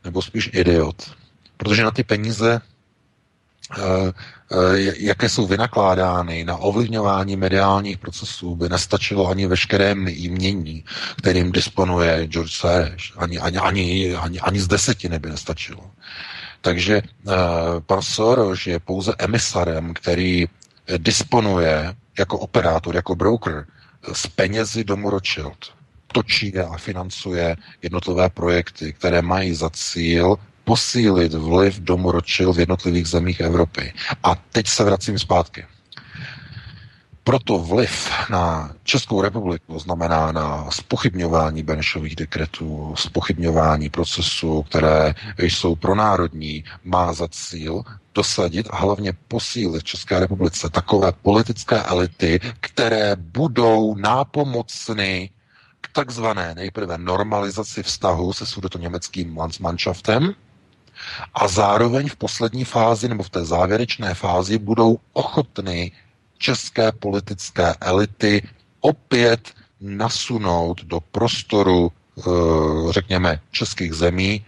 nebo 0.05 0.23
spíš 0.23 0.51
idiot. 0.53 1.11
Protože 1.57 1.85
na 1.85 1.91
ty 1.91 2.05
peníze 2.05 2.61
jaké 4.97 5.29
jsou 5.29 5.47
vynakládány 5.47 6.45
na 6.45 6.57
ovlivňování 6.57 7.37
mediálních 7.37 7.99
procesů, 7.99 8.57
by 8.57 8.69
nestačilo 8.69 9.29
ani 9.29 9.47
veškeré 9.47 9.95
jmění, 10.07 10.85
kterým 11.19 11.53
disponuje 11.53 12.27
George 12.27 12.53
Soros. 12.53 13.13
Ani, 13.17 13.39
ani, 13.39 13.59
ani, 13.59 14.15
ani, 14.15 14.41
ani 14.41 14.61
z 14.61 14.69
desetiny 14.69 15.19
by 15.19 15.29
nestačilo. 15.31 15.91
Takže 16.61 17.03
uh, 17.03 17.33
pan 17.87 18.03
Soros 18.03 18.67
je 18.67 18.81
pouze 18.81 19.15
emisarem, 19.19 19.95
který 19.95 20.47
disponuje 20.99 21.95
jako 22.19 22.39
operátor, 22.39 22.97
jako 22.97 23.15
broker 23.15 23.67
z 24.13 24.27
penězi 24.27 24.85
domu 24.85 25.11
Rothschild. 25.11 25.73
Točí 26.13 26.59
a 26.59 26.77
financuje 26.77 27.57
jednotlivé 27.83 28.29
projekty, 28.31 28.93
které 28.93 29.23
mají 29.23 29.55
za 29.55 29.71
cíl 29.71 30.37
posílit 30.67 31.35
vliv 31.35 31.81
domu 31.81 32.11
v 32.53 32.59
jednotlivých 32.59 33.07
zemích 33.07 33.41
Evropy. 33.41 33.93
A 34.23 34.35
teď 34.35 34.67
se 34.67 34.85
vracím 34.85 35.19
zpátky. 35.19 35.65
proto 37.25 37.59
vliv 37.59 38.11
na 38.31 38.71
Českou 38.85 39.23
republiku 39.23 39.79
znamená 39.79 40.33
na 40.33 40.71
spochybňování 40.71 41.63
Benešových 41.63 42.17
dekretů, 42.17 42.95
spochybňování 42.99 43.91
procesů, 43.91 44.63
které 44.63 45.15
jsou 45.39 45.75
pronárodní, 45.75 46.65
má 46.85 47.13
za 47.13 47.29
cíl 47.29 47.83
dosadit 48.15 48.67
a 48.71 48.77
hlavně 48.77 49.13
posílit 49.29 49.83
České 49.85 50.21
republice 50.21 50.71
takové 50.71 51.13
politické 51.13 51.83
elity, 51.83 52.41
které 52.61 53.17
budou 53.17 53.95
nápomocny 53.95 55.31
k 55.81 55.89
takzvané 55.93 56.55
nejprve 56.55 56.99
normalizaci 56.99 57.83
vztahu 57.83 58.33
se 58.33 58.47
německým 58.79 59.37
Landsmannschaftem 59.37 60.35
a 61.35 61.49
zároveň 61.49 62.09
v 62.09 62.17
poslední 62.17 62.65
fázi 62.65 63.09
nebo 63.09 63.23
v 63.23 63.31
té 63.31 63.45
závěrečné 63.45 64.15
fázi 64.15 64.59
budou 64.59 64.99
ochotny 65.13 65.93
české 66.39 66.93
politické 66.93 67.75
elity 67.81 68.49
opět 68.81 69.53
nasunout 69.81 70.85
do 70.85 71.01
prostoru, 71.01 71.93
eh, 72.19 72.23
řekněme, 72.91 73.41
českých 73.51 73.95
zemí, 73.95 74.45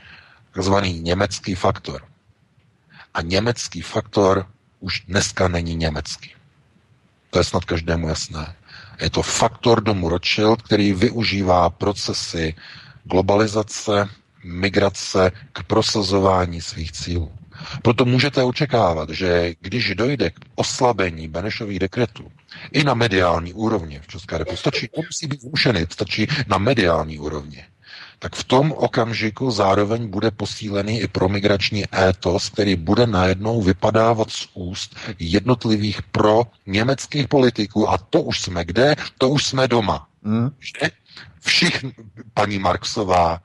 takzvaný 0.54 1.00
německý 1.00 1.54
faktor. 1.54 2.02
A 3.14 3.22
německý 3.22 3.82
faktor 3.82 4.46
už 4.80 5.00
dneska 5.08 5.48
není 5.48 5.76
německý. 5.76 6.30
To 7.30 7.38
je 7.38 7.44
snad 7.44 7.64
každému 7.64 8.08
jasné. 8.08 8.54
Je 9.00 9.10
to 9.10 9.22
faktor 9.22 9.82
domu 9.82 10.08
Rothschild, 10.08 10.62
který 10.62 10.92
využívá 10.92 11.70
procesy 11.70 12.54
globalizace, 13.04 14.08
migrace 14.44 15.32
k 15.52 15.62
prosazování 15.62 16.60
svých 16.60 16.92
cílů. 16.92 17.32
Proto 17.82 18.04
můžete 18.04 18.42
očekávat, 18.42 19.10
že 19.10 19.54
když 19.60 19.94
dojde 19.94 20.30
k 20.30 20.38
oslabení 20.54 21.28
Benešových 21.28 21.78
dekretů 21.78 22.32
i 22.72 22.84
na 22.84 22.94
mediální 22.94 23.52
úrovni 23.52 24.00
v 24.02 24.06
České 24.06 24.38
republice, 24.38 24.60
stačí, 24.60 24.88
musí 24.96 25.26
být 25.26 25.42
zrušeny, 25.42 25.86
stačí 25.90 26.26
na 26.46 26.58
mediální 26.58 27.18
úrovni, 27.18 27.64
tak 28.18 28.36
v 28.36 28.44
tom 28.44 28.72
okamžiku 28.72 29.50
zároveň 29.50 30.08
bude 30.08 30.30
posílený 30.30 31.00
i 31.00 31.08
promigrační 31.08 31.84
étos, 32.08 32.48
který 32.48 32.76
bude 32.76 33.06
najednou 33.06 33.62
vypadávat 33.62 34.30
z 34.30 34.48
úst 34.54 34.96
jednotlivých 35.18 36.02
pro 36.02 36.42
německých 36.66 37.28
politiků. 37.28 37.90
A 37.90 37.98
to 37.98 38.22
už 38.22 38.40
jsme 38.40 38.64
kde? 38.64 38.94
To 39.18 39.28
už 39.28 39.46
jsme 39.46 39.68
doma. 39.68 40.08
Hmm. 40.22 40.50
Všichni, 41.40 41.92
paní 42.34 42.58
Marksová, 42.58 43.40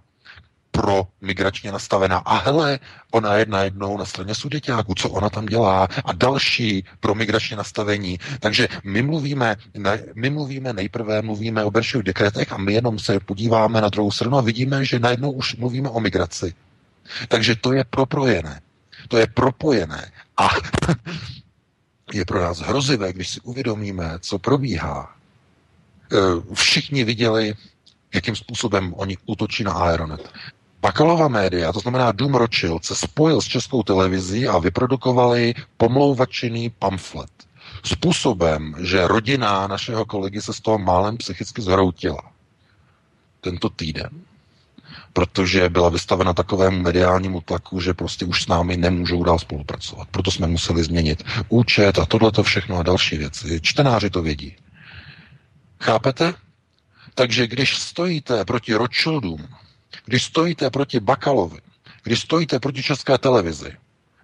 pro 0.74 1.08
migračně 1.22 1.72
nastavená. 1.72 2.18
A 2.18 2.38
hele, 2.38 2.80
ona 3.12 3.36
je 3.36 3.46
najednou 3.46 3.98
na 3.98 4.06
straně 4.06 4.36
sudeťáků, 4.36 4.94
co 4.96 5.10
ona 5.10 5.30
tam 5.30 5.46
dělá 5.46 5.88
a 6.06 6.14
další 6.14 6.86
pro 7.00 7.16
migračně 7.16 7.58
nastavení. 7.58 8.20
Takže 8.40 8.68
my 8.84 9.02
mluvíme, 9.02 9.56
ne, 9.78 10.04
my 10.16 10.30
mluvíme 10.30 10.74
nejprve, 10.74 11.22
mluvíme 11.22 11.64
o 11.64 11.72
Benšových 11.72 12.06
dekretech 12.06 12.52
a 12.52 12.58
my 12.58 12.74
jenom 12.74 13.00
se 13.00 13.20
podíváme 13.20 13.82
na 13.82 13.90
druhou 13.90 14.12
stranu 14.12 14.38
a 14.38 14.42
vidíme, 14.42 14.86
že 14.86 15.00
najednou 15.00 15.32
už 15.32 15.56
mluvíme 15.56 15.90
o 15.90 16.00
migraci. 16.00 16.54
Takže 17.28 17.56
to 17.56 17.74
je 17.74 17.84
propojené. 17.84 18.62
To 19.08 19.18
je 19.18 19.28
propojené. 19.28 20.12
A 20.38 20.50
je 22.14 22.26
pro 22.26 22.42
nás 22.42 22.60
hrozivé, 22.60 23.14
když 23.14 23.30
si 23.30 23.40
uvědomíme, 23.42 24.18
co 24.20 24.40
probíhá. 24.40 25.16
E, 26.12 26.18
všichni 26.54 27.04
viděli, 27.04 27.54
jakým 28.14 28.36
způsobem 28.36 28.94
oni 28.98 29.18
útočí 29.26 29.64
na 29.64 29.74
Aeronet. 29.74 30.30
Bakalova 30.84 31.28
média, 31.28 31.72
to 31.74 31.80
znamená 31.80 32.12
Dům 32.12 32.36
Rothschild, 32.36 32.86
se 32.86 32.96
spojil 32.96 33.42
s 33.42 33.46
českou 33.46 33.84
televizí 33.84 34.48
a 34.48 34.60
vyprodukovali 34.60 35.54
pomlouvačený 35.78 36.70
pamflet. 36.70 37.32
Způsobem, 37.84 38.76
že 38.80 39.08
rodina 39.08 39.68
našeho 39.68 40.06
kolegy 40.06 40.42
se 40.42 40.54
z 40.54 40.60
toho 40.60 40.78
málem 40.78 41.18
psychicky 41.18 41.62
zhroutila. 41.62 42.22
Tento 43.42 43.70
týden. 43.70 44.10
Protože 45.14 45.70
byla 45.70 45.90
vystavena 45.90 46.34
takovému 46.34 46.82
mediálnímu 46.82 47.42
tlaku, 47.42 47.80
že 47.80 47.94
prostě 47.94 48.26
už 48.26 48.44
s 48.44 48.48
námi 48.48 48.78
nemůžou 48.78 49.24
dál 49.24 49.40
spolupracovat. 49.40 50.08
Proto 50.12 50.32
jsme 50.32 50.48
museli 50.48 50.84
změnit 50.84 51.24
účet 51.50 52.00
a 52.00 52.06
tohle 52.06 52.32
všechno 52.42 52.78
a 52.78 52.84
další 52.84 53.18
věci. 53.18 53.60
Čtenáři 53.62 54.10
to 54.10 54.22
vědí. 54.22 54.56
Chápete? 55.82 56.34
Takže 57.16 57.48
když 57.48 57.78
stojíte 57.78 58.46
proti 58.46 58.74
Rothschildům, 58.74 59.48
když 60.06 60.24
stojíte 60.24 60.70
proti 60.70 61.00
Bakalovi, 61.00 61.60
když 62.04 62.22
stojíte 62.22 62.60
proti 62.60 62.84
české 62.84 63.18
televizi, 63.18 63.78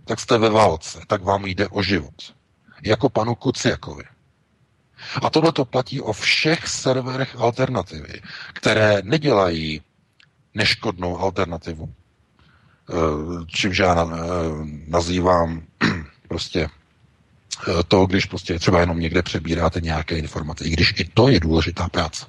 tak 0.05 0.19
jste 0.19 0.37
ve 0.37 0.49
válce, 0.49 0.99
tak 1.07 1.23
vám 1.23 1.45
jde 1.45 1.67
o 1.67 1.83
život. 1.83 2.35
Jako 2.83 3.09
panu 3.09 3.35
Kuciakovi. 3.35 4.03
A 5.23 5.29
tohle 5.29 5.51
to 5.51 5.65
platí 5.65 6.01
o 6.01 6.13
všech 6.13 6.67
serverech 6.67 7.35
alternativy, 7.35 8.21
které 8.53 9.01
nedělají 9.03 9.81
neškodnou 10.53 11.19
alternativu. 11.19 11.93
Eh, 12.89 13.45
čímž 13.47 13.77
já 13.77 14.03
eh, 14.03 14.17
nazývám 14.87 15.63
prostě 16.27 16.69
to, 17.87 18.05
když 18.05 18.25
prostě 18.25 18.59
třeba 18.59 18.79
jenom 18.79 18.99
někde 18.99 19.21
přebíráte 19.21 19.81
nějaké 19.81 20.17
informace, 20.17 20.63
i 20.65 20.69
když 20.69 20.93
i 20.99 21.03
to 21.13 21.27
je 21.27 21.39
důležitá 21.39 21.89
práce. 21.89 22.25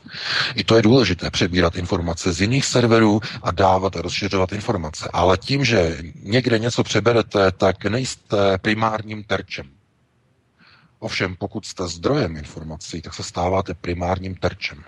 I 0.54 0.64
to 0.64 0.76
je 0.76 0.82
důležité 0.82 1.30
přebírat 1.30 1.76
informace 1.76 2.32
z 2.32 2.40
jiných 2.40 2.64
serverů 2.64 3.20
a 3.42 3.50
dávat 3.50 3.96
a 3.96 4.02
rozšiřovat 4.02 4.52
informace. 4.52 5.08
Ale 5.12 5.38
tím, 5.38 5.64
že 5.64 5.98
někde 6.22 6.58
něco 6.58 6.82
přeberete, 6.82 7.52
tak 7.52 7.84
nejste 7.84 8.58
primárním 8.58 9.24
terčem. 9.24 9.66
Ovšem, 10.98 11.36
pokud 11.36 11.66
jste 11.66 11.88
zdrojem 11.88 12.36
informací, 12.36 13.02
tak 13.02 13.14
se 13.14 13.22
stáváte 13.22 13.74
primárním 13.74 14.34
terčem. 14.34 14.84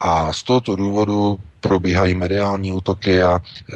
A 0.00 0.32
z 0.32 0.42
tohoto 0.42 0.76
důvodu 0.76 1.38
probíhají 1.60 2.14
mediální 2.14 2.72
útoky 2.72 3.22
a 3.22 3.38
e, 3.38 3.74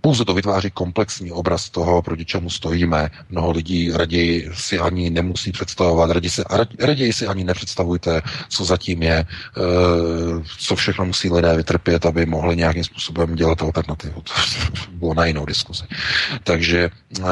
pouze 0.00 0.24
to 0.24 0.34
vytváří 0.34 0.70
komplexní 0.70 1.32
obraz 1.32 1.70
toho, 1.70 2.02
proti 2.02 2.24
čemu 2.24 2.50
stojíme. 2.50 3.10
Mnoho 3.30 3.50
lidí 3.50 3.92
raději 3.92 4.50
si 4.54 4.78
ani 4.78 5.10
nemusí 5.10 5.52
představovat, 5.52 6.10
raději 6.10 6.30
si, 6.30 6.42
raději 6.78 7.12
si 7.12 7.26
ani 7.26 7.44
nepředstavujte, 7.44 8.22
co 8.48 8.64
zatím 8.64 9.02
je, 9.02 9.18
eh, 9.18 9.26
co 10.58 10.76
všechno 10.76 11.04
musí 11.04 11.30
lidé 11.30 11.56
vytrpět, 11.56 12.06
aby 12.06 12.26
mohli 12.26 12.56
nějakým 12.56 12.84
způsobem 12.84 13.34
dělat 13.34 13.62
alternativu. 13.62 14.20
To 14.20 14.32
bylo 14.92 15.14
na 15.14 15.24
jinou 15.24 15.46
diskuzi. 15.46 15.84
Takže 16.44 16.90
eh, 17.20 17.22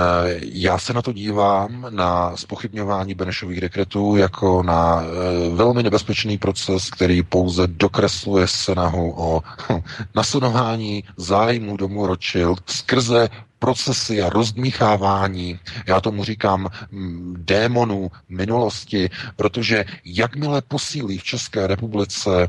já 0.41 0.79
se 0.79 0.93
na 0.93 1.03
to 1.03 1.13
dívám, 1.13 1.87
na 1.91 2.37
spochybňování 2.37 3.15
Benešových 3.15 3.61
dekretů, 3.61 4.17
jako 4.17 4.63
na 4.63 5.03
eh, 5.03 5.55
velmi 5.55 5.83
nebezpečný 5.83 6.39
proces, 6.39 6.91
který 6.91 7.23
pouze 7.23 7.67
dokresluje 7.67 8.47
snahu 8.47 9.15
o 9.17 9.43
nasunování 10.15 11.05
zájmu 11.17 11.77
domu 11.77 12.07
Rothschild 12.07 12.58
skrze 12.67 13.29
procesy 13.59 14.23
a 14.23 14.29
rozdmíchávání, 14.29 15.61
já 15.87 16.01
tomu 16.01 16.25
říkám 16.25 16.69
mm, 16.91 17.35
démonů 17.39 18.11
minulosti, 18.29 19.11
protože 19.37 19.85
jakmile 20.05 20.63
posílí 20.63 21.19
v 21.19 21.25
České 21.25 21.67
republice 21.67 22.43
e, 22.45 22.49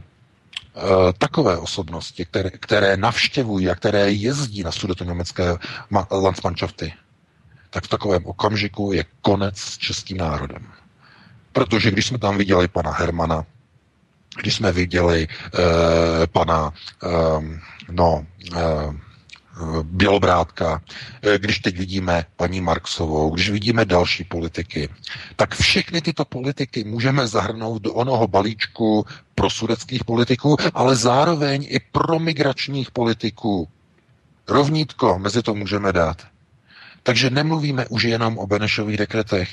takové 1.18 1.58
osobnosti, 1.58 2.26
které, 2.26 2.50
které 2.50 2.98
navštěvují 2.98 3.70
a 3.70 3.76
které 3.76 4.12
jezdí 4.12 4.64
na 4.64 4.72
německé 5.06 5.56
Landsmannschafty, 6.12 6.94
tak 7.70 7.84
v 7.86 7.88
takovém 7.88 8.26
okamžiku 8.26 8.92
je 8.94 9.06
konec 9.22 9.58
s 9.58 9.78
českým 9.78 10.18
národem. 10.18 10.68
Protože 11.52 11.92
když 11.92 12.08
jsme 12.08 12.18
tam 12.18 12.38
viděli 12.38 12.68
pana 12.68 12.92
Hermana, 12.92 13.46
když 14.42 14.56
jsme 14.56 14.72
viděli 14.72 15.28
e, 15.28 16.28
pana, 16.28 16.74
e, 17.04 17.08
no, 17.92 18.26
e, 18.56 18.60
Bělobrátka, 19.84 20.82
eh, 21.22 21.38
když 21.38 21.60
teď 21.60 21.78
vidíme 21.78 22.26
paní 22.36 22.62
Marksovou, 22.62 23.30
když 23.30 23.50
vidíme 23.50 23.86
další 23.86 24.24
politiky, 24.24 24.90
tak 25.36 25.56
všechny 25.56 26.02
tyto 26.02 26.26
politiky 26.26 26.84
můžeme 26.84 27.28
zahrnout 27.28 27.82
do 27.82 27.94
onoho 27.94 28.28
balíčku 28.28 29.06
pro 29.36 29.50
sudeckých 29.50 30.04
politiků, 30.04 30.58
ale 30.74 30.96
zároveň 30.96 31.68
i 31.70 31.80
pro 31.92 32.20
migračních 32.20 32.92
politiků. 32.92 33.68
Rovnítko 34.48 35.20
mezi 35.20 35.44
to 35.44 35.56
můžeme 35.56 35.94
dát. 35.94 36.28
Takže 37.04 37.30
nemluvíme 37.30 37.88
už 37.88 38.04
jenom 38.04 38.38
o 38.38 38.48
Benešových 38.48 38.98
dekretech. 38.98 39.50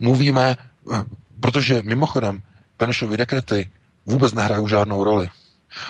Mluvíme, 0.00 0.56
eh, 0.92 1.04
protože 1.40 1.82
mimochodem 1.82 2.42
Benešovy 2.78 3.16
dekrety 3.16 3.70
vůbec 4.06 4.32
nehrají 4.32 4.68
žádnou 4.68 5.04
roli. 5.04 5.28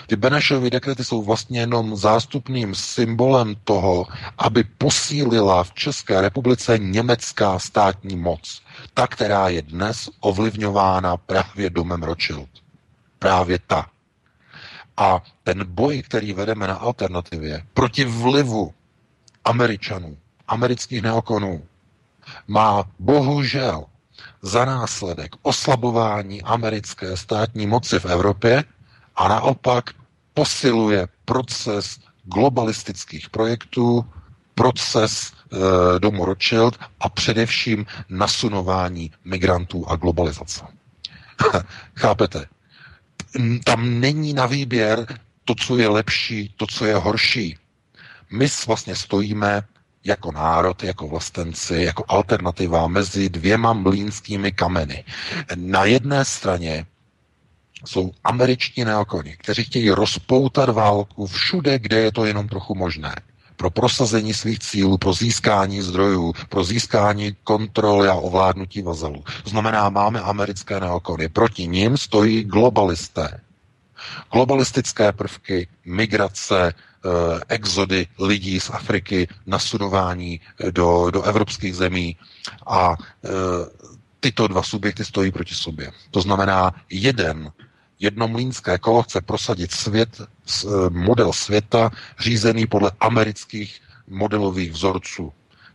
Ty 0.07 0.15
Benešovy 0.15 0.69
dekrety 0.69 1.03
jsou 1.03 1.23
vlastně 1.23 1.59
jenom 1.59 1.95
zástupným 1.95 2.75
symbolem 2.75 3.55
toho, 3.63 4.07
aby 4.37 4.63
posílila 4.63 5.63
v 5.63 5.73
České 5.73 6.21
republice 6.21 6.77
německá 6.77 7.59
státní 7.59 8.15
moc. 8.15 8.61
Ta, 8.93 9.07
která 9.07 9.49
je 9.49 9.61
dnes 9.61 10.09
ovlivňována 10.19 11.17
právě 11.17 11.69
domem 11.69 12.03
Rothschild. 12.03 12.49
Právě 13.19 13.59
ta. 13.67 13.85
A 14.97 15.23
ten 15.43 15.65
boj, 15.67 16.01
který 16.01 16.33
vedeme 16.33 16.67
na 16.67 16.75
alternativě 16.75 17.63
proti 17.73 18.05
vlivu 18.05 18.73
Američanů, 19.45 20.17
amerických 20.47 21.01
neokonů, 21.01 21.63
má 22.47 22.83
bohužel 22.99 23.85
za 24.41 24.65
následek 24.65 25.31
oslabování 25.41 26.41
americké 26.41 27.17
státní 27.17 27.67
moci 27.67 27.99
v 27.99 28.05
Evropě 28.05 28.63
a 29.21 29.27
naopak 29.27 29.89
posiluje 30.33 31.07
proces 31.25 31.99
globalistických 32.23 33.29
projektů, 33.29 34.05
proces 34.55 35.31
e, 35.33 35.99
domu 35.99 36.25
Rothschild 36.25 36.79
a 36.99 37.09
především 37.09 37.85
nasunování 38.09 39.11
migrantů 39.25 39.85
a 39.89 39.95
globalizace. 39.95 40.65
Chápete? 41.95 42.45
Tam 43.63 43.99
není 43.99 44.33
na 44.33 44.45
výběr 44.45 45.19
to, 45.45 45.55
co 45.55 45.77
je 45.77 45.87
lepší, 45.87 46.53
to, 46.57 46.67
co 46.67 46.85
je 46.85 46.95
horší. 46.95 47.57
My 48.31 48.47
vlastně 48.67 48.95
stojíme 48.95 49.61
jako 50.03 50.31
národ, 50.31 50.83
jako 50.83 51.07
vlastenci, 51.07 51.75
jako 51.75 52.03
alternativa 52.07 52.87
mezi 52.87 53.29
dvěma 53.29 53.73
mlínskými 53.73 54.51
kameny. 54.51 55.03
Na 55.55 55.85
jedné 55.85 56.25
straně 56.25 56.85
jsou 57.85 58.11
američtí 58.23 58.85
neokoni, 58.85 59.37
kteří 59.37 59.63
chtějí 59.63 59.89
rozpoutat 59.89 60.69
válku 60.69 61.27
všude, 61.27 61.79
kde 61.79 61.99
je 61.99 62.11
to 62.11 62.25
jenom 62.25 62.47
trochu 62.47 62.75
možné. 62.75 63.15
Pro 63.57 63.69
prosazení 63.69 64.33
svých 64.33 64.59
cílů, 64.59 64.97
pro 64.97 65.13
získání 65.13 65.81
zdrojů, 65.81 66.33
pro 66.49 66.63
získání 66.63 67.35
kontroly 67.43 68.07
a 68.07 68.13
ovládnutí 68.13 68.81
vazalů. 68.81 69.23
To 69.43 69.49
znamená, 69.49 69.89
máme 69.89 70.21
americké 70.21 70.79
neokony. 70.79 71.29
Proti 71.29 71.67
ním 71.67 71.97
stojí 71.97 72.43
globalisté. 72.43 73.39
Globalistické 74.31 75.11
prvky, 75.11 75.67
migrace, 75.85 76.73
Eh, 77.05 77.39
exody 77.47 78.07
lidí 78.19 78.59
z 78.59 78.69
Afriky, 78.69 79.27
nasunování 79.45 80.41
eh, 80.59 80.71
do, 80.71 81.09
do 81.11 81.23
evropských 81.23 81.75
zemí 81.75 82.17
a 82.67 82.95
eh, 83.25 83.29
tyto 84.19 84.47
dva 84.47 84.63
subjekty 84.63 85.05
stojí 85.05 85.31
proti 85.31 85.55
sobě. 85.55 85.91
To 86.11 86.21
znamená, 86.21 86.71
jeden 86.89 87.51
jedno 88.01 88.27
mlínské 88.27 88.77
kolo 88.77 89.03
chce 89.03 89.21
prosadit 89.21 89.71
svět, 89.71 90.21
model 90.89 91.33
světa 91.33 91.91
řízený 92.19 92.67
podle 92.67 92.91
amerických 92.99 93.81
modelových 94.07 94.71
vzorců. 94.71 95.33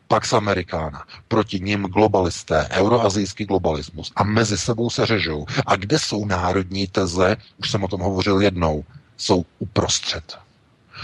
Pax 0.08 0.32
Amerikána, 0.32 1.04
proti 1.28 1.60
ním 1.60 1.82
globalisté, 1.82 2.68
euroazijský 2.70 3.44
globalismus 3.44 4.12
a 4.16 4.24
mezi 4.24 4.58
sebou 4.58 4.90
se 4.90 5.06
řežou. 5.06 5.46
A 5.66 5.76
kde 5.76 5.98
jsou 5.98 6.24
národní 6.26 6.86
teze, 6.86 7.36
už 7.56 7.70
jsem 7.70 7.84
o 7.84 7.88
tom 7.88 8.00
hovořil 8.00 8.40
jednou, 8.40 8.84
jsou 9.16 9.44
uprostřed 9.58 10.38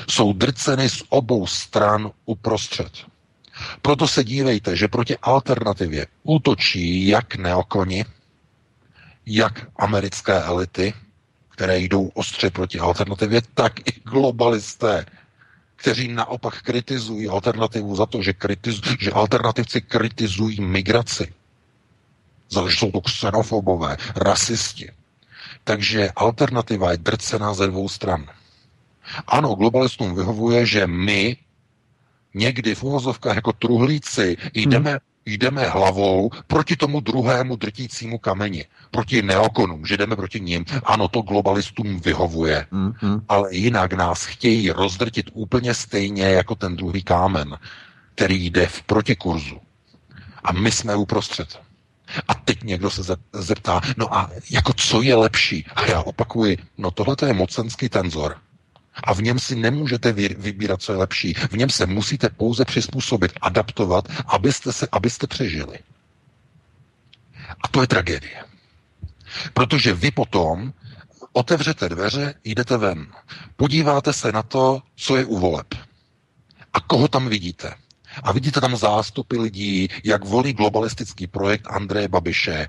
jsou 0.09 0.33
drceny 0.33 0.89
z 0.89 1.03
obou 1.09 1.47
stran 1.47 2.11
uprostřed. 2.27 2.93
Proto 3.83 4.09
se 4.09 4.25
dívejte, 4.25 4.77
že 4.77 4.89
proti 4.89 5.19
alternativě 5.19 6.07
útočí 6.23 7.07
jak 7.09 7.37
neokoni, 7.37 8.05
jak 9.27 9.67
americké 9.77 10.43
elity, 10.43 10.95
které 11.53 11.79
jdou 11.79 12.11
ostře 12.15 12.51
proti 12.51 12.79
alternativě, 12.79 13.43
tak 13.55 13.81
i 13.81 14.01
globalisté, 14.05 15.07
kteří 15.77 16.09
naopak 16.09 16.63
kritizují 16.63 17.29
alternativu 17.29 17.97
za 17.97 18.07
to, 18.07 18.23
že, 18.23 18.33
kritiz- 18.33 18.97
že 19.01 19.11
alternativci 19.11 19.81
kritizují 19.81 20.61
migraci. 20.61 21.33
Za 22.51 22.69
že 22.69 22.77
jsou 22.77 22.91
to 22.91 23.01
xenofobové, 23.01 23.97
rasisti. 24.17 24.91
Takže 25.65 26.11
alternativa 26.17 26.91
je 26.91 26.97
drcená 26.97 27.55
ze 27.55 27.67
dvou 27.67 27.89
stran. 27.89 28.27
Ano, 29.27 29.55
globalistům 29.55 30.15
vyhovuje, 30.15 30.67
že 30.67 30.87
my 30.87 31.37
někdy 32.35 32.75
v 32.75 32.83
uvozovkách 32.83 33.37
jako 33.37 33.53
truhlíci 33.53 34.37
jdeme, 34.55 34.91
hmm. 34.91 34.99
Jdeme 35.27 35.69
hlavou 35.69 36.31
proti 36.47 36.77
tomu 36.77 37.01
druhému 37.01 37.57
drtícímu 37.57 38.19
kameni, 38.19 38.65
proti 38.91 39.23
neokonům, 39.23 39.87
že 39.87 39.97
jdeme 39.97 40.17
proti 40.17 40.41
ním. 40.41 40.65
Ano, 40.85 41.09
to 41.09 41.23
globalistům 41.23 42.01
vyhovuje, 42.01 42.67
hmm. 42.71 43.25
ale 43.29 43.55
jinak 43.55 43.93
nás 43.93 44.25
chtějí 44.25 44.71
rozdrtit 44.71 45.31
úplně 45.33 45.75
stejně 45.75 46.25
jako 46.25 46.55
ten 46.55 46.77
druhý 46.77 47.03
kámen, 47.03 47.59
který 48.15 48.47
jde 48.47 48.67
v 48.67 48.83
protikurzu. 48.83 49.61
A 50.45 50.53
my 50.53 50.73
jsme 50.73 50.97
uprostřed. 50.97 51.61
A 52.29 52.35
teď 52.35 52.63
někdo 52.63 52.91
se 52.91 53.03
zeptá, 53.33 53.81
no 53.97 54.15
a 54.15 54.31
jako 54.51 54.73
co 54.73 55.03
je 55.03 55.15
lepší? 55.15 55.67
A 55.75 55.87
já 55.87 56.01
opakuji, 56.01 56.59
no 56.79 56.91
tohle 56.91 57.17
je 57.27 57.33
mocenský 57.33 57.89
tenzor. 57.89 58.37
A 58.95 59.15
v 59.15 59.23
něm 59.23 59.39
si 59.39 59.57
nemůžete 59.57 60.13
vybírat, 60.13 60.83
co 60.83 60.93
je 60.93 60.99
lepší. 60.99 61.35
V 61.35 61.53
něm 61.53 61.71
se 61.71 61.87
musíte 61.87 62.29
pouze 62.29 62.65
přizpůsobit, 62.65 63.33
adaptovat, 63.41 64.09
abyste, 64.27 64.73
se, 64.73 64.89
abyste 64.93 65.27
přežili. 65.27 65.79
A 67.65 67.69
to 67.69 67.81
je 67.81 67.87
tragédie. 67.87 68.45
Protože 69.55 69.95
vy 69.95 70.11
potom 70.11 70.73
otevřete 71.33 71.89
dveře, 71.89 72.35
jdete 72.45 72.77
ven. 72.77 73.07
Podíváte 73.57 74.13
se 74.13 74.33
na 74.33 74.43
to, 74.43 74.83
co 74.97 75.17
je 75.17 75.25
u 75.25 75.39
voleb. 75.39 75.75
A 76.73 76.81
koho 76.81 77.09
tam 77.09 77.29
vidíte. 77.29 77.75
A 78.23 78.33
vidíte 78.33 78.61
tam 78.61 78.77
zástupy 78.77 79.39
lidí, 79.39 79.89
jak 80.05 80.25
volí 80.25 80.53
globalistický 80.53 81.27
projekt 81.27 81.67
Andreje 81.71 82.09
Babiše. 82.09 82.67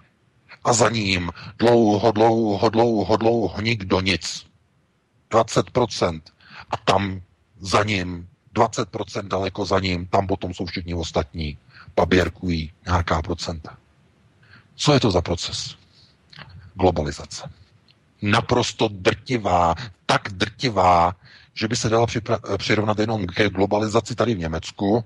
A 0.63 0.73
za 0.73 0.89
ním 0.89 1.31
dlouho, 1.59 2.11
dlouho, 2.11 2.69
dlouho, 2.69 3.17
dlouho 3.17 3.61
nikdo 3.61 4.01
nic. 4.01 4.45
20%. 5.33 6.21
A 6.69 6.77
tam 6.77 7.21
za 7.59 7.83
ním, 7.83 8.27
20% 8.55 9.27
daleko 9.27 9.65
za 9.65 9.79
ním, 9.79 10.05
tam 10.07 10.27
potom 10.27 10.53
jsou 10.53 10.65
všichni 10.65 10.93
ostatní, 10.93 11.57
paběrkují 11.95 12.71
nějaká 12.85 13.21
procenta. 13.21 13.77
Co 14.75 14.93
je 14.93 14.99
to 14.99 15.11
za 15.11 15.21
proces? 15.21 15.75
Globalizace. 16.75 17.49
Naprosto 18.21 18.87
drtivá, 18.87 19.75
tak 20.05 20.29
drtivá, 20.31 21.15
že 21.53 21.67
by 21.67 21.75
se 21.75 21.89
dala 21.89 22.07
přirovnat 22.57 22.99
jenom 22.99 23.25
k 23.27 23.49
globalizaci 23.49 24.15
tady 24.15 24.35
v 24.35 24.39
Německu, 24.39 25.03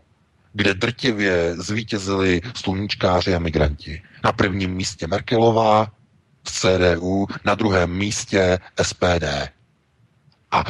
kde 0.53 0.73
drtivě 0.73 1.55
zvítězili 1.55 2.41
sluníčkáři 2.55 3.35
a 3.35 3.39
migranti. 3.39 4.01
Na 4.23 4.31
prvním 4.31 4.73
místě 4.73 5.07
Merkelová 5.07 5.91
v 6.43 6.51
CDU, 6.51 7.27
na 7.45 7.55
druhém 7.55 7.97
místě 7.97 8.59
SPD. 8.81 9.23
A, 10.51 10.63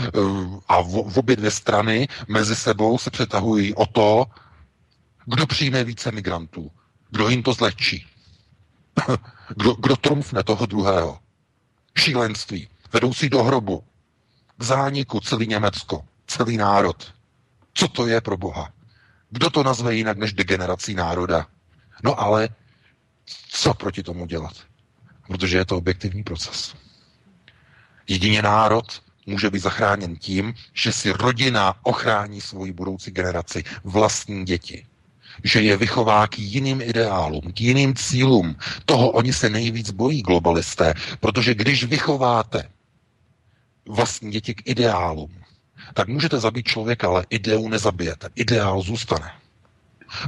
a 0.68 0.82
v, 0.82 0.88
v 0.88 1.18
obě 1.18 1.36
dvě 1.36 1.52
strany 1.52 2.08
mezi 2.28 2.56
sebou 2.56 2.98
se 2.98 3.12
přetahují 3.12 3.74
o 3.76 3.86
to, 3.86 4.26
kdo 5.26 5.48
přijme 5.48 5.84
více 5.84 6.12
migrantů, 6.12 6.72
kdo 7.10 7.30
jim 7.30 7.44
to 7.44 7.54
zlehčí, 7.54 8.08
kdo, 9.56 9.74
kdo 9.74 9.96
trumfne 9.96 10.44
toho 10.44 10.66
druhého. 10.66 11.20
Šílenství, 11.98 12.70
vedoucí 12.94 13.30
do 13.30 13.44
hrobu, 13.44 13.84
k 14.58 14.64
zániku 14.64 15.20
celý 15.20 15.48
Německo, 15.48 16.06
celý 16.28 16.58
národ. 16.58 17.14
Co 17.74 17.88
to 17.88 18.08
je 18.08 18.22
pro 18.22 18.38
Boha? 18.38 18.72
Kdo 19.30 19.50
to 19.50 19.64
nazve 19.64 19.96
jinak 19.96 20.18
než 20.18 20.34
degenerací 20.34 20.94
národa? 20.94 21.48
No 22.04 22.20
ale 22.22 22.50
co 23.50 23.74
proti 23.74 24.04
tomu 24.04 24.26
dělat? 24.26 24.54
Protože 25.28 25.58
je 25.58 25.66
to 25.66 25.78
objektivní 25.78 26.24
proces. 26.24 26.76
Jedině 28.08 28.42
národ 28.42 29.04
může 29.28 29.50
být 29.50 29.60
zachráněn 29.60 30.16
tím, 30.16 30.54
že 30.74 30.92
si 30.92 31.12
rodina 31.12 31.76
ochrání 31.84 32.42
svoji 32.42 32.72
budoucí 32.74 33.12
generaci, 33.12 33.64
vlastní 33.84 34.46
děti. 34.46 34.86
Že 35.44 35.62
je 35.62 35.78
vychová 35.78 36.28
k 36.28 36.40
jiným 36.40 36.82
ideálům, 36.82 37.42
k 37.54 37.62
jiným 37.62 37.96
cílům. 37.96 38.56
Toho 38.86 39.12
oni 39.12 39.34
se 39.34 39.50
nejvíc 39.50 39.92
bojí 39.92 40.22
globalisté, 40.22 40.94
protože 41.20 41.56
když 41.56 41.84
vychováte 41.84 42.70
vlastní 43.86 44.32
děti 44.32 44.54
k 44.54 44.70
ideálům, 44.70 45.32
tak 45.94 46.08
můžete 46.08 46.40
zabít 46.40 46.68
člověka, 46.68 47.08
ale 47.08 47.26
ideu 47.30 47.70
nezabijete. 47.70 48.30
Ideál 48.36 48.82
zůstane. 48.82 49.32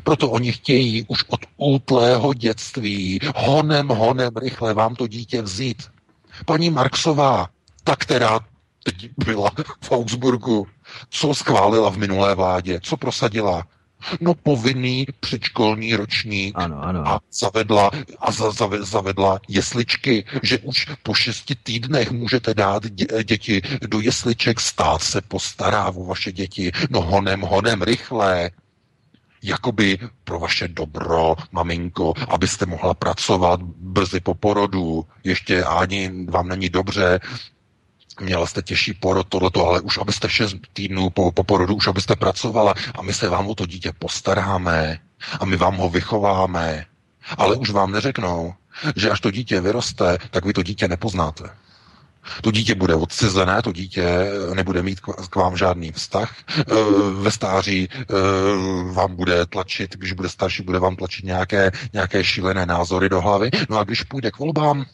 Proto 0.03 0.29
oni 0.29 0.51
chtějí 0.51 1.05
už 1.07 1.23
od 1.27 1.39
útlého 1.57 2.33
dětství 2.33 3.19
honem, 3.35 3.87
honem 3.87 4.31
rychle 4.41 4.73
vám 4.73 4.95
to 4.95 5.07
dítě 5.07 5.41
vzít. 5.41 5.83
Paní 6.45 6.69
Marksová, 6.69 7.49
ta, 7.83 7.95
která 7.95 8.39
teď 8.91 9.09
byla 9.25 9.51
v 9.81 9.91
Augsburgu, 9.91 10.67
co 11.09 11.33
schválila 11.33 11.89
v 11.89 11.97
minulé 11.97 12.35
vládě, 12.35 12.79
co 12.83 12.97
prosadila? 12.97 13.67
No 14.21 14.33
povinný 14.33 15.07
předškolní 15.19 15.95
ročník 15.95 16.53
ano, 16.57 16.81
ano. 16.81 17.07
a 17.07 17.19
zavedla, 17.31 17.91
a 18.19 18.31
za, 18.31 18.51
zavedla 18.79 19.39
jesličky, 19.47 20.25
že 20.43 20.59
už 20.59 20.87
po 21.03 21.13
šesti 21.13 21.55
týdnech 21.55 22.11
můžete 22.11 22.53
dát 22.53 22.85
dě, 22.87 23.07
děti 23.23 23.61
do 23.81 23.99
jesliček, 23.99 24.59
stát 24.59 25.03
se 25.03 25.21
postará 25.21 25.85
o 25.85 26.05
vaše 26.05 26.31
děti, 26.31 26.71
no 26.89 27.01
honem, 27.01 27.41
honem, 27.41 27.81
rychle, 27.81 28.51
jakoby 29.43 29.97
pro 30.23 30.39
vaše 30.39 30.67
dobro, 30.67 31.35
maminko, 31.51 32.13
abyste 32.29 32.65
mohla 32.65 32.93
pracovat 32.93 33.61
brzy 33.63 34.19
po 34.19 34.33
porodu, 34.33 35.05
ještě 35.23 35.63
ani 35.63 36.25
vám 36.25 36.47
není 36.47 36.69
dobře, 36.69 37.19
měla 38.21 38.45
jste 38.47 38.61
těžší 38.61 38.93
porod, 38.93 39.27
tohleto, 39.27 39.67
ale 39.67 39.81
už 39.81 39.97
abyste 39.97 40.29
šest 40.29 40.55
týdnů 40.73 41.09
po, 41.09 41.31
po 41.31 41.43
porodu, 41.43 41.75
už 41.75 41.87
abyste 41.87 42.15
pracovala 42.15 42.73
a 42.95 43.01
my 43.01 43.13
se 43.13 43.29
vám 43.29 43.47
o 43.47 43.55
to 43.55 43.65
dítě 43.65 43.91
postaráme 43.99 44.99
a 45.39 45.45
my 45.45 45.57
vám 45.57 45.75
ho 45.77 45.89
vychováme. 45.89 46.85
Ale 47.37 47.55
už 47.55 47.69
vám 47.69 47.91
neřeknou, 47.91 48.53
že 48.95 49.09
až 49.09 49.19
to 49.19 49.31
dítě 49.31 49.61
vyroste, 49.61 50.17
tak 50.29 50.45
vy 50.45 50.53
to 50.53 50.63
dítě 50.63 50.87
nepoznáte. 50.87 51.49
To 52.41 52.51
dítě 52.51 52.75
bude 52.75 52.95
odcizené, 52.95 53.61
to 53.61 53.71
dítě 53.71 54.31
nebude 54.53 54.83
mít 54.83 54.99
k 54.99 55.35
vám 55.35 55.57
žádný 55.57 55.91
vztah. 55.91 56.35
Eh, 56.59 56.63
ve 57.21 57.31
stáří 57.31 57.89
eh, 57.93 58.03
vám 58.93 59.15
bude 59.15 59.45
tlačit, 59.45 59.95
když 59.95 60.13
bude 60.13 60.29
starší, 60.29 60.63
bude 60.63 60.79
vám 60.79 60.95
tlačit 60.95 61.25
nějaké, 61.25 61.71
nějaké 61.93 62.23
šílené 62.23 62.65
názory 62.65 63.09
do 63.09 63.21
hlavy. 63.21 63.49
No 63.69 63.77
a 63.77 63.83
když 63.83 64.03
půjde 64.03 64.31
k 64.31 64.37
volbám, 64.37 64.85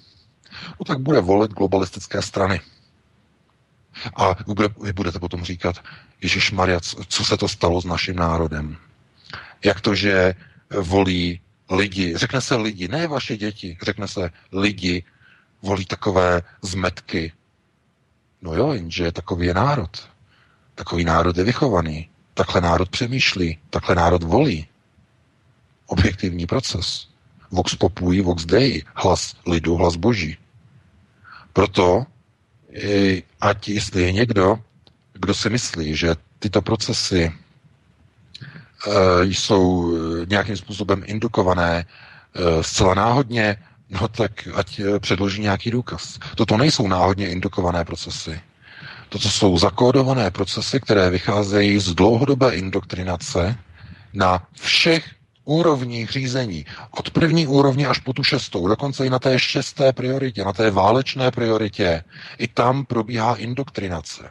no 0.80 0.86
tak 0.88 1.00
bude 1.00 1.22
volit 1.22 1.52
globalistické 1.52 2.22
strany. 2.22 2.62
A 4.16 4.36
vy 4.82 4.94
budete 4.94 5.20
potom 5.20 5.44
říkat, 5.44 5.76
Ježíš 6.22 6.52
Maria, 6.52 6.80
co 7.08 7.26
se 7.26 7.38
to 7.38 7.48
stalo 7.48 7.82
s 7.82 7.86
naším 7.86 8.16
národem? 8.16 8.78
Jak 9.64 9.82
to, 9.82 9.96
že 9.96 10.36
volí 10.80 11.42
lidi, 11.72 12.18
řekne 12.18 12.42
se 12.42 12.56
lidi, 12.56 12.88
ne 12.88 13.08
vaše 13.08 13.38
děti, 13.38 13.78
řekne 13.82 14.08
se 14.08 14.30
lidi, 14.52 15.04
volí 15.62 15.86
takové 15.86 16.42
zmetky. 16.62 17.34
No 18.42 18.54
jo, 18.54 18.74
jenže 18.74 19.12
takový 19.12 19.48
je 19.48 19.54
národ. 19.54 20.10
Takový 20.76 21.04
národ 21.04 21.38
je 21.38 21.44
vychovaný. 21.44 22.10
Takhle 22.34 22.62
národ 22.62 22.90
přemýšlí, 22.90 23.60
takhle 23.70 23.96
národ 23.96 24.24
volí. 24.24 24.68
Objektivní 25.86 26.46
proces. 26.46 27.08
Vox 27.52 27.76
populi, 27.76 28.22
vox 28.22 28.46
dei, 28.46 28.84
hlas 28.96 29.36
lidu, 29.48 29.76
hlas 29.76 29.96
boží. 29.96 30.38
Proto, 31.54 32.06
ať 33.42 33.70
jestli 33.70 34.02
je 34.02 34.12
někdo, 34.12 34.60
kdo 35.14 35.34
si 35.34 35.50
myslí, 35.50 35.96
že 35.96 36.16
tyto 36.40 36.62
procesy 36.62 37.32
e, 37.32 39.26
jsou 39.26 39.94
nějakým 40.30 40.58
způsobem 40.58 41.04
indukované 41.06 41.86
e, 41.86 42.64
zcela 42.64 42.94
náhodně, 42.94 43.58
No 43.90 44.08
tak 44.08 44.48
ať 44.56 44.80
eh, 44.80 45.00
předloží 45.00 45.42
nějaký 45.42 45.72
důkaz. 45.72 46.20
Toto 46.36 46.58
nejsou 46.58 46.88
náhodně 46.88 47.30
indukované 47.30 47.86
procesy. 47.86 48.42
Toto 49.10 49.30
jsou 49.30 49.58
zakódované 49.58 50.32
procesy, 50.32 50.80
které 50.80 51.10
vycházejí 51.10 51.80
z 51.80 51.94
dlouhodobé 51.94 52.56
indoktrinace 52.56 53.58
na 54.14 54.48
všech 54.60 55.06
úrovních 55.46 56.12
řízení. 56.12 56.66
Od 56.92 57.10
první 57.10 57.48
úrovně 57.48 57.88
až 57.88 58.00
po 58.00 58.14
tu 58.14 58.24
šestou, 58.24 58.68
dokonce 58.68 59.06
i 59.06 59.10
na 59.10 59.20
té 59.20 59.40
šesté 59.40 59.94
prioritě, 59.94 60.44
na 60.44 60.54
té 60.54 60.72
válečné 60.72 61.32
prioritě. 61.32 62.04
I 62.38 62.48
tam 62.48 62.86
probíhá 62.86 63.36
indoktrinace. 63.36 64.30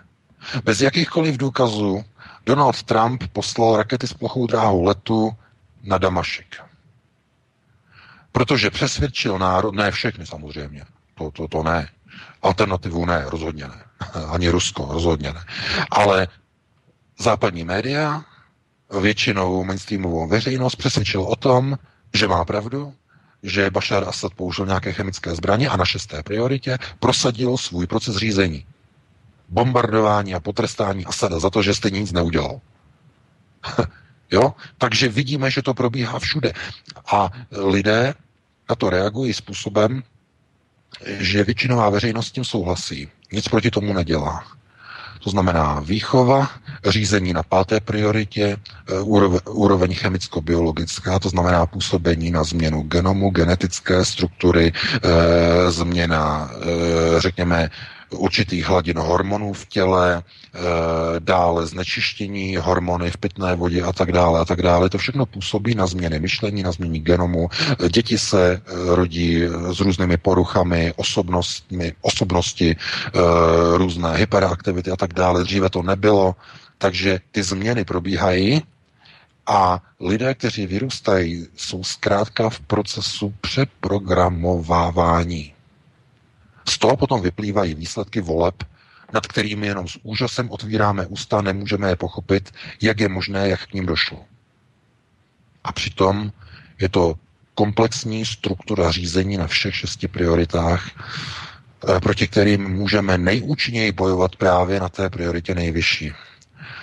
Bez 0.65 0.81
jakýchkoliv 0.81 1.37
důkazů 1.37 2.05
Donald 2.47 2.83
Trump 2.83 3.23
poslal 3.33 3.77
rakety 3.77 4.07
s 4.07 4.15
plochou 4.15 4.47
dráhou 4.47 4.85
letu 4.85 5.33
na 5.83 5.99
Damašik. 5.99 6.57
Protože 8.33 8.71
přesvědčil 8.71 9.39
národ, 9.39 9.75
ne 9.75 9.91
všechny 9.91 10.27
samozřejmě, 10.27 10.85
to, 11.15 11.31
to, 11.31 11.49
to 11.49 11.63
ne. 11.63 11.89
Alternativu 12.43 13.07
ne, 13.07 13.25
rozhodně 13.27 13.65
ne. 13.65 13.85
Ani 14.31 14.49
Rusko, 14.49 14.89
rozhodně 14.91 15.33
ne. 15.33 15.45
Ale 15.91 16.29
západní 17.19 17.65
média, 17.65 18.25
většinou 19.01 19.65
mainstreamovou 19.65 20.27
veřejnost 20.27 20.77
přesvědčil 20.77 21.23
o 21.23 21.37
tom, 21.37 21.79
že 22.15 22.29
má 22.29 22.45
pravdu, 22.45 22.95
že 23.43 23.71
Bashar 23.71 24.09
Assad 24.09 24.35
použil 24.35 24.67
nějaké 24.67 24.93
chemické 24.93 25.35
zbraně 25.35 25.69
a 25.69 25.77
na 25.77 25.85
šesté 25.85 26.23
prioritě 26.23 26.79
prosadil 26.99 27.57
svůj 27.57 27.87
proces 27.87 28.17
řízení. 28.17 28.67
Bombardování 29.49 30.35
a 30.35 30.41
potrestání 30.41 31.07
Asada 31.07 31.39
za 31.39 31.51
to, 31.51 31.63
že 31.63 31.75
jste 31.75 31.91
nic 31.91 32.13
neudělal. 32.13 32.61
jo? 34.31 34.55
Takže 34.79 35.09
vidíme, 35.09 35.51
že 35.51 35.63
to 35.63 35.75
probíhá 35.75 36.19
všude. 36.19 36.53
A 37.07 37.31
lidé 37.51 38.15
na 38.69 38.77
to 38.77 38.91
reagují 38.91 39.35
způsobem, 39.35 40.03
že 41.07 41.45
většinová 41.45 41.91
veřejnost 41.91 42.27
s 42.27 42.33
tím 42.33 42.45
souhlasí. 42.45 43.09
Nic 43.33 43.49
proti 43.49 43.71
tomu 43.71 43.93
nedělá. 43.93 44.45
To 45.25 45.31
znamená 45.31 45.81
výchova, 45.81 46.49
řízení 46.87 47.33
na 47.33 47.43
páté 47.43 47.81
prioritě, 47.81 48.57
eh, 48.57 49.01
úroveň 49.49 49.95
chemicko-biologická, 49.95 51.19
to 51.19 51.29
znamená 51.29 51.67
působení 51.67 52.31
na 52.31 52.45
změnu 52.45 52.83
genomu, 52.83 53.31
genetické 53.31 54.05
struktury, 54.05 54.73
eh, 54.73 55.71
změna, 55.71 56.51
eh, 56.53 57.21
řekněme, 57.21 57.71
určitých 58.15 58.67
hladin 58.67 58.99
hormonů 58.99 59.53
v 59.53 59.67
těle, 59.67 60.23
eh, 60.23 60.61
dále 61.19 61.67
znečištění 61.67 62.57
hormony 62.57 63.11
v 63.11 63.17
pitné 63.17 63.57
vodě 63.57 63.83
a 63.83 63.93
tak 63.93 64.13
dále 64.13 64.41
a 64.41 64.45
tak 64.45 64.63
dále. 64.63 64.91
To 64.91 64.99
všechno 64.99 65.27
působí 65.27 65.75
na 65.75 65.87
změny 65.87 66.21
myšlení, 66.21 66.63
na 66.63 66.73
změny 66.73 66.99
genomu. 66.99 67.49
Děti 67.89 68.19
se 68.19 68.53
eh, 68.53 68.61
rodí 68.95 69.43
s 69.73 69.81
různými 69.81 70.17
poruchami, 70.17 70.93
osobnostmi, 70.97 71.93
osobnosti, 72.01 72.77
eh, 72.77 73.19
různé 73.77 74.17
hyperaktivity 74.17 74.91
a 74.91 74.97
tak 74.97 75.13
dále. 75.13 75.45
Dříve 75.45 75.71
to 75.71 75.83
nebylo, 75.83 76.35
takže 76.79 77.21
ty 77.31 77.43
změny 77.43 77.85
probíhají 77.85 78.63
a 79.47 79.83
lidé, 80.01 80.35
kteří 80.35 80.67
vyrůstají, 80.67 81.47
jsou 81.57 81.85
zkrátka 81.85 82.51
v 82.51 82.61
procesu 82.61 83.35
přeprogramovávání. 83.41 85.54
Z 86.69 86.79
toho 86.79 86.97
potom 86.97 87.23
vyplývají 87.23 87.75
výsledky 87.75 88.21
voleb, 88.21 88.55
nad 89.13 89.27
kterými 89.27 89.67
jenom 89.67 89.89
s 89.89 89.99
úžasem 90.03 90.51
otvíráme 90.51 91.07
ústa, 91.07 91.43
nemůžeme 91.43 91.89
je 91.89 91.97
pochopit, 91.97 92.55
jak 92.83 93.01
je 93.01 93.09
možné, 93.09 93.49
jak 93.49 93.67
k 93.67 93.73
ním 93.73 93.87
došlo. 93.87 94.25
A 95.65 95.73
přitom 95.73 96.33
je 96.81 96.89
to 96.89 97.15
komplexní 97.55 98.27
struktura 98.27 98.91
řízení 98.91 99.37
na 99.37 99.47
všech 99.47 99.75
šesti 99.75 100.09
prioritách, 100.09 100.91
eh, 101.89 102.01
proti 102.01 102.29
kterým 102.29 102.69
můžeme 102.69 103.19
nejúčinněji 103.19 103.93
bojovat 103.93 104.37
právě 104.37 104.81
na 104.81 104.89
té 104.89 105.11
prioritě 105.11 105.55
nejvyšší. 105.55 106.13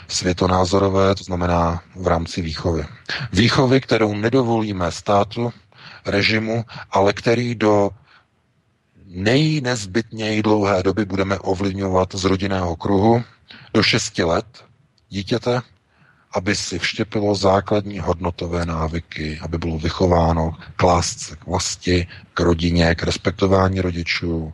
Světonázorové, 0.08 1.16
to 1.16 1.24
znamená 1.24 1.82
v 1.96 2.08
rámci 2.08 2.42
výchovy. 2.42 2.86
Výchovy, 3.34 3.82
kterou 3.82 4.16
nedovolíme 4.16 4.92
státu, 4.92 5.54
režimu, 6.06 6.66
ale 6.92 7.14
který 7.14 7.56
do 7.56 7.90
nejnezbytněji 9.14 10.44
dlouhé 10.44 10.84
doby 10.84 11.06
budeme 11.06 11.40
ovlivňovat 11.40 12.16
z 12.16 12.24
rodinného 12.26 12.76
kruhu. 12.76 13.24
Do 13.74 13.84
6 13.84 14.18
let 14.18 14.46
dítěte, 15.10 15.62
aby 16.34 16.56
si 16.56 16.80
vštěpilo 16.80 17.36
základní 17.36 18.00
hodnotové 18.00 18.66
návyky, 18.66 19.40
aby 19.42 19.58
bylo 19.58 19.78
vychováno 19.78 20.56
k 20.76 20.84
lásce, 20.84 21.36
k 21.36 21.48
vlasti, 21.48 22.08
k 22.34 22.40
rodině, 22.40 22.96
k 22.96 23.04
respektování 23.04 23.82
rodičů, 23.82 24.54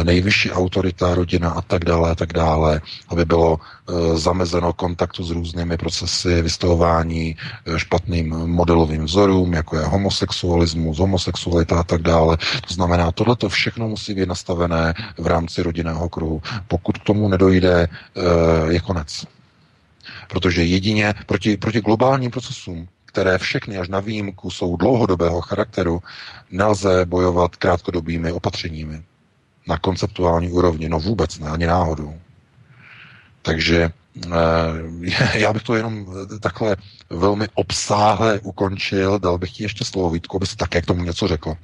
e, 0.00 0.04
nejvyšší 0.04 0.50
autorita 0.50 1.14
rodina 1.14 1.50
a 1.50 1.62
tak 1.62 1.84
dále 1.84 2.10
a 2.10 2.14
tak 2.14 2.32
dále, 2.32 2.80
aby 3.08 3.24
bylo 3.24 3.58
e, 3.58 4.18
zamezeno 4.18 4.72
kontaktu 4.72 5.24
s 5.24 5.30
různými 5.30 5.76
procesy 5.76 6.42
vystavování 6.42 7.36
e, 7.66 7.78
špatným 7.78 8.28
modelovým 8.30 9.04
vzorům, 9.04 9.52
jako 9.52 9.76
je 9.76 9.82
homosexualismus, 9.84 10.98
homosexualita 10.98 11.80
a 11.80 11.82
tak 11.82 12.02
dále. 12.02 12.36
To 12.68 12.74
znamená, 12.74 13.12
tohle 13.12 13.36
to 13.36 13.48
všechno 13.48 13.88
musí 13.88 14.14
být 14.14 14.28
nastavené 14.28 14.94
v 15.18 15.26
rámci 15.26 15.62
rodinného 15.62 16.08
kruhu. 16.08 16.42
Pokud 16.68 16.98
k 16.98 17.04
tomu 17.04 17.28
nedojde, 17.28 17.88
je 18.68 18.80
konec. 18.80 19.24
Protože 20.32 20.64
jedině 20.64 21.14
proti, 21.26 21.56
proti 21.56 21.80
globálním 21.80 22.30
procesům, 22.30 22.88
které 23.04 23.38
všechny 23.38 23.78
až 23.78 23.88
na 23.88 24.00
výjimku 24.00 24.50
jsou 24.50 24.76
dlouhodobého 24.76 25.40
charakteru, 25.40 26.02
nelze 26.50 27.04
bojovat 27.04 27.56
krátkodobými 27.56 28.32
opatřeními. 28.32 29.02
Na 29.68 29.78
konceptuální 29.78 30.50
úrovni, 30.50 30.88
no 30.88 31.00
vůbec 31.00 31.38
ne, 31.38 31.50
ani 31.50 31.66
náhodou. 31.66 32.14
Takže 33.42 33.90
eh, 34.26 35.38
já 35.38 35.52
bych 35.52 35.62
to 35.62 35.74
jenom 35.74 36.06
takhle 36.40 36.76
velmi 37.10 37.48
obsáhle 37.54 38.40
ukončil, 38.40 39.18
dal 39.18 39.38
bych 39.38 39.50
ti 39.50 39.62
ještě 39.62 39.84
slovo 39.84 40.10
Vítku, 40.10 40.36
aby 40.36 40.46
si 40.46 40.56
také 40.56 40.82
k 40.82 40.86
tomu 40.86 41.04
něco 41.04 41.28
řekl. 41.28 41.54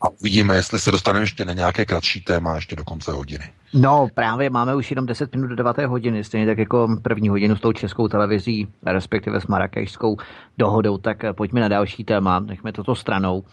A 0.00 0.08
uvidíme, 0.20 0.56
jestli 0.56 0.80
se 0.80 0.90
dostaneme 0.90 1.22
ještě 1.24 1.44
na 1.44 1.52
nějaké 1.52 1.84
kratší 1.84 2.20
téma 2.20 2.54
ještě 2.54 2.76
do 2.76 2.84
konce 2.84 3.12
hodiny. 3.12 3.52
No, 3.74 4.08
právě 4.14 4.50
máme 4.50 4.74
už 4.74 4.90
jenom 4.90 5.06
10 5.06 5.34
minut 5.34 5.46
do 5.46 5.56
9. 5.56 5.78
hodiny, 5.78 6.24
stejně 6.24 6.46
tak 6.46 6.58
jako 6.58 6.88
první 7.02 7.28
hodinu 7.28 7.56
s 7.56 7.60
tou 7.60 7.72
českou 7.72 8.08
televizí, 8.08 8.68
respektive 8.86 9.40
s 9.40 9.46
marakešskou 9.46 10.16
dohodou, 10.58 10.98
tak 10.98 11.24
eh, 11.24 11.32
pojďme 11.32 11.60
na 11.60 11.68
další 11.68 12.04
téma, 12.04 12.40
nechme 12.40 12.72
toto 12.72 12.94
stranou. 12.94 13.44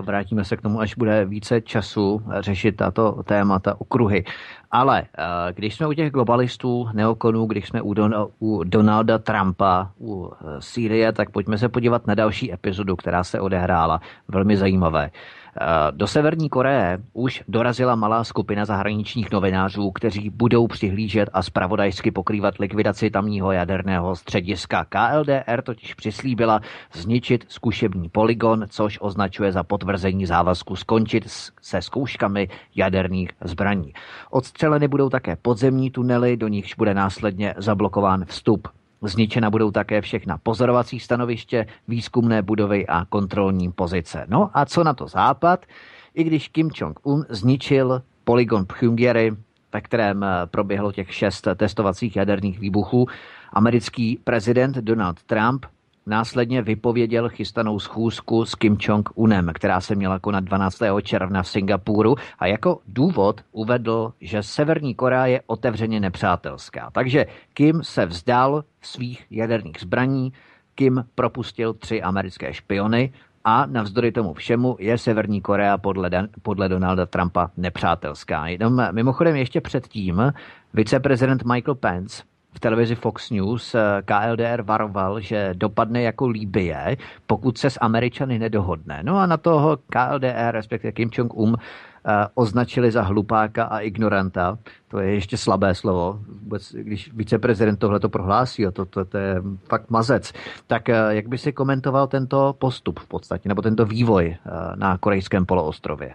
Vrátíme 0.00 0.44
se 0.44 0.56
k 0.56 0.62
tomu, 0.62 0.80
až 0.80 0.94
bude 0.94 1.24
více 1.24 1.60
času 1.60 2.22
řešit 2.40 2.76
tato 2.76 3.22
témata, 3.22 3.80
okruhy. 3.80 4.24
Ale 4.70 5.02
eh, 5.02 5.52
když 5.52 5.74
jsme 5.74 5.86
u 5.86 5.92
těch 5.92 6.12
globalistů, 6.12 6.88
neokonů, 6.92 7.46
když 7.46 7.68
jsme 7.68 7.82
u, 7.82 7.94
Don, 7.94 8.14
u 8.38 8.64
Donalda 8.64 9.18
Trumpa, 9.18 9.90
u 10.00 10.30
eh, 10.32 10.44
Sýrie, 10.58 11.12
tak 11.12 11.30
pojďme 11.30 11.58
se 11.58 11.68
podívat 11.68 12.06
na 12.06 12.14
další 12.14 12.52
epizodu, 12.52 12.96
která 12.96 13.24
se 13.24 13.40
odehrála. 13.40 14.00
Velmi 14.28 14.56
zajímavé. 14.56 15.10
Eh, 15.60 15.66
do 15.90 16.06
Severní 16.06 16.48
Koreje 16.48 16.98
už 17.12 17.42
dorazila 17.48 17.94
malá 17.94 18.24
skupina 18.24 18.64
zahraničních 18.64 19.30
novinářů, 19.30 19.90
kteří 19.90 20.30
budou 20.30 20.66
přihlížet 20.66 21.28
a 21.32 21.42
spravodajsky 21.42 22.10
pokrývat 22.10 22.58
likvidaci 22.58 23.10
tamního 23.10 23.52
jaderného 23.52 24.16
střediska. 24.16 24.84
KLDR 24.84 25.62
totiž 25.62 25.94
přislíbila 25.94 26.60
zničit 26.92 27.44
zkušební 27.48 28.08
poligon, 28.08 28.64
což 28.68 28.98
označuje 29.00 29.52
za 29.52 29.62
potvrzení 29.62 30.26
závazku 30.26 30.76
skončit 30.76 31.24
se 31.62 31.82
zkouškami 31.82 32.48
jaderných 32.76 33.30
zbraní. 33.44 33.92
Odstřeleny 34.30 34.88
budou 34.88 35.08
také 35.08 35.36
podzemní 35.36 35.90
tunely, 35.90 36.36
do 36.36 36.48
nichž 36.48 36.74
bude 36.74 36.94
následně 36.94 37.54
zablokován 37.56 38.24
vstup. 38.24 38.68
Zničena 39.02 39.50
budou 39.50 39.70
také 39.70 40.00
všechna 40.00 40.38
pozorovací 40.38 41.00
stanoviště, 41.00 41.66
výzkumné 41.88 42.42
budovy 42.42 42.86
a 42.86 43.04
kontrolní 43.04 43.72
pozice. 43.72 44.26
No 44.28 44.50
a 44.54 44.64
co 44.64 44.84
na 44.84 44.94
to 44.94 45.08
Západ? 45.08 45.66
I 46.14 46.24
když 46.24 46.48
Kim 46.48 46.70
Jong-un 46.74 47.24
zničil 47.28 48.02
poligon 48.24 48.66
Pchungyeri, 48.66 49.32
ve 49.72 49.80
kterém 49.80 50.24
eh, 50.24 50.46
proběhlo 50.46 50.92
těch 50.92 51.14
šest 51.14 51.48
testovacích 51.56 52.16
jaderných 52.16 52.58
výbuchů, 52.58 53.06
americký 53.52 54.20
prezident 54.24 54.76
Donald 54.76 55.22
Trump 55.22 55.66
Následně 56.08 56.62
vypověděl 56.62 57.28
chystanou 57.28 57.78
schůzku 57.78 58.44
s 58.44 58.54
Kim 58.54 58.76
Jong-unem, 58.76 59.52
která 59.52 59.80
se 59.80 59.94
měla 59.94 60.18
konat 60.18 60.44
12. 60.44 60.78
června 61.02 61.42
v 61.42 61.48
Singapuru 61.48 62.14
a 62.38 62.46
jako 62.46 62.80
důvod 62.86 63.40
uvedl, 63.52 64.12
že 64.20 64.42
Severní 64.42 64.94
Korea 64.94 65.26
je 65.26 65.42
otevřeně 65.46 66.00
nepřátelská. 66.00 66.90
Takže 66.92 67.26
Kim 67.54 67.82
se 67.82 68.06
vzdal 68.06 68.64
svých 68.82 69.26
jaderných 69.30 69.80
zbraní, 69.80 70.32
Kim 70.74 71.04
propustil 71.14 71.74
tři 71.74 72.02
americké 72.02 72.54
špiony 72.54 73.12
a 73.44 73.66
navzdory 73.66 74.12
tomu 74.12 74.34
všemu 74.34 74.76
je 74.78 74.98
Severní 74.98 75.40
Korea 75.40 75.78
podle, 75.78 76.10
podle 76.42 76.68
Donalda 76.68 77.06
Trumpa 77.06 77.50
nepřátelská. 77.56 78.46
Jenom 78.46 78.88
mimochodem 78.92 79.36
ještě 79.36 79.60
předtím 79.60 80.32
viceprezident 80.74 81.44
Michael 81.44 81.74
Pence 81.74 82.22
v 82.54 82.60
televizi 82.60 82.94
Fox 82.94 83.30
News 83.30 83.74
eh, 83.74 84.02
KLDR 84.04 84.62
varoval, 84.62 85.20
že 85.20 85.54
dopadne 85.54 86.02
jako 86.02 86.28
Líbie, 86.28 86.96
pokud 87.26 87.58
se 87.58 87.70
s 87.70 87.78
Američany 87.80 88.38
nedohodne. 88.38 89.00
No 89.02 89.18
a 89.18 89.26
na 89.26 89.36
toho 89.36 89.76
KLDR, 89.76 90.50
respektive 90.50 90.92
Kim 90.92 91.10
Jong-un, 91.12 91.56
eh, 91.56 92.26
označili 92.34 92.90
za 92.90 93.02
hlupáka 93.02 93.64
a 93.64 93.78
ignoranta. 93.78 94.58
To 94.88 94.98
je 94.98 95.14
ještě 95.14 95.36
slabé 95.36 95.74
slovo. 95.74 96.20
Vůbec, 96.42 96.72
když 96.72 97.12
viceprezident 97.12 97.78
tohle 97.78 98.00
to 98.00 98.08
prohlásí, 98.08 98.66
to, 98.72 98.84
to, 98.84 99.04
to 99.04 99.18
je 99.18 99.42
fakt 99.68 99.90
mazec. 99.90 100.32
Tak 100.66 100.88
eh, 100.88 100.94
jak 101.08 101.28
by 101.28 101.38
si 101.38 101.52
komentoval 101.52 102.06
tento 102.06 102.54
postup 102.58 103.00
v 103.00 103.06
podstatě, 103.06 103.48
nebo 103.48 103.62
tento 103.62 103.84
vývoj 103.84 104.36
na 104.74 104.98
korejském 104.98 105.46
poloostrově? 105.46 106.14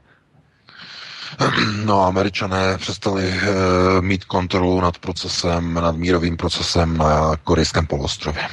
No, 1.86 2.02
američané 2.06 2.78
přestali 2.78 3.28
uh, 3.28 4.02
mít 4.02 4.26
kontrolu 4.26 4.82
nad 4.82 4.98
procesem, 4.98 5.74
nad 5.74 5.96
mírovým 5.96 6.38
procesem 6.38 6.98
na 6.98 7.36
korejském 7.44 7.88
polostrově. 7.88 8.48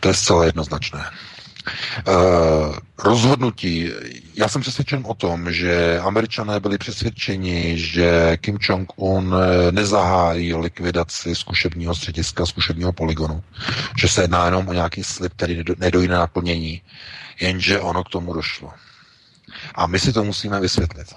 To 0.00 0.08
je 0.08 0.14
zcela 0.14 0.44
jednoznačné. 0.44 1.10
Uh, 2.08 2.76
rozhodnutí, 2.98 3.90
já 4.36 4.48
jsem 4.48 4.60
přesvědčen 4.60 5.02
o 5.06 5.14
tom, 5.14 5.52
že 5.52 5.98
američané 6.00 6.60
byli 6.60 6.78
přesvědčeni, 6.78 7.78
že 7.78 8.36
Kim 8.40 8.58
Jong-un 8.58 9.34
eh, 9.34 9.72
nezahájí 9.72 10.54
likvidaci 10.54 11.34
zkušebního 11.34 11.94
střediska, 11.94 12.46
zkušebního 12.46 12.92
poligonu, 12.92 13.42
že 14.00 14.08
se 14.08 14.22
jedná 14.22 14.44
jenom 14.44 14.68
o 14.68 14.72
nějaký 14.72 15.04
slib, 15.04 15.32
který 15.36 15.64
nedojde 15.78 16.12
na 16.12 16.18
naplnění, 16.18 16.82
jenže 17.40 17.80
ono 17.80 18.04
k 18.04 18.08
tomu 18.08 18.32
došlo. 18.32 18.70
A 19.74 19.86
my 19.86 19.98
si 19.98 20.12
to 20.12 20.24
musíme 20.24 20.60
vysvětlit. 20.60 21.14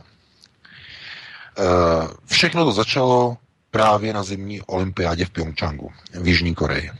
Eh, 1.57 2.07
všechno 2.26 2.65
to 2.65 2.72
začalo 2.72 3.38
právě 3.72 4.14
na 4.14 4.23
zimní 4.23 4.61
olympiádě 4.61 5.26
v 5.26 5.30
Pyeongchangu 5.30 5.91
v 6.22 6.27
Jižní 6.27 6.56
Koreji. 6.56 6.91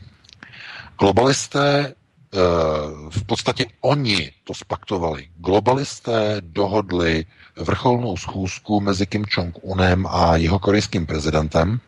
Globalisté, 0.98 1.86
eh, 1.86 2.38
v 3.10 3.24
podstatě 3.26 3.66
oni 3.80 4.32
to 4.44 4.54
spaktovali. 4.54 5.28
Globalisté 5.36 6.36
dohodli 6.40 7.24
vrcholnou 7.56 8.16
schůzku 8.16 8.80
mezi 8.80 9.06
Kim 9.06 9.24
Jong-unem 9.24 10.06
a 10.10 10.36
jeho 10.36 10.58
korejským 10.58 11.06
prezidentem, 11.06 11.80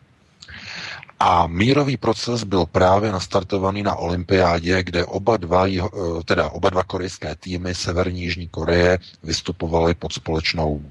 a 1.19 1.47
mírový 1.47 1.97
proces 1.97 2.43
byl 2.43 2.65
právě 2.65 3.11
nastartovaný 3.11 3.83
na 3.83 3.95
olympiádě, 3.95 4.83
kde 4.83 5.05
oba 5.05 5.37
dva, 5.37 5.67
eh, 5.67 5.81
teda 6.25 6.49
oba 6.49 6.69
dva 6.69 6.83
korejské 6.83 7.35
týmy 7.35 7.75
Severní 7.75 8.21
Jižní 8.21 8.47
Koreje 8.47 8.99
vystupovaly 9.23 9.93
pod 9.93 10.13
společnou 10.13 10.81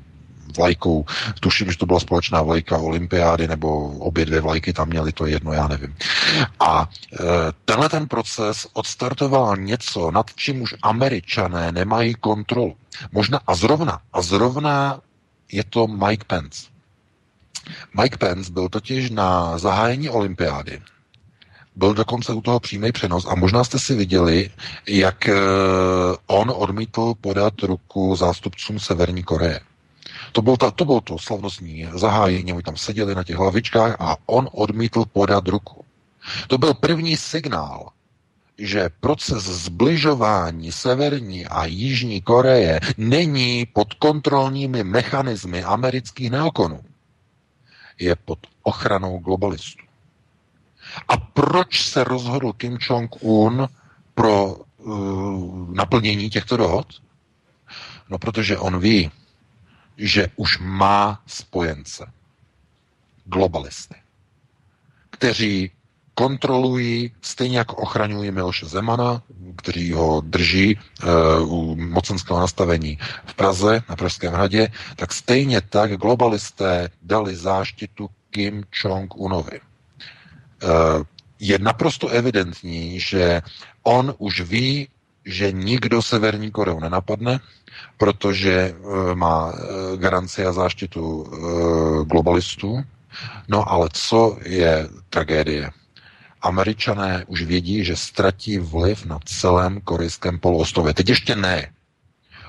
vlajkou. 0.57 1.05
Tuším, 1.41 1.71
že 1.73 1.79
to 1.79 1.87
byla 1.87 2.01
společná 2.01 2.43
vlajka 2.43 2.79
olympiády, 2.79 3.49
nebo 3.49 3.89
obě 3.89 4.27
dvě 4.27 4.41
vlajky 4.41 4.73
tam 4.73 4.89
měly, 4.89 5.13
to 5.13 5.27
jedno, 5.27 5.53
já 5.53 5.69
nevím. 5.69 5.97
A 6.61 6.89
e, 7.13 7.17
tenhle 7.65 7.89
ten 7.89 8.09
proces 8.09 8.67
odstartoval 8.73 9.57
něco, 9.57 10.11
nad 10.11 10.31
čím 10.35 10.63
už 10.63 10.75
američané 10.83 11.73
nemají 11.73 12.15
kontrolu. 12.15 12.77
Možná 13.13 13.41
a 13.47 13.55
zrovna, 13.55 14.01
a 14.13 14.23
zrovna 14.23 15.01
je 15.53 15.65
to 15.65 15.87
Mike 15.87 16.25
Pence. 16.27 16.67
Mike 18.03 18.17
Pence 18.17 18.53
byl 18.53 18.69
totiž 18.69 19.11
na 19.11 19.59
zahájení 19.59 20.11
olympiády 20.11 20.81
byl 21.79 21.95
dokonce 21.95 22.33
u 22.33 22.41
toho 22.41 22.61
přímý 22.61 22.93
přenos 22.93 23.27
a 23.27 23.35
možná 23.35 23.65
jste 23.65 23.79
si 23.79 23.95
viděli, 23.95 24.51
jak 24.89 25.29
e, 25.29 25.35
on 26.27 26.53
odmítl 26.57 27.15
podat 27.21 27.63
ruku 27.63 28.17
zástupcům 28.17 28.81
Severní 28.81 29.23
Koreje. 29.23 29.61
To 30.33 30.43
bylo, 30.43 30.57
ta, 30.57 30.71
to 30.71 30.85
bylo 30.85 31.01
to 31.01 31.19
slavnostní 31.19 31.89
zahájení, 31.95 32.53
oni 32.53 32.63
tam 32.63 32.77
seděli 32.77 33.15
na 33.15 33.25
těch 33.25 33.37
hlavičkách 33.37 33.97
a 34.01 34.17
on 34.27 34.49
odmítl 34.53 35.05
podat 35.05 35.49
ruku. 35.49 35.85
To 36.49 36.59
byl 36.59 36.75
první 36.75 37.17
signál, 37.17 37.89
že 38.59 38.91
proces 39.01 39.45
zbližování 39.45 40.73
Severní 40.73 41.47
a 41.47 41.65
Jižní 41.65 42.21
Koreje 42.21 42.81
není 42.97 43.67
pod 43.67 43.95
kontrolními 43.95 44.85
mechanismy 44.85 45.65
amerických 45.65 46.31
neokonů. 46.31 46.81
Je 47.99 48.17
pod 48.17 48.39
ochranou 48.63 49.19
globalistů. 49.19 49.85
A 51.09 51.17
proč 51.17 51.83
se 51.83 52.05
rozhodl 52.05 52.53
Kim 52.53 52.79
Jong-un 52.81 53.69
pro 54.15 54.55
uh, 54.55 55.75
naplnění 55.75 56.31
těchto 56.31 56.57
dohod? 56.57 56.87
No, 58.11 58.19
protože 58.19 58.59
on 58.59 58.79
ví, 58.81 59.11
že 59.99 60.29
už 60.37 60.59
má 60.59 61.23
spojence. 61.27 62.07
Globalisty. 63.25 63.95
Kteří 65.11 65.71
kontrolují, 66.15 67.15
stejně 67.23 67.59
jako 67.59 67.77
ochraňují 67.77 68.31
Miloše 68.31 68.67
Zemana, 68.67 69.23
kteří 69.57 69.93
ho 69.93 70.21
drží 70.21 70.75
uh, 70.75 71.53
u 71.53 71.77
mocenského 71.77 72.41
nastavení 72.41 72.99
v 73.27 73.35
Praze, 73.35 73.83
na 73.89 73.97
Pražském 73.97 74.33
hradě, 74.33 74.69
tak 74.97 75.13
stejně 75.13 75.61
tak 75.61 75.95
globalisté 75.95 76.91
dali 77.03 77.37
záštitu 77.37 78.11
Kim 78.31 78.65
Jong-unovi. 78.73 79.61
Uh, 79.61 81.07
je 81.39 81.59
naprosto 81.59 82.09
evidentní, 82.09 83.01
že 83.01 83.43
on 83.83 84.15
už 84.19 84.41
ví, 84.41 84.89
že 85.25 85.53
nikdo 85.53 86.03
Severní 86.03 86.51
Koreu 86.51 86.81
nenapadne, 86.81 87.41
protože 87.99 88.53
eh, 88.53 89.15
má 89.15 89.53
eh, 89.55 89.97
garanci 89.97 90.47
a 90.47 90.53
záštitu 90.53 91.27
eh, 91.27 92.05
globalistů. 92.05 92.83
No 93.49 93.71
ale 93.73 93.89
co 93.93 94.39
je 94.45 94.89
tragédie? 95.11 95.71
Američané 96.43 97.25
už 97.27 97.43
vědí, 97.43 97.85
že 97.85 97.97
ztratí 97.97 98.59
vliv 98.59 99.05
na 99.07 99.19
celém 99.25 99.81
korejském 99.81 100.39
poloostrově. 100.39 100.95
Teď 100.95 101.09
ještě 101.09 101.37
ne. 101.37 101.71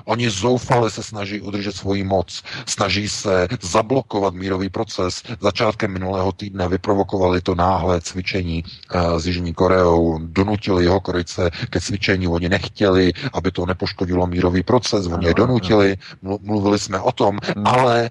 Oni 0.09 0.29
zoufale 0.29 0.89
se 0.89 1.03
snaží 1.03 1.41
udržet 1.41 1.75
svoji 1.75 2.03
moc, 2.03 2.43
snaží 2.65 3.09
se 3.09 3.47
zablokovat 3.61 4.33
mírový 4.33 4.69
proces. 4.69 5.23
Začátkem 5.39 5.93
minulého 5.93 6.31
týdne 6.31 6.67
vyprovokovali 6.67 7.41
to 7.41 7.55
náhle 7.55 8.01
cvičení 8.01 8.63
uh, 8.63 9.19
s 9.19 9.27
Jižní 9.27 9.53
Koreou, 9.53 10.19
donutili 10.21 10.83
jeho 10.83 10.99
Korejce 10.99 11.51
ke 11.69 11.81
cvičení, 11.81 12.27
oni 12.27 12.49
nechtěli, 12.49 13.13
aby 13.33 13.51
to 13.51 13.65
nepoškodilo 13.65 14.27
mírový 14.27 14.63
proces, 14.63 15.05
oni 15.05 15.25
je 15.27 15.33
donutili, 15.33 15.97
mluvili 16.41 16.79
jsme 16.79 16.99
o 16.99 17.11
tom, 17.11 17.37
hmm. 17.55 17.67
ale 17.67 18.09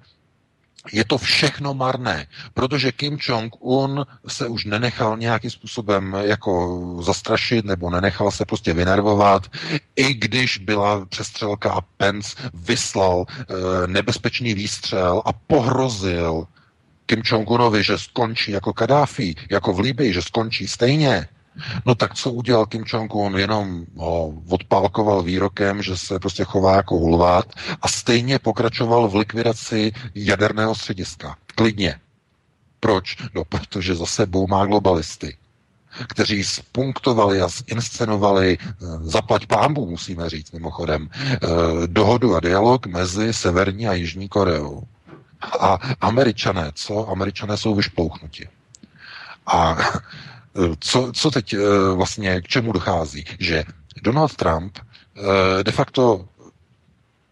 je 0.93 1.05
to 1.05 1.19
všechno 1.19 1.75
marné, 1.75 2.27
protože 2.55 2.93
Kim 2.93 3.19
Jong-un 3.29 4.07
se 4.29 4.49
už 4.49 4.65
nenechal 4.65 5.17
nějakým 5.17 5.51
způsobem 5.51 6.17
jako 6.21 6.79
zastrašit 7.03 7.65
nebo 7.65 7.91
nenechal 7.91 8.31
se 8.31 8.45
prostě 8.45 8.73
vynervovat, 8.73 9.47
i 9.97 10.15
když 10.15 10.59
byla 10.59 11.07
přestřelka 11.07 11.73
a 11.73 11.81
Pence 11.81 12.37
vyslal 12.55 13.25
e, 13.29 13.87
nebezpečný 13.87 14.55
výstřel 14.55 15.23
a 15.25 15.33
pohrozil 15.33 16.47
Kim 17.07 17.23
Jong-unovi, 17.23 17.81
že 17.81 17.99
skončí 17.99 18.51
jako 18.51 18.73
Kadáfi, 18.73 19.35
jako 19.51 19.73
v 19.73 19.81
Líbii, 19.81 20.13
že 20.13 20.23
skončí 20.23 20.69
stejně, 20.69 21.29
No 21.87 21.95
tak 21.95 22.15
co 22.15 22.33
udělal 22.33 22.67
Kim 22.67 22.85
Jong-un? 22.87 23.39
Jenom 23.39 23.85
ho 23.97 24.33
odpálkoval 24.49 25.23
výrokem, 25.23 25.83
že 25.83 25.97
se 25.97 26.19
prostě 26.19 26.45
chová 26.45 26.77
jako 26.77 26.95
hulvát 26.99 27.47
a 27.83 27.89
stejně 27.89 28.39
pokračoval 28.39 29.09
v 29.09 29.17
likvidaci 29.17 29.93
jaderného 30.15 30.75
střediska. 30.75 31.37
Klidně. 31.55 32.01
Proč? 32.81 33.17
No, 33.35 33.45
protože 33.45 33.95
za 33.95 34.07
sebou 34.07 34.47
má 34.47 34.67
globalisty 34.67 35.37
kteří 36.09 36.45
spunktovali 36.45 37.41
a 37.41 37.49
inscenovali, 37.67 38.59
eh, 38.61 38.75
zaplať 39.03 39.47
pámbu, 39.47 39.87
musíme 39.91 40.31
říct 40.31 40.53
mimochodem, 40.53 41.11
eh, 41.13 41.39
dohodu 41.87 42.37
a 42.37 42.41
dialog 42.41 42.87
mezi 42.87 43.33
Severní 43.33 43.89
a 43.89 43.93
Jižní 43.93 44.29
Koreou. 44.29 44.83
A 45.61 45.79
američané, 46.01 46.73
co? 46.75 47.09
Američané 47.09 47.57
jsou 47.57 47.75
vyšplouchnuti. 47.75 48.49
A 49.47 49.77
co, 50.79 51.13
co 51.15 51.31
teď 51.31 51.55
eh, 51.55 51.59
vlastně 51.95 52.41
k 52.41 52.49
čemu 52.49 52.73
dochází? 52.73 53.25
Že 53.39 53.65
Donald 54.03 54.37
Trump 54.37 54.79
de 55.63 55.73
facto 55.73 56.29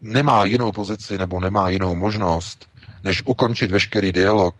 nemá 0.00 0.44
jinou 0.44 0.72
pozici 0.72 1.18
nebo 1.18 1.40
nemá 1.40 1.68
jinou 1.68 1.94
možnost, 1.94 2.66
než 3.04 3.22
ukončit 3.26 3.70
veškerý 3.70 4.12
dialog 4.12 4.54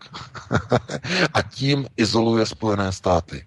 a 1.33 1.41
tím 1.41 1.87
izoluje 1.97 2.45
Spojené 2.45 2.91
státy 2.91 3.45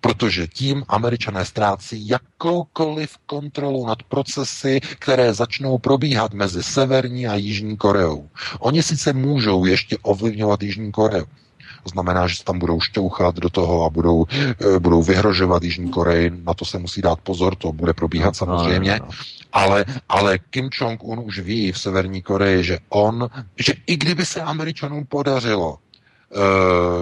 protože 0.00 0.46
tím 0.46 0.84
američané 0.88 1.44
ztrácí 1.44 2.08
jakoukoliv 2.08 3.16
kontrolu 3.26 3.86
nad 3.86 4.02
procesy, 4.02 4.80
které 4.80 5.34
začnou 5.34 5.78
probíhat 5.78 6.34
mezi 6.34 6.62
Severní 6.62 7.26
a 7.26 7.34
Jižní 7.34 7.76
Koreou. 7.76 8.28
Oni 8.58 8.82
sice 8.82 9.12
můžou 9.12 9.64
ještě 9.64 9.98
ovlivňovat 10.02 10.62
Jižní 10.62 10.92
Koreu, 10.92 11.24
to 11.88 11.92
znamená, 11.92 12.28
že 12.28 12.36
se 12.36 12.44
tam 12.44 12.58
budou 12.58 12.80
šťouchat 12.80 13.36
do 13.36 13.48
toho 13.48 13.84
a 13.84 13.90
budou, 13.90 14.26
eh, 14.28 14.78
budou 14.78 15.02
vyhrožovat 15.02 15.62
Jižní 15.62 15.88
Koreji. 15.88 16.30
Na 16.44 16.54
to 16.54 16.64
se 16.64 16.78
musí 16.78 17.00
dát 17.00 17.20
pozor, 17.20 17.56
to 17.56 17.72
bude 17.72 17.96
probíhat 17.96 18.36
samozřejmě. 18.36 19.00
Ale, 19.52 19.84
ale 20.08 20.38
Kim 20.38 20.68
Jong-un 20.68 21.24
už 21.24 21.40
ví 21.40 21.72
v 21.72 21.78
Severní 21.80 22.22
Koreji, 22.22 22.64
že 22.64 22.78
on, 22.88 23.30
že 23.56 23.72
i 23.86 23.96
kdyby 23.96 24.26
se 24.26 24.42
Američanům 24.44 25.08
podařilo 25.08 25.78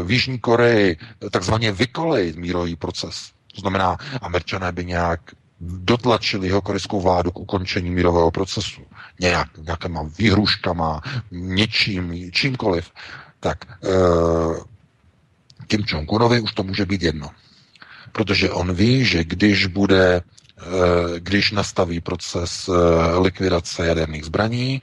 v 0.03 0.11
Jižní 0.11 0.39
Koreji 0.39 0.97
takzvaně 1.31 1.73
vykolejit 1.73 2.37
mírový 2.37 2.77
proces. 2.79 3.35
To 3.55 3.61
znamená, 3.61 3.97
američané 4.23 4.73
by 4.73 4.85
nějak 4.85 5.21
dotlačili 5.61 6.47
jeho 6.47 6.63
korejskou 6.63 7.01
vládu 7.01 7.31
k 7.31 7.39
ukončení 7.39 7.91
mírového 7.91 8.31
procesu. 8.31 8.83
Nějak, 9.21 9.59
nějakýma 9.59 10.07
výhruškama, 10.19 11.01
něčím, 11.31 12.31
čímkoliv. 12.31 12.91
Tak 13.41 13.59
uh, 13.67 14.57
Kim 15.67 15.81
Jong-unovi 15.83 16.41
už 16.43 16.53
to 16.53 16.63
může 16.63 16.87
být 16.87 17.03
jedno. 17.03 17.31
Protože 18.13 18.51
on 18.51 18.73
ví, 18.75 19.05
že 19.05 19.25
když 19.25 19.67
bude, 19.67 20.23
uh, 20.23 20.73
když 21.19 21.53
nastaví 21.53 22.01
proces 22.01 22.69
uh, 22.69 22.77
likvidace 23.23 23.87
jaderných 23.87 24.25
zbraní, 24.25 24.83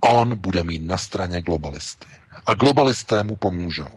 on 0.00 0.36
bude 0.38 0.64
mít 0.64 0.82
na 0.86 0.96
straně 0.96 1.42
globalisty. 1.42 2.06
A 2.46 2.54
globalisté 2.54 3.22
mu 3.24 3.36
pomůžou. 3.36 3.88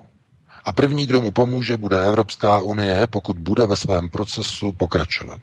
A 0.65 0.71
první, 0.71 1.05
kdo 1.05 1.21
mu 1.21 1.31
pomůže, 1.31 1.77
bude 1.77 2.05
Evropská 2.05 2.59
unie, 2.59 3.07
pokud 3.07 3.37
bude 3.37 3.65
ve 3.65 3.75
svém 3.75 4.09
procesu 4.09 4.71
pokračovat. 4.71 5.41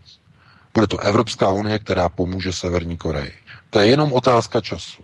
Bude 0.75 0.87
to 0.87 0.99
Evropská 0.99 1.51
unie, 1.51 1.79
která 1.79 2.09
pomůže 2.09 2.53
Severní 2.53 2.97
Koreji. 2.97 3.33
To 3.71 3.79
je 3.81 3.87
jenom 3.87 4.13
otázka 4.13 4.61
času. 4.61 5.03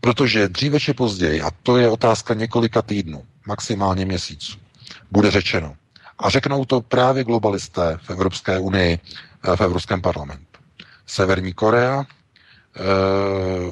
Protože 0.00 0.48
dříve 0.48 0.80
či 0.80 0.94
později, 0.94 1.42
a 1.42 1.50
to 1.62 1.76
je 1.76 1.90
otázka 1.90 2.34
několika 2.34 2.82
týdnů, 2.82 3.24
maximálně 3.46 4.04
měsíců, 4.04 4.58
bude 5.10 5.30
řečeno. 5.30 5.76
A 6.18 6.28
řeknou 6.30 6.64
to 6.64 6.80
právě 6.80 7.24
globalisté 7.24 7.98
v 8.02 8.10
Evropské 8.10 8.58
unii, 8.58 8.98
eh, 9.52 9.56
v 9.56 9.60
Evropském 9.60 10.02
parlamentu. 10.02 10.50
Severní 11.10 11.52
Korea 11.52 12.04
e, 12.04 12.04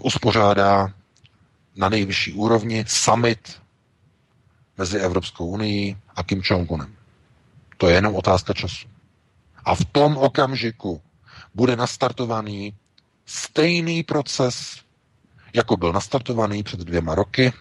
uspořádá 0.03 0.89
na 1.77 1.89
nejvyšší 1.89 2.33
úrovni 2.33 2.85
summit 2.89 3.63
mezi 4.79 4.99
Evropskou 4.99 5.47
unii 5.47 5.97
a 6.17 6.23
Kim 6.23 6.41
Jong-unem. 6.41 6.91
To 7.77 7.89
je 7.89 7.95
jenom 7.95 8.15
otázka 8.15 8.53
času. 8.55 8.87
A 9.65 9.75
v 9.75 9.85
tom 9.85 10.17
okamžiku 10.17 11.01
bude 11.55 11.77
nastartovaný 11.77 12.75
stejný 13.27 14.03
proces, 14.03 14.77
jako 15.55 15.77
byl 15.77 15.93
nastartovaný 15.93 16.63
před 16.63 16.81
dvěma 16.81 17.15
roky, 17.15 17.53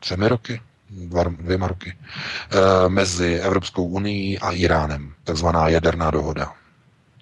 třemi 0.00 0.28
roky, 0.28 0.60
dva, 0.94 1.22
dvěma 1.24 1.66
roky, 1.66 1.94
e, 1.94 2.88
mezi 2.88 3.34
Evropskou 3.34 3.84
unii 3.84 4.38
a 4.38 4.50
Iránem, 4.52 5.14
takzvaná 5.24 5.68
jaderná 5.68 6.10
dohoda. 6.10 6.52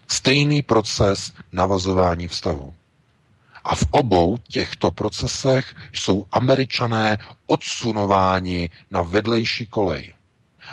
Stejný 0.08 0.62
proces 0.62 1.32
navazování 1.52 2.28
vztahu. 2.28 2.74
A 3.64 3.74
v 3.74 3.84
obou 3.90 4.36
těchto 4.48 4.90
procesech 4.90 5.74
jsou 5.92 6.26
američané 6.32 7.18
odsunováni 7.46 8.70
na 8.90 9.02
vedlejší 9.02 9.66
kolej. 9.66 10.12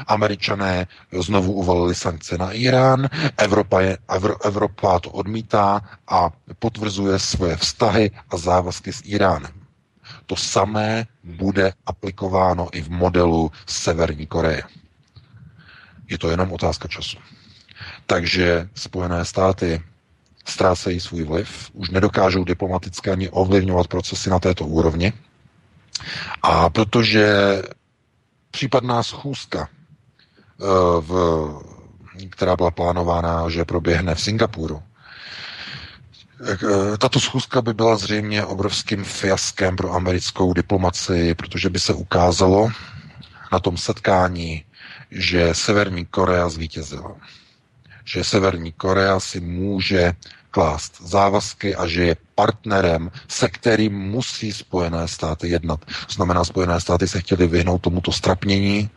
Američané 0.08 0.88
znovu 1.20 1.54
uvalili 1.54 1.96
sankce 1.96 2.38
na 2.38 2.52
Irán, 2.52 3.10
Evropa, 3.38 3.82
je, 3.82 3.98
Evropa 4.46 5.00
to 5.00 5.10
odmítá 5.10 5.82
a 6.08 6.30
potvrzuje 6.60 7.20
svoje 7.20 7.56
vztahy 7.56 8.12
a 8.30 8.38
závazky 8.38 8.94
s 8.94 9.02
Iránem. 9.06 9.59
To 10.30 10.36
samé 10.36 11.10
bude 11.24 11.74
aplikováno 11.86 12.70
i 12.72 12.82
v 12.82 12.90
modelu 12.90 13.52
Severní 13.66 14.30
Koreje. 14.30 14.64
Je 16.10 16.18
to 16.18 16.30
jenom 16.30 16.54
otázka 16.54 16.88
času. 16.88 17.18
Takže 18.06 18.70
Spojené 18.76 19.26
státy 19.26 19.82
ztrácejí 20.46 21.00
svůj 21.00 21.24
vliv, 21.24 21.70
už 21.74 21.90
nedokážou 21.90 22.44
diplomaticky 22.44 23.10
ani 23.10 23.30
ovlivňovat 23.30 23.88
procesy 23.88 24.30
na 24.30 24.40
této 24.40 24.66
úrovni. 24.66 25.14
A 26.42 26.70
protože 26.70 27.28
případná 28.52 29.04
schůzka, 29.04 29.70
eh, 29.70 30.66
v, 31.00 31.12
která 32.30 32.56
byla 32.56 32.72
plánována, 32.72 33.50
že 33.50 33.66
proběhne 33.66 34.16
v 34.16 34.22
Singapuru, 34.22 34.84
tato 36.98 37.20
schůzka 37.20 37.62
by 37.62 37.74
byla 37.74 37.96
zřejmě 37.98 38.46
obrovským 38.46 39.04
fiaskem 39.04 39.76
pro 39.76 39.94
americkou 39.94 40.54
diplomaci, 40.54 41.36
protože 41.36 41.70
by 41.70 41.80
se 41.80 41.94
ukázalo 41.94 42.72
na 43.52 43.60
tom 43.60 43.78
setkání, 43.78 44.64
že 45.12 45.50
Severní 45.54 46.06
Korea 46.06 46.50
zvítězila. 46.50 47.16
Že 48.06 48.24
Severní 48.24 48.72
Korea 48.72 49.20
si 49.20 49.40
může 49.40 50.14
klást 50.52 51.02
závazky 51.02 51.76
a 51.76 51.88
že 51.88 52.04
je 52.04 52.16
partnerem, 52.36 53.12
se 53.28 53.50
kterým 53.50 53.94
musí 53.94 54.54
Spojené 54.54 55.08
státy 55.08 55.50
jednat. 55.50 55.86
Znamená, 56.10 56.44
Spojené 56.44 56.82
státy 56.82 57.08
se 57.08 57.22
chtěli 57.22 57.48
vyhnout 57.48 57.82
tomuto 57.82 58.12
strapnění, 58.12 58.90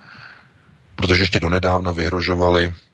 protože 0.97 1.23
ještě 1.23 1.41
donedávna 1.41 1.93
vyhrožovali, 1.93 2.75
eh, 2.75 2.92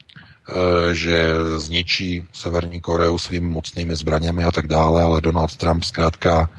že 0.92 1.34
zničí 1.56 2.24
Severní 2.32 2.80
Koreu 2.80 3.18
svými 3.18 3.48
mocnými 3.48 3.96
zbraněmi 3.96 4.44
a 4.44 4.52
tak 4.52 4.66
dále, 4.66 5.02
ale 5.02 5.20
Donald 5.20 5.56
Trump 5.56 5.84
zkrátka 5.84 6.50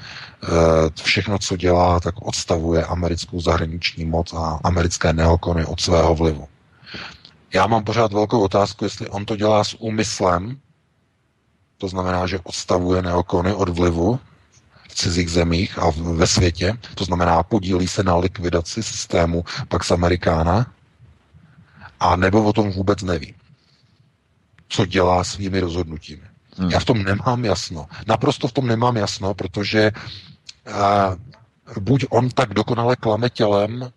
eh, 0.43 0.47
všechno, 1.03 1.39
co 1.39 1.57
dělá, 1.57 1.99
tak 1.99 2.15
odstavuje 2.21 2.85
americkou 2.85 3.41
zahraniční 3.41 4.05
moc 4.05 4.33
a 4.33 4.59
americké 4.63 5.13
neokony 5.13 5.65
od 5.65 5.81
svého 5.81 6.15
vlivu. 6.15 6.47
Já 7.53 7.67
mám 7.67 7.83
pořád 7.83 8.13
velkou 8.13 8.41
otázku, 8.41 8.85
jestli 8.85 9.09
on 9.09 9.25
to 9.25 9.35
dělá 9.35 9.63
s 9.63 9.73
úmyslem, 9.79 10.57
to 11.77 11.87
znamená, 11.87 12.27
že 12.27 12.39
odstavuje 12.43 13.01
neokony 13.01 13.53
od 13.53 13.69
vlivu 13.69 14.19
v 14.89 14.95
cizích 14.95 15.31
zemích 15.31 15.79
a 15.79 15.91
ve 15.95 16.27
světě. 16.27 16.77
To 16.95 17.05
znamená, 17.05 17.43
podílí 17.43 17.87
se 17.87 18.03
na 18.03 18.15
likvidaci 18.15 18.83
systému 18.83 19.43
Pax 19.67 19.91
Americana 19.91 20.71
a 21.99 22.15
nebo 22.15 22.43
o 22.43 22.53
tom 22.53 22.71
vůbec 22.71 23.01
neví. 23.01 23.38
Co 24.69 24.85
dělá 24.85 25.23
svými 25.23 25.59
rozhodnutími. 25.59 26.21
Hmm. 26.57 26.71
Já 26.71 26.79
v 26.79 26.85
tom 26.85 27.03
nemám 27.03 27.45
jasno. 27.45 27.87
Naprosto 28.07 28.47
v 28.47 28.51
tom 28.51 28.67
nemám 28.67 28.95
jasno, 28.95 29.33
protože 29.33 29.91
uh, 30.67 30.73
buď 31.79 32.05
on 32.09 32.29
tak 32.29 32.53
dokonale 32.53 32.95
klame 32.95 33.29
tělem, 33.29 33.91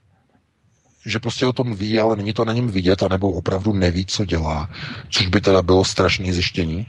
že 1.06 1.18
prostě 1.18 1.46
o 1.46 1.52
tom 1.52 1.74
ví, 1.74 2.00
ale 2.00 2.16
není 2.16 2.32
to 2.32 2.44
na 2.44 2.52
něm 2.52 2.68
vidět, 2.68 3.02
anebo 3.02 3.30
opravdu 3.32 3.72
neví, 3.72 4.06
co 4.06 4.24
dělá, 4.24 4.70
což 5.08 5.26
by 5.26 5.40
teda 5.40 5.62
bylo 5.62 5.84
strašné 5.84 6.32
zjištění, 6.32 6.86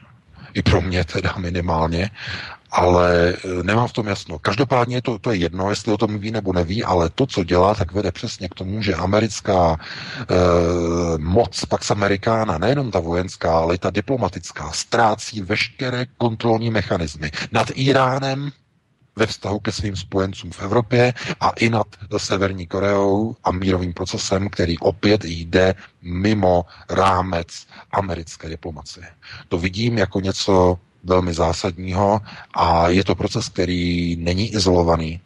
i 0.53 0.61
pro 0.61 0.81
mě 0.81 1.03
teda 1.03 1.33
minimálně, 1.37 2.09
ale 2.73 3.29
e, 3.29 3.63
nemám 3.63 3.87
v 3.87 3.93
tom 3.93 4.07
jasno. 4.07 4.39
Každopádně 4.39 5.01
to, 5.01 5.19
to 5.19 5.31
je 5.31 5.37
jedno, 5.37 5.69
jestli 5.69 5.93
o 5.93 5.97
tom 5.97 6.19
ví 6.19 6.31
nebo 6.31 6.53
neví, 6.53 6.83
ale 6.83 7.09
to, 7.09 7.25
co 7.25 7.43
dělá, 7.43 7.75
tak 7.75 7.91
vede 7.91 8.11
přesně 8.11 8.49
k 8.49 8.53
tomu, 8.53 8.81
že 8.81 8.95
americká 8.95 9.77
e, 9.77 9.77
moc, 11.17 11.65
Pax 11.65 11.91
Amerikána, 11.91 12.57
nejenom 12.57 12.91
ta 12.91 12.99
vojenská, 12.99 13.57
ale 13.57 13.75
i 13.75 13.77
ta 13.77 13.89
diplomatická, 13.89 14.71
ztrácí 14.71 15.41
veškeré 15.41 16.05
kontrolní 16.17 16.71
mechanismy 16.71 17.31
nad 17.51 17.67
Iránem, 17.73 18.51
ve 19.15 19.25
vztahu 19.27 19.59
ke 19.59 19.71
svým 19.71 19.95
spojencům 19.95 20.51
v 20.51 20.61
Evropě 20.61 21.13
a 21.39 21.49
i 21.49 21.69
nad 21.69 21.87
Severní 22.17 22.67
Koreou 22.67 23.35
a 23.43 23.51
mírovým 23.51 23.93
procesem, 23.93 24.49
který 24.49 24.79
opět 24.79 25.25
jde 25.25 25.75
mimo 26.01 26.65
rámec 26.89 27.47
americké 27.91 28.49
diplomacie. 28.49 29.07
To 29.49 29.57
vidím 29.57 29.97
jako 29.97 30.19
něco 30.19 30.79
velmi 31.03 31.33
zásadního 31.33 32.21
a 32.53 32.89
je 32.89 33.03
to 33.03 33.15
proces, 33.15 33.49
který 33.49 34.15
není 34.15 34.53
izolovaný, 34.53 35.21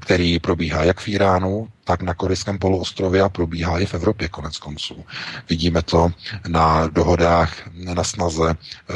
který 0.00 0.38
probíhá 0.38 0.84
jak 0.84 1.00
v 1.00 1.08
Iránu, 1.08 1.68
tak 1.84 2.02
na 2.02 2.14
Korejském 2.14 2.58
poloostrově 2.58 3.22
a 3.22 3.28
probíhá 3.28 3.78
i 3.78 3.86
v 3.86 3.94
Evropě 3.94 4.28
konec 4.28 4.58
konců. 4.58 5.04
Vidíme 5.48 5.82
to 5.82 6.10
na 6.48 6.86
dohodách 6.86 7.52
na 7.94 8.04
snaze 8.04 8.54
eh, 8.54 8.94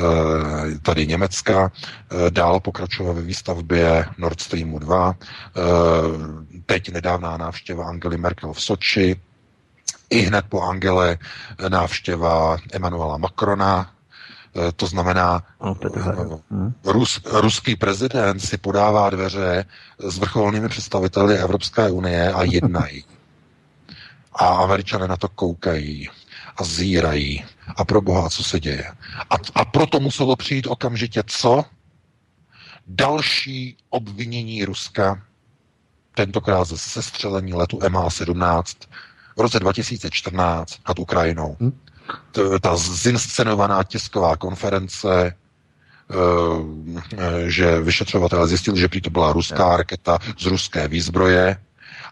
tady 0.83 1.07
Německa 1.07 1.73
eh, 1.73 2.31
dál 2.31 2.61
pokračovat 2.61 3.13
ve 3.13 3.23
výstavbě 3.23 4.07
Nord 4.19 4.41
Streamu 4.41 4.79
2. 4.79 5.15
Eh, 5.15 5.61
teď 6.67 6.93
nedávná 6.93 7.37
návštěva 7.37 7.87
Angely 7.87 8.19
Merkel 8.19 8.53
v 8.53 8.63
Soči, 8.63 9.17
i 10.11 10.19
hned 10.21 10.45
po 10.49 10.63
Angele 10.63 11.19
návštěva 11.69 12.57
Emanuela 12.73 13.17
Macrona 13.17 13.91
to 14.77 14.87
znamená, 14.87 15.43
no, 15.65 16.41
hm. 16.51 16.73
Rus, 16.85 17.21
ruský 17.33 17.77
prezident 17.77 18.41
si 18.41 18.57
podává 18.59 19.11
dveře 19.11 19.65
s 19.99 20.19
vrcholnými 20.19 20.69
představiteli 20.69 21.39
Evropské 21.39 21.91
unie 21.91 22.33
a 22.33 22.43
jednají. 22.43 23.05
A 24.37 24.47
američané 24.47 25.09
na 25.09 25.17
to 25.17 25.29
koukají 25.29 26.09
a 26.57 26.65
zírají. 26.65 27.45
A 27.77 27.85
pro 27.85 28.01
boha, 28.01 28.31
co 28.31 28.45
se 28.45 28.61
děje? 28.61 28.85
A, 29.31 29.35
a 29.55 29.65
proto 29.65 30.01
muselo 30.01 30.37
přijít 30.37 30.67
okamžitě 30.67 31.23
co? 31.27 31.65
Další 32.87 33.77
obvinění 33.91 34.65
Ruska, 34.65 35.23
tentokrát 36.15 36.65
ze 36.65 36.79
sestřelení 36.79 37.55
letu 37.55 37.79
MH17 37.79 38.63
v 39.37 39.41
roce 39.41 39.61
2014 39.61 40.79
nad 40.89 40.99
Ukrajinou. 40.99 41.57
Hmm 41.61 41.79
ta 42.61 42.77
zinscenovaná 42.77 43.85
tisková 43.85 44.37
konference, 44.37 45.35
eh, 46.11 47.51
že 47.51 47.81
vyšetřovatelé 47.81 48.47
zjistili, 48.49 48.81
že 48.81 48.89
prý 48.89 49.01
to 49.01 49.11
byla 49.11 49.33
ruská 49.33 49.77
raketa 49.77 50.19
z 50.39 50.47
ruské 50.47 50.89
výzbroje 50.89 51.57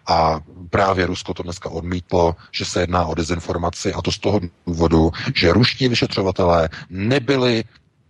a 0.07 0.41
právě 0.71 1.07
Rusko 1.07 1.35
to 1.35 1.43
dneska 1.43 1.69
odmítlo, 1.71 2.37
že 2.53 2.65
se 2.65 2.81
jedná 2.81 3.07
o 3.07 3.15
dezinformaci 3.15 3.93
a 3.93 4.03
to 4.03 4.13
z 4.13 4.19
toho 4.19 4.41
důvodu, 4.67 5.11
že 5.35 5.53
ruští 5.53 5.89
vyšetřovatelé 5.89 6.69
nebyli 6.91 7.65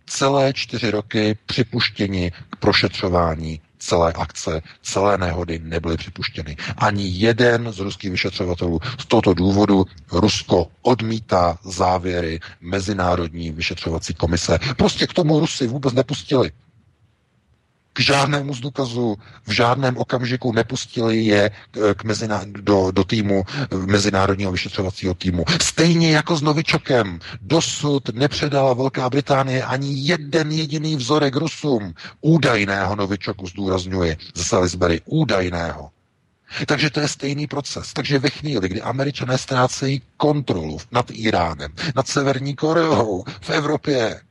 celé 0.05 0.53
čtyři 0.53 0.91
roky 0.91 1.37
připuštěni 1.45 2.31
k 2.49 2.55
prošetřování 2.55 3.61
celé 3.83 4.13
akce, 4.13 4.61
celé 4.81 5.17
nehody 5.17 5.59
nebyly 5.63 5.97
připuštěny. 5.97 6.57
Ani 6.77 7.07
jeden 7.07 7.71
z 7.71 7.79
ruských 7.79 8.11
vyšetřovatelů 8.11 8.79
z 8.99 9.05
tohoto 9.05 9.33
důvodu 9.33 9.85
Rusko 10.11 10.67
odmítá 10.81 11.57
závěry 11.63 12.39
Mezinárodní 12.61 13.51
vyšetřovací 13.51 14.13
komise. 14.13 14.59
Prostě 14.77 15.07
k 15.07 15.13
tomu 15.13 15.39
Rusy 15.39 15.67
vůbec 15.67 15.93
nepustili 15.93 16.51
k 17.93 17.99
žádnému 17.99 18.53
z 18.55 18.59
důkazu 18.59 19.15
v 19.47 19.51
žádném 19.51 19.97
okamžiku 19.97 20.51
nepustili 20.51 21.17
je 21.17 21.51
k 21.95 22.03
mezina, 22.03 22.41
do, 22.45 22.91
do 22.91 23.03
týmu, 23.03 23.43
mezinárodního 23.85 24.51
vyšetřovacího 24.51 25.13
týmu. 25.13 25.45
Stejně 25.61 26.11
jako 26.11 26.35
s 26.35 26.41
Novičokem. 26.41 27.19
Dosud 27.41 28.09
nepředala 28.09 28.73
Velká 28.73 29.09
Británie 29.09 29.63
ani 29.63 29.93
jeden 29.93 30.51
jediný 30.51 30.95
vzorek 30.95 31.35
Rusům. 31.35 31.93
Údajného 32.21 32.95
Novičoku 32.95 33.47
zdůrazňuje 33.47 34.17
z 34.35 34.41
Salisbury. 34.47 35.01
Údajného. 35.05 35.89
Takže 36.65 36.89
to 36.89 36.99
je 36.99 37.07
stejný 37.07 37.47
proces. 37.47 37.93
Takže 37.93 38.19
ve 38.19 38.29
chvíli, 38.29 38.69
kdy 38.69 38.81
američané 38.81 39.37
ztrácejí 39.37 40.01
kontrolu 40.17 40.77
nad 40.91 41.05
Iránem, 41.11 41.71
nad 41.95 42.07
Severní 42.07 42.55
Koreou, 42.55 43.23
v 43.41 43.49
Evropě, 43.49 44.21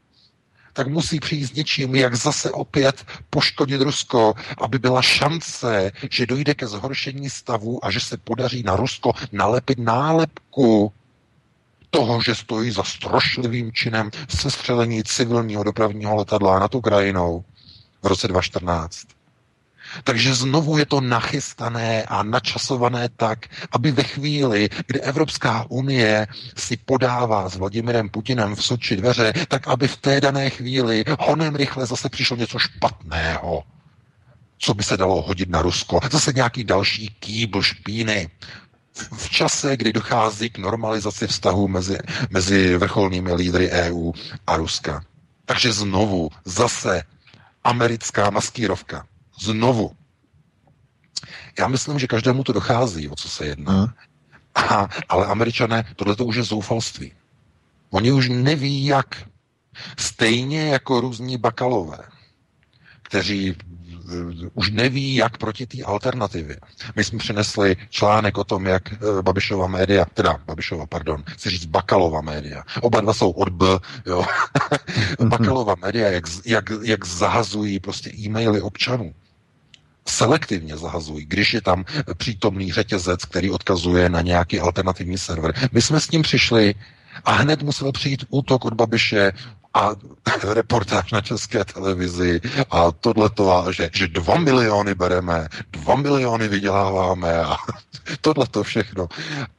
tak 0.72 0.86
musí 0.86 1.20
přijít 1.20 1.44
s 1.46 1.52
něčím, 1.52 1.94
jak 1.94 2.14
zase 2.14 2.50
opět 2.50 3.04
poškodit 3.30 3.80
Rusko, 3.80 4.34
aby 4.58 4.78
byla 4.78 5.02
šance, 5.02 5.92
že 6.10 6.26
dojde 6.26 6.54
ke 6.54 6.66
zhoršení 6.66 7.30
stavu 7.30 7.84
a 7.84 7.90
že 7.90 8.00
se 8.00 8.16
podaří 8.16 8.62
na 8.62 8.76
Rusko 8.76 9.12
nalepit 9.32 9.78
nálepku 9.78 10.92
toho, 11.90 12.22
že 12.22 12.34
stojí 12.34 12.70
za 12.70 12.82
strošlivým 12.82 13.72
činem 13.72 14.10
sestřelení 14.28 15.04
civilního 15.04 15.64
dopravního 15.64 16.16
letadla 16.16 16.58
nad 16.58 16.74
Ukrajinou 16.74 17.44
v 18.02 18.06
roce 18.06 18.28
2014. 18.28 19.06
Takže 20.04 20.34
znovu 20.34 20.78
je 20.78 20.86
to 20.86 21.00
nachystané 21.00 22.02
a 22.04 22.22
načasované 22.22 23.08
tak, 23.16 23.46
aby 23.72 23.90
ve 23.92 24.02
chvíli, 24.02 24.68
kdy 24.86 25.00
Evropská 25.00 25.66
unie 25.68 26.26
si 26.56 26.76
podává 26.76 27.48
s 27.48 27.56
Vladimirem 27.56 28.08
Putinem 28.08 28.54
v 28.54 28.64
Soči 28.64 28.96
dveře, 28.96 29.32
tak 29.48 29.68
aby 29.68 29.88
v 29.88 29.96
té 29.96 30.20
dané 30.20 30.50
chvíli 30.50 31.04
honem 31.20 31.54
rychle 31.56 31.86
zase 31.86 32.08
přišlo 32.08 32.36
něco 32.36 32.58
špatného 32.58 33.62
co 34.64 34.74
by 34.74 34.82
se 34.82 34.96
dalo 34.96 35.22
hodit 35.22 35.48
na 35.48 35.62
Rusko. 35.62 36.00
Zase 36.10 36.32
nějaký 36.32 36.64
další 36.64 37.08
kýbl 37.20 37.62
špíny. 37.62 38.28
V 39.16 39.30
čase, 39.30 39.76
kdy 39.76 39.92
dochází 39.92 40.50
k 40.50 40.58
normalizaci 40.58 41.26
vztahu 41.26 41.68
mezi, 41.68 41.98
mezi 42.30 42.76
vrcholnými 42.76 43.34
lídry 43.34 43.70
EU 43.70 44.12
a 44.46 44.56
Ruska. 44.56 45.04
Takže 45.44 45.72
znovu, 45.72 46.30
zase 46.44 47.02
americká 47.64 48.30
maskírovka. 48.30 49.06
Znovu. 49.42 49.90
Já 51.58 51.68
myslím, 51.68 51.98
že 51.98 52.06
každému 52.06 52.44
to 52.44 52.52
dochází, 52.52 53.08
o 53.08 53.16
co 53.16 53.28
se 53.28 53.46
jedná. 53.46 53.94
A, 54.54 54.88
ale 55.08 55.26
američané, 55.26 55.84
tohle 55.96 56.16
to 56.16 56.24
už 56.24 56.36
je 56.36 56.42
zoufalství. 56.42 57.12
Oni 57.90 58.12
už 58.12 58.28
neví, 58.28 58.86
jak. 58.86 59.28
Stejně 59.98 60.68
jako 60.68 61.00
různí 61.00 61.36
bakalové, 61.36 61.98
kteří 63.02 63.50
uh, 63.50 64.48
už 64.54 64.70
neví, 64.70 65.14
jak 65.14 65.38
proti 65.38 65.66
té 65.66 65.82
alternativě. 65.82 66.56
My 66.96 67.04
jsme 67.04 67.18
přinesli 67.18 67.76
článek 67.90 68.38
o 68.38 68.44
tom, 68.44 68.66
jak 68.66 68.82
uh, 68.92 69.22
Babišova 69.22 69.66
média, 69.66 70.04
teda 70.04 70.40
Babišova, 70.46 70.86
pardon, 70.86 71.24
chci 71.26 71.50
říct 71.50 71.66
Bakalova 71.66 72.20
média. 72.20 72.64
Oba 72.82 73.00
dva 73.00 73.14
jsou 73.14 73.30
od 73.30 73.48
B, 73.48 73.66
jo. 74.06 74.24
Mhm. 75.18 75.28
Bakalova 75.28 75.74
média, 75.80 76.10
jak, 76.10 76.24
jak, 76.46 76.70
jak 76.82 77.04
zahazují 77.06 77.80
prostě 77.80 78.10
e-maily 78.10 78.60
občanů 78.60 79.14
selektivně 80.08 80.76
zahazují, 80.76 81.26
když 81.26 81.54
je 81.54 81.60
tam 81.60 81.84
přítomný 82.16 82.72
řetězec, 82.72 83.24
který 83.24 83.50
odkazuje 83.50 84.08
na 84.08 84.20
nějaký 84.20 84.60
alternativní 84.60 85.18
server. 85.18 85.54
My 85.72 85.82
jsme 85.82 86.00
s 86.00 86.08
tím 86.08 86.22
přišli 86.22 86.74
a 87.24 87.32
hned 87.32 87.62
musel 87.62 87.92
přijít 87.92 88.24
útok 88.30 88.64
od 88.64 88.74
Babiše 88.74 89.32
a 89.74 89.90
reportáž 90.52 91.12
na 91.12 91.20
české 91.20 91.64
televizi 91.64 92.40
a 92.70 92.92
tohleto, 92.92 93.72
že, 93.72 93.90
že 93.94 94.08
dva 94.08 94.38
miliony 94.38 94.94
bereme, 94.94 95.48
dva 95.70 95.96
miliony 95.96 96.48
vyděláváme 96.48 97.42
a 97.42 97.56
tohleto 98.20 98.62
všechno. 98.62 99.08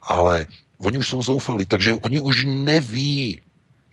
Ale 0.02 0.46
oni 0.78 0.98
už 0.98 1.08
jsou 1.08 1.22
zoufalí, 1.22 1.66
takže 1.66 1.94
oni 1.94 2.20
už 2.20 2.44
neví, 2.48 3.40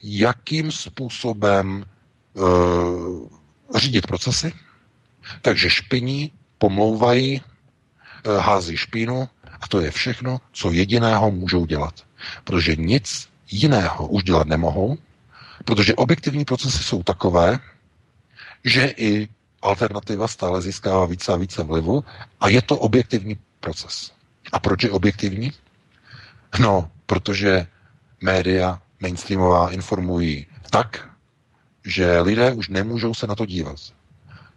jakým 0.04 0.72
způsobem 0.72 1.86
uh, 2.34 3.28
řídit 3.76 4.08
procesy, 4.08 4.54
takže 5.42 5.70
špiní, 5.70 6.32
pomlouvají, 6.62 7.42
eh, 7.42 8.38
hází 8.38 8.78
špínu 8.78 9.30
a 9.62 9.68
to 9.68 9.82
je 9.82 9.92
všechno, 9.92 10.38
co 10.54 10.72
jediného 10.72 11.32
můžou 11.32 11.66
dělat. 11.66 12.06
Protože 12.44 12.76
nic 12.76 13.30
jiného 13.52 14.08
už 14.08 14.24
dělat 14.24 14.48
nemohou, 14.48 14.98
protože 15.66 15.96
objektivní 15.96 16.46
procesy 16.46 16.84
jsou 16.84 17.04
takové, 17.04 17.60
že 18.64 18.94
i 18.98 19.28
alternativa 19.62 20.28
stále 20.28 20.62
získává 20.62 21.06
více 21.06 21.34
a 21.34 21.36
více 21.36 21.64
vlivu 21.64 22.04
a 22.40 22.50
je 22.50 22.62
to 22.62 22.78
objektivní 22.78 23.38
proces. 23.60 24.12
A 24.54 24.60
proč 24.60 24.84
je 24.84 24.92
objektivní? 24.92 25.52
No, 26.60 26.92
protože 27.06 27.68
média 28.22 28.82
mainstreamová 29.00 29.72
informují 29.72 30.46
tak, 30.70 31.10
že 31.86 32.22
lidé 32.22 32.54
už 32.54 32.70
nemůžou 32.70 33.14
se 33.14 33.28
na 33.28 33.36
to 33.36 33.46
dívat. 33.46 33.80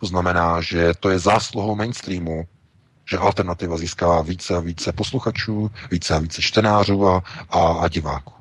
To 0.05 0.12
znamená, 0.12 0.60
že 0.60 0.93
to 1.01 1.09
je 1.10 1.18
zásluhou 1.18 1.72
mainstreamu, 1.81 2.44
že 3.09 3.16
alternativa 3.16 3.76
získává 3.76 4.22
více 4.22 4.56
a 4.56 4.60
více 4.60 4.93
posluchačů, 4.93 5.70
více 5.90 6.14
a 6.14 6.18
více 6.18 6.43
čtenářů 6.43 7.09
a, 7.09 7.22
a, 7.51 7.60
a 7.60 7.89
diváků. 7.89 8.32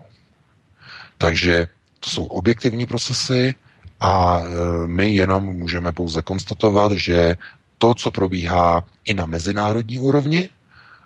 Takže 1.18 1.68
to 1.99 2.10
jsou 2.10 2.26
objektivní 2.26 2.85
procesy 2.85 3.56
a 3.99 4.40
e, 4.44 4.48
my 4.88 5.15
jenom 5.15 5.44
můžeme 5.44 5.91
pouze 5.91 6.22
konstatovat, 6.22 6.91
že 6.91 7.38
to, 7.77 7.95
co 7.95 8.11
probíhá 8.11 8.84
i 9.06 9.14
na 9.14 9.26
mezinárodní 9.26 9.99
úrovni 9.99 10.49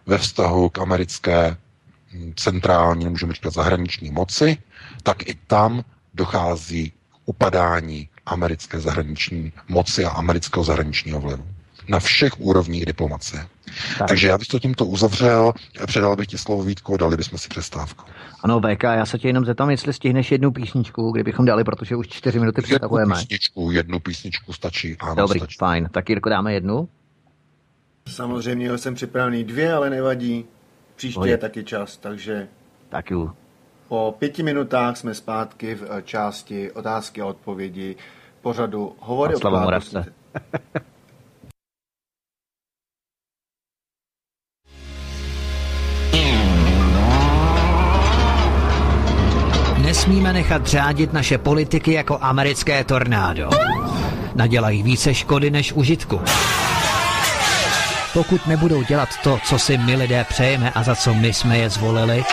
ve 0.05 0.17
vztahu 0.17 0.69
k 0.69 0.79
americké 0.79 1.57
centrální, 2.35 3.05
můžeme 3.09 3.33
říkat 3.33 3.53
zahraniční 3.53 4.11
moci, 4.11 4.57
tak 5.03 5.29
i 5.29 5.37
tam 5.47 5.83
dochází 6.13 6.89
k 6.89 6.93
upadání 7.25 8.09
americké 8.27 8.79
zahraniční 8.79 9.51
moci 9.67 10.05
a 10.05 10.09
amerického 10.09 10.63
zahraničního 10.63 11.21
vlivu. 11.21 11.45
Na 11.89 11.99
všech 11.99 12.39
úrovních 12.39 12.85
diplomacie. 12.85 13.47
Tak. 13.97 14.07
Takže 14.07 14.27
já 14.27 14.37
bych 14.37 14.47
to 14.47 14.59
tímto 14.59 14.85
uzavřel, 14.85 15.53
předal 15.85 16.15
bych 16.15 16.27
ti 16.27 16.37
slovo 16.37 16.63
Vítko, 16.63 16.97
dali 16.97 17.17
bychom 17.17 17.39
si 17.39 17.49
přestávku. 17.49 18.03
Ano, 18.43 18.59
VK, 18.59 18.83
já 18.83 19.05
se 19.05 19.19
tě 19.19 19.27
jenom 19.27 19.45
zeptám, 19.45 19.69
jestli 19.69 19.93
stihneš 19.93 20.31
jednu 20.31 20.51
písničku, 20.51 21.11
kdybychom 21.11 21.45
dali, 21.45 21.63
protože 21.63 21.95
už 21.95 22.07
čtyři 22.07 22.39
minuty 22.39 22.61
představujeme. 22.61 23.11
Jednu 23.15 23.21
písničku, 23.21 23.71
jednu 23.71 23.99
písničku 23.99 24.53
stačí. 24.53 24.97
Ano, 24.99 25.15
Dobrý, 25.15 25.39
stačí. 25.39 25.55
fajn. 25.59 25.89
Tak 25.91 26.09
Jirko, 26.09 26.29
dáme 26.29 26.53
jednu? 26.53 26.89
Samozřejmě 28.07 28.77
jsem 28.77 28.95
připravený 28.95 29.43
dvě, 29.43 29.73
ale 29.73 29.89
nevadí. 29.89 30.45
Příště 30.95 31.19
Hodě. 31.19 31.31
je 31.31 31.37
taky 31.37 31.63
čas, 31.63 31.97
takže... 31.97 32.47
Tak 32.89 33.11
jo. 33.11 33.31
Po 33.87 34.15
pěti 34.19 34.43
minutách 34.43 34.97
jsme 34.97 35.13
zpátky 35.13 35.75
v 35.75 35.83
eh, 35.89 36.01
části 36.01 36.71
otázky 36.71 37.21
a 37.21 37.25
odpovědi 37.25 37.95
pořadu 38.47 38.95
Hovory 38.99 39.35
o 39.35 39.39
Nesmíme 49.77 50.33
nechat 50.33 50.67
řádit 50.67 51.13
naše 51.13 51.37
politiky 51.37 51.93
jako 51.93 52.17
americké 52.21 52.83
tornádo. 52.83 53.49
Nadělají 54.35 54.83
více 54.83 55.13
škody 55.13 55.51
než 55.51 55.73
užitku. 55.73 56.21
Pokud 58.13 58.47
nebudou 58.47 58.83
dělat 58.83 59.09
to, 59.23 59.39
co 59.43 59.59
si 59.59 59.77
my 59.77 59.95
lidé 59.95 60.25
přejeme 60.29 60.71
a 60.71 60.83
za 60.83 60.95
co 60.95 61.13
my 61.13 61.33
jsme 61.33 61.57
je 61.57 61.69
zvolili, 61.69 62.23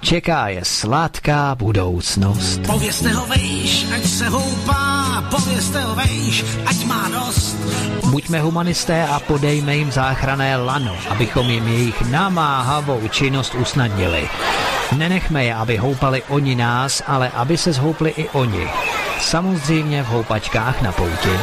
čeká 0.00 0.48
je 0.48 0.64
sladká 0.64 1.54
budoucnost. 1.54 2.60
Povězte 2.66 3.08
ho 3.08 3.26
vejš, 3.26 3.86
ať 3.94 4.04
se 4.04 4.28
houpá, 4.28 4.91
povězte 5.32 5.80
ho 5.80 5.94
vejš, 5.94 6.44
ať 6.66 6.84
má 6.84 7.08
dost. 7.08 7.56
Buďme 8.10 8.40
humanisté 8.40 9.06
a 9.06 9.20
podejme 9.20 9.76
jim 9.76 9.92
záchrané 9.92 10.56
lano, 10.56 10.96
abychom 11.08 11.50
jim 11.50 11.68
jejich 11.68 12.02
namáhavou 12.02 13.08
činnost 13.08 13.54
usnadnili. 13.54 14.28
Nenechme 14.96 15.44
je, 15.44 15.54
aby 15.54 15.76
houpali 15.76 16.22
oni 16.28 16.54
nás, 16.54 17.02
ale 17.06 17.28
aby 17.28 17.56
se 17.56 17.72
zhoupli 17.72 18.10
i 18.16 18.28
oni. 18.28 18.68
Samozřejmě 19.20 20.02
v 20.02 20.06
houpačkách 20.06 20.82
na 20.82 20.92
pouti. 20.92 21.34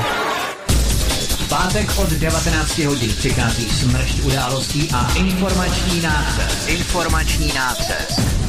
pátek 1.49 1.97
od 1.97 2.09
19 2.09 2.77
hodin 2.77 3.09
přichází 3.17 3.69
smršť 3.69 4.19
událostí 4.19 4.89
a 4.93 5.13
informační 5.17 6.01
nácest. 6.01 6.67
Informační 6.67 7.53
nácest. 7.55 8.48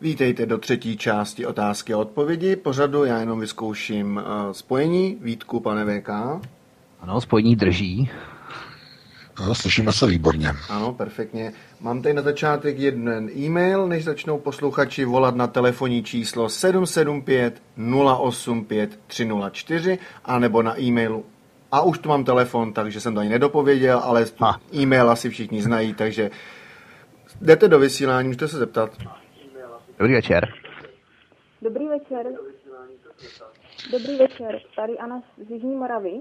Vítejte 0.00 0.46
do 0.46 0.58
třetí 0.58 0.96
části 0.96 1.46
otázky 1.46 1.94
a 1.94 1.98
odpovědi. 1.98 2.56
Pořadu 2.56 3.04
já 3.04 3.20
jenom 3.20 3.40
vyzkouším 3.40 4.16
uh, 4.16 4.52
spojení. 4.52 5.18
Vítku, 5.20 5.60
pane 5.60 6.00
VK. 6.00 6.08
Ano, 7.00 7.20
spojení 7.20 7.56
drží. 7.56 8.10
No, 9.40 9.54
slyšíme 9.54 9.92
se 9.92 10.06
výborně. 10.06 10.52
Ano, 10.68 10.92
perfektně. 10.92 11.52
Mám 11.80 12.02
tady 12.02 12.14
na 12.14 12.22
začátek 12.22 12.78
jeden 12.78 13.30
e-mail, 13.36 13.86
než 13.86 14.04
začnou 14.04 14.38
posluchači 14.38 15.04
volat 15.04 15.36
na 15.36 15.46
telefonní 15.46 16.02
číslo 16.02 16.48
775 16.48 17.62
085 18.18 19.00
304 19.06 19.98
a 20.24 20.38
nebo 20.38 20.62
na 20.62 20.80
e-mailu. 20.80 21.24
A 21.72 21.80
už 21.80 21.98
tu 21.98 22.08
mám 22.08 22.24
telefon, 22.24 22.72
takže 22.72 23.00
jsem 23.00 23.14
to 23.14 23.20
ani 23.20 23.30
nedopověděl, 23.30 23.98
ale 23.98 24.26
e-mail 24.74 25.10
asi 25.10 25.30
všichni 25.30 25.62
znají, 25.62 25.94
takže 25.94 26.30
jdete 27.40 27.68
do 27.68 27.78
vysílání, 27.78 28.28
můžete 28.28 28.48
se 28.48 28.58
zeptat. 28.58 28.90
Dobrý 29.98 30.14
večer. 30.14 30.48
Dobrý 31.62 31.88
večer. 31.88 32.26
Dobrý 33.92 34.16
večer. 34.18 34.60
Tady 34.76 34.98
Anna 34.98 35.22
z 35.46 35.50
Jižní 35.50 35.76
Moravy. 35.76 36.20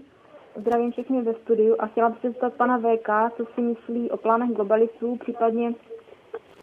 Zdravím 0.55 0.91
všechny 0.91 1.21
ve 1.21 1.33
studiu 1.33 1.75
a 1.79 1.87
chtěla 1.87 2.09
bych 2.09 2.21
se 2.21 2.27
zeptat 2.27 2.53
pana 2.53 2.77
VK, 2.77 3.37
co 3.37 3.45
si 3.55 3.61
myslí 3.61 4.11
o 4.11 4.17
plánech 4.17 4.49
globalistů, 4.49 5.15
případně 5.15 5.73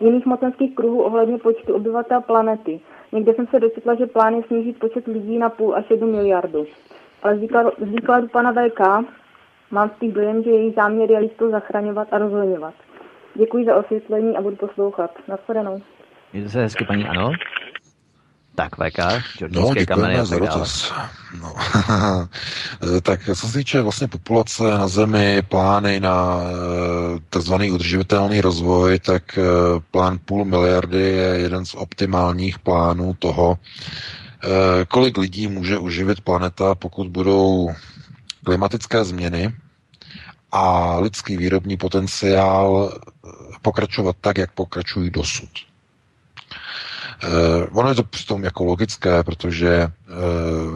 jiných 0.00 0.26
mocenských 0.26 0.74
kruhů 0.74 1.02
ohledně 1.02 1.38
počtu 1.38 1.74
obyvatel 1.74 2.20
planety. 2.20 2.80
Někde 3.12 3.34
jsem 3.34 3.46
se 3.46 3.60
dočetla, 3.60 3.94
že 3.94 4.06
plán 4.06 4.34
je 4.34 4.42
snížit 4.42 4.78
počet 4.78 5.06
lidí 5.06 5.38
na 5.38 5.50
půl 5.50 5.74
až 5.74 5.90
jednu 5.90 6.12
miliardu. 6.12 6.66
Ale 7.22 7.38
z 7.38 7.40
výkladu, 7.80 8.28
pana 8.28 8.52
VK 8.52 8.80
mám 9.70 9.90
těch 10.00 10.12
dojem, 10.12 10.42
že 10.42 10.50
její 10.50 10.72
záměr 10.72 11.10
je 11.10 11.18
listu 11.18 11.50
zachraňovat 11.50 12.08
a 12.10 12.18
rozhodňovat. 12.18 12.74
Děkuji 13.34 13.64
za 13.64 13.76
osvětlení 13.76 14.36
a 14.36 14.42
budu 14.42 14.56
poslouchat. 14.56 15.10
Naschledanou. 15.28 15.80
Mějte 16.34 16.50
se 16.50 16.62
hezky, 16.62 16.84
paní 16.84 17.04
Ano. 17.04 17.32
Tak, 18.54 18.76
VK, 18.76 18.98
no, 19.48 19.74
děkujeme 19.74 20.26
za 20.26 20.38
dotaz. 20.38 20.92
No. 21.40 21.54
tak 23.02 23.20
co 23.24 23.48
se 23.48 23.58
týče 23.58 23.80
vlastně 23.80 24.08
populace 24.08 24.62
na 24.62 24.88
Zemi, 24.88 25.42
plány 25.48 26.00
na 26.00 26.38
eh, 26.40 27.38
tzv. 27.38 27.54
udržitelný 27.72 28.40
rozvoj, 28.40 28.98
tak 28.98 29.38
eh, 29.38 29.42
plán 29.90 30.18
půl 30.24 30.44
miliardy 30.44 31.00
je 31.02 31.26
jeden 31.26 31.66
z 31.66 31.74
optimálních 31.74 32.58
plánů 32.58 33.14
toho, 33.18 33.58
eh, 34.44 34.48
kolik 34.84 35.18
lidí 35.18 35.46
může 35.46 35.78
uživit 35.78 36.20
planeta, 36.20 36.74
pokud 36.74 37.08
budou 37.08 37.70
klimatické 38.44 39.04
změny 39.04 39.54
a 40.52 40.96
lidský 40.98 41.36
výrobní 41.36 41.76
potenciál 41.76 42.98
pokračovat 43.62 44.16
tak, 44.20 44.38
jak 44.38 44.52
pokračují 44.52 45.10
dosud. 45.10 45.73
Uh, 47.22 47.78
ono 47.78 47.88
je 47.88 47.94
to 47.94 48.02
přitom 48.02 48.44
jako 48.44 48.64
logické, 48.64 49.22
protože 49.22 49.88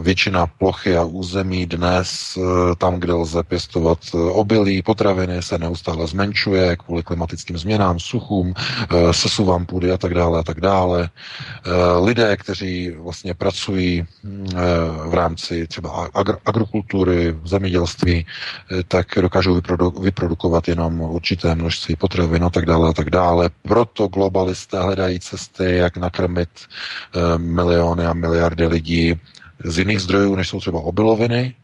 většina 0.02 0.46
plochy 0.46 0.96
a 0.96 1.04
území 1.04 1.66
dnes, 1.66 2.36
uh, 2.36 2.74
tam, 2.78 3.00
kde 3.00 3.12
lze 3.12 3.42
pěstovat 3.42 3.98
obilí, 4.12 4.82
potraviny, 4.82 5.42
se 5.42 5.58
neustále 5.58 6.06
zmenšuje 6.06 6.76
kvůli 6.76 7.02
klimatickým 7.02 7.58
změnám, 7.58 7.98
suchům, 7.98 8.54
sesuvám 9.10 9.66
půdy 9.66 9.92
a 9.92 9.98
tak 9.98 10.14
dále 10.14 10.40
a 10.40 10.42
tak 10.42 10.60
dále. 10.60 11.10
Lidé, 12.04 12.36
kteří 12.36 12.90
vlastně 12.90 13.34
pracují 13.34 14.06
v 15.08 15.14
rámci 15.14 15.66
třeba 15.66 16.08
agr- 16.08 16.38
agrokultury, 16.44 17.36
zemědělství, 17.44 18.26
tak 18.88 19.06
dokážou 19.20 19.54
vyprodu- 19.60 20.02
vyprodukovat 20.02 20.68
jenom 20.68 21.00
určité 21.00 21.54
množství 21.54 21.96
potravin 21.96 22.44
a 22.44 22.50
tak 22.50 22.66
dále 22.66 22.90
a 22.90 22.92
tak 22.92 23.10
dále. 23.10 23.50
Proto 23.62 24.08
globalisté 24.08 24.80
hledají 24.80 25.20
cesty, 25.20 25.76
jak 25.76 25.96
nakrmit 25.96 26.48
eh, 26.58 27.38
miliony 27.38 28.06
a 28.06 28.12
miliardy 28.12 28.66
lidí 28.66 29.20
z 29.64 29.78
jiných 29.78 30.00
zdrojů, 30.00 30.36
než 30.36 30.48
jsou 30.48 30.60
třeba 30.60 30.80
obiloviny, 30.80 31.54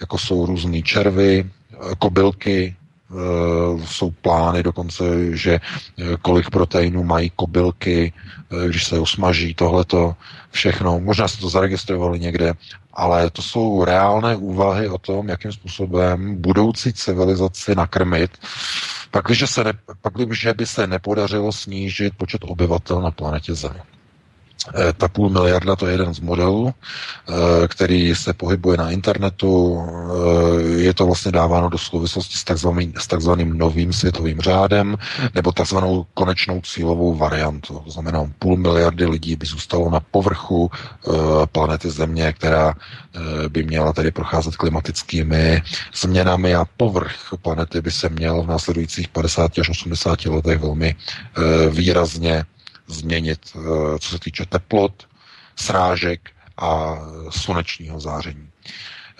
jako 0.00 0.18
jsou 0.18 0.46
různé 0.46 0.82
červy, 0.82 1.44
eh, 1.44 1.76
kobylky, 1.98 2.76
eh, 3.10 3.14
jsou 3.86 4.10
plány 4.10 4.62
dokonce, 4.62 5.36
že 5.36 5.60
kolik 6.22 6.50
proteinů 6.50 7.04
mají 7.04 7.30
kobylky, 7.36 8.12
když 8.66 8.84
se 8.84 8.98
usmaží 8.98 9.54
tohleto 9.54 10.16
všechno. 10.50 11.00
Možná 11.00 11.28
se 11.28 11.38
to 11.38 11.48
zaregistrovali 11.48 12.20
někde, 12.20 12.52
ale 12.98 13.30
to 13.30 13.42
jsou 13.42 13.84
reálné 13.84 14.36
úvahy 14.36 14.88
o 14.88 14.98
tom, 14.98 15.28
jakým 15.28 15.52
způsobem 15.52 16.42
budoucí 16.42 16.92
civilizaci 16.92 17.74
nakrmit, 17.74 18.30
pak, 19.10 19.24
když 19.24 19.50
se 19.50 19.64
ne, 19.64 19.72
pak, 20.02 20.14
když 20.14 20.48
by 20.56 20.66
se 20.66 20.86
nepodařilo 20.86 21.52
snížit 21.52 22.14
počet 22.16 22.44
obyvatel 22.44 23.02
na 23.02 23.10
planetě 23.10 23.54
Zemi. 23.54 23.80
Eh, 24.74 24.92
ta 24.92 25.08
půl 25.08 25.30
miliarda 25.30 25.76
to 25.76 25.86
je 25.86 25.92
jeden 25.92 26.14
z 26.14 26.20
modelů, 26.20 26.74
eh, 26.74 27.68
který 27.68 28.14
se 28.14 28.32
pohybuje 28.32 28.76
na 28.76 28.90
internetu. 28.90 29.80
Eh, 29.80 30.62
je 30.80 30.94
to 30.94 31.06
vlastně 31.06 31.32
dáváno 31.32 31.68
do 31.68 31.78
souvislosti 31.78 32.38
s 32.38 32.44
takzvaným, 32.44 32.92
s 32.98 33.06
takzvaným 33.06 33.58
novým 33.58 33.92
světovým 33.92 34.40
řádem 34.40 34.96
nebo 35.34 35.52
takzvanou 35.52 36.06
konečnou 36.14 36.60
cílovou 36.60 37.14
variantu. 37.14 37.82
To 37.84 37.90
znamená, 37.90 38.30
půl 38.38 38.56
miliardy 38.56 39.06
lidí 39.06 39.36
by 39.36 39.46
zůstalo 39.46 39.90
na 39.90 40.00
povrchu 40.00 40.70
planety 41.52 41.90
Země, 41.90 42.32
která 42.32 42.74
by 43.48 43.62
měla 43.62 43.92
tedy 43.92 44.10
procházet 44.10 44.56
klimatickými 44.56 45.62
změnami 45.94 46.54
a 46.54 46.64
povrch 46.76 47.34
planety 47.42 47.80
by 47.80 47.90
se 47.90 48.08
měl 48.08 48.42
v 48.42 48.46
následujících 48.46 49.08
50 49.08 49.58
až 49.58 49.68
80 49.68 50.24
letech 50.24 50.58
velmi 50.60 50.94
výrazně 51.70 52.44
změnit, 52.88 53.40
eh, 53.56 53.98
co 53.98 54.08
se 54.10 54.18
týče 54.18 54.46
teplot, 54.46 55.08
srážek 55.56 56.30
a 56.56 56.98
slunečního 57.30 58.00
záření. 58.00 58.48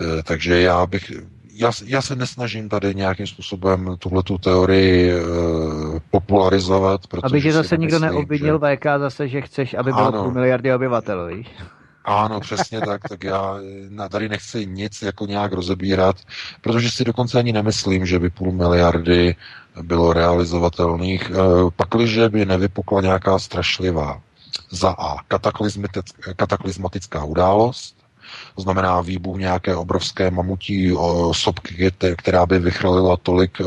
Eh, 0.01 0.23
takže 0.23 0.61
já 0.61 0.85
bych 0.85 1.11
já, 1.59 1.71
já 1.85 2.01
se 2.01 2.15
nesnažím 2.15 2.69
tady 2.69 2.95
nějakým 2.95 3.27
způsobem 3.27 3.95
tuhletu 3.99 4.37
teorii 4.37 5.11
e, 5.11 5.19
popularizovat. 6.11 7.01
Aby 7.23 7.41
tě 7.41 7.51
zase 7.51 7.77
nikdo 7.77 7.99
neobvinil 7.99 8.59
že... 8.69 8.75
VK 8.75 8.85
zase, 8.99 9.27
že 9.27 9.41
chceš, 9.41 9.73
aby 9.73 9.91
bylo 9.91 10.07
ano. 10.07 10.23
půl 10.23 10.31
miliardy 10.31 10.73
obyvatel, 10.73 11.27
víš? 11.27 11.47
Ano, 12.05 12.39
přesně 12.39 12.81
tak, 12.81 13.09
tak 13.09 13.23
já 13.23 13.55
tady 14.09 14.29
nechci 14.29 14.65
nic 14.65 15.01
jako 15.01 15.25
nějak 15.25 15.53
rozebírat, 15.53 16.15
protože 16.61 16.91
si 16.91 17.03
dokonce 17.03 17.39
ani 17.39 17.53
nemyslím, 17.53 18.05
že 18.05 18.19
by 18.19 18.29
půl 18.29 18.51
miliardy 18.51 19.35
bylo 19.81 20.13
realizovatelných, 20.13 21.31
eh, 21.31 21.35
pakliže 21.75 22.29
by 22.29 22.45
nevypukla 22.45 23.01
nějaká 23.01 23.39
strašlivá 23.39 24.21
za 24.71 24.89
A 24.89 25.17
kataklizmatická 26.35 27.23
událost, 27.23 27.98
to 28.59 28.63
znamená 28.63 29.01
výbuch 29.01 29.37
nějaké 29.37 29.75
obrovské 29.75 30.31
mamutí 30.31 30.91
sopky, 31.31 31.91
která 32.15 32.45
by 32.45 32.59
vychrlila 32.59 33.17
tolik 33.17 33.61
e, 33.61 33.63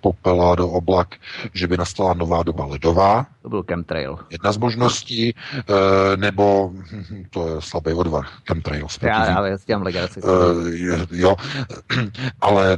popela 0.00 0.54
do 0.54 0.68
oblak, 0.68 1.14
že 1.54 1.66
by 1.66 1.76
nastala 1.76 2.14
nová 2.14 2.42
doba 2.42 2.66
ledová. 2.66 3.26
To 3.42 3.48
byl 3.48 3.62
chemtrail. 3.68 4.18
Jedna 4.30 4.52
z 4.52 4.56
možností, 4.56 5.28
e, 5.28 5.34
nebo 6.16 6.72
to 7.30 7.48
je 7.48 7.54
slabý 7.58 7.92
odvar, 7.92 8.24
chemtrail. 8.48 8.86
Já, 9.02 9.30
já, 9.30 9.46
já 9.46 9.56
dělám 9.66 9.82
legraci. 9.82 10.20
E, 10.20 11.16
jo, 11.16 11.36
ale 12.40 12.76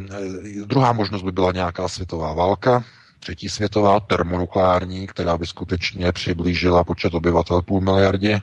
druhá 0.66 0.92
možnost 0.92 1.22
by 1.22 1.32
byla 1.32 1.52
nějaká 1.52 1.88
světová 1.88 2.32
válka, 2.32 2.84
třetí 3.20 3.48
světová, 3.48 4.00
termonukleární, 4.00 5.06
která 5.06 5.38
by 5.38 5.46
skutečně 5.46 6.12
přiblížila 6.12 6.84
počet 6.84 7.14
obyvatel 7.14 7.62
půl 7.62 7.80
miliardě. 7.80 8.40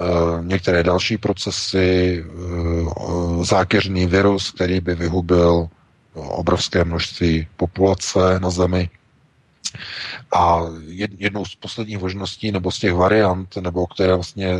Eh, 0.00 0.42
některé 0.42 0.82
další 0.82 1.18
procesy, 1.18 2.24
eh, 2.24 3.44
zákeřný 3.44 4.06
virus, 4.06 4.50
který 4.50 4.80
by 4.80 4.94
vyhubil 4.94 5.68
obrovské 6.14 6.84
množství 6.84 7.46
populace 7.56 8.40
na 8.40 8.50
Zemi. 8.50 8.90
A 10.36 10.60
jednou 11.18 11.44
z 11.44 11.54
posledních 11.54 11.98
možností, 11.98 12.52
nebo 12.52 12.70
z 12.70 12.78
těch 12.78 12.94
variant, 12.94 13.56
nebo 13.56 13.86
které 13.86 14.14
vlastně 14.14 14.54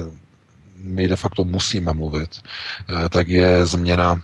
my 0.77 1.09
de 1.09 1.17
facto 1.17 1.45
musíme 1.45 1.93
mluvit, 1.93 2.41
eh, 2.41 3.09
tak 3.09 3.29
je 3.29 3.67
změna 3.67 4.23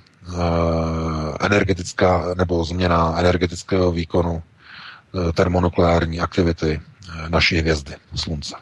energetická, 1.40 2.34
nebo 2.39 2.64
změna 2.64 3.18
energetického 3.18 3.93
výkonu 3.93 4.43
termonukleární 5.34 6.20
aktivity 6.20 6.80
naší 7.28 7.56
hvězdy, 7.56 7.94
Slunce. 8.14 8.55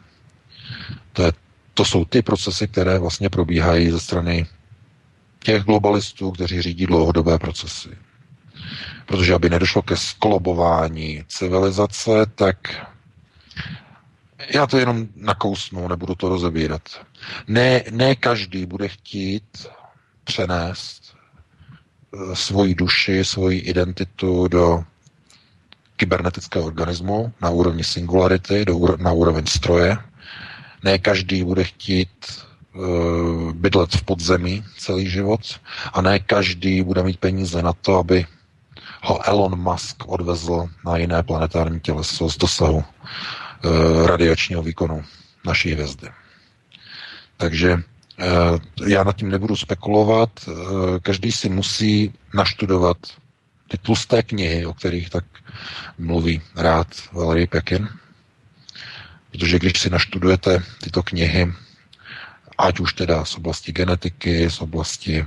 To 1.12 1.22
je 1.22 1.32
to 1.80 1.84
jsou 1.84 2.04
ty 2.04 2.22
procesy, 2.22 2.68
které 2.68 2.98
vlastně 2.98 3.28
probíhají 3.30 3.90
ze 3.90 4.00
strany 4.00 4.46
těch 5.38 5.62
globalistů, 5.62 6.30
kteří 6.30 6.62
řídí 6.62 6.86
dlouhodobé 6.86 7.38
procesy. 7.38 7.88
Protože 9.06 9.34
aby 9.34 9.50
nedošlo 9.50 9.82
ke 9.82 9.96
skolobování 9.96 11.24
civilizace, 11.28 12.26
tak 12.34 12.86
já 14.54 14.66
to 14.66 14.78
jenom 14.78 15.08
nakousnu, 15.16 15.88
nebudu 15.88 16.14
to 16.14 16.28
rozebírat. 16.28 16.82
Ne, 17.48 17.82
ne 17.90 18.14
každý 18.14 18.66
bude 18.66 18.88
chtít 18.88 19.66
přenést 20.24 21.02
eh, 22.14 22.36
svoji 22.36 22.74
duši, 22.74 23.24
svoji 23.24 23.58
identitu 23.58 24.48
do 24.48 24.84
kybernetického 25.96 26.64
organismu 26.64 27.32
na 27.40 27.50
úrovni 27.50 27.84
singularity, 27.84 28.64
do, 28.64 28.96
na 28.96 29.12
úroveň 29.12 29.46
stroje, 29.46 29.96
ne 30.84 30.98
každý 30.98 31.44
bude 31.44 31.64
chtít 31.64 32.08
uh, 32.74 33.52
bydlet 33.52 33.94
v 33.94 34.02
podzemí 34.02 34.64
celý 34.78 35.10
život 35.10 35.40
a 35.92 36.02
ne 36.02 36.18
každý 36.18 36.82
bude 36.82 37.02
mít 37.02 37.20
peníze 37.20 37.62
na 37.62 37.72
to, 37.72 37.98
aby 37.98 38.26
ho 39.02 39.28
Elon 39.28 39.58
Musk 39.58 40.08
odvezl 40.08 40.68
na 40.86 40.96
jiné 40.96 41.22
planetární 41.22 41.80
těleso 41.80 42.30
z 42.30 42.36
dosahu 42.36 42.84
uh, 42.84 44.06
radiačního 44.06 44.62
výkonu 44.62 45.04
naší 45.44 45.72
hvězdy. 45.72 46.08
Takže 47.36 47.74
uh, 47.74 48.88
já 48.88 49.04
nad 49.04 49.16
tím 49.16 49.30
nebudu 49.30 49.56
spekulovat. 49.56 50.30
Každý 51.02 51.32
si 51.32 51.48
musí 51.48 52.12
naštudovat 52.34 52.96
ty 53.68 53.78
tlusté 53.78 54.22
knihy, 54.22 54.66
o 54.66 54.74
kterých 54.74 55.10
tak 55.10 55.24
mluví 55.98 56.42
rád 56.56 56.86
Valery 57.12 57.46
Pekin, 57.46 57.88
Protože 59.30 59.58
když 59.58 59.80
si 59.80 59.90
naštudujete 59.90 60.62
tyto 60.82 61.02
knihy, 61.02 61.52
ať 62.60 62.80
už 62.80 62.92
teda 62.92 63.24
z 63.24 63.36
oblasti 63.36 63.72
genetiky, 63.72 64.50
z 64.50 64.60
oblasti 64.60 65.26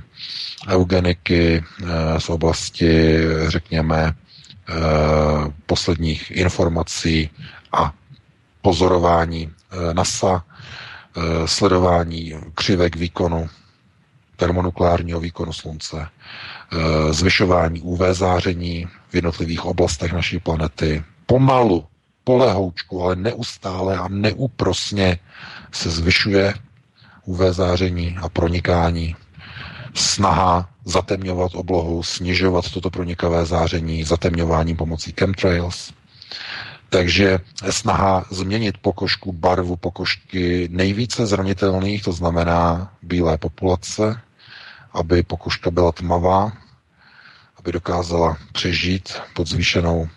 eugeniky, 0.68 1.64
eh, 1.64 2.20
z 2.20 2.28
oblasti, 2.28 3.18
řekněme, 3.48 4.14
eh, 4.14 4.72
posledních 5.66 6.30
informací 6.30 7.30
a 7.72 7.92
pozorování 8.62 9.50
eh, 9.50 9.94
NASA, 9.94 10.44
sledování 11.46 12.34
křivek 12.54 12.96
výkonu, 12.96 13.48
termonukleárního 14.36 15.20
výkonu 15.20 15.52
Slunce, 15.52 16.08
zvyšování 17.10 17.80
UV 17.80 18.00
záření 18.12 18.86
v 19.08 19.14
jednotlivých 19.14 19.64
oblastech 19.64 20.12
naší 20.12 20.38
planety, 20.38 21.04
pomalu 21.26 21.86
polehoučku, 22.24 23.02
ale 23.02 23.16
neustále 23.16 23.98
a 23.98 24.08
neúprosně 24.08 25.18
se 25.72 25.90
zvyšuje 25.90 26.54
UV 27.24 27.40
záření 27.50 28.16
a 28.22 28.28
pronikání. 28.28 29.16
Snaha 29.94 30.68
zatemňovat 30.84 31.54
oblohu, 31.54 32.02
snižovat 32.02 32.70
toto 32.70 32.90
pronikavé 32.90 33.46
záření 33.46 34.04
zatemňováním 34.04 34.76
pomocí 34.76 35.14
chemtrails. 35.20 35.92
Takže 36.88 37.38
snaha 37.70 38.24
změnit 38.30 38.78
pokožku, 38.78 39.32
barvu 39.32 39.76
pokožky 39.76 40.68
nejvíce 40.72 41.26
zranitelných, 41.26 42.02
to 42.02 42.12
znamená 42.12 42.92
bílé 43.02 43.38
populace, 43.38 44.20
aby 44.92 45.22
pokožka 45.22 45.70
byla 45.70 45.92
tmavá, 45.92 46.52
aby 47.58 47.72
dokázala 47.72 48.36
přežít 48.52 49.12
pod 49.34 49.48
zvýšenou 49.48 50.08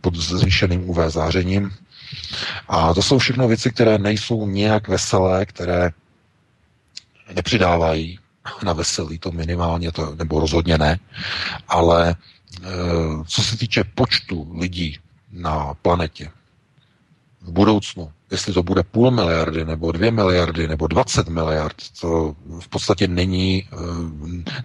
pod 0.00 0.14
zvýšeným 0.14 0.90
UV 0.90 0.98
zářením. 1.08 1.74
A 2.68 2.94
to 2.94 3.02
jsou 3.02 3.18
všechno 3.18 3.48
věci, 3.48 3.70
které 3.70 3.98
nejsou 3.98 4.46
nějak 4.46 4.88
veselé, 4.88 5.46
které 5.46 5.90
nepřidávají 7.34 8.18
na 8.62 8.72
veselí, 8.72 9.18
to 9.18 9.32
minimálně, 9.32 9.92
to, 9.92 10.14
nebo 10.14 10.40
rozhodně 10.40 10.78
ne, 10.78 10.98
ale 11.68 12.10
e, 12.10 12.14
co 13.26 13.42
se 13.42 13.56
týče 13.56 13.84
počtu 13.84 14.52
lidí 14.58 14.98
na 15.32 15.74
planetě 15.74 16.30
v 17.46 17.52
budoucnu, 17.52 18.12
jestli 18.30 18.52
to 18.52 18.62
bude 18.62 18.82
půl 18.82 19.10
miliardy, 19.10 19.64
nebo 19.64 19.92
dvě 19.92 20.10
miliardy, 20.10 20.68
nebo 20.68 20.86
20 20.86 21.28
miliard, 21.28 21.74
to 22.00 22.34
v 22.60 22.68
podstatě 22.68 23.08
není, 23.08 23.68
eh, 23.72 23.76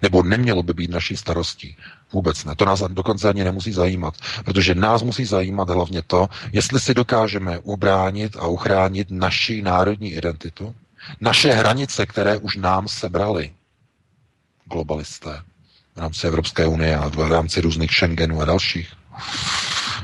nebo 0.02 0.22
nemělo 0.22 0.62
by 0.62 0.74
být 0.74 0.90
naší 0.90 1.16
starostí. 1.16 1.76
Vůbec 2.12 2.44
ne. 2.44 2.54
To 2.56 2.64
nás 2.64 2.82
dokonce 2.88 3.28
ani 3.28 3.44
nemusí 3.44 3.72
zajímat, 3.72 4.14
protože 4.44 4.74
nás 4.74 5.02
musí 5.02 5.24
zajímat 5.24 5.70
hlavně 5.70 6.02
to, 6.02 6.28
jestli 6.52 6.80
si 6.80 6.94
dokážeme 6.94 7.58
ubránit 7.58 8.36
a 8.36 8.46
uchránit 8.46 9.10
naši 9.10 9.62
národní 9.62 10.12
identitu, 10.12 10.74
naše 11.20 11.52
hranice, 11.52 12.06
které 12.06 12.36
už 12.38 12.56
nám 12.56 12.88
sebrali 12.88 13.50
globalisté 14.72 15.40
v 15.94 16.00
rámci 16.00 16.26
Evropské 16.26 16.66
unie 16.66 16.96
a 16.96 17.08
v 17.08 17.30
rámci 17.30 17.60
různých 17.60 17.90
Schengenů 17.94 18.40
a 18.40 18.44
dalších. 18.44 18.88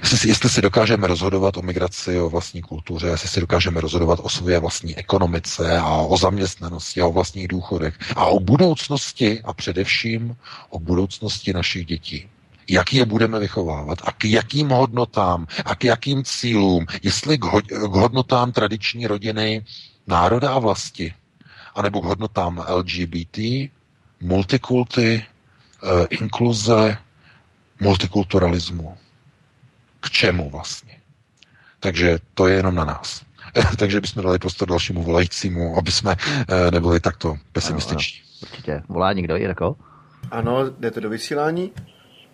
Jestli, 0.02 0.28
jestli 0.28 0.48
si 0.50 0.62
dokážeme 0.62 1.06
rozhodovat 1.06 1.56
o 1.56 1.62
migraci, 1.62 2.20
o 2.20 2.30
vlastní 2.30 2.62
kultuře, 2.62 3.06
jestli 3.06 3.28
si 3.28 3.40
dokážeme 3.40 3.80
rozhodovat 3.80 4.20
o 4.22 4.28
své 4.28 4.58
vlastní 4.58 4.96
ekonomice 4.96 5.78
a 5.78 5.88
o 5.96 6.16
zaměstnanosti 6.16 7.00
a 7.00 7.06
o 7.06 7.12
vlastních 7.12 7.48
důchodech 7.48 7.94
a 8.16 8.24
o 8.26 8.40
budoucnosti 8.40 9.40
a 9.44 9.52
především 9.52 10.36
o 10.70 10.78
budoucnosti 10.78 11.52
našich 11.52 11.86
dětí. 11.86 12.28
Jak 12.68 12.92
je 12.92 13.04
budeme 13.06 13.38
vychovávat 13.38 13.98
a 14.04 14.12
k 14.12 14.24
jakým 14.24 14.68
hodnotám 14.68 15.46
a 15.64 15.74
k 15.74 15.84
jakým 15.84 16.24
cílům, 16.24 16.86
jestli 17.02 17.38
k, 17.38 17.44
ho- 17.44 17.62
k 17.62 17.94
hodnotám 17.94 18.52
tradiční 18.52 19.06
rodiny 19.06 19.64
národa 20.06 20.50
a 20.54 20.58
vlasti, 20.58 21.14
anebo 21.74 22.00
k 22.00 22.04
hodnotám 22.04 22.64
LGBT, 22.68 23.38
multikulty, 24.20 25.24
eh, 25.82 26.06
inkluze, 26.10 26.96
multikulturalismu 27.80 28.96
k 30.00 30.10
čemu 30.10 30.50
vlastně. 30.50 30.92
Takže 31.80 32.18
to 32.34 32.46
je 32.46 32.56
jenom 32.56 32.74
na 32.74 32.84
nás. 32.84 33.22
Takže 33.78 34.00
bychom 34.00 34.22
dali 34.22 34.38
prostor 34.38 34.68
dalšímu 34.68 35.02
volajícímu, 35.02 35.78
aby 35.78 35.90
jsme 35.90 36.16
eh, 36.48 36.70
nebyli 36.70 37.00
takto 37.00 37.34
pesimističní. 37.52 38.20
Ano, 38.20 38.28
ano. 38.42 38.50
Určitě. 38.50 38.82
Volá 38.88 39.12
někdo, 39.12 39.36
Jirko? 39.36 39.76
Ano, 40.30 40.64
jdete 40.78 41.00
do 41.00 41.08
vysílání? 41.08 41.72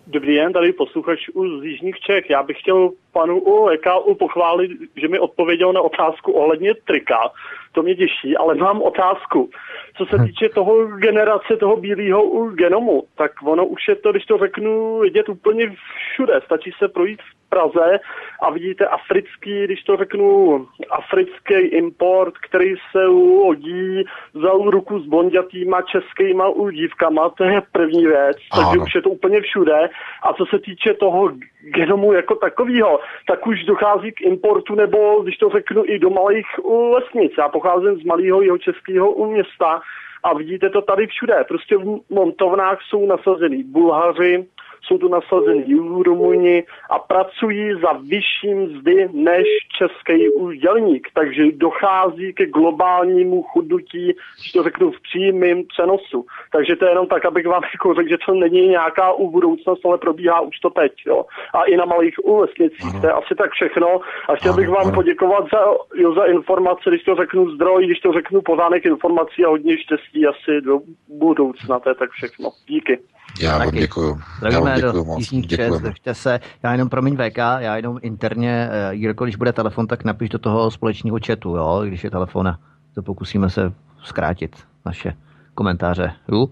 Dobrý 0.07 0.35
den, 0.35 0.53
tady 0.53 0.73
posluchač 0.73 1.19
z 1.61 1.63
Jižních 1.63 1.99
Čech. 1.99 2.29
Já 2.29 2.43
bych 2.43 2.59
chtěl 2.59 2.89
panu 3.11 3.69
EKU 3.69 4.15
pochválit, 4.15 4.71
že 4.95 5.07
mi 5.07 5.19
odpověděl 5.19 5.73
na 5.73 5.81
otázku 5.81 6.31
ohledně 6.31 6.73
trika. 6.73 7.31
To 7.71 7.83
mě 7.83 7.95
těší, 7.95 8.37
ale 8.37 8.55
mám 8.55 8.81
otázku. 8.81 9.49
Co 9.97 10.05
se 10.05 10.23
týče 10.25 10.49
toho 10.49 10.87
generace 10.87 11.57
toho 11.57 11.77
bílého 11.77 12.49
genomu, 12.49 13.03
tak 13.15 13.31
ono 13.43 13.65
už 13.65 13.87
je 13.87 13.95
to, 13.95 14.11
když 14.11 14.25
to 14.25 14.37
řeknu, 14.37 14.99
vidět 14.99 15.29
úplně 15.29 15.75
všude. 16.11 16.41
Stačí 16.45 16.71
se 16.79 16.87
projít 16.87 17.21
v 17.21 17.44
Praze 17.49 17.99
a 18.41 18.51
vidíte 18.51 18.87
africký, 18.87 19.63
když 19.63 19.83
to 19.83 19.97
řeknu, 19.97 20.67
africký 20.91 21.53
import, 21.53 22.33
který 22.37 22.75
se 22.91 23.05
lodí 23.05 24.03
za 24.33 24.51
ruku 24.51 24.99
s 24.99 25.05
blondětýma 25.05 25.81
českýma 25.81 26.45
dívkama, 26.71 27.29
to 27.29 27.43
je 27.43 27.61
první 27.71 28.05
věc, 28.05 28.37
takže 28.55 28.75
ano. 28.77 28.83
už 28.83 28.95
je 28.95 29.01
to 29.01 29.09
úplně 29.09 29.41
všude. 29.41 29.89
A 30.23 30.33
co 30.33 30.45
se 30.45 30.59
týče 30.59 30.93
toho 30.93 31.31
genomu 31.61 32.13
jako 32.13 32.35
takového, 32.35 32.99
tak 33.27 33.47
už 33.47 33.63
dochází 33.63 34.11
k 34.11 34.21
importu, 34.21 34.75
nebo 34.75 35.21
když 35.23 35.37
to 35.37 35.49
řeknu 35.49 35.83
i 35.85 35.99
do 35.99 36.09
malých 36.09 36.45
lesnic. 36.65 37.31
Já 37.37 37.49
pocházím 37.49 37.95
z 37.95 38.03
malého 38.03 38.41
jeho 38.41 38.57
českého 38.57 39.27
města 39.27 39.81
a 40.23 40.33
vidíte 40.33 40.69
to 40.69 40.81
tady 40.81 41.07
všude. 41.07 41.43
Prostě 41.47 41.77
v 41.77 41.99
montovnách 42.09 42.79
jsou 42.89 43.05
nasazený 43.05 43.63
Bulhaři, 43.63 44.45
jsou 44.87 44.97
tu 44.97 45.07
nasazení 45.07 45.73
Rumuni 46.03 46.63
a 46.89 46.99
pracují 46.99 47.73
za 47.81 47.91
vyšší 47.91 48.53
mzdy 48.53 49.09
než 49.13 49.47
český 49.77 50.29
údělník. 50.29 51.07
Takže 51.13 51.43
dochází 51.51 52.33
ke 52.33 52.45
globálnímu 52.45 53.43
chudnutí, 53.43 54.05
když 54.05 54.51
to 54.51 54.63
řeknu 54.63 54.91
v 54.91 55.01
přímém 55.01 55.63
přenosu. 55.67 56.25
Takže 56.51 56.75
to 56.75 56.85
je 56.85 56.91
jenom 56.91 57.07
tak, 57.07 57.25
abych 57.25 57.47
vám 57.47 57.63
jako 57.73 57.93
řekl, 57.93 58.09
že 58.09 58.17
to 58.25 58.33
není 58.33 58.67
nějaká 58.67 59.13
u 59.13 59.31
budoucnost, 59.31 59.85
ale 59.85 59.97
probíhá 59.97 60.41
už 60.41 60.59
to 60.59 60.69
teď. 60.69 60.91
Jo. 61.05 61.25
A 61.53 61.63
i 61.63 61.77
na 61.77 61.85
malých 61.85 62.15
lesnicích. 62.25 63.01
To 63.01 63.07
je 63.07 63.13
asi 63.13 63.35
tak 63.35 63.51
všechno. 63.51 63.99
A 64.29 64.35
chtěl 64.35 64.53
bych 64.53 64.69
vám 64.69 64.93
poděkovat 64.93 65.45
za, 65.53 65.61
jo, 65.95 66.13
za 66.13 66.25
informace, 66.25 66.89
když 66.89 67.03
to 67.03 67.15
řeknu 67.15 67.49
zdroj, 67.49 67.85
když 67.85 67.99
to 67.99 68.13
řeknu 68.13 68.41
pořádek 68.41 68.85
informací 68.85 69.45
a 69.45 69.49
hodně 69.49 69.77
štěstí 69.77 70.27
asi 70.27 70.61
do 70.61 70.79
budoucna. 71.07 71.79
To 71.79 71.89
je 71.89 71.95
tak 71.95 72.09
všechno. 72.11 72.49
Díky. 72.67 72.99
Já 73.39 73.57
vám 73.57 73.71
děkuju. 73.71 74.21
Zdravíme 74.37 74.59
já 74.59 74.65
vám 74.65 74.75
děkuju 74.75 75.05
do 75.05 75.15
Jižních 75.17 75.47
Čes, 75.47 75.81
držte 75.81 76.13
se. 76.13 76.39
Já 76.63 76.71
jenom, 76.71 76.89
promiň 76.89 77.17
VK, 77.17 77.37
já 77.37 77.75
jenom 77.75 77.99
interně, 78.01 78.69
uh, 78.69 78.93
Jirko, 78.93 79.23
když 79.23 79.35
bude 79.35 79.53
telefon, 79.53 79.87
tak 79.87 80.03
napiš 80.03 80.29
do 80.29 80.39
toho 80.39 80.71
společného 80.71 81.17
chatu, 81.27 81.55
jo, 81.55 81.83
když 81.87 82.03
je 82.03 82.11
telefon, 82.11 82.57
to 82.95 83.01
pokusíme 83.01 83.49
se 83.49 83.73
zkrátit 84.03 84.55
naše 84.85 85.13
komentáře. 85.53 86.13
Jo? 86.31 86.47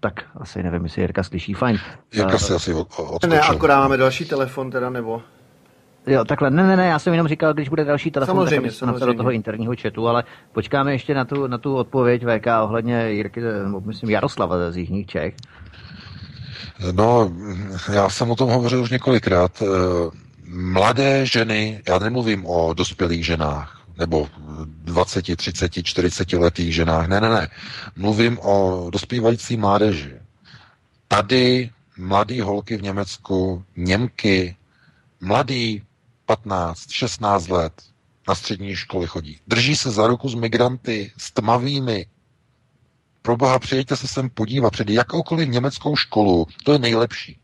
Tak 0.00 0.24
asi 0.34 0.62
nevím, 0.62 0.84
jestli 0.84 1.02
Jirka 1.02 1.22
slyší, 1.22 1.54
fajn. 1.54 1.78
Jirka 2.12 2.32
uh, 2.32 2.38
se 2.38 2.54
asi 2.54 2.74
odskočil. 2.74 3.30
Ne, 3.30 3.40
akorát 3.40 3.80
máme 3.80 3.96
další 3.96 4.24
telefon 4.24 4.70
teda, 4.70 4.90
nebo? 4.90 5.22
Jo, 6.06 6.24
takhle, 6.24 6.50
ne, 6.50 6.66
ne, 6.66 6.76
ne, 6.76 6.86
já 6.86 6.98
jsem 6.98 7.12
jenom 7.12 7.28
říkal, 7.28 7.54
když 7.54 7.68
bude 7.68 7.84
další 7.84 8.10
telefon, 8.10 8.36
samozřejmě, 8.36 8.68
tak 8.68 8.78
samozřejmě. 8.78 9.06
do 9.06 9.14
toho 9.14 9.30
interního 9.30 9.74
chatu, 9.82 10.08
ale 10.08 10.24
počkáme 10.52 10.92
ještě 10.92 11.14
na 11.14 11.24
tu, 11.24 11.46
na 11.46 11.58
tu 11.58 11.76
odpověď 11.76 12.22
VK 12.22 12.46
ohledně 12.62 13.10
Jirky, 13.10 13.40
myslím 13.86 14.10
Jaroslava 14.10 14.70
z 14.70 14.76
Jižních 14.76 15.06
Čech. 15.06 15.34
No, 16.92 17.32
já 17.92 18.08
jsem 18.08 18.30
o 18.30 18.36
tom 18.36 18.50
hovořil 18.50 18.82
už 18.82 18.90
několikrát. 18.90 19.62
Eh, 19.62 19.66
mladé 20.48 21.26
ženy, 21.26 21.82
já 21.88 21.98
nemluvím 21.98 22.46
o 22.46 22.74
dospělých 22.74 23.26
ženách, 23.26 23.80
nebo 23.98 24.28
20, 24.64 25.36
30, 25.36 25.82
40 25.82 26.32
letých 26.32 26.74
ženách, 26.74 27.08
ne, 27.08 27.20
ne, 27.20 27.28
ne. 27.28 27.48
Mluvím 27.96 28.38
o 28.38 28.86
dospívající 28.92 29.56
mládeži. 29.56 30.14
Tady 31.08 31.70
mladý 31.98 32.40
holky 32.40 32.76
v 32.76 32.82
Německu, 32.82 33.64
Němky, 33.76 34.56
mladý 35.20 35.82
15, 36.26 36.90
16 36.90 37.48
let 37.48 37.72
na 38.28 38.34
střední 38.34 38.76
školy 38.76 39.06
chodí. 39.06 39.40
Drží 39.46 39.76
se 39.76 39.90
za 39.90 40.06
ruku 40.06 40.28
s 40.28 40.34
migranty, 40.34 41.12
s 41.16 41.30
tmavými. 41.32 42.06
Pro 43.22 43.36
boha, 43.36 43.58
přijďte 43.58 43.96
se 43.96 44.08
sem 44.08 44.30
podívat 44.30 44.70
před 44.70 44.90
jakoukoliv 44.90 45.48
německou 45.48 45.96
školu. 45.96 46.46
To 46.64 46.72
je 46.72 46.78
nejlepší. 46.78 47.38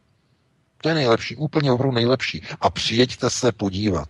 To 0.82 0.88
je 0.88 0.94
nejlepší, 0.94 1.36
úplně 1.36 1.72
opravdu 1.72 1.94
nejlepší. 1.94 2.42
A 2.60 2.70
přijeďte 2.70 3.30
se 3.30 3.52
podívat. 3.52 4.08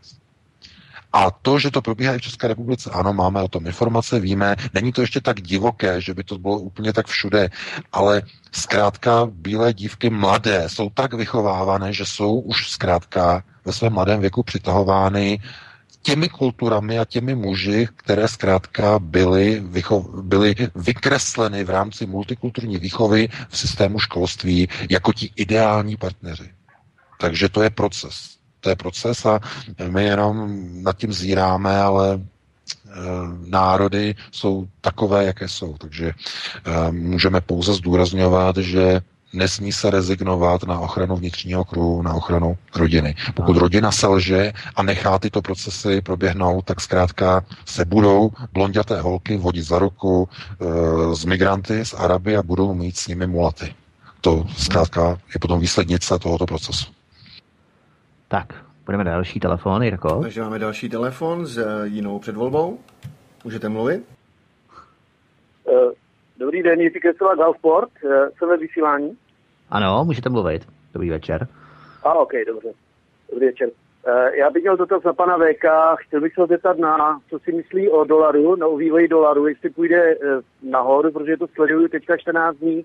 A 1.12 1.30
to, 1.30 1.59
že 1.59 1.70
to 1.70 1.82
probíhá 1.82 2.14
i 2.14 2.18
v 2.18 2.22
České 2.22 2.48
republice, 2.48 2.90
ano, 2.90 3.12
máme 3.12 3.43
o 3.43 3.48
tom 3.48 3.66
informace, 3.66 4.20
víme, 4.20 4.56
není 4.74 4.93
to 4.93 5.01
ještě 5.01 5.20
tak 5.20 5.40
divoké, 5.40 6.01
že 6.01 6.14
by 6.14 6.24
to 6.24 6.39
bylo 6.39 6.59
úplně 6.59 6.93
tak 6.93 7.06
všude, 7.06 7.51
ale 7.93 8.22
zkrátka 8.52 9.26
bílé 9.32 9.72
dívky 9.74 10.10
mladé 10.10 10.68
jsou 10.68 10.90
tak 10.90 11.14
vychovávané, 11.14 11.93
že 11.93 12.06
jsou 12.06 12.40
už 12.40 12.70
zkrátka 12.70 13.43
ve 13.64 13.72
svém 13.72 13.93
mladém 13.93 14.20
věku 14.20 14.43
přitahovány 14.43 15.40
těmi 16.02 16.28
kulturami 16.28 16.98
a 16.98 17.05
těmi 17.05 17.35
muži, 17.35 17.89
které 17.97 18.28
zkrátka 18.28 18.98
byly, 18.98 19.62
vycho- 19.62 20.22
byly 20.22 20.55
vykresleny 20.74 21.64
v 21.64 21.70
rámci 21.70 22.06
multikulturní 22.06 22.76
výchovy 22.78 23.28
v 23.48 23.59
systému 23.59 23.98
školství 23.98 24.68
jako 24.90 25.12
ti 25.12 25.30
ideální 25.36 25.97
partneři. 25.97 26.51
Takže 27.20 27.48
to 27.48 27.62
je 27.62 27.70
proces. 27.70 28.38
To 28.60 28.68
je 28.70 28.76
proces 28.76 29.26
a 29.26 29.40
my 29.90 30.05
jenom 30.05 30.59
nad 30.82 30.97
tím 30.97 31.12
zíráme, 31.12 31.80
ale 31.80 32.14
e, 32.14 32.20
národy 33.47 34.14
jsou 34.32 34.68
takové, 34.80 35.24
jaké 35.24 35.48
jsou. 35.48 35.76
Takže 35.78 36.06
e, 36.09 36.90
můžeme 36.93 37.40
pouze 37.40 37.74
zdůrazňovat, 37.74 38.56
že 38.56 39.01
nesmí 39.32 39.72
se 39.72 39.90
rezignovat 39.90 40.62
na 40.64 40.78
ochranu 40.80 41.16
vnitřního 41.16 41.64
kruhu, 41.64 42.02
na 42.02 42.14
ochranu 42.14 42.56
rodiny. 42.76 43.14
Pokud 43.35 43.56
rodina 43.56 43.93
selže 43.93 44.52
a 44.76 44.82
nechá 44.82 45.18
tyto 45.18 45.43
procesy 45.43 46.01
proběhnout, 46.01 46.64
tak 46.64 46.80
zkrátka 46.80 47.44
se 47.64 47.85
budou 47.85 48.30
blonděté 48.52 49.01
holky 49.01 49.36
vodit 49.36 49.64
za 49.64 49.78
ruku 49.78 50.28
e, 50.60 51.14
z 51.16 51.24
migranty, 51.24 51.85
z 51.85 51.94
Araby 51.94 52.36
a 52.36 52.43
budou 52.43 52.74
mít 52.74 52.97
s 52.97 53.09
nimi 53.09 53.26
mulaty. 53.26 53.74
To 54.20 54.44
zkrátka 54.56 55.18
je 55.35 55.39
potom 55.40 55.60
výslednice 55.60 56.18
tohoto 56.18 56.47
procesu. 56.47 56.98
Tak, 58.28 58.64
budeme 58.84 59.05
další 59.05 59.40
telefon, 59.40 59.82
Jirko. 59.82 60.20
Takže 60.22 60.40
máme 60.40 60.59
další 60.59 60.88
telefon 60.88 61.46
s 61.46 61.84
jinou 61.84 62.18
předvolbou. 62.18 62.78
Můžete 63.44 63.68
mluvit? 63.68 64.05
Uh 65.64 65.92
Dobrý 66.38 66.62
den, 66.62 66.80
Jiří 66.80 67.00
Kresová, 67.00 67.34
Galsport, 67.34 67.90
eh, 68.05 68.30
jsem 68.38 68.48
ve 68.48 68.56
vysílání. 68.56 69.16
Ano, 69.70 70.05
můžete 70.05 70.28
mluvit. 70.28 70.62
Dobrý 70.94 71.10
večer. 71.10 71.46
A, 72.02 72.14
ok, 72.14 72.32
dobře. 72.46 72.68
Dobrý 73.30 73.46
večer. 73.46 73.70
Eh, 74.06 74.36
já 74.36 74.50
bych 74.50 74.62
měl 74.62 74.76
dotaz 74.76 75.02
na 75.05 75.12
pana 75.12 75.36
VK. 75.38 75.96
Chtěl 75.96 76.20
bych 76.20 76.34
se 76.34 76.46
zeptat 76.48 76.78
na, 76.78 77.20
co 77.30 77.38
si 77.38 77.52
myslí 77.52 77.88
o 77.88 78.05
dolaru, 78.05 78.56
na 78.56 78.66
vývoji 78.68 79.09
dolaru, 79.09 79.46
jestli 79.46 79.70
půjde 79.70 79.96
eh, 79.96 80.16
nahoru, 80.62 81.12
protože 81.12 81.36
to 81.36 81.46
sleduju 81.46 81.88
teďka 81.88 82.16
14 82.16 82.56
dní, 82.56 82.84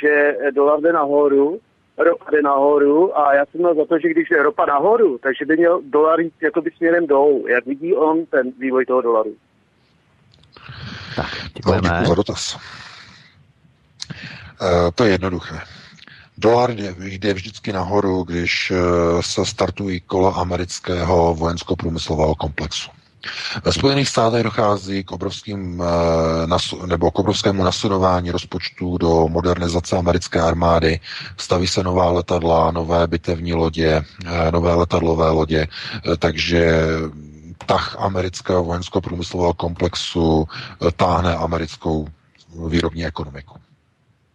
že 0.00 0.36
dolar 0.54 0.80
jde 0.80 0.92
nahoru, 0.92 1.60
ropa 1.98 2.30
jde 2.30 2.42
nahoru 2.42 3.18
a 3.18 3.34
já 3.34 3.46
jsem 3.46 3.60
měl 3.60 3.74
za 3.74 3.84
to, 3.84 3.98
že 3.98 4.08
když 4.08 4.30
je 4.30 4.42
ropa 4.42 4.66
nahoru, 4.66 5.18
takže 5.18 5.44
by 5.44 5.56
měl 5.56 5.80
dolar 5.84 6.20
jít 6.20 6.34
jakoby 6.42 6.70
směrem 6.76 7.06
dolů. 7.06 7.44
Jak 7.48 7.66
vidí 7.66 7.94
on 7.94 8.26
ten 8.26 8.52
vývoj 8.58 8.86
toho 8.86 9.00
dolaru? 9.02 9.34
Tak, 11.16 11.26
děkujeme. 11.54 11.88
No, 11.88 11.94
děkuji 11.94 12.08
za 12.08 12.14
dotaz. 12.14 12.58
Eh, 14.62 14.92
to 14.94 15.04
je 15.04 15.10
jednoduché. 15.10 15.60
Dolar 16.38 16.70
jde 16.98 17.34
vždycky 17.34 17.72
nahoru, 17.72 18.22
když 18.22 18.70
eh, 18.70 18.76
se 19.22 19.44
startují 19.44 20.00
kola 20.00 20.34
amerického 20.34 21.34
vojensko-průmyslového 21.34 22.34
komplexu. 22.34 22.90
Ve 23.64 23.72
Spojených 23.72 24.08
státech 24.08 24.42
dochází 24.42 25.04
k 25.04 25.12
obrovským 25.12 25.82
eh, 25.82 26.86
nebo 26.86 27.10
k 27.10 27.18
obrovskému 27.18 27.64
nasudování 27.64 28.30
rozpočtů 28.30 28.98
do 28.98 29.28
modernizace 29.28 29.96
americké 29.96 30.40
armády. 30.40 31.00
Staví 31.36 31.66
se 31.66 31.82
nová 31.82 32.10
letadla, 32.10 32.70
nové 32.70 33.06
bitevní 33.06 33.54
lodě, 33.54 34.04
nové 34.50 34.74
letadlové 34.74 35.30
lodě, 35.30 35.66
takže 36.18 36.82
tah 37.66 37.96
amerického 37.98 38.64
vojensko-průmyslového 38.64 39.54
komplexu 39.54 40.48
táhne 40.96 41.36
americkou 41.36 42.08
výrobní 42.68 43.06
ekonomiku. 43.06 43.54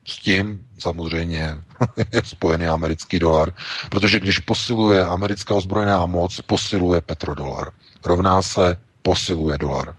S 0.06 0.18
tím 0.18 0.66
samozřejmě 0.80 1.58
je 2.14 2.22
spojený 2.24 2.68
americký 2.68 3.20
dolar, 3.20 3.54
protože 3.90 4.20
když 4.20 4.40
posiluje 4.40 5.06
americká 5.06 5.56
ozbrojená 5.56 6.06
moc, 6.06 6.42
posiluje 6.42 7.02
petrodolar. 7.02 7.72
Rovná 8.06 8.42
se 8.42 8.78
posiluje 9.02 9.58
dolar. 9.58 9.96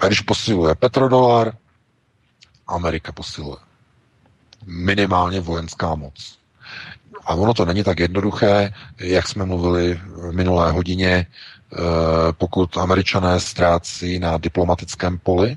A 0.00 0.06
když 0.06 0.20
posiluje 0.20 0.74
petrodolar, 0.74 1.52
Amerika 2.66 3.12
posiluje. 3.12 3.56
Minimálně 4.66 5.40
vojenská 5.40 5.94
moc. 5.94 6.38
A 7.24 7.34
ono 7.34 7.54
to 7.54 7.64
není 7.64 7.84
tak 7.84 8.00
jednoduché, 8.00 8.72
jak 8.98 9.28
jsme 9.28 9.44
mluvili 9.44 9.94
v 9.94 10.32
minulé 10.32 10.72
hodině, 10.72 11.26
eh, 11.72 11.76
pokud 12.32 12.76
američané 12.76 13.40
ztrácí 13.40 14.18
na 14.18 14.38
diplomatickém 14.38 15.18
poli, 15.18 15.56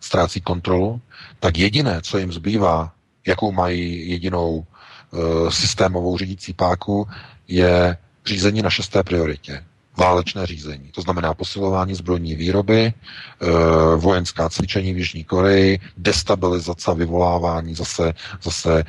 ztrácí 0.00 0.40
kontrolu, 0.40 1.00
tak 1.40 1.58
jediné, 1.58 2.00
co 2.02 2.18
jim 2.18 2.32
zbývá, 2.32 2.92
jakou 3.26 3.52
mají 3.52 4.10
jedinou 4.10 4.66
uh, 5.10 5.48
systémovou 5.50 6.18
řídící 6.18 6.52
páku, 6.52 7.08
je 7.48 7.96
řízení 8.26 8.62
na 8.62 8.70
šesté 8.70 9.02
prioritě. 9.02 9.64
Válečné 9.98 10.46
řízení. 10.46 10.90
To 10.94 11.02
znamená 11.02 11.34
posilování 11.34 11.94
zbrojní 11.94 12.34
výroby, 12.34 12.80
e, 12.80 12.92
vojenská 13.96 14.48
cvičení 14.48 14.94
v 14.94 14.98
Jižní 14.98 15.24
Koreji, 15.24 15.80
destabilizace, 15.96 16.94
vyvolávání 16.94 17.74
zase, 17.74 18.12
zase 18.42 18.80
e, 18.80 18.84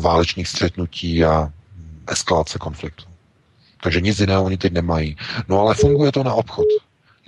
válečných 0.00 0.48
střetnutí 0.48 1.24
a 1.24 1.52
eskalace 2.08 2.58
konfliktu. 2.58 3.04
Takže 3.82 4.00
nic 4.00 4.20
jiného 4.20 4.44
oni 4.44 4.56
teď 4.56 4.72
nemají. 4.72 5.16
No 5.48 5.60
ale 5.60 5.74
funguje 5.74 6.12
to 6.12 6.24
na 6.24 6.34
obchod. 6.34 6.66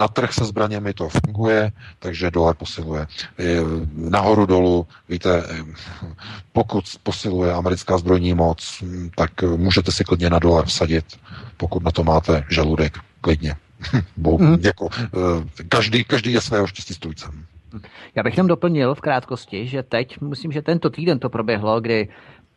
Na 0.01 0.09
trh 0.09 0.33
se 0.33 0.45
zbraněmi 0.45 0.95
to 0.95 1.09
funguje, 1.09 1.73
takže 1.99 2.31
dolar 2.31 2.55
posiluje. 2.55 3.07
Nahoru 3.95 4.47
dolů, 4.47 4.87
víte, 5.09 5.45
pokud 6.53 6.85
posiluje 7.03 7.53
americká 7.53 7.99
zbrojní 7.99 8.35
moc, 8.35 8.85
tak 9.17 9.43
můžete 9.43 9.93
si 9.93 10.05
klidně 10.05 10.31
na 10.31 10.39
dolar 10.39 10.67
vsadit, 10.67 11.05
pokud 11.57 11.83
na 11.83 11.91
to 11.91 12.05
máte 12.05 12.45
žaludek, 12.51 12.99
klidně. 13.21 13.55
Bo, 14.17 14.39
mm. 14.39 14.57
jako, 14.61 14.89
eh, 14.95 15.65
každý, 15.69 16.05
každý 16.05 16.33
je 16.33 16.41
svého 16.41 16.67
štěstí 16.67 16.95
strůjcem. 16.95 17.45
Já 18.15 18.23
bych 18.23 18.37
tam 18.37 18.47
doplnil 18.47 18.95
v 18.95 19.01
krátkosti, 19.01 19.67
že 19.67 19.83
teď, 19.83 20.21
myslím, 20.21 20.53
že 20.53 20.63
tento 20.63 20.91
týden 20.91 21.19
to 21.19 21.29
proběhlo, 21.29 21.81
kdy 21.81 22.09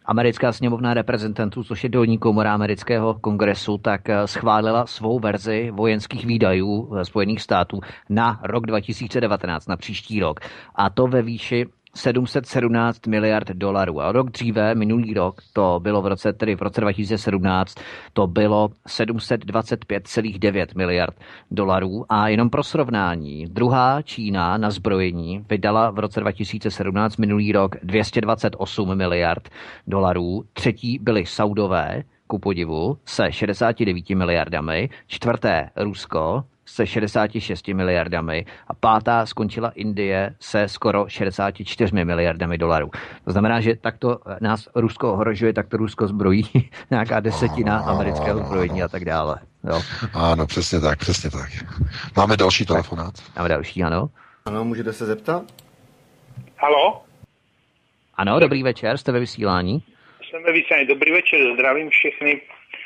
Americká 0.06 0.52
sněmovna 0.52 0.94
reprezentantů, 0.94 1.64
což 1.64 1.84
je 1.84 1.90
dolní 1.90 2.18
komora 2.18 2.53
amerického 2.53 3.14
kongresu, 3.14 3.77
tak 3.77 4.10
eh, 4.10 4.27
schválila 4.27 4.86
svou 4.86 5.19
verzi 5.19 5.72
vojenských 5.72 6.26
výdajů 6.26 6.91
Spojených 7.03 7.41
států 7.41 7.80
na 8.10 8.40
rok 8.44 8.65
2019, 8.65 9.68
na 9.68 9.77
příští 9.77 10.19
rok. 10.19 10.40
A 10.76 10.90
to 10.90 11.07
ve 11.07 11.22
výši 11.22 11.65
717 11.95 13.07
miliard 13.07 13.47
dolarů. 13.51 14.01
A 14.01 14.11
rok 14.11 14.30
dříve, 14.30 14.76
minulý 14.76 15.13
rok, 15.13 15.41
to 15.53 15.80
bylo 15.84 16.01
v 16.01 16.07
roce, 16.07 16.34
tedy 16.34 16.55
v 16.55 16.61
roce 16.61 16.81
2017, 16.81 17.76
to 18.13 18.27
bylo 18.27 18.69
725,9 18.88 20.65
miliard 20.77 21.15
dolarů. 21.51 22.05
A 22.09 22.27
jenom 22.27 22.49
pro 22.49 22.63
srovnání, 22.63 23.45
druhá 23.45 24.01
Čína 24.01 24.57
na 24.57 24.72
zbrojení 24.72 25.45
vydala 25.49 25.91
v 25.91 25.99
roce 25.99 26.19
2017, 26.19 27.17
minulý 27.17 27.51
rok, 27.51 27.76
228 27.84 28.95
miliard 28.95 29.49
dolarů. 29.88 30.43
Třetí 30.53 30.99
byly 31.01 31.26
Saudové, 31.26 32.03
ku 32.27 32.39
podivu, 32.39 32.97
se 33.05 33.31
69 33.31 34.09
miliardami. 34.09 34.89
Čtvrté 35.07 35.69
Rusko 35.76 36.43
se 36.65 36.87
66 36.87 37.67
miliardami 37.67 38.45
a 38.67 38.73
pátá 38.73 39.25
skončila 39.25 39.71
Indie 39.75 40.35
se 40.39 40.67
skoro 40.67 41.05
64 41.07 42.05
miliardami 42.05 42.57
dolarů. 42.57 42.91
To 43.25 43.31
znamená, 43.31 43.61
že 43.61 43.75
takto 43.75 44.19
nás 44.41 44.69
Rusko 44.75 45.13
ohrožuje, 45.13 45.53
tak 45.53 45.67
to 45.67 45.77
Rusko 45.77 46.07
zbrojí 46.07 46.43
nějaká 46.91 47.19
desetina 47.19 47.77
amerického 47.79 48.39
zbrojení 48.39 48.83
a 48.83 48.87
tak 48.87 49.05
dále. 49.05 49.39
Jo. 49.69 49.81
Ano, 50.13 50.47
přesně 50.47 50.79
tak, 50.79 50.99
přesně 50.99 51.31
tak. 51.31 51.49
Máme 52.17 52.37
další 52.37 52.65
telefonát. 52.65 53.13
Máme 53.35 53.49
další, 53.49 53.83
ano. 53.83 54.09
Ano, 54.45 54.65
můžete 54.65 54.93
se 54.93 55.05
zeptat? 55.05 55.43
Halo? 56.57 57.01
Ano, 58.15 58.39
dobrý 58.39 58.63
večer, 58.63 58.97
jste 58.97 59.11
ve 59.11 59.19
vysílání. 59.19 59.83
Jsem 60.29 60.43
ve 60.43 60.51
vysílání, 60.51 60.87
dobrý 60.87 61.11
večer, 61.11 61.39
zdravím 61.53 61.89
všechny 61.89 62.41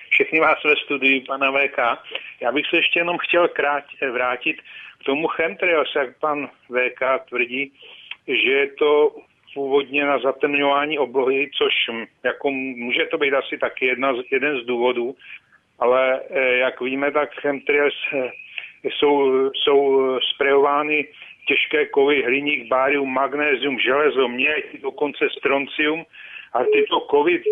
všechny 0.09 0.39
vás 0.39 0.63
ve 0.63 0.75
studiu, 0.75 1.21
pana 1.27 1.51
VK. 1.51 1.77
Já 2.41 2.51
bych 2.51 2.65
se 2.69 2.77
ještě 2.77 2.99
jenom 2.99 3.17
chtěl 3.17 3.47
krát, 3.47 3.83
vrátit 4.11 4.61
k 5.01 5.03
tomu 5.03 5.27
chemtrails, 5.27 5.95
jak 5.95 6.19
pan 6.19 6.47
VK 6.47 7.29
tvrdí, 7.29 7.73
že 8.27 8.51
je 8.51 8.67
to 8.67 9.15
původně 9.53 10.05
na 10.05 10.19
zatemňování 10.19 10.99
oblohy, 10.99 11.49
což 11.57 11.73
jako 12.23 12.51
může 12.51 13.05
to 13.05 13.17
být 13.17 13.33
asi 13.33 13.57
taky 13.57 13.85
jedna 13.85 14.13
jeden 14.31 14.59
z 14.59 14.65
důvodů, 14.65 15.15
ale 15.79 16.21
eh, 16.29 16.57
jak 16.57 16.81
víme, 16.81 17.11
tak 17.11 17.33
chemtrails 17.33 17.93
jsou, 18.83 19.49
jsou 19.53 20.01
sprejovány 20.35 21.07
těžké 21.47 21.85
kovy, 21.85 22.23
hliník, 22.23 22.67
bárium, 22.67 23.13
magnézium, 23.13 23.79
železo, 23.79 24.27
měď, 24.27 24.81
dokonce 24.81 25.27
stroncium 25.37 26.05
a 26.53 26.59
tyto 26.73 26.99
kovy, 26.99 27.43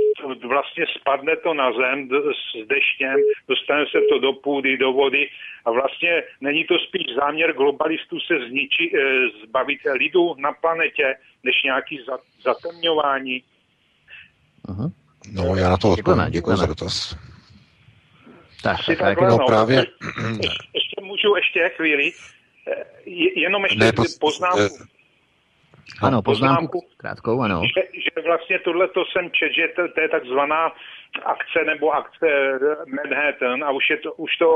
vlastně 0.48 0.86
spadne 1.00 1.36
to 1.38 1.54
na 1.54 1.72
zem 1.72 2.10
s 2.10 2.68
deštěm, 2.68 3.16
dostane 3.48 3.86
se 3.92 4.00
to 4.10 4.20
do 4.20 4.34
půdy, 4.34 4.78
do 4.78 4.92
vody 4.92 5.30
a 5.66 5.72
vlastně 5.72 6.24
není 6.42 6.64
to 6.64 6.80
spíš 6.80 7.16
záměr 7.16 7.54
globalistů 7.54 8.20
se 8.20 8.34
zničit, 8.50 8.94
eh, 8.94 9.02
zbavit 9.48 9.80
lidu 9.94 10.36
na 10.38 10.52
planetě, 10.52 11.16
než 11.44 11.64
nějaký 11.64 12.00
zatemňování. 12.44 13.44
No, 15.34 15.56
já 15.56 15.70
na 15.70 15.78
to 15.78 15.92
odpovím. 15.92 16.26
Děkuji 16.30 16.58
za 16.58 16.66
dotaz. 16.66 17.18
Tak, 18.64 18.78
tak, 18.88 18.98
tak, 18.98 19.22
no, 19.22 19.38
právě... 19.48 19.78
Ještě, 19.78 20.50
ještě 20.74 21.02
můžu 21.02 21.36
ještě 21.36 21.70
chvíli, 21.76 22.12
eh, 22.68 23.10
jenom 23.36 23.64
ještě 23.64 23.80
ne, 23.80 23.92
poznámku. 24.20 24.97
Ano, 26.02 26.22
poznámku, 26.22 26.80
krátkou, 26.98 27.42
ano. 27.42 27.62
Že, 27.64 27.82
že 27.94 28.22
vlastně 28.26 28.60
tohle 28.60 28.88
to 28.88 29.04
jsem 29.06 29.32
čet, 29.32 29.52
že 29.54 29.68
to, 29.76 29.88
to 29.88 30.02
je 30.02 30.10
takzvaná 30.10 30.72
akce 31.26 31.60
nebo 31.66 31.92
akce 31.92 32.28
Manhattan 32.88 33.64
a 33.64 33.72
už, 33.72 33.90
je 33.90 33.98
to, 33.98 34.14
už 34.14 34.38
to 34.38 34.50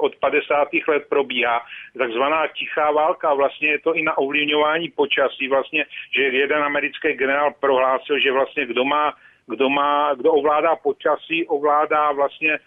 od 0.00 0.16
50. 0.16 0.68
let 0.88 1.02
probíhá. 1.08 1.60
Takzvaná 1.98 2.46
tichá 2.46 2.90
válka, 2.90 3.34
vlastně 3.34 3.68
je 3.68 3.78
to 3.78 3.94
i 3.94 4.02
na 4.02 4.18
ovlivňování 4.18 4.88
počasí, 4.88 5.48
vlastně, 5.48 5.84
že 6.16 6.22
jeden 6.22 6.62
americký 6.62 7.12
generál 7.12 7.54
prohlásil, 7.60 8.18
že 8.18 8.32
vlastně 8.32 8.66
kdo 8.66 8.84
má, 8.84 9.14
kdo 9.46 9.68
má, 9.68 10.14
kdo 10.14 10.32
ovládá 10.32 10.76
počasí, 10.76 11.46
ovládá 11.46 12.12
vlastně 12.12 12.58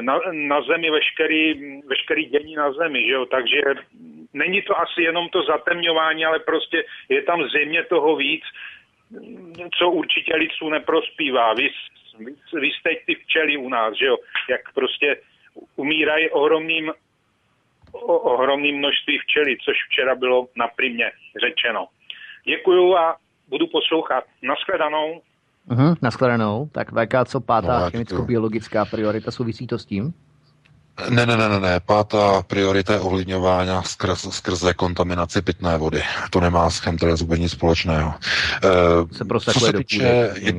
na, 0.00 0.20
na 0.32 0.62
zemi 0.62 0.90
veškerý, 0.90 1.54
veškerý 1.86 2.24
dění 2.24 2.54
na 2.54 2.72
zemi, 2.72 3.06
že 3.06 3.12
jo? 3.12 3.26
takže 3.26 3.60
není 4.32 4.62
to 4.62 4.80
asi 4.80 5.02
jenom 5.02 5.28
to 5.28 5.42
zatemňování, 5.42 6.24
ale 6.24 6.38
prostě 6.38 6.84
je 7.08 7.22
tam 7.22 7.48
země 7.48 7.84
toho 7.84 8.16
víc, 8.16 8.42
co 9.78 9.90
určitě 9.90 10.36
lidstvu 10.36 10.70
neprospívá. 10.70 11.54
Vy, 11.54 11.70
vy, 12.18 12.32
vy 12.60 12.66
jste 12.66 12.90
ty 13.06 13.14
včely 13.14 13.56
u 13.56 13.68
nás, 13.68 13.94
že 13.96 14.06
jo? 14.06 14.16
jak 14.50 14.72
prostě 14.74 15.16
umírají 15.76 16.30
ohromným, 16.30 16.92
o, 17.92 18.18
ohromným 18.18 18.78
množství 18.78 19.18
včely, 19.18 19.56
což 19.64 19.76
včera 19.88 20.14
bylo 20.14 20.48
na 20.56 20.68
primě 20.68 21.10
řečeno. 21.40 21.86
Děkuju 22.44 22.96
a 22.96 23.16
budu 23.48 23.66
poslouchat. 23.66 24.24
Naschledanou. 24.42 25.22
Uh-huh, 25.70 25.96
nashledanou. 26.02 26.68
Tak 26.72 26.92
VK, 26.92 27.14
co 27.24 27.40
pátá 27.40 27.80
no, 27.80 27.90
chemicko-biologická 27.90 28.84
priorita, 28.84 29.30
souvisí 29.30 29.66
to 29.66 29.78
s 29.78 29.84
tím? 29.84 30.14
Ne, 31.10 31.26
ne, 31.26 31.36
ne, 31.36 31.48
ne, 31.48 31.60
ne. 31.60 31.80
Pátá 31.80 32.42
priorita 32.42 32.92
je 32.92 33.00
ovlivňování 33.00 33.70
skrz, 33.82 34.26
skrze 34.30 34.74
kontaminaci 34.74 35.42
pitné 35.42 35.78
vody. 35.78 36.02
To 36.30 36.40
nemá 36.40 36.70
s 36.70 36.78
chemtrails 36.78 37.20
vůbec 37.20 37.40
nic 37.40 37.52
společného. 37.52 38.14
E, 38.64 39.16
se 39.16 39.24
prostě 39.24 39.52
co 39.52 39.60
se 39.60 39.72
týče, 39.72 40.32
je, 40.36 40.52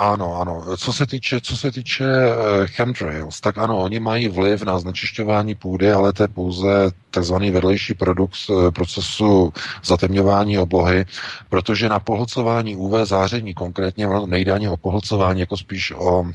ano, 0.00 0.40
ano. 0.40 0.76
Co 0.76 0.92
se 0.92 1.06
týče, 1.06 1.40
co 1.40 1.56
se 1.56 1.72
týče 1.72 2.04
uh, 2.04 2.66
chemtrails, 2.66 3.40
tak 3.40 3.58
ano, 3.58 3.78
oni 3.78 4.00
mají 4.00 4.28
vliv 4.28 4.62
na 4.62 4.78
znečišťování 4.78 5.54
půdy, 5.54 5.92
ale 5.92 6.12
to 6.12 6.22
je 6.22 6.28
pouze 6.28 6.68
takzvaný 7.10 7.50
vedlejší 7.50 7.94
produkt 7.94 8.36
uh, 8.48 8.70
procesu 8.70 9.52
zatemňování 9.84 10.58
oblohy, 10.58 11.04
protože 11.48 11.88
na 11.88 11.98
pohlcování 11.98 12.76
UV 12.76 13.08
záření 13.08 13.54
konkrétně 13.54 14.08
nejde 14.26 14.52
ani 14.52 14.68
o 14.68 14.76
pohlcování, 14.76 15.40
jako 15.40 15.56
spíš 15.56 15.92
o 15.96 16.20
uh, 16.20 16.30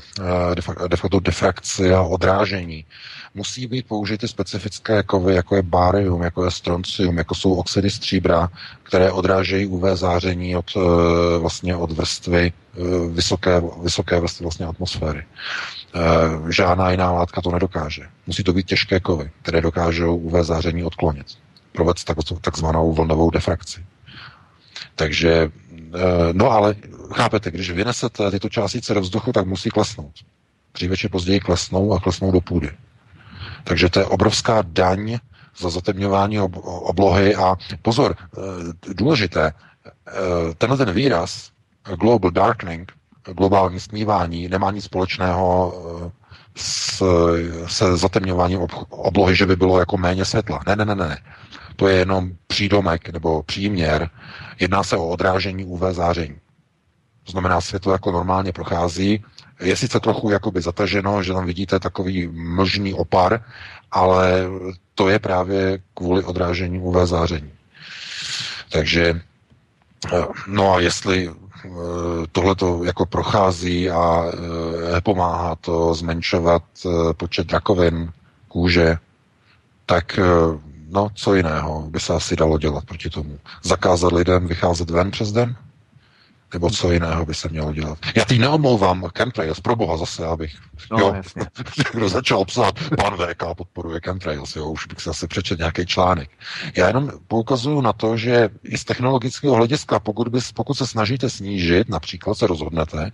de 0.88 0.96
facto 0.96 1.20
defrakci 1.20 1.94
a 1.94 2.02
odrážení 2.02 2.84
musí 3.36 3.66
být 3.66 3.88
použity 3.88 4.28
specifické 4.28 5.02
kovy, 5.02 5.34
jako 5.34 5.56
je 5.56 5.62
bárium, 5.62 6.22
jako 6.22 6.44
je 6.44 6.50
stroncium, 6.50 7.18
jako 7.18 7.34
jsou 7.34 7.54
oxidy 7.54 7.90
stříbra, 7.90 8.48
které 8.86 9.12
odrážejí 9.12 9.66
UV 9.66 9.82
záření 9.94 10.56
od, 10.56 10.70
eh, 10.76 11.38
vlastně 11.38 11.76
od 11.76 11.92
vrstvy, 11.92 12.52
eh, 12.52 12.80
vysoké, 13.08 13.62
vysoké 13.82 14.20
vrstvy 14.20 14.42
vlastně 14.42 14.66
atmosféry. 14.66 15.24
Eh, 15.24 16.52
žádná 16.52 16.90
jiná 16.90 17.12
látka 17.12 17.40
to 17.40 17.50
nedokáže. 17.50 18.02
Musí 18.26 18.44
to 18.44 18.52
být 18.52 18.66
těžké 18.66 19.00
kovy, 19.00 19.30
které 19.42 19.60
dokážou 19.60 20.16
UV 20.16 20.44
záření 20.44 20.84
odklonit. 20.84 21.26
Provést 21.72 22.04
tak, 22.04 22.16
takzvanou 22.40 22.92
vlnovou 22.92 23.30
defrakci. 23.30 23.84
Takže, 24.94 25.50
no 26.32 26.50
ale 26.50 26.74
chápete, 27.14 27.50
když 27.50 27.70
vynesete 27.70 28.30
tyto 28.30 28.48
částice 28.48 28.94
do 28.94 29.00
vzduchu, 29.00 29.32
tak 29.32 29.46
musí 29.46 29.70
klesnout. 29.70 30.12
Dříve 30.74 30.96
či 30.96 31.08
později 31.08 31.40
klesnou 31.40 31.92
a 31.92 32.00
klesnou 32.00 32.32
do 32.32 32.40
půdy. 32.40 32.70
Takže 33.64 33.88
to 33.88 33.98
je 33.98 34.04
obrovská 34.04 34.62
daň 34.62 35.18
za 35.58 35.70
zatemňování 35.70 36.40
oblohy 36.40 37.34
a 37.34 37.56
pozor, 37.82 38.16
eh, 38.20 38.94
důležité, 38.94 39.52
eh, 39.52 40.12
tenhle 40.58 40.76
ten 40.78 40.92
výraz 40.92 41.50
global 42.00 42.30
darkening, 42.30 42.92
globální 43.32 43.80
smívání, 43.80 44.48
nemá 44.48 44.70
nic 44.70 44.84
společného 44.84 45.74
eh, 46.06 46.10
s, 46.56 47.02
se 47.66 47.96
zatemňováním 47.96 48.60
oblohy, 48.90 49.36
že 49.36 49.46
by 49.46 49.56
bylo 49.56 49.78
jako 49.78 49.96
méně 49.96 50.24
světla. 50.24 50.60
Ne, 50.66 50.76
ne, 50.76 50.84
ne, 50.84 50.94
ne. 50.94 51.18
To 51.76 51.88
je 51.88 51.96
jenom 51.96 52.30
přídomek 52.46 53.08
nebo 53.08 53.42
příměr. 53.42 54.10
Jedná 54.60 54.82
se 54.82 54.96
o 54.96 55.08
odrážení 55.08 55.64
UV 55.64 55.80
záření. 55.90 56.36
To 57.24 57.32
znamená, 57.32 57.60
světlo 57.60 57.92
jako 57.92 58.12
normálně 58.12 58.52
prochází, 58.52 59.24
je 59.60 59.76
sice 59.76 60.00
trochu 60.00 60.30
jakoby 60.30 60.60
zataženo, 60.60 61.22
že 61.22 61.32
tam 61.32 61.46
vidíte 61.46 61.80
takový 61.80 62.28
mlžný 62.32 62.94
opar, 62.94 63.44
ale 63.90 64.44
to 64.94 65.08
je 65.08 65.18
právě 65.18 65.78
kvůli 65.94 66.24
odrážení 66.24 66.80
UV 66.80 67.08
záření. 67.08 67.50
Takže 68.72 69.20
no 70.46 70.74
a 70.74 70.80
jestli 70.80 71.30
tohle 72.32 72.54
to 72.54 72.84
jako 72.84 73.06
prochází 73.06 73.90
a 73.90 74.24
pomáhá 75.02 75.54
to 75.56 75.94
zmenšovat 75.94 76.62
počet 77.16 77.52
rakovin 77.52 78.12
kůže, 78.48 78.98
tak 79.86 80.18
no, 80.88 81.08
co 81.14 81.34
jiného 81.34 81.82
by 81.82 82.00
se 82.00 82.14
asi 82.14 82.36
dalo 82.36 82.58
dělat 82.58 82.84
proti 82.84 83.10
tomu? 83.10 83.38
Zakázat 83.62 84.12
lidem 84.12 84.46
vycházet 84.46 84.90
ven 84.90 85.10
přes 85.10 85.32
den? 85.32 85.56
Nebo 86.56 86.70
co 86.70 86.92
jiného 86.92 87.26
by 87.26 87.34
se 87.34 87.48
mělo 87.48 87.72
dělat? 87.72 87.98
Já 88.14 88.24
teď 88.24 88.38
neomlouvám 88.38 89.04
chemtrails, 89.18 89.60
pro 89.60 89.76
boha 89.76 89.96
zase, 89.96 90.26
abych 90.26 90.54
no, 90.92 90.98
jo, 90.98 91.14
kdo 91.92 92.08
začal 92.08 92.44
psát, 92.44 92.74
pan 92.98 93.16
VK 93.16 93.44
podporuje 93.56 94.00
chemtrails, 94.04 94.56
jo, 94.56 94.70
už 94.70 94.86
bych 94.86 95.00
se 95.00 95.10
asi 95.10 95.26
přečet 95.26 95.58
nějaký 95.58 95.86
článek. 95.86 96.30
Já 96.76 96.86
jenom 96.86 97.10
poukazuju 97.28 97.80
na 97.80 97.92
to, 97.92 98.16
že 98.16 98.48
i 98.64 98.78
z 98.78 98.84
technologického 98.84 99.54
hlediska, 99.54 100.00
pokud, 100.00 100.28
bys, 100.28 100.52
pokud 100.52 100.74
se 100.74 100.86
snažíte 100.86 101.30
snížit, 101.30 101.88
například 101.88 102.38
se 102.38 102.46
rozhodnete, 102.46 103.10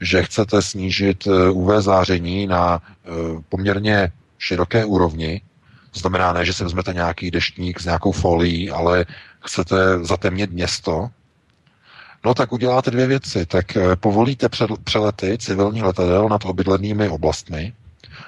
že 0.00 0.22
chcete 0.22 0.62
snížit 0.62 1.26
eh, 1.26 1.50
UV 1.50 1.82
záření 1.82 2.46
na 2.46 2.78
uh, 2.78 3.42
poměrně 3.48 4.12
široké 4.38 4.84
úrovni, 4.84 5.40
to 5.90 6.00
znamená 6.00 6.32
ne, 6.32 6.44
že 6.44 6.52
si 6.52 6.64
vezmete 6.64 6.94
nějaký 6.94 7.30
deštník 7.30 7.80
s 7.80 7.84
nějakou 7.84 8.12
folií, 8.12 8.70
ale 8.70 9.06
chcete 9.44 10.04
zatemnit 10.04 10.52
město, 10.52 11.10
no 12.24 12.34
tak 12.34 12.52
uděláte 12.52 12.90
dvě 12.90 13.06
věci. 13.06 13.46
Tak 13.46 13.76
eh, 13.76 13.96
povolíte 13.96 14.48
přelety 14.84 15.38
civilních 15.38 15.82
letadel 15.82 16.28
nad 16.28 16.44
obydlenými 16.44 17.08
oblastmi, 17.08 17.72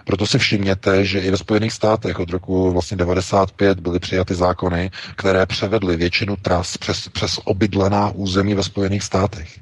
proto 0.04 0.26
si 0.26 0.38
všimněte, 0.38 1.04
že 1.04 1.20
i 1.20 1.30
ve 1.30 1.36
Spojených 1.36 1.72
státech 1.72 2.18
od 2.18 2.30
roku 2.30 2.70
vlastně 2.72 2.96
95 2.96 3.80
byly 3.80 3.98
přijaty 3.98 4.34
zákony, 4.34 4.90
které 5.16 5.46
převedly 5.46 5.96
většinu 5.96 6.36
tras 6.36 6.76
přes, 6.76 7.08
přes 7.08 7.40
obydlená 7.44 8.10
území 8.10 8.54
ve 8.54 8.62
Spojených 8.62 9.02
státech. 9.02 9.60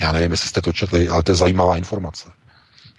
Já 0.00 0.12
nevím, 0.12 0.30
jestli 0.30 0.48
jste 0.48 0.62
to 0.62 0.72
četli, 0.72 1.08
ale 1.08 1.22
to 1.22 1.30
je 1.30 1.36
zajímavá 1.36 1.76
informace. 1.76 2.30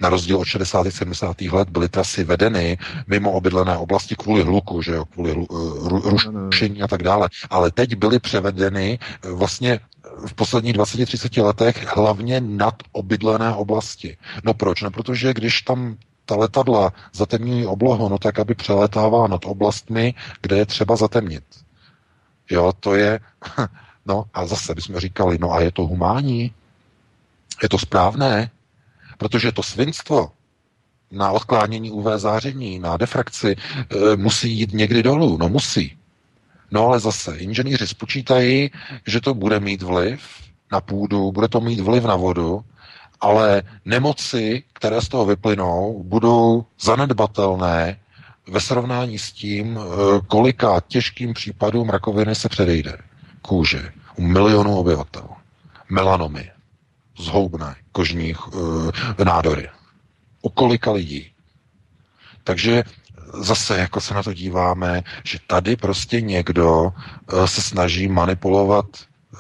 Na 0.02 0.10
rozdíl 0.10 0.38
od 0.38 0.46
60. 0.46 0.88
70. 0.90 1.42
let 1.42 1.70
byly 1.70 1.90
trasy 1.90 2.24
vedeny 2.24 2.78
mimo 3.08 3.32
obydlené 3.32 3.78
oblasti 3.78 4.16
kvůli 4.16 4.44
hluku, 4.44 4.82
že 4.82 4.92
jo, 4.92 5.06
kvůli 5.06 5.32
hlu, 5.32 5.48
eh, 5.52 6.10
rušení 6.46 6.82
a 6.82 6.88
tak 6.88 7.04
dále. 7.04 7.30
Ale 7.50 7.72
teď 7.72 7.96
byly 7.96 8.20
převedeny 8.20 9.00
eh, 9.02 9.32
vlastně 9.32 9.80
v 10.28 10.34
posledních 10.34 10.74
20-30 10.74 11.44
letech 11.44 11.96
hlavně 11.96 12.42
nad 12.42 12.76
obydlené 12.92 13.54
oblasti. 13.56 14.18
No 14.44 14.54
proč? 14.54 14.82
No 14.82 14.92
protože 14.92 15.34
když 15.34 15.62
tam 15.62 15.98
ta 16.26 16.36
letadla 16.36 16.94
zatemňují 17.14 17.66
oblohu, 17.66 18.10
no 18.10 18.18
tak 18.18 18.40
aby 18.40 18.56
přelétává 18.56 19.28
nad 19.28 19.46
oblastmi, 19.46 20.14
kde 20.42 20.58
je 20.58 20.66
třeba 20.66 20.96
zatemnit. 20.96 21.44
Jo, 22.50 22.74
to 22.80 22.96
je, 22.96 23.20
no 24.06 24.26
a 24.34 24.46
zase 24.46 24.76
bychom 24.76 25.00
říkali, 25.00 25.38
no 25.42 25.52
a 25.52 25.60
je 25.62 25.72
to 25.72 25.88
humánní? 25.88 26.54
Je 27.64 27.70
to 27.70 27.78
správné? 27.78 28.52
Protože 29.22 29.52
to 29.52 29.64
svinstvo 29.64 30.32
na 31.12 31.32
odklánění 31.32 31.92
UV 31.92 32.06
záření, 32.16 32.80
na 32.80 32.98
defrakci, 32.98 33.56
e, 33.56 34.16
musí 34.16 34.52
jít 34.60 34.74
někdy 34.74 35.04
dolů. 35.04 35.38
No 35.38 35.50
musí. 35.50 35.98
No 36.72 36.86
ale 36.88 37.00
zase, 37.00 37.38
inženýři 37.38 37.88
spočítají, 37.88 38.72
že 39.08 39.22
to 39.22 39.34
bude 39.34 39.60
mít 39.60 39.82
vliv 39.82 40.22
na 40.72 40.82
půdu, 40.82 41.32
bude 41.32 41.48
to 41.48 41.62
mít 41.62 41.80
vliv 41.80 42.04
na 42.04 42.16
vodu, 42.16 42.62
ale 43.22 43.64
nemoci, 43.86 44.64
které 44.74 45.02
z 45.02 45.08
toho 45.08 45.26
vyplynou, 45.26 46.04
budou 46.04 46.66
zanedbatelné 46.82 48.00
ve 48.48 48.60
srovnání 48.60 49.20
s 49.20 49.32
tím, 49.32 49.78
e, 49.78 49.82
kolika 50.28 50.82
těžkým 50.88 51.34
případům 51.34 51.90
rakoviny 51.90 52.36
se 52.36 52.50
předejde. 52.50 52.98
Kůže 53.42 53.92
u 54.16 54.22
milionů 54.22 54.78
obyvatel, 54.78 55.30
melanomy, 55.90 56.52
zhoubné 57.22 57.76
kožních 57.92 58.54
uh, 58.54 58.90
nádory. 59.24 59.70
U 60.42 60.50
kolika 60.50 60.92
lidí. 60.92 61.32
Takže 62.44 62.84
zase 63.34 63.78
jako 63.80 64.02
se 64.02 64.14
na 64.14 64.24
to 64.24 64.34
díváme, 64.34 65.04
že 65.24 65.38
tady 65.48 65.76
prostě 65.76 66.22
někdo 66.22 66.82
uh, 66.84 67.46
se 67.46 67.62
snaží 67.62 68.08
manipulovat 68.08 68.86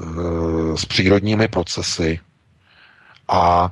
uh, 0.02 0.76
s 0.76 0.86
přírodními 0.86 1.48
procesy 1.48 2.20
a 3.28 3.72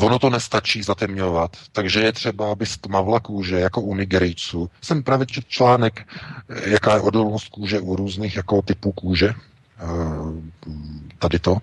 ono 0.00 0.18
to 0.18 0.30
nestačí 0.30 0.82
zatemňovat, 0.82 1.56
takže 1.72 2.00
je 2.00 2.12
třeba, 2.12 2.52
aby 2.52 2.66
stmavla 2.66 3.20
kůže, 3.20 3.60
jako 3.60 3.80
u 3.80 3.94
Nigerijců. 3.94 4.70
Jsem 4.80 5.02
právě 5.02 5.26
čet 5.26 5.44
článek, 5.48 6.08
jaká 6.66 6.94
je 6.94 7.00
odolnost 7.00 7.48
kůže 7.48 7.80
u 7.80 7.96
různých 7.96 8.36
jako 8.36 8.62
typů 8.62 8.92
kůže, 8.92 9.34
tady 11.22 11.38
to. 11.38 11.56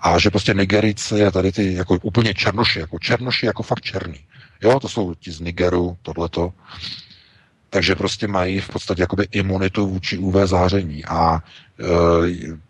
A 0.00 0.18
že 0.18 0.30
prostě 0.30 0.54
Nigerici 0.54 1.26
a 1.26 1.30
tady 1.30 1.52
ty 1.52 1.74
jako 1.74 1.98
úplně 2.02 2.34
černoši, 2.34 2.78
jako 2.78 2.98
černoši 2.98 3.46
jako 3.46 3.62
fakt 3.62 3.80
černý. 3.80 4.20
Jo, 4.62 4.80
to 4.80 4.88
jsou 4.88 5.14
ti 5.14 5.32
z 5.32 5.40
Nigeru, 5.40 5.96
tohleto. 6.02 6.52
Takže 7.70 7.94
prostě 7.94 8.28
mají 8.28 8.60
v 8.60 8.68
podstatě 8.68 9.02
jakoby 9.02 9.28
imunitu 9.30 9.86
vůči 9.86 10.18
UV 10.18 10.34
záření. 10.44 11.04
A 11.04 11.38
e, 11.38 11.42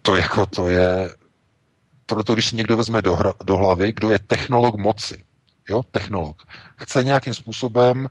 to 0.02 0.16
jako 0.16 0.46
to 0.46 0.68
je, 0.68 1.10
proto 2.06 2.32
když 2.32 2.46
si 2.48 2.56
někdo 2.56 2.76
vezme 2.76 3.02
do, 3.02 3.16
hra, 3.16 3.32
do 3.44 3.56
hlavy, 3.56 3.92
kdo 3.92 4.10
je 4.10 4.18
technolog 4.18 4.76
moci, 4.76 5.24
jo, 5.68 5.82
technolog, 5.90 6.42
chce 6.76 7.04
nějakým 7.04 7.34
způsobem 7.34 8.06
e, 8.06 8.08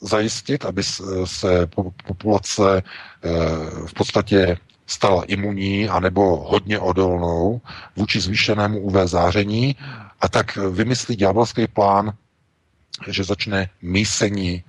zajistit, 0.00 0.64
aby 0.64 0.82
se 1.24 1.68
populace 2.06 2.78
e, 2.78 2.82
v 3.86 3.94
podstatě 3.94 4.56
stala 4.92 5.24
imunní 5.24 5.88
anebo 5.88 6.44
hodně 6.48 6.78
odolnou 6.78 7.60
vůči 7.96 8.20
zvýšenému 8.20 8.80
UV 8.80 8.94
záření 9.04 9.76
a 10.20 10.28
tak 10.28 10.56
vymyslí 10.56 11.16
ďábelský 11.16 11.66
plán, 11.66 12.12
že 13.08 13.24
začne 13.24 13.68
mísení 13.82 14.52
e, 14.52 14.62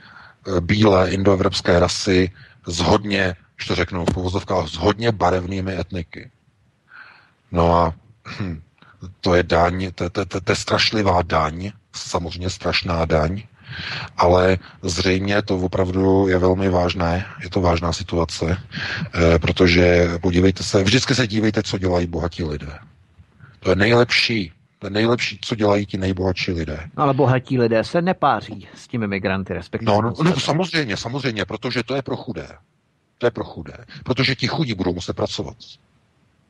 bílé 0.61 1.11
indoevropské 1.11 1.79
rasy 1.79 2.31
s 2.67 2.79
hodně, 2.79 3.35
že 3.61 3.67
to 3.67 3.75
řeknu 3.75 4.05
v 4.05 4.13
povozovkách, 4.13 4.67
s 4.67 4.75
hodně 4.75 5.11
barevnými 5.11 5.79
etniky. 5.79 6.31
No 7.51 7.75
a 7.75 7.93
hm, 8.39 8.61
to 9.21 9.35
je 9.35 9.43
daň, 9.43 9.91
to, 9.95 10.09
to, 10.09 10.25
to, 10.25 10.41
to 10.41 10.51
je 10.51 10.55
strašlivá 10.55 11.21
daň, 11.21 11.71
samozřejmě 11.95 12.49
strašná 12.49 13.05
daň, 13.05 13.43
ale 14.17 14.57
zřejmě 14.81 15.41
to 15.41 15.57
opravdu 15.57 16.27
je 16.27 16.37
velmi 16.37 16.69
vážné, 16.69 17.25
je 17.43 17.49
to 17.49 17.61
vážná 17.61 17.93
situace, 17.93 18.57
eh, 19.13 19.39
protože 19.39 20.09
podívejte 20.21 20.63
se, 20.63 20.83
vždycky 20.83 21.15
se 21.15 21.27
dívejte, 21.27 21.63
co 21.63 21.77
dělají 21.77 22.07
bohatí 22.07 22.43
lidé. 22.43 22.79
To 23.59 23.69
je 23.69 23.75
nejlepší, 23.75 24.51
to 24.79 24.87
je 24.87 24.91
nejlepší, 24.91 25.39
co 25.41 25.55
dělají 25.55 25.85
ti 25.85 25.97
nejbohatší 25.97 26.51
lidé. 26.51 26.79
Ale 26.97 27.13
bohatí 27.13 27.59
lidé 27.59 27.83
se 27.83 28.01
nepáří 28.01 28.67
s 28.75 28.87
těmi 28.87 29.07
migranty, 29.07 29.53
respektive. 29.53 29.91
No, 29.91 30.01
no, 30.01 30.13
no 30.23 30.39
samozřejmě, 30.39 30.97
samozřejmě, 30.97 31.45
protože 31.45 31.83
to 31.83 31.95
je 31.95 32.01
pro 32.01 32.15
chudé. 32.15 32.47
To 33.17 33.27
je 33.27 33.31
pro 33.31 33.43
chudé. 33.43 33.77
Protože 34.03 34.35
ti 34.35 34.47
chudí 34.47 34.73
budou 34.73 34.93
muset 34.93 35.15
pracovat 35.15 35.55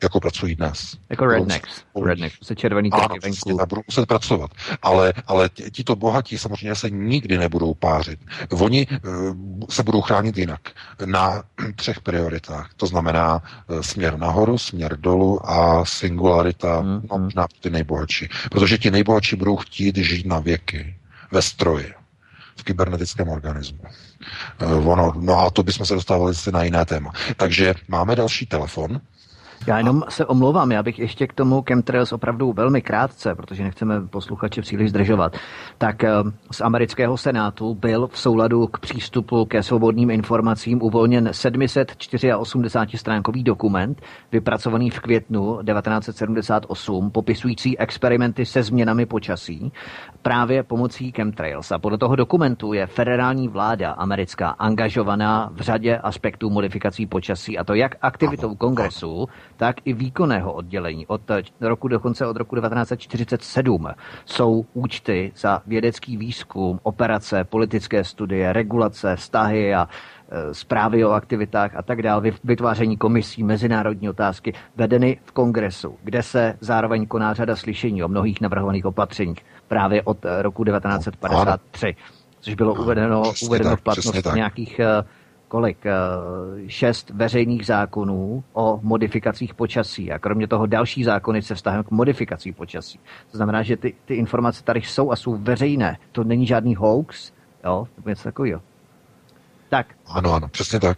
jako 0.03 0.19
pracují 0.19 0.55
dnes. 0.55 0.97
Jako 1.09 1.25
rednecks. 1.25 1.83
Rednecks, 2.05 2.37
se 2.43 2.55
červený 2.55 2.89
trhy 2.89 3.19
venku. 3.23 3.49
Ano, 3.49 3.65
budou 3.65 3.81
muset 3.87 4.05
pracovat. 4.05 4.51
Ale, 4.81 5.13
ale 5.27 5.49
tito 5.71 5.95
bohatí 5.95 6.37
samozřejmě 6.37 6.75
se 6.75 6.89
nikdy 6.89 7.37
nebudou 7.37 7.73
pářit. 7.73 8.19
Oni 8.51 8.87
uh, 8.87 9.35
se 9.69 9.83
budou 9.83 10.01
chránit 10.01 10.37
jinak. 10.37 10.61
Na 11.05 11.43
třech 11.75 12.01
prioritách. 12.01 12.69
To 12.77 12.87
znamená 12.87 13.43
uh, 13.67 13.81
směr 13.81 14.17
nahoru, 14.17 14.57
směr 14.57 14.99
dolů 14.99 15.49
a 15.49 15.85
singularita, 15.85 16.81
mm, 16.81 17.01
no, 17.09 17.15
hmm. 17.15 17.23
možná 17.23 17.47
ty 17.59 17.69
nejbohatší. 17.69 18.29
Protože 18.51 18.77
ti 18.77 18.91
nejbohatší 18.91 19.35
budou 19.35 19.57
chtít 19.57 19.97
žít 19.97 20.25
na 20.25 20.39
věky 20.39 20.95
ve 21.31 21.41
stroji 21.41 21.93
v 22.55 22.63
kybernetickém 22.63 23.29
organismu. 23.29 23.79
Uh, 24.61 24.89
ono, 24.89 25.13
no 25.19 25.39
a 25.39 25.49
to 25.49 25.63
bychom 25.63 25.85
se 25.85 25.93
dostávali 25.93 26.33
na 26.51 26.63
jiné 26.63 26.85
téma. 26.85 27.11
Takže 27.37 27.73
máme 27.87 28.15
další 28.15 28.45
telefon. 28.45 29.01
Já 29.67 29.77
jenom 29.77 30.03
se 30.09 30.25
omlouvám, 30.25 30.71
já 30.71 30.83
bych 30.83 30.99
ještě 30.99 31.27
k 31.27 31.33
tomu 31.33 31.63
chemtrails 31.67 32.13
opravdu 32.13 32.53
velmi 32.53 32.81
krátce, 32.81 33.35
protože 33.35 33.63
nechceme 33.63 34.01
posluchače 34.07 34.61
příliš 34.61 34.89
zdržovat. 34.89 35.37
Tak 35.77 36.03
eh, 36.03 36.09
z 36.51 36.61
amerického 36.61 37.17
senátu 37.17 37.75
byl 37.75 38.07
v 38.07 38.19
souladu 38.19 38.67
k 38.67 38.79
přístupu 38.79 39.45
ke 39.45 39.63
svobodným 39.63 40.09
informacím 40.09 40.81
uvolněn 40.81 41.29
784 41.31 42.97
stránkový 42.97 43.43
dokument, 43.43 44.01
vypracovaný 44.31 44.89
v 44.89 44.99
květnu 44.99 45.59
1978, 45.63 47.11
popisující 47.11 47.79
experimenty 47.79 48.45
se 48.45 48.63
změnami 48.63 49.05
počasí 49.05 49.71
právě 50.21 50.63
pomocí 50.63 51.11
chemtrails. 51.11 51.71
A 51.71 51.79
podle 51.79 51.97
toho 51.97 52.15
dokumentu 52.15 52.73
je 52.73 52.87
federální 52.87 53.47
vláda 53.47 53.91
americká 53.91 54.49
angažovaná 54.49 55.49
v 55.53 55.61
řadě 55.61 55.97
aspektů 55.97 56.49
modifikací 56.49 57.05
počasí, 57.05 57.57
a 57.57 57.63
to 57.63 57.73
jak 57.73 57.95
aktivitou 58.01 58.55
kongresu, 58.55 59.27
tak 59.57 59.75
i 59.85 59.93
výkonného 59.93 60.53
oddělení. 60.53 61.07
Od 61.07 61.21
roku 61.61 61.87
dokonce 61.87 62.27
od 62.27 62.37
roku 62.37 62.55
1947 62.55 63.87
jsou 64.25 64.65
účty 64.73 65.31
za 65.35 65.61
vědecký 65.67 66.17
výzkum, 66.17 66.79
operace, 66.83 67.43
politické 67.43 68.03
studie, 68.03 68.53
regulace, 68.53 69.15
vztahy 69.15 69.75
a 69.75 69.87
e, 70.29 70.53
zprávy 70.53 71.05
o 71.05 71.11
aktivitách 71.11 71.75
a 71.75 71.81
tak 71.81 72.01
dále, 72.01 72.31
vytváření 72.43 72.97
komisí, 72.97 73.43
mezinárodní 73.43 74.09
otázky, 74.09 74.53
vedeny 74.75 75.19
v 75.25 75.31
kongresu, 75.31 75.97
kde 76.03 76.23
se 76.23 76.53
zároveň 76.59 77.07
koná 77.07 77.33
řada 77.33 77.55
slyšení 77.55 78.03
o 78.03 78.07
mnohých 78.07 78.41
navrhovaných 78.41 78.85
opatřeních 78.85 79.39
právě 79.67 80.01
od 80.01 80.25
e, 80.25 80.41
roku 80.41 80.63
1953, 80.63 81.95
což 82.39 82.55
bylo 82.55 82.73
uvedeno, 82.73 83.23
uvedeno 83.43 83.75
v 83.75 83.81
platnost 83.81 84.35
nějakých 84.35 84.79
e, 84.79 85.03
kolik, 85.53 85.85
eh, 85.85 85.91
šest 86.67 87.09
veřejných 87.09 87.65
zákonů 87.65 88.43
o 88.53 88.79
modifikacích 88.83 89.53
počasí 89.53 90.11
a 90.11 90.19
kromě 90.19 90.47
toho 90.47 90.65
další 90.65 91.03
zákony 91.03 91.41
se 91.41 91.55
vztahem 91.55 91.83
k 91.83 91.91
modifikací 91.91 92.51
počasí. 92.51 92.99
To 93.31 93.37
znamená, 93.37 93.63
že 93.63 93.77
ty, 93.77 93.93
ty 94.05 94.15
informace 94.15 94.63
tady 94.63 94.81
jsou 94.81 95.11
a 95.11 95.15
jsou 95.15 95.37
veřejné. 95.37 95.97
To 96.11 96.23
není 96.23 96.45
žádný 96.45 96.75
hoax, 96.75 97.33
jo, 97.65 97.87
to 98.03 98.09
něco 98.09 98.23
takového. 98.23 98.61
Tak. 99.69 99.87
Ano, 100.15 100.33
ano, 100.33 100.47
přesně 100.47 100.79
tak. 100.79 100.97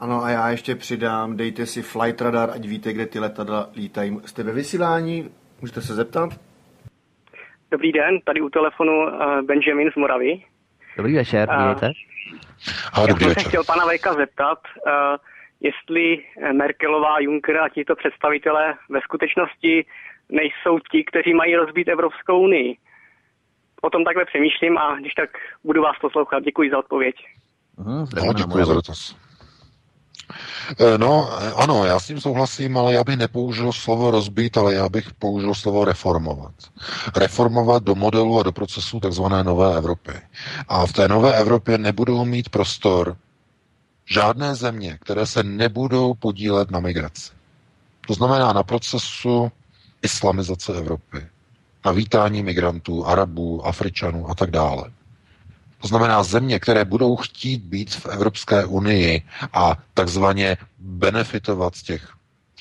Ano 0.00 0.24
a 0.24 0.30
já 0.30 0.50
ještě 0.50 0.74
přidám, 0.74 1.36
dejte 1.36 1.66
si 1.66 1.82
flight 1.82 2.20
radar, 2.20 2.50
ať 2.50 2.66
víte, 2.66 2.92
kde 2.92 3.06
ty 3.06 3.18
letadla 3.18 3.70
lítají. 3.76 4.20
Jste 4.24 4.42
ve 4.42 4.52
vysílání, 4.52 5.30
můžete 5.60 5.80
se 5.80 5.94
zeptat? 5.94 6.30
Dobrý 7.70 7.92
den, 7.92 8.20
tady 8.24 8.40
u 8.40 8.48
telefonu 8.48 8.92
eh, 9.08 9.42
Benjamin 9.42 9.90
z 9.90 9.96
Moravy. 9.96 10.42
Dobrý 10.96 11.14
večer, 11.14 11.48
mějte. 11.58 11.86
Uh, 11.86 12.15
a, 12.92 13.00
Já 13.00 13.16
jsem 13.18 13.34
se 13.34 13.48
chtěl 13.48 13.64
pana 13.64 13.84
Vejka 13.86 14.14
zeptat, 14.14 14.58
uh, 14.86 14.92
jestli 15.60 16.24
Merkelová, 16.52 17.20
Juncker 17.20 17.56
a 17.56 17.68
tito 17.68 17.94
představitelé 17.96 18.74
ve 18.90 19.00
skutečnosti 19.00 19.84
nejsou 20.28 20.78
ti, 20.92 21.04
kteří 21.04 21.34
mají 21.34 21.56
rozbít 21.56 21.88
Evropskou 21.88 22.40
unii. 22.40 22.76
O 23.82 23.90
tom 23.90 24.04
takhle 24.04 24.24
přemýšlím 24.24 24.78
a 24.78 24.96
když 25.00 25.14
tak 25.14 25.30
budu 25.64 25.82
vás 25.82 25.96
poslouchat. 26.00 26.42
Děkuji 26.42 26.70
za 26.70 26.78
odpověď. 26.78 27.14
Uhum, 27.76 28.06
no, 28.26 28.32
děkuji 28.32 28.64
za 28.64 28.74
dotaz. 28.74 29.25
Eh, 30.78 30.98
no, 30.98 31.28
eh, 31.40 31.52
ano, 31.56 31.84
já 31.84 32.00
s 32.00 32.06
tím 32.06 32.20
souhlasím, 32.20 32.76
ale 32.78 32.94
já 32.94 33.04
bych 33.04 33.16
nepoužil 33.16 33.72
slovo 33.72 34.10
rozbít, 34.10 34.56
ale 34.58 34.74
já 34.74 34.88
bych 34.88 35.12
použil 35.14 35.54
slovo 35.54 35.84
reformovat. 35.84 36.54
Reformovat 37.16 37.82
do 37.82 37.94
modelu 37.94 38.40
a 38.40 38.42
do 38.42 38.52
procesu 38.52 39.00
takzvané 39.00 39.44
nové 39.44 39.76
Evropy. 39.78 40.12
A 40.68 40.86
v 40.86 40.92
té 40.92 41.08
nové 41.08 41.34
Evropě 41.38 41.78
nebudou 41.78 42.24
mít 42.24 42.48
prostor 42.48 43.16
žádné 44.06 44.54
země, 44.54 44.98
které 45.02 45.26
se 45.26 45.42
nebudou 45.42 46.14
podílet 46.14 46.70
na 46.70 46.80
migraci. 46.80 47.32
To 48.06 48.14
znamená 48.14 48.52
na 48.52 48.62
procesu 48.62 49.52
islamizace 50.02 50.72
Evropy, 50.74 51.26
na 51.84 51.92
vítání 51.92 52.42
migrantů, 52.42 53.06
Arabů, 53.06 53.66
Afričanů 53.66 54.30
a 54.30 54.34
tak 54.34 54.50
dále. 54.50 54.90
To 55.80 55.88
znamená 55.88 56.22
země, 56.22 56.58
které 56.58 56.84
budou 56.84 57.16
chtít 57.16 57.62
být 57.62 57.94
v 57.94 58.06
Evropské 58.06 58.64
unii 58.64 59.22
a 59.52 59.76
takzvaně 59.94 60.56
benefitovat 60.78 61.74
z 61.76 61.82
těch 61.82 62.15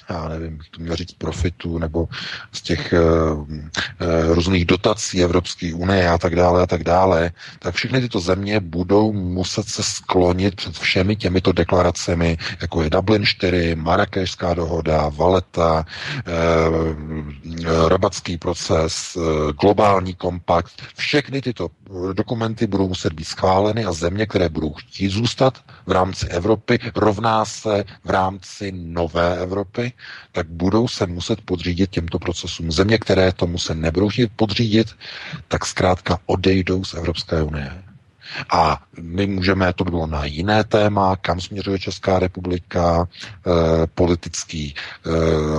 já 0.09 0.27
nevím, 0.30 0.59
to 0.72 0.82
měl 0.82 0.95
říct 0.95 1.14
profitu, 1.14 1.77
nebo 1.77 2.08
z 2.51 2.61
těch 2.61 2.93
e, 2.93 2.98
e, 2.98 4.34
různých 4.34 4.66
dotací 4.66 5.24
Evropské 5.24 5.74
unie 5.74 6.09
a 6.09 6.17
tak 6.17 6.35
dále 6.35 6.61
a 6.64 6.66
tak 6.66 6.84
dále, 6.84 7.32
tak 7.59 7.75
všechny 7.75 8.01
tyto 8.01 8.19
země 8.19 8.59
budou 8.59 9.14
muset 9.14 9.67
se 9.67 9.84
sklonit 9.84 10.56
před 10.56 10.77
všemi 10.77 11.16
těmito 11.16 11.51
deklaracemi, 11.51 12.38
jako 12.61 12.84
je 12.84 12.90
Dublin 12.90 13.25
4, 13.25 13.75
Marrakešská 13.75 14.53
dohoda, 14.53 15.09
Valeta, 15.09 15.85
e, 16.27 17.90
rabatský 17.90 18.38
proces, 18.38 19.17
globální 19.61 20.14
kompakt. 20.14 20.72
Všechny 20.95 21.42
tyto 21.42 21.69
dokumenty 22.14 22.67
budou 22.67 22.88
muset 22.88 23.14
být 23.14 23.24
schváleny 23.25 23.85
a 23.85 23.93
země, 23.93 24.25
které 24.25 24.50
budou 24.50 24.74
chtít 24.74 25.09
zůstat 25.09 25.58
v 25.85 25.92
rámci 25.92 26.27
Evropy, 26.27 26.80
rovná 26.95 27.45
se 27.45 27.84
v 28.03 28.09
rámci 28.09 28.72
nové 28.75 29.38
Evropy, 29.38 29.93
tak 30.32 30.48
budou 30.48 30.88
se 30.88 31.08
muset 31.08 31.42
podřídit 31.42 31.90
těmto 31.90 32.20
procesům. 32.20 32.72
Země, 32.72 32.98
které 32.98 33.32
tomu 33.32 33.58
se 33.58 33.76
nebudou 33.76 34.10
chtít 34.10 34.32
podřídit, 34.36 34.88
tak 35.48 35.66
zkrátka 35.66 36.20
odejdou 36.26 36.84
z 36.84 36.94
Evropské 36.94 37.44
unie. 37.44 37.86
A 38.50 38.82
my 39.02 39.28
můžeme, 39.28 39.74
to 39.74 39.84
by 39.84 39.92
bylo 39.92 40.08
na 40.08 40.26
jiné 40.26 40.64
téma, 40.64 41.16
kam 41.16 41.42
směřuje 41.42 41.80
Česká 41.80 42.20
republika, 42.20 43.08
e, 43.08 43.88
politický 43.88 44.74
e, 44.76 45.10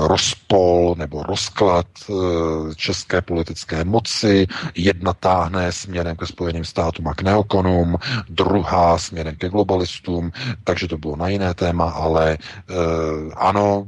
rozpol 0.09 0.95
nebo 0.99 1.23
rozklad 1.23 1.87
e, 2.11 2.13
české 2.75 3.23
politické 3.23 3.85
moci. 3.85 4.47
Jedna 4.75 5.13
táhne 5.13 5.73
směrem 5.73 6.17
ke 6.17 6.27
Spojeným 6.27 6.65
státům 6.65 7.09
a 7.09 7.15
k 7.15 7.23
neokonům, 7.23 7.97
druhá 8.29 8.99
směrem 8.99 9.37
ke 9.37 9.49
globalistům, 9.49 10.33
takže 10.65 10.89
to 10.89 10.99
bylo 10.99 11.17
na 11.17 11.29
jiné 11.29 11.55
téma, 11.55 11.91
ale 11.91 12.33
e, 12.33 12.39
ano, 13.37 13.87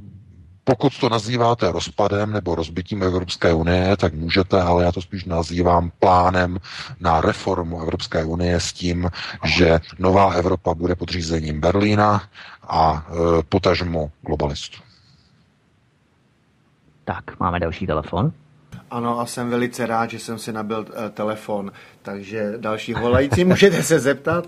pokud 0.70 1.00
to 1.00 1.08
nazýváte 1.08 1.72
rozpadem 1.72 2.32
nebo 2.32 2.54
rozbitím 2.54 3.02
Evropské 3.02 3.52
unie, 3.52 3.96
tak 3.96 4.14
můžete, 4.14 4.62
ale 4.62 4.84
já 4.84 4.92
to 4.92 5.02
spíš 5.02 5.24
nazývám 5.24 5.90
plánem 5.98 6.58
na 7.00 7.20
reformu 7.20 7.82
Evropské 7.82 8.24
unie 8.24 8.60
s 8.60 8.72
tím, 8.72 9.08
že 9.44 9.78
nová 9.98 10.32
Evropa 10.32 10.74
bude 10.74 10.94
podřízením 10.94 11.60
Berlína 11.60 12.22
a 12.68 13.06
e, 13.08 13.42
potažmo 13.48 14.10
globalistů. 14.22 14.82
Tak, 17.04 17.40
máme 17.40 17.60
další 17.60 17.86
telefon. 17.86 18.32
Ano, 18.90 19.20
a 19.20 19.26
jsem 19.26 19.50
velice 19.50 19.86
rád, 19.86 20.10
že 20.10 20.18
jsem 20.18 20.38
si 20.38 20.52
nabil 20.52 20.86
e, 21.06 21.10
telefon, 21.10 21.72
takže 22.02 22.52
další 22.56 22.94
volající 22.94 23.44
můžete 23.44 23.82
se 23.82 23.98
zeptat. 24.00 24.46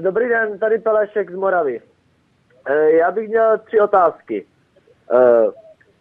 Dobrý 0.00 0.28
den, 0.28 0.58
tady 0.58 0.78
Pelešek 0.78 1.30
z 1.30 1.34
Moravy. 1.34 1.80
E, 2.64 2.90
já 2.90 3.10
bych 3.10 3.28
měl 3.28 3.58
tři 3.58 3.80
otázky. 3.80 4.46
Eh, 5.12 5.50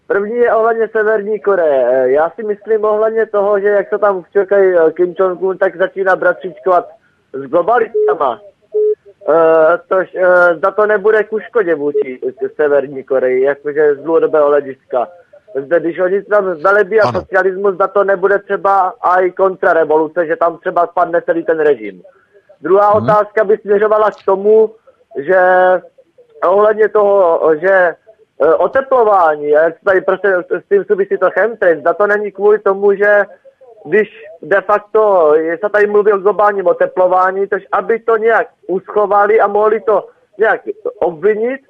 první 0.07 0.35
je 0.35 0.53
ohledně 0.53 0.87
Severní 0.87 1.39
Koreje. 1.39 1.87
Eh, 1.91 2.09
já 2.09 2.29
si 2.29 2.43
myslím 2.43 2.85
ohledně 2.85 3.25
toho, 3.25 3.59
že 3.59 3.67
jak 3.67 3.89
se 3.89 3.97
tam 3.97 4.23
včerkají 4.23 4.75
eh, 4.75 4.91
Kim 4.91 5.13
Jong-un, 5.13 5.57
tak 5.57 5.77
začíná 5.77 6.15
bratříčkovat 6.15 6.89
s 7.33 7.41
globalistama. 7.41 8.41
Tož 9.87 10.15
zda 10.57 10.71
to 10.71 10.85
nebude 10.85 11.23
ku 11.23 11.39
škodě 11.39 11.75
vůči 11.75 12.19
Severní 12.55 13.03
Koreji, 13.03 13.43
jakože 13.43 13.95
z 13.95 13.97
dlouhodobého 13.97 14.47
hlediska. 14.47 15.07
Zde, 15.55 15.79
když 15.79 15.99
oni 15.99 16.23
tam 16.23 16.61
velebí 16.61 16.99
a 16.99 17.11
socialismus, 17.11 17.75
zda 17.75 17.87
to 17.87 18.03
nebude 18.03 18.39
třeba 18.39 18.93
i 19.01 19.31
kontrarevoluce, 19.31 20.25
že 20.25 20.35
tam 20.35 20.57
třeba 20.57 20.87
spadne 20.87 21.21
celý 21.21 21.43
ten 21.43 21.59
režim. 21.59 22.01
Druhá 22.61 22.93
hmm. 22.93 23.03
otázka 23.03 23.43
by 23.43 23.57
směřovala 23.57 24.11
k 24.11 24.25
tomu, 24.25 24.71
že 25.17 25.41
ohledně 26.47 26.89
toho, 26.89 27.51
že 27.55 27.95
oteplování, 28.57 29.55
a 29.55 29.63
jak 29.63 29.75
tady 29.85 30.01
prostě 30.01 30.35
s 30.49 30.69
tím 30.69 30.83
souvisí 30.85 31.17
to 31.17 31.29
chemtrail, 31.31 31.79
zda 31.79 31.93
to 31.93 32.07
není 32.07 32.31
kvůli 32.31 32.59
tomu, 32.59 32.93
že 32.93 33.25
když 33.85 34.25
de 34.41 34.61
facto 34.61 35.33
se 35.63 35.69
tady 35.69 35.87
mluví 35.87 36.13
o 36.13 36.17
globálním 36.17 36.67
oteplování, 36.67 37.47
tož 37.47 37.63
aby 37.71 37.99
to 37.99 38.17
nějak 38.17 38.47
uschovali 38.67 39.39
a 39.39 39.47
mohli 39.47 39.81
to 39.81 40.07
nějak 40.37 40.61
obvinit, 40.99 41.61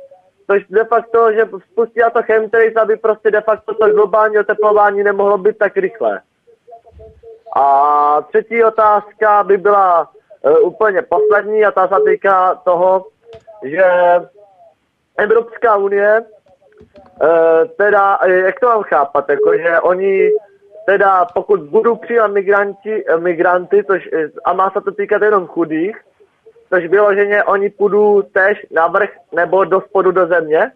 tož 0.48 0.66
de 0.70 0.84
facto, 0.84 1.32
že 1.32 1.50
spustí 1.72 2.00
to 2.14 2.24
chemtrails, 2.24 2.76
aby 2.76 2.98
prostě 2.98 3.32
de 3.32 3.42
facto 3.42 3.74
to 3.74 3.90
globální 3.90 4.40
oteplování 4.40 5.04
nemohlo 5.04 5.38
být 5.38 5.58
tak 5.58 5.78
rychlé. 5.78 6.22
A 7.56 8.22
třetí 8.22 8.64
otázka 8.64 9.44
by 9.44 9.58
byla 9.58 10.10
uh, 10.42 10.68
úplně 10.68 11.02
poslední 11.02 11.66
a 11.66 11.72
ta 11.72 11.88
se 11.88 11.96
týká 12.06 12.56
toho, 12.56 13.06
že 13.64 13.86
Evropská 15.18 15.78
unie 15.78 16.22
teda, 17.78 18.20
eh, 18.24 18.32
jak 18.32 18.60
to 18.60 18.68
mám 18.68 18.84
chápat, 18.84 19.30
jako, 19.30 19.58
že 19.58 19.80
oni 19.80 20.30
teda 20.86 21.26
pokud 21.26 21.60
budou 21.60 21.96
přijímat 21.96 22.28
migranti, 22.28 23.04
eh, 23.08 23.18
migranty, 23.18 23.84
tož, 23.84 24.10
a 24.46 24.54
má 24.54 24.72
se 24.72 24.82
to 24.82 24.92
týkat 24.92 25.22
jenom 25.22 25.48
chudých, 25.48 25.98
což 26.70 26.86
vyloženě 26.86 27.44
oni 27.44 27.70
půjdu 27.70 28.22
tež 28.34 28.66
na 28.72 28.88
vrch 28.88 29.10
nebo 29.36 29.66
do 29.66 29.82
spodu 29.82 30.12
do 30.12 30.28
země. 30.28 30.72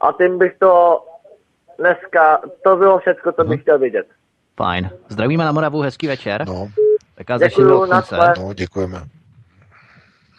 A 0.00 0.12
tím 0.12 0.38
bych 0.38 0.58
to 0.58 1.04
dneska, 1.78 2.40
to 2.64 2.76
bylo 2.76 2.98
všechno, 2.98 3.32
co 3.32 3.44
bych 3.44 3.50
mhm. 3.50 3.62
chtěl 3.62 3.78
vidět. 3.78 4.06
Fajn. 4.56 4.90
Zdravíme 5.08 5.44
na 5.44 5.52
Moravu, 5.52 5.80
hezký 5.80 6.06
večer. 6.06 6.46
No. 6.46 6.68
Taká 7.14 7.38
Děkuju, 7.38 7.86
No, 8.38 8.52
děkujeme. 8.54 8.98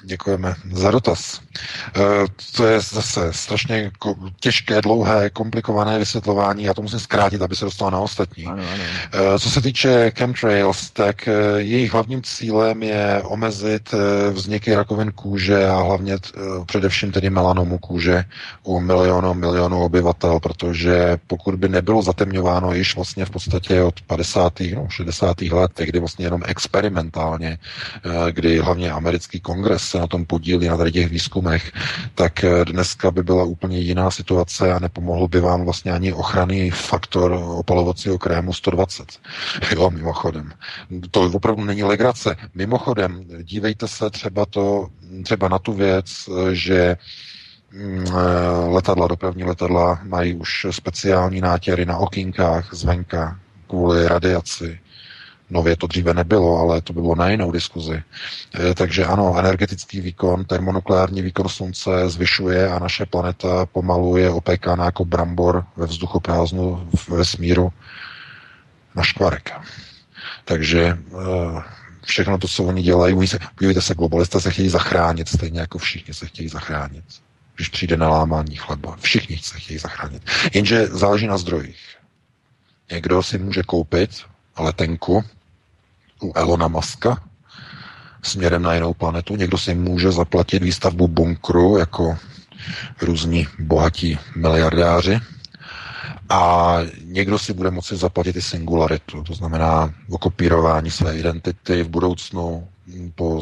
Děkujeme 0.03 0.55
za 0.73 0.91
dotaz. 0.91 1.41
Eh, 1.95 2.01
to 2.55 2.65
je 2.67 2.80
zase 2.80 3.33
strašně 3.33 3.91
těžké, 4.39 4.81
dlouhé, 4.81 5.30
komplikované 5.30 5.99
vysvětlování. 5.99 6.63
Já 6.63 6.73
to 6.73 6.81
musím 6.81 6.99
zkrátit, 6.99 7.41
aby 7.41 7.55
se 7.55 7.65
dostalo 7.65 7.91
na 7.91 7.99
ostatní. 7.99 8.45
Ano, 8.45 8.63
ano. 8.73 8.83
Eh, 9.13 9.39
co 9.39 9.49
se 9.49 9.61
týče 9.61 10.11
chemtrails, 10.17 10.89
tak 10.89 11.27
eh, 11.27 11.33
jejich 11.57 11.93
hlavním 11.93 12.21
cílem 12.23 12.83
je 12.83 13.21
omezit 13.25 13.89
vzniky 14.31 14.75
rakovin 14.75 15.11
kůže 15.11 15.67
a 15.67 15.75
hlavně 15.81 16.17
především 16.65 17.11
tedy 17.11 17.30
melanomu 17.30 17.77
kůže 17.77 18.23
u 18.63 18.80
milionu, 18.80 19.33
milionu 19.33 19.83
obyvatel, 19.83 20.39
protože 20.39 21.17
pokud 21.27 21.55
by 21.55 21.69
nebylo 21.69 22.01
zatemňováno 22.01 22.73
již 22.73 22.95
vlastně 22.95 23.25
v 23.25 23.30
podstatě 23.30 23.81
od 23.83 24.01
50. 24.01 24.59
no 24.75 24.88
60. 24.89 25.41
let, 25.41 25.71
kdy 25.85 25.99
vlastně 25.99 26.25
jenom 26.25 26.41
experimentálně, 26.45 27.57
kdy 28.31 28.59
hlavně 28.59 28.91
americký 28.91 29.39
kongres 29.39 29.90
se 29.91 29.99
na 29.99 30.07
tom 30.07 30.25
podílí 30.25 30.67
na 30.67 30.77
tady 30.77 30.91
těch 30.91 31.09
výzkumech, 31.09 31.71
tak 32.15 32.43
eh, 32.43 32.65
dneska 32.65 33.11
by 33.11 33.23
byla 33.23 33.43
úplně 33.43 33.79
jiná 33.79 34.11
situace 34.11 34.73
a 34.73 34.79
nepomohl 34.79 35.27
by 35.27 35.39
vám 35.39 35.63
vlastně 35.63 35.91
ani 35.91 36.13
ochranný 36.13 36.69
faktor 36.69 37.31
opalovacího 37.31 38.17
krému 38.17 38.53
120. 38.53 39.07
Jo, 39.75 39.89
mimochodem. 39.89 40.51
To 41.11 41.21
opravdu 41.21 41.63
není 41.63 41.83
legrace. 41.83 42.35
Mimochodem, 42.55 43.23
dívejte 43.43 43.87
se 43.87 44.09
třeba 44.09 44.45
to, 44.45 44.87
třeba 45.23 45.47
na 45.47 45.59
tu 45.59 45.73
věc, 45.73 46.29
že 46.51 46.97
mm, 47.71 48.05
eh, 48.07 48.13
letadla, 48.67 49.07
dopravní 49.07 49.43
letadla 49.43 49.99
mají 50.03 50.33
už 50.35 50.67
speciální 50.71 51.41
nátěry 51.41 51.85
na 51.85 51.97
okýnkách 51.97 52.73
zvenka 52.73 53.39
kvůli 53.67 54.07
radiaci. 54.07 54.79
Nově 55.51 55.75
to 55.75 55.88
dříve 55.88 56.13
nebylo, 56.13 56.59
ale 56.59 56.81
to 56.81 56.93
bylo 56.93 57.15
na 57.15 57.30
jinou 57.30 57.51
diskuzi. 57.51 58.03
E, 58.59 58.73
takže 58.73 59.05
ano, 59.05 59.35
energetický 59.39 60.01
výkon, 60.01 60.45
termonukleární 60.45 61.21
výkon 61.21 61.49
slunce 61.49 62.09
zvyšuje 62.09 62.69
a 62.69 62.80
naše 62.80 63.05
planeta 63.05 63.65
pomalu 63.65 64.17
je 64.17 64.30
opékána 64.30 64.85
jako 64.85 65.05
brambor 65.05 65.65
ve 65.77 65.85
vzduchoprázdnu 65.85 66.89
v 66.95 67.09
vesmíru 67.09 67.73
na 68.95 69.03
škvarek. 69.03 69.51
Takže 70.45 70.81
e, 70.81 70.97
všechno 72.05 72.38
to, 72.38 72.47
co 72.47 72.63
oni 72.63 72.81
dělají, 72.81 73.27
se, 73.27 73.39
podívejte 73.55 73.81
se, 73.81 73.95
globalisté 73.95 74.41
se 74.41 74.51
chtějí 74.51 74.69
zachránit, 74.69 75.30
stejně 75.30 75.59
jako 75.59 75.77
všichni 75.77 76.13
se 76.13 76.25
chtějí 76.25 76.49
zachránit. 76.49 77.03
Když 77.55 77.69
přijde 77.69 77.97
na 77.97 78.09
lámání 78.09 78.55
chleba, 78.55 78.97
všichni 79.01 79.38
se 79.38 79.59
chtějí 79.59 79.80
zachránit. 79.80 80.23
Jenže 80.53 80.88
záleží 80.88 81.27
na 81.27 81.38
zdrojích. 81.38 81.95
Někdo 82.91 83.23
si 83.23 83.38
může 83.38 83.63
koupit 83.63 84.11
letenku 84.59 85.23
u 86.22 86.32
Elona 86.35 86.67
Muska 86.67 87.17
směrem 88.24 88.61
na 88.61 88.74
jinou 88.74 88.93
planetu. 88.93 89.35
Někdo 89.35 89.58
si 89.58 89.75
může 89.75 90.11
zaplatit 90.11 90.64
výstavbu 90.64 91.08
bunkru 91.08 91.77
jako 91.77 92.17
různí 93.01 93.48
bohatí 93.59 94.17
miliardáři 94.35 95.19
a 96.30 96.77
někdo 97.06 97.40
si 97.40 97.53
bude 97.53 97.72
moci 97.72 97.95
zaplatit 97.95 98.35
i 98.35 98.41
singularitu, 98.41 99.24
to 99.24 99.33
znamená 99.33 99.93
okopírování 100.09 100.91
své 100.91 101.17
identity 101.17 101.83
v 101.83 101.90
budoucnu 101.90 102.67
po 103.16 103.41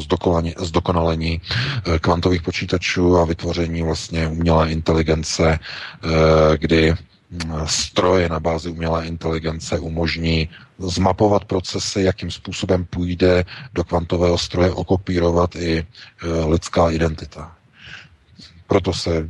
zdokonalení 0.61 1.41
eh, 1.85 1.99
kvantových 1.99 2.41
počítačů 2.41 3.17
a 3.17 3.25
vytvoření 3.25 3.81
vlastně 3.83 4.27
umělé 4.27 4.71
inteligence, 4.71 5.59
eh, 5.59 6.57
kdy 6.57 6.93
stroje 7.65 8.29
na 8.29 8.39
bázi 8.39 8.69
umělé 8.69 9.05
inteligence 9.05 9.79
umožní 9.79 10.49
zmapovat 10.79 11.45
procesy, 11.45 12.01
jakým 12.01 12.31
způsobem 12.31 12.85
půjde 12.85 13.45
do 13.73 13.83
kvantového 13.83 14.37
stroje 14.37 14.71
okopírovat 14.71 15.55
i 15.55 15.77
e, 15.77 15.85
lidská 16.45 16.89
identita. 16.89 17.51
Proto 18.67 18.93
se 18.93 19.29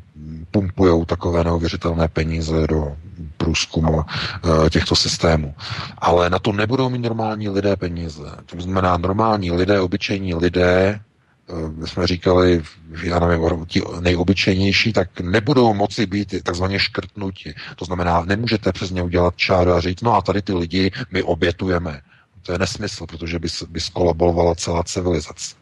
pumpují 0.52 1.06
takové 1.06 1.44
neuvěřitelné 1.44 2.08
peníze 2.08 2.68
do 2.68 2.96
průzkumu 3.38 4.02
e, 4.02 4.70
těchto 4.70 4.96
systémů. 4.96 5.56
Ale 5.98 6.30
na 6.30 6.40
to 6.40 6.52
nebudou 6.52 6.90
mít 6.90 7.00
normální 7.02 7.50
lidé 7.50 7.76
peníze. 7.76 8.24
To 8.46 8.62
znamená, 8.62 8.98
normální 8.98 9.52
lidé, 9.52 9.80
obyčejní 9.80 10.36
lidé 10.36 11.00
my 11.76 11.88
jsme 11.88 12.08
říkali, 12.08 12.64
já 13.04 13.20
nevím, 13.20 13.66
ti 13.66 13.82
nejobyčejnější, 14.00 14.94
tak 14.94 15.20
nebudou 15.20 15.74
moci 15.74 16.06
být 16.06 16.44
takzvaně 16.44 16.80
škrtnuti. 16.80 17.56
To 17.76 17.86
znamená, 17.86 18.22
nemůžete 18.26 18.72
přes 18.72 18.92
ně 18.92 19.04
udělat 19.04 19.38
čáru 19.38 19.72
a 19.74 19.82
říct, 19.82 20.02
no 20.02 20.14
a 20.16 20.22
tady 20.22 20.42
ty 20.42 20.54
lidi 20.54 20.92
my 21.12 21.24
obětujeme. 21.24 22.02
To 22.44 22.52
je 22.52 22.58
nesmysl, 22.58 23.06
protože 23.06 23.40
by, 23.40 23.48
by 23.70 23.80
skolabovala 23.80 24.56
celá 24.56 24.84
civilizace. 24.84 25.56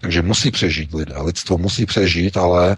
Takže 0.00 0.22
musí 0.22 0.50
přežít 0.50 0.94
lidé. 0.94 1.14
Lidstvo 1.22 1.58
musí 1.58 1.86
přežít, 1.86 2.36
ale 2.36 2.76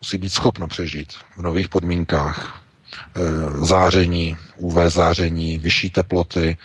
musí 0.00 0.18
být 0.18 0.32
schopno 0.32 0.68
přežít 0.68 1.12
v 1.36 1.42
nových 1.42 1.68
podmínkách. 1.68 2.62
E, 3.16 3.20
záření, 3.66 4.36
UV 4.56 4.74
záření, 4.88 5.58
vyšší 5.58 5.90
teploty, 5.90 6.48
e, 6.48 6.56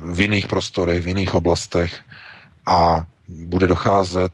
v 0.00 0.20
jiných 0.20 0.46
prostorech, 0.46 1.04
v 1.04 1.08
jiných 1.08 1.34
oblastech 1.34 2.00
a 2.66 3.06
bude 3.28 3.66
docházet 3.66 4.32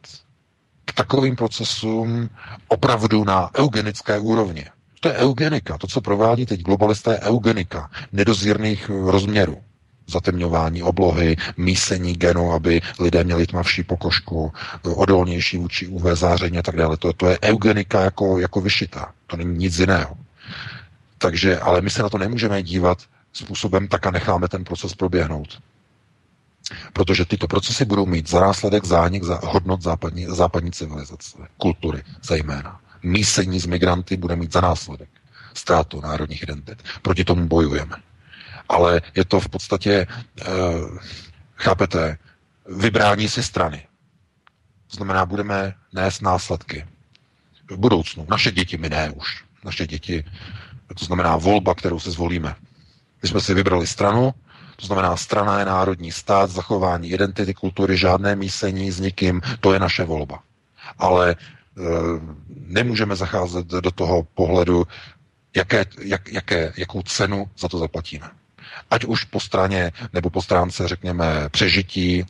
k 0.84 0.92
takovým 0.92 1.36
procesům 1.36 2.31
opravdu 2.68 3.25
na 3.25 3.50
eugenické 3.59 4.18
úrovni. 4.18 4.65
To 5.00 5.09
je 5.09 5.15
eugenika. 5.15 5.78
To, 5.78 5.86
co 5.86 6.00
provádí 6.00 6.47
teď 6.47 6.62
globalisté, 6.62 7.10
je 7.12 7.20
eugenika 7.20 7.91
nedozírných 8.12 8.91
rozměrů. 8.91 9.57
Zatemňování 10.07 10.83
oblohy, 10.83 11.36
mísení 11.57 12.15
genu, 12.15 12.52
aby 12.52 12.81
lidé 13.00 13.25
měli 13.25 13.47
tmavší 13.47 13.83
pokožku, 13.83 14.52
odolnější 14.83 15.57
vůči 15.59 15.86
UV 15.86 16.02
záření 16.15 16.59
a 16.59 16.62
tak 16.62 16.76
dále. 16.76 16.97
To, 16.97 17.12
to 17.12 17.26
je 17.26 17.39
eugenika 17.42 18.00
jako, 18.00 18.39
jako 18.39 18.60
vyšitá. 18.60 19.12
To 19.26 19.36
není 19.36 19.59
nic 19.59 19.78
jiného. 19.78 20.17
Takže, 21.18 21.59
ale 21.59 21.81
my 21.81 21.91
se 21.91 22.02
na 22.02 22.09
to 22.09 22.18
nemůžeme 22.18 22.62
dívat 22.62 22.99
způsobem, 23.33 23.89
tak 23.89 24.07
a 24.07 24.10
necháme 24.10 24.49
ten 24.49 24.65
proces 24.65 24.94
proběhnout. 24.94 25.59
Protože 26.93 27.25
tyto 27.25 27.47
procesy 27.47 27.85
budou 27.85 28.07
mít 28.07 28.29
za 28.29 28.41
následek 28.41 28.85
zánik 28.85 29.25
za 29.25 29.41
hodnot 29.45 29.83
západní, 29.83 30.27
západní 30.29 30.71
civilizace, 30.71 31.39
kultury 31.57 32.03
zejména. 32.23 32.81
Mísení 33.03 33.61
z 33.61 33.67
migranty 33.67 34.17
bude 34.17 34.37
mít 34.37 34.53
za 34.53 34.61
následek 34.61 35.09
ztrátu 35.55 36.01
národních 36.01 36.43
identit. 36.43 36.83
Proti 37.03 37.25
tomu 37.25 37.47
bojujeme. 37.49 37.97
Ale 38.69 39.01
je 39.15 39.25
to 39.25 39.41
v 39.41 39.49
podstatě, 39.49 39.93
e, 39.93 40.07
chápete, 41.57 42.19
vybrání 42.77 43.29
si 43.29 43.43
strany. 43.43 43.87
Znamená, 44.91 45.27
budeme 45.27 45.75
nést 45.93 46.21
následky 46.23 46.87
v 47.71 47.77
budoucnu. 47.77 48.27
Naše 48.31 48.51
děti, 48.53 48.77
my 48.77 48.89
ne 48.89 49.11
už. 49.11 49.45
Naše 49.65 49.87
děti, 49.87 50.25
to 50.99 51.05
znamená 51.05 51.37
volba, 51.37 51.75
kterou 51.75 52.01
se 52.01 52.11
zvolíme. 52.11 52.55
My 53.23 53.29
jsme 53.29 53.41
si 53.41 53.55
vybrali 53.55 53.87
stranu, 53.87 54.35
to 54.81 54.86
znamená, 54.86 55.17
strana 55.17 55.59
je 55.59 55.65
národní 55.65 56.12
stát, 56.12 56.50
zachování 56.50 57.10
identity, 57.10 57.55
kultury, 57.55 57.97
žádné 57.97 58.36
mísení 58.36 58.91
s 58.91 59.00
nikým, 59.00 59.41
to 59.60 59.73
je 59.73 59.78
naše 59.78 60.05
volba. 60.05 60.39
Ale 60.99 61.31
e, 61.31 61.36
nemůžeme 62.67 63.17
zacházet 63.17 63.67
do 63.67 63.91
toho 63.91 64.23
pohledu, 64.34 64.86
jaké, 65.57 65.84
jak, 66.02 66.33
jaké, 66.33 66.73
jakou 66.76 67.02
cenu 67.02 67.47
za 67.59 67.68
to 67.68 67.78
zaplatíme. 67.78 68.31
Ať 68.91 69.05
už 69.05 69.25
po 69.25 69.41
straně 69.41 69.92
nebo 70.12 70.31
po 70.31 70.42
stránce, 70.42 70.89
řekněme, 70.89 71.49
přežití, 71.50 72.20
e, 72.20 72.25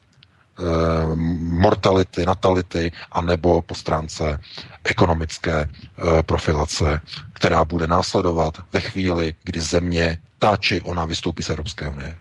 mortality, 1.40 2.26
natality, 2.26 2.92
anebo 3.12 3.62
po 3.62 3.74
stránce 3.74 4.40
ekonomické 4.84 5.60
e, 5.60 6.22
profilace, 6.22 7.00
která 7.32 7.64
bude 7.64 7.86
následovat 7.86 8.54
ve 8.72 8.80
chvíli, 8.80 9.34
kdy 9.44 9.60
země 9.60 10.18
ta 10.38 10.56
či 10.56 10.80
ona 10.80 11.04
vystoupí 11.04 11.42
z 11.42 11.50
Evropské 11.50 11.88
unie. 11.88 12.16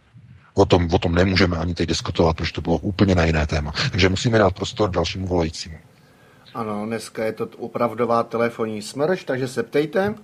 O 0.59 0.65
tom, 0.65 0.87
o 0.93 0.99
tom 0.99 1.15
nemůžeme 1.15 1.57
ani 1.57 1.73
teď 1.73 1.89
diskutovat, 1.89 2.37
protože 2.37 2.53
to 2.53 2.61
bylo 2.61 2.77
úplně 2.77 3.15
na 3.15 3.25
jiné 3.25 3.47
téma. 3.47 3.71
Takže 3.91 4.09
musíme 4.09 4.37
dát 4.37 4.55
prostor 4.55 4.89
dalšímu 4.89 5.27
volajícímu. 5.27 5.75
Ano, 6.53 6.85
dneska 6.85 7.25
je 7.25 7.33
to 7.33 7.47
opravdová 7.57 8.23
telefonní 8.23 8.81
smrš, 8.81 9.23
takže 9.23 9.47
se 9.47 9.63
ptejte. 9.63 10.15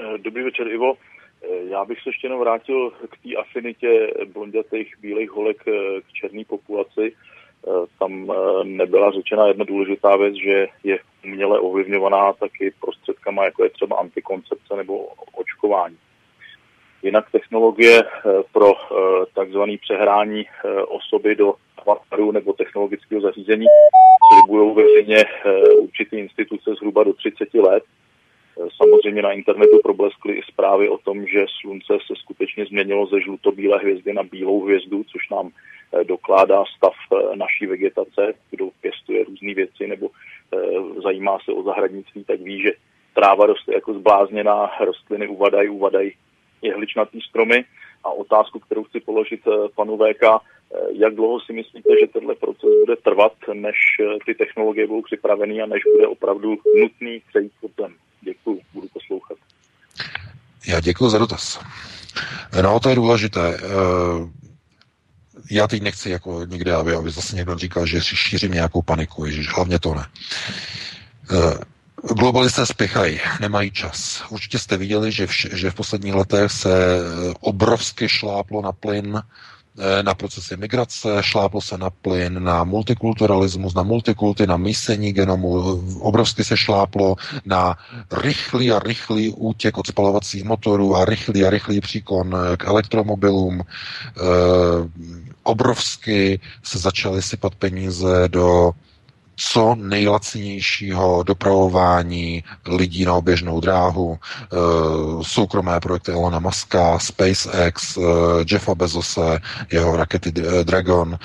Eh, 0.00 0.18
dobrý 0.18 0.42
večer, 0.42 0.68
Ivo. 0.68 0.94
Eh, 0.94 1.46
já 1.70 1.84
bych 1.84 1.98
se 2.02 2.08
ještě 2.08 2.26
jenom 2.26 2.40
vrátil 2.40 2.90
k 2.90 3.16
té 3.22 3.36
afinitě 3.40 4.14
blondětých 4.32 4.94
bílých 5.00 5.30
holek 5.30 5.64
eh, 5.68 6.00
k 6.00 6.12
černé 6.12 6.44
populaci. 6.44 7.12
Tam 7.98 8.32
nebyla 8.64 9.10
řečena 9.10 9.46
jedna 9.46 9.64
důležitá 9.64 10.16
věc, 10.16 10.34
že 10.34 10.66
je 10.84 10.98
uměle 11.24 11.58
ovlivňovaná 11.58 12.32
taky 12.32 12.72
prostředkama, 12.80 13.44
jako 13.44 13.64
je 13.64 13.70
třeba 13.70 13.96
antikoncepce 13.96 14.76
nebo 14.76 15.06
očkování. 15.32 15.96
Jinak 17.02 17.30
technologie 17.30 18.02
eh, 18.02 18.42
pro 18.52 18.72
eh, 18.72 19.26
takzvané 19.34 19.76
přehrání 19.78 20.44
eh, 20.46 20.82
osoby 20.82 21.34
do 21.34 21.54
avataru 21.78 22.32
nebo 22.32 22.52
technologického 22.52 23.20
zařízení 23.20 23.66
slibují 24.32 24.74
veřejně 24.74 25.24
určitý 25.78 26.16
instituce 26.16 26.74
zhruba 26.74 27.04
do 27.04 27.12
30 27.12 27.54
let. 27.54 27.84
Samozřejmě 28.76 29.22
na 29.22 29.32
internetu 29.32 29.78
probleskly 29.82 30.32
i 30.32 30.42
zprávy 30.52 30.88
o 30.88 30.98
tom, 30.98 31.26
že 31.26 31.46
slunce 31.60 31.98
se 32.06 32.14
skutečně 32.16 32.66
změnilo 32.66 33.06
ze 33.06 33.20
žlutobílé 33.20 33.78
hvězdy 33.78 34.12
na 34.12 34.22
bílou 34.22 34.64
hvězdu, 34.64 35.04
což 35.04 35.28
nám 35.30 35.50
dokládá 36.02 36.64
stav 36.76 36.94
naší 37.34 37.66
vegetace. 37.66 38.34
Kdo 38.50 38.70
pěstuje 38.80 39.24
různé 39.24 39.54
věci 39.54 39.86
nebo 39.86 40.10
zajímá 41.02 41.38
se 41.44 41.52
o 41.52 41.62
zahradnictví, 41.62 42.24
tak 42.24 42.40
ví, 42.40 42.62
že 42.62 42.72
tráva 43.14 43.46
roste 43.46 43.74
jako 43.74 43.94
zblázněná, 43.94 44.70
rostliny 44.84 45.28
uvadají, 45.28 45.68
uvadají 45.68 46.12
jehličnatý 46.62 47.20
stromy. 47.20 47.64
A 48.04 48.10
otázku, 48.10 48.58
kterou 48.58 48.84
chci 48.84 49.00
položit 49.00 49.40
panu 49.74 49.96
VK, 49.96 50.22
jak 50.92 51.14
dlouho 51.14 51.40
si 51.40 51.52
myslíte, 51.52 51.88
že 52.00 52.06
tenhle 52.06 52.34
proces 52.34 52.70
bude 52.84 52.96
trvat, 52.96 53.32
než 53.52 53.76
ty 54.26 54.34
technologie 54.34 54.86
budou 54.86 55.02
připraveny 55.02 55.62
a 55.62 55.66
než 55.66 55.82
bude 55.96 56.06
opravdu 56.06 56.56
nutný 56.80 57.22
přejít 57.28 57.52
potom? 57.60 57.92
Děkuji, 58.20 58.60
budu 58.74 58.88
poslouchat. 58.88 59.38
Já 60.66 60.80
děkuji 60.80 61.10
za 61.10 61.18
dotaz. 61.18 61.60
No, 62.62 62.80
to 62.80 62.88
je 62.88 62.94
důležité. 62.94 63.56
Eh, 63.56 64.28
já 65.50 65.66
teď 65.66 65.82
nechci 65.82 66.10
jako 66.10 66.44
někde, 66.44 66.74
aby, 66.74 66.94
aby 66.94 67.10
zase 67.10 67.36
někdo 67.36 67.58
říkal, 67.58 67.86
že 67.86 68.02
si 68.02 68.16
šířím 68.16 68.52
nějakou 68.52 68.82
paniku, 68.82 69.24
ježiš, 69.24 69.54
hlavně 69.54 69.78
to 69.78 69.94
ne. 69.94 70.04
Globalisté 72.02 72.66
spěchají, 72.66 73.20
nemají 73.40 73.70
čas. 73.70 74.22
Určitě 74.28 74.58
jste 74.58 74.76
viděli, 74.76 75.12
že 75.12 75.26
v, 75.26 75.30
že 75.52 75.70
v 75.70 75.74
posledních 75.74 76.14
letech 76.14 76.52
se 76.52 76.70
eh, 76.72 77.34
obrovsky 77.40 78.08
šláplo 78.08 78.62
na 78.62 78.72
plyn 78.72 79.22
Eh, 79.78 80.02
na 80.02 80.14
procesy 80.14 80.56
migrace, 80.56 81.08
šláplo 81.20 81.60
se 81.60 81.78
na 81.78 81.90
plyn, 81.90 82.42
na 82.44 82.64
multikulturalismus, 82.64 83.74
na 83.74 83.82
multikulty, 83.82 84.46
na 84.46 84.56
mísení 84.56 85.12
genomu, 85.12 85.50
obrovsky 86.00 86.44
se 86.44 86.56
šláplo 86.56 87.16
na 87.44 87.76
rychlý 88.12 88.72
a 88.72 88.78
rychlý 88.78 89.30
útěk 89.30 89.78
od 89.78 89.86
spalovacích 89.86 90.44
motorů 90.44 90.96
a 90.96 91.04
rychlý 91.04 91.44
a 91.44 91.50
rychlý 91.50 91.80
příkon 91.80 92.36
eh, 92.36 92.56
k 92.56 92.64
elektromobilům. 92.64 93.60
E, 93.60 93.64
obrovsky 95.42 96.40
se 96.62 96.78
začaly 96.78 97.22
sypat 97.22 97.54
peníze 97.54 98.28
do 98.28 98.72
co 99.42 99.74
nejlacinějšího 99.74 101.22
dopravování 101.22 102.44
lidí 102.68 103.04
na 103.04 103.14
oběžnou 103.14 103.60
dráhu, 103.60 104.18
eh, 104.18 104.56
soukromé 105.22 105.80
projekty 105.80 106.12
Elona 106.12 106.38
Muska, 106.38 106.98
SpaceX, 106.98 107.96
eh, 107.96 108.00
Jeffa 108.50 108.74
Bezose, 108.74 109.40
jeho 109.72 109.96
rakety 109.96 110.32
eh, 110.36 110.64
Dragon. 110.64 111.18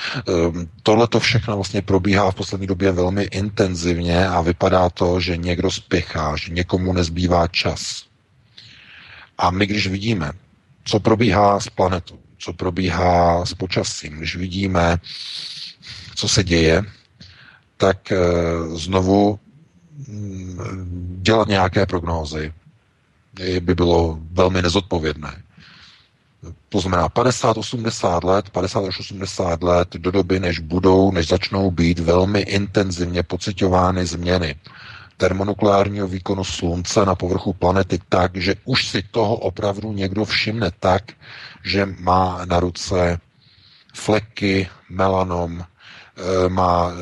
Tohle 0.84 1.08
to 1.08 1.20
všechno 1.20 1.56
vlastně 1.56 1.82
probíhá 1.82 2.32
v 2.32 2.36
poslední 2.36 2.68
době 2.68 2.92
velmi 2.92 3.24
intenzivně 3.24 4.28
a 4.28 4.42
vypadá 4.42 4.90
to, 4.90 5.20
že 5.20 5.38
někdo 5.38 5.72
spěchá, 5.72 6.36
že 6.36 6.54
někomu 6.54 6.94
nezbývá 6.94 7.48
čas. 7.48 8.04
A 9.38 9.52
my, 9.52 9.66
když 9.66 9.88
vidíme, 9.88 10.32
co 10.86 11.00
probíhá 11.00 11.60
s 11.60 11.70
planetou, 11.70 12.20
co 12.38 12.54
probíhá 12.54 13.46
s 13.46 13.54
počasím, 13.54 14.18
když 14.18 14.36
vidíme, 14.36 14.98
co 16.16 16.28
se 16.28 16.44
děje, 16.44 16.84
tak 17.78 18.12
eh, 18.12 18.18
znovu 18.76 19.40
mm, 20.08 21.18
dělat 21.22 21.48
nějaké 21.48 21.86
prognózy 21.86 22.54
by 23.60 23.76
bylo 23.76 24.20
velmi 24.32 24.62
nezodpovědné. 24.62 25.42
To 26.70 26.80
znamená 26.80 27.10
50-80 27.10 28.26
let, 28.26 28.50
50 28.50 28.86
až 28.86 29.00
80 29.00 29.64
let 29.64 29.96
do 29.96 30.12
doby, 30.12 30.40
než 30.40 30.60
budou, 30.60 31.12
než 31.12 31.28
začnou 31.28 31.72
být 31.72 32.00
velmi 32.00 32.40
intenzivně 32.40 33.24
pocitovány 33.24 34.06
změny 34.06 34.56
termonukleárního 35.18 36.08
výkonu 36.08 36.44
Slunce 36.44 37.06
na 37.06 37.16
povrchu 37.16 37.54
planety 37.54 38.00
tak, 38.10 38.36
že 38.38 38.56
už 38.66 38.88
si 38.88 39.04
toho 39.12 39.36
opravdu 39.36 39.94
někdo 39.94 40.26
všimne 40.26 40.72
tak, 40.80 41.04
že 41.64 41.86
má 42.00 42.46
na 42.46 42.60
ruce 42.60 43.20
fleky, 43.96 44.70
melanom, 44.90 45.66
má, 46.50 46.92
eh, 46.92 46.96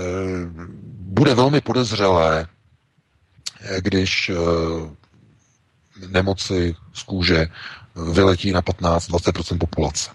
bude 0.99 1.35
velmi 1.35 1.61
podezřelé, 1.61 2.47
eh, 3.61 3.81
když 3.81 4.31
nemoci 6.07 6.75
z 6.93 7.03
kůže 7.03 7.47
vyletí 8.13 8.51
na 8.51 8.61
15-20% 8.61 9.57
populace. 9.57 10.11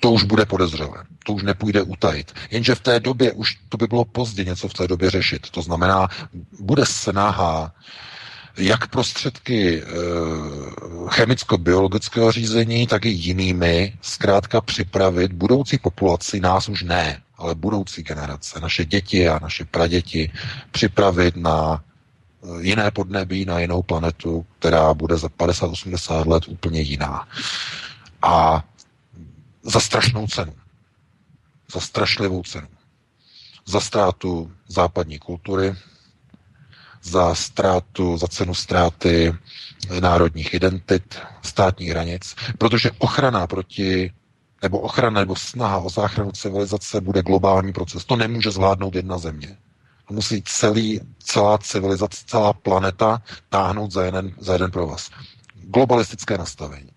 To 0.00 0.10
už 0.12 0.24
bude 0.24 0.46
podezřelé. 0.46 1.04
To 1.26 1.32
už 1.32 1.42
nepůjde 1.42 1.82
utajit. 1.82 2.32
Jenže 2.50 2.74
v 2.74 2.80
té 2.80 3.00
době 3.00 3.32
už 3.32 3.58
to 3.68 3.76
by 3.76 3.86
bylo 3.86 4.04
pozdě 4.04 4.44
něco 4.44 4.68
v 4.68 4.74
té 4.74 4.88
době 4.88 5.10
řešit. 5.10 5.50
To 5.50 5.62
znamená, 5.62 6.08
bude 6.60 6.86
snaha 6.86 7.72
jak 8.56 8.86
prostředky 8.86 9.82
chemicko-biologického 11.08 12.32
řízení, 12.32 12.86
tak 12.86 13.04
i 13.04 13.08
jinými 13.08 13.92
zkrátka 14.02 14.60
připravit 14.60 15.32
budoucí 15.32 15.78
populaci, 15.78 16.40
nás 16.40 16.68
už 16.68 16.82
ne, 16.82 17.22
ale 17.38 17.54
budoucí 17.54 18.02
generace, 18.02 18.60
naše 18.60 18.84
děti 18.84 19.28
a 19.28 19.38
naše 19.38 19.64
praděti 19.64 20.32
připravit 20.70 21.36
na 21.36 21.84
eh, 22.42 22.46
jiné 22.62 22.90
podnebí, 22.90 23.44
na 23.44 23.58
jinou 23.58 23.82
planetu, 23.82 24.46
která 24.58 24.94
bude 24.94 25.16
za 25.16 25.28
50-80 25.28 26.26
let 26.28 26.48
úplně 26.48 26.80
jiná. 26.80 27.28
A 28.22 28.64
za 29.62 29.80
strašnou 29.80 30.26
cenu. 30.26 30.54
Za 31.72 31.80
strašlivou 31.80 32.42
cenu. 32.42 32.68
Za 33.66 33.80
ztrátu 33.80 34.52
západní 34.68 35.18
kultury, 35.18 35.74
za 37.02 37.34
ztrátu, 37.34 38.16
za 38.16 38.26
cenu 38.28 38.54
ztráty 38.54 39.34
národních 40.00 40.54
identit, 40.54 41.18
státních 41.42 41.90
hranic, 41.90 42.34
protože 42.58 42.90
ochrana 42.98 43.46
proti 43.46 44.12
nebo 44.64 44.78
ochrana 44.80 45.20
nebo 45.20 45.36
snaha 45.36 45.78
o 45.78 45.90
záchranu 45.90 46.32
civilizace 46.32 47.00
bude 47.00 47.22
globální 47.22 47.72
proces. 47.72 48.04
To 48.04 48.16
nemůže 48.16 48.50
zvládnout 48.50 48.94
jedna 48.94 49.18
země. 49.18 49.56
To 50.08 50.14
musí 50.14 50.42
celý, 50.42 51.00
celá 51.18 51.58
civilizace, 51.58 52.24
celá 52.26 52.52
planeta 52.52 53.22
táhnout 53.48 53.92
za 53.92 54.04
jeden, 54.04 54.34
za 54.38 54.52
jeden 54.52 54.70
provaz. 54.70 55.10
Globalistické 55.62 56.38
nastavení. 56.38 56.88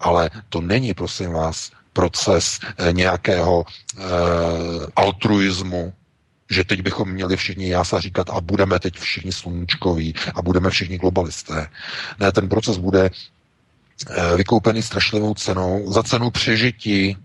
Ale 0.00 0.30
to 0.48 0.60
není, 0.60 0.94
prosím 0.94 1.32
vás, 1.32 1.70
proces 1.92 2.60
eh, 2.78 2.92
nějakého 2.92 3.64
eh, 3.98 4.02
altruismu, 4.96 5.92
že 6.50 6.64
teď 6.64 6.82
bychom 6.82 7.08
měli 7.10 7.36
všichni 7.36 7.68
jása 7.68 8.00
říkat 8.00 8.30
a 8.30 8.40
budeme 8.40 8.78
teď 8.80 8.98
všichni 8.98 9.32
sluníčkoví 9.32 10.14
a 10.34 10.42
budeme 10.42 10.70
všichni 10.70 10.98
globalisté. 10.98 11.68
Ne, 12.20 12.32
ten 12.32 12.48
proces 12.48 12.76
bude 12.78 13.10
Eh, 14.10 14.36
vykoupený 14.36 14.82
strašlivou 14.82 15.34
cenou. 15.34 15.92
Za 15.92 16.02
cenu 16.02 16.30
přežití 16.30 17.16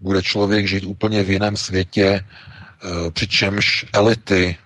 bude 0.00 0.22
člověk 0.22 0.68
žít 0.68 0.84
úplně 0.84 1.22
v 1.22 1.30
jiném 1.30 1.56
světě, 1.56 2.24
eh, 2.24 3.10
přičemž 3.10 3.86
elity 3.92 4.56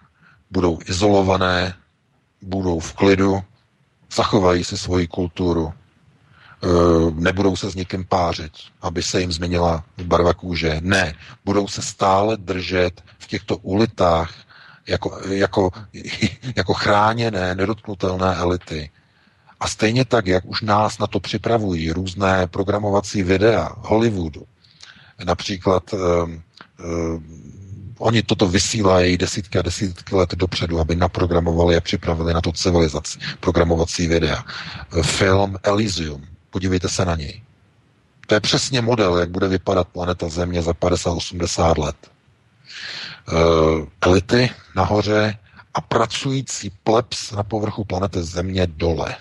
budou 0.51 0.79
izolované, 0.87 1.75
budou 2.43 2.81
v 2.81 2.93
klidu, 2.93 3.43
zachovají 4.15 4.65
si 4.65 4.79
svoji 4.79 5.07
kulturu, 5.07 5.73
eh, 5.73 6.67
nebudou 7.15 7.57
se 7.57 7.71
s 7.71 7.75
někým 7.75 8.05
pářit, 8.05 8.53
aby 8.83 9.03
se 9.03 9.21
jim 9.21 9.33
změnila 9.33 9.85
barva 10.05 10.35
kůže. 10.35 10.81
Ne, 10.81 11.15
budou 11.45 11.69
se 11.69 11.83
stále 11.83 12.37
držet 12.37 13.03
v 13.19 13.27
těchto 13.27 13.57
ulitách 13.57 14.35
jako, 14.87 15.21
jako, 15.29 15.71
jako 16.57 16.75
chráněné, 16.75 17.55
nedotknutelné 17.55 18.35
elity. 18.35 18.91
A 19.65 19.69
stejně 19.69 20.05
tak, 20.05 20.27
jak 20.27 20.45
už 20.45 20.63
nás 20.63 20.99
na 20.99 21.07
to 21.07 21.21
připravují 21.21 21.93
různé 21.93 22.47
programovací 22.47 23.23
videa 23.23 23.73
Hollywoodu, 23.79 24.43
například 25.25 25.93
uh, 25.93 26.01
uh, 26.01 27.23
oni 27.99 28.23
toto 28.23 28.49
vysílají 28.49 29.17
desítky 29.17 29.59
a 29.59 29.63
desítky 29.63 30.15
let 30.15 30.35
dopředu, 30.35 30.81
aby 30.81 30.97
naprogramovali 30.97 31.77
a 31.77 31.81
připravili 31.81 32.35
na 32.35 32.41
to 32.41 32.53
civilizaci. 32.53 33.19
Programovací 33.41 34.07
videa. 34.07 34.45
Film 35.03 35.57
Elysium. 35.63 36.27
Podívejte 36.51 36.89
se 36.89 37.05
na 37.05 37.17
něj. 37.17 37.43
To 38.27 38.35
je 38.35 38.41
přesně 38.41 38.83
model, 38.83 39.19
jak 39.19 39.31
bude 39.31 39.49
vypadat 39.49 39.89
planeta 39.89 40.29
Země 40.29 40.63
za 40.63 40.73
50-80 40.73 41.79
let. 41.79 41.97
Uh, 43.33 43.87
elity 44.01 44.51
nahoře 44.77 45.39
a 45.75 45.81
pracující 45.81 46.71
plebs 46.71 47.33
na 47.33 47.43
povrchu 47.43 47.85
planety 47.85 48.23
Země 48.23 48.67
dole 48.67 49.17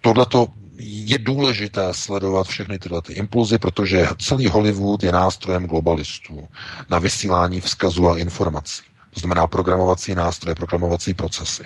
tohleto 0.00 0.46
je 0.80 1.18
důležité 1.18 1.94
sledovat 1.94 2.46
všechny 2.46 2.78
tyhle 2.78 3.02
ty 3.02 3.12
impulzy, 3.12 3.58
protože 3.58 4.08
celý 4.18 4.46
Hollywood 4.46 5.02
je 5.02 5.12
nástrojem 5.12 5.66
globalistů 5.66 6.48
na 6.90 6.98
vysílání 6.98 7.60
vzkazu 7.60 8.08
a 8.08 8.18
informací. 8.18 8.82
To 9.14 9.20
znamená 9.20 9.46
programovací 9.46 10.14
nástroje, 10.14 10.54
programovací 10.54 11.14
procesy. 11.14 11.64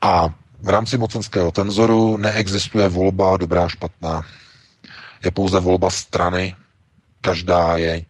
A 0.00 0.28
v 0.62 0.68
rámci 0.68 0.98
mocenského 0.98 1.50
tenzoru 1.52 2.16
neexistuje 2.16 2.88
volba 2.88 3.36
dobrá, 3.36 3.68
špatná. 3.68 4.22
Je 5.24 5.30
pouze 5.30 5.60
volba 5.60 5.90
strany. 5.90 6.56
Každá 7.20 7.76
je 7.76 8.04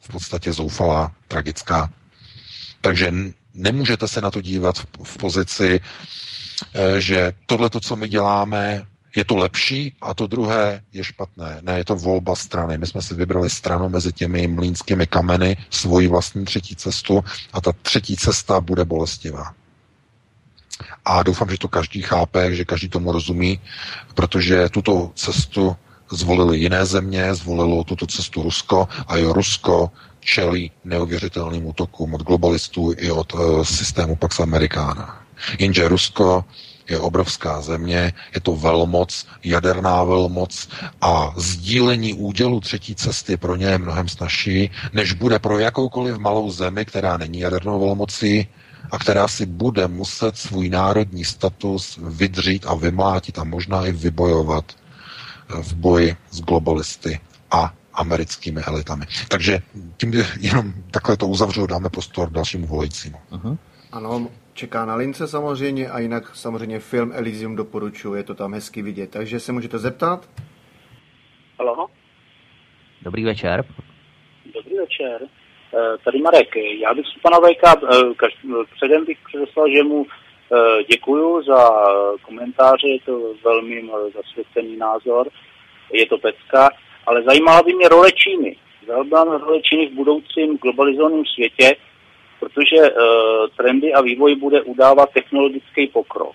v 0.00 0.08
podstatě 0.08 0.52
zoufalá, 0.52 1.12
tragická. 1.28 1.90
Takže 2.80 3.12
nemůžete 3.54 4.08
se 4.08 4.20
na 4.20 4.30
to 4.30 4.40
dívat 4.40 4.76
v, 5.02 5.16
pozici, 5.16 5.80
že 6.98 7.32
tohle, 7.46 7.70
co 7.80 7.96
my 7.96 8.08
děláme, 8.08 8.86
je 9.16 9.24
to 9.24 9.36
lepší 9.36 9.94
a 10.00 10.14
to 10.14 10.26
druhé 10.26 10.82
je 10.92 11.04
špatné. 11.04 11.58
Ne, 11.62 11.78
je 11.78 11.84
to 11.84 11.96
volba 11.96 12.36
strany. 12.36 12.78
My 12.78 12.86
jsme 12.86 13.02
si 13.02 13.14
vybrali 13.14 13.50
stranu 13.50 13.88
mezi 13.88 14.12
těmi 14.12 14.46
mlínskými 14.46 15.06
kameny, 15.06 15.56
svoji 15.70 16.08
vlastní 16.08 16.44
třetí 16.44 16.76
cestu 16.76 17.24
a 17.52 17.60
ta 17.60 17.72
třetí 17.82 18.16
cesta 18.16 18.60
bude 18.60 18.84
bolestivá. 18.84 19.54
A 21.04 21.22
doufám, 21.22 21.50
že 21.50 21.58
to 21.58 21.68
každý 21.68 22.02
chápe, 22.02 22.54
že 22.54 22.64
každý 22.64 22.88
tomu 22.88 23.12
rozumí, 23.12 23.60
protože 24.14 24.68
tuto 24.68 25.10
cestu 25.14 25.76
zvolili 26.12 26.58
jiné 26.58 26.86
země, 26.86 27.34
zvolilo 27.34 27.84
tuto 27.84 28.06
cestu 28.06 28.42
Rusko 28.42 28.88
a 29.06 29.16
jo, 29.16 29.32
Rusko 29.32 29.90
čelí 30.20 30.70
neuvěřitelným 30.84 31.66
útokům 31.66 32.14
od 32.14 32.22
globalistů 32.22 32.94
i 32.96 33.10
od 33.10 33.34
uh, 33.34 33.62
systému 33.62 34.16
Pax 34.16 34.40
Americana. 34.40 35.27
Jenže 35.58 35.88
Rusko 35.88 36.44
je 36.88 36.98
obrovská 36.98 37.60
země, 37.60 38.12
je 38.34 38.40
to 38.40 38.56
velmoc, 38.56 39.26
jaderná 39.44 40.04
velmoc 40.04 40.68
a 41.00 41.34
sdílení 41.36 42.14
údělu 42.14 42.60
třetí 42.60 42.94
cesty 42.94 43.36
pro 43.36 43.56
ně 43.56 43.66
je 43.66 43.78
mnohem 43.78 44.08
snažší, 44.08 44.70
než 44.92 45.12
bude 45.12 45.38
pro 45.38 45.58
jakoukoliv 45.58 46.18
malou 46.18 46.50
zemi, 46.50 46.84
která 46.84 47.16
není 47.16 47.38
jadernou 47.38 47.80
velmocí 47.80 48.48
a 48.90 48.98
která 48.98 49.28
si 49.28 49.46
bude 49.46 49.88
muset 49.88 50.36
svůj 50.36 50.68
národní 50.68 51.24
status 51.24 51.98
vydřít 52.02 52.66
a 52.66 52.74
vymlátit 52.74 53.38
a 53.38 53.44
možná 53.44 53.86
i 53.86 53.92
vybojovat 53.92 54.64
v 55.48 55.74
boji 55.74 56.16
s 56.30 56.40
globalisty 56.40 57.20
a 57.50 57.74
americkými 57.94 58.60
elitami. 58.60 59.06
Takže 59.28 59.62
tím 59.96 60.12
jenom 60.40 60.74
takhle 60.90 61.16
to 61.16 61.28
uzavřu, 61.28 61.66
dáme 61.66 61.88
prostor 61.88 62.30
dalšímu 62.30 62.66
volajícímu. 62.66 63.16
Uh-huh. 63.32 63.58
Ano, 63.92 64.28
čeká 64.58 64.84
na 64.84 64.94
lince 64.96 65.28
samozřejmě 65.28 65.90
a 65.90 65.98
jinak 65.98 66.36
samozřejmě 66.36 66.78
film 66.78 67.12
Elysium 67.14 67.56
doporučuji, 67.56 68.14
je 68.14 68.22
to 68.22 68.34
tam 68.34 68.54
hezky 68.54 68.82
vidět. 68.82 69.10
Takže 69.10 69.40
se 69.40 69.52
můžete 69.52 69.78
zeptat? 69.78 70.28
Halo? 71.58 71.86
Dobrý 73.02 73.24
večer. 73.24 73.64
Dobrý 74.54 74.76
večer. 74.76 75.18
Eh, 75.74 75.98
tady 76.04 76.18
Marek, 76.18 76.56
já 76.56 76.94
bych 76.94 77.06
si 77.06 77.20
pana 77.22 77.38
Vejka, 77.38 77.74
eh, 77.82 78.64
předem 78.76 79.04
bych 79.04 79.18
předeslal, 79.28 79.66
že 79.76 79.82
mu 79.82 80.06
eh, 80.06 80.84
děkuju 80.84 81.42
za 81.42 81.70
komentáře, 82.22 82.88
je 82.88 83.00
to 83.04 83.34
velmi 83.44 83.90
zasvěcený 84.14 84.76
názor, 84.76 85.28
je 85.92 86.06
to 86.06 86.18
pecka, 86.18 86.68
ale 87.06 87.22
zajímala 87.22 87.62
by 87.62 87.74
mě 87.74 87.88
role 87.88 88.12
Číny. 88.12 88.56
Zajímala 88.86 89.24
mě 89.24 89.38
role 89.38 89.60
Číny 89.60 89.88
v 89.88 89.94
budoucím 89.94 90.58
globalizovaném 90.58 91.24
světě, 91.34 91.76
protože 92.40 92.76
uh, 92.76 92.96
trendy 93.56 93.92
a 93.92 94.00
vývoj 94.00 94.34
bude 94.34 94.62
udávat 94.62 95.10
technologický 95.12 95.86
pokrok. 95.86 96.34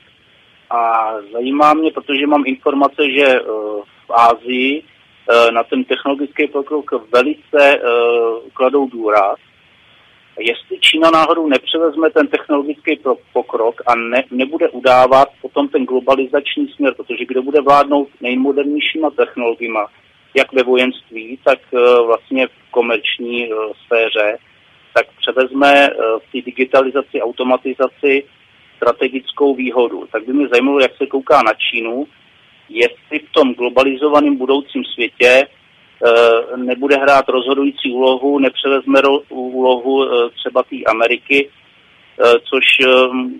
A 0.69 1.14
zajímá 1.32 1.73
mě, 1.73 1.91
protože 1.91 2.27
mám 2.27 2.43
informace, 2.45 3.11
že 3.11 3.41
uh, 3.41 3.82
v 4.07 4.11
Ázii 4.14 4.82
uh, 4.82 5.51
na 5.51 5.64
ten 5.64 5.83
technologický 5.83 6.48
pokrok 6.48 6.91
velice 7.14 7.80
uh, 7.80 8.40
kladou 8.53 8.88
důraz. 8.88 9.35
Jestli 10.40 10.80
Čína 10.80 11.11
náhodou 11.11 11.48
nepřevezme 11.48 12.09
ten 12.09 12.27
technologický 12.27 12.99
pokrok 13.33 13.82
a 13.85 13.95
ne, 13.95 14.23
nebude 14.32 14.69
udávat 14.69 15.27
potom 15.41 15.67
ten 15.67 15.85
globalizační 15.85 16.67
směr, 16.67 16.93
protože 16.93 17.25
kdo 17.25 17.41
bude 17.43 17.61
vládnout 17.61 18.07
nejmodernějšíma 18.22 19.09
technologiemi, 19.09 19.80
jak 20.35 20.53
ve 20.53 20.64
vojenství, 20.64 21.40
tak 21.43 21.59
uh, 21.72 22.07
vlastně 22.07 22.48
v 22.48 22.72
komerční 22.72 23.53
uh, 23.53 23.57
sféře, 23.85 24.38
tak 24.94 25.06
převezme 25.20 25.88
eh, 25.88 25.96
v 26.20 26.32
té 26.32 26.42
digitalizaci, 26.42 27.22
automatizaci 27.22 28.24
strategickou 28.76 29.56
výhodu. 29.56 30.08
Tak 30.12 30.26
by 30.26 30.34
mě 30.34 30.48
zajímalo, 30.48 30.80
jak 30.80 30.98
se 30.98 31.08
kouká 31.08 31.42
na 31.42 31.52
Čínu, 31.54 32.08
jestli 32.70 33.20
v 33.20 33.32
tom 33.32 33.54
globalizovaném 33.54 34.36
budoucím 34.36 34.84
světě 34.86 35.48
eh, 35.48 36.58
nebude 36.58 36.96
hrát 36.96 37.30
rozhodující 37.30 37.92
úlohu, 37.92 38.40
nepřevezme 38.40 39.02
úlohu 39.30 40.04
eh, 40.04 40.30
třeba 40.30 40.64
té 40.64 40.76
Ameriky, 40.88 41.50
což 42.50 42.64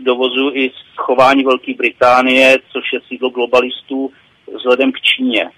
dovozuju 0.04 0.56
i 0.56 0.72
chování 0.96 1.44
Velké 1.44 1.74
Británie, 1.74 2.58
což 2.72 2.94
je 2.94 3.00
sídlo 3.08 3.30
globalistů 3.30 4.12
vzhledem 4.56 4.92
k 4.92 5.02
Číně. 5.02 5.50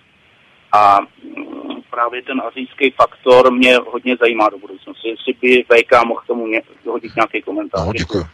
A 0.75 0.99
mm, 0.99 1.81
právě 1.89 2.21
ten 2.21 2.41
azijský 2.47 2.91
faktor 2.91 3.53
mě 3.53 3.77
hodně 3.91 4.15
zajímá 4.19 4.49
do 4.49 4.57
budoucnosti. 4.57 5.07
Jestli 5.09 5.33
by 5.41 5.63
VK 5.63 6.05
mohl 6.05 6.21
k 6.21 6.27
tomu 6.27 6.47
ně, 6.47 6.61
hodit 6.85 7.15
nějaký 7.15 7.41
komentář. 7.41 7.85
No, 7.85 7.93
děkuji. 7.93 8.25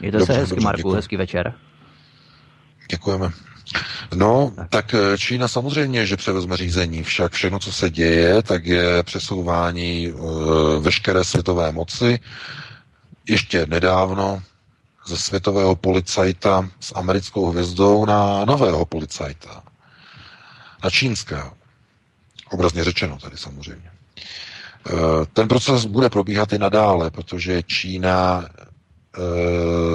Mějte 0.00 0.26
se 0.26 0.32
hezky, 0.32 0.60
Marku, 0.60 0.76
děkuji. 0.76 0.94
hezký 0.94 1.16
večer. 1.16 1.54
Děkujeme. 2.90 3.30
No, 4.16 4.52
tak 4.70 4.94
eh, 4.94 5.18
Čína 5.18 5.48
samozřejmě, 5.48 6.06
že 6.06 6.16
převezme 6.16 6.56
řízení, 6.56 7.02
však 7.02 7.32
všechno, 7.32 7.58
co 7.58 7.72
se 7.72 7.90
děje, 7.90 8.42
tak 8.42 8.66
je 8.66 9.02
přesouvání 9.02 10.12
uh, 10.12 10.82
veškeré 10.82 11.24
světové 11.24 11.72
moci. 11.72 12.18
Ještě 13.28 13.66
nedávno 13.66 14.42
ze 15.06 15.16
světového 15.16 15.76
policajta 15.76 16.68
s 16.80 16.94
americkou 16.96 17.46
hvězdou 17.46 18.06
na 18.06 18.44
nového 18.44 18.84
policajta 18.84 19.62
na 20.84 20.90
čínského. 20.90 21.52
Obrazně 22.50 22.84
řečeno 22.84 23.18
tady 23.18 23.36
samozřejmě. 23.36 23.90
Eh, 24.86 24.92
ten 25.32 25.48
proces 25.48 25.84
bude 25.84 26.10
probíhat 26.10 26.52
i 26.52 26.58
nadále, 26.58 27.10
protože 27.10 27.62
Čína 27.62 28.44
eh, 28.48 29.20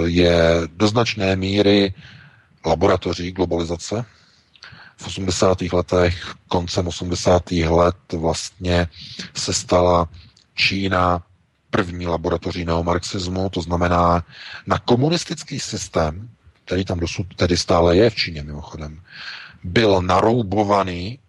je 0.06 0.62
do 0.76 0.88
značné 0.88 1.36
míry 1.36 1.94
laboratoří 2.66 3.32
globalizace. 3.32 4.06
V 4.98 5.08
80. 5.08 5.62
letech, 5.62 6.34
koncem 6.48 6.88
80. 6.88 7.52
let 7.52 7.96
vlastně 8.14 8.88
se 9.34 9.54
stala 9.54 10.10
Čína 10.56 11.24
první 11.70 12.08
laboratoří 12.08 12.66
neomarxismu, 12.66 13.50
to 13.50 13.62
znamená 13.62 14.24
na 14.68 14.78
komunistický 14.80 15.60
systém, 15.60 16.30
který 16.66 16.86
tam 16.86 17.00
dosud 17.00 17.28
tedy 17.36 17.58
stále 17.58 17.96
je 17.98 18.10
v 18.10 18.16
Číně 18.16 18.44
mimochodem, 18.44 19.02
byl 19.64 20.02
naroubovaný, 20.02 21.20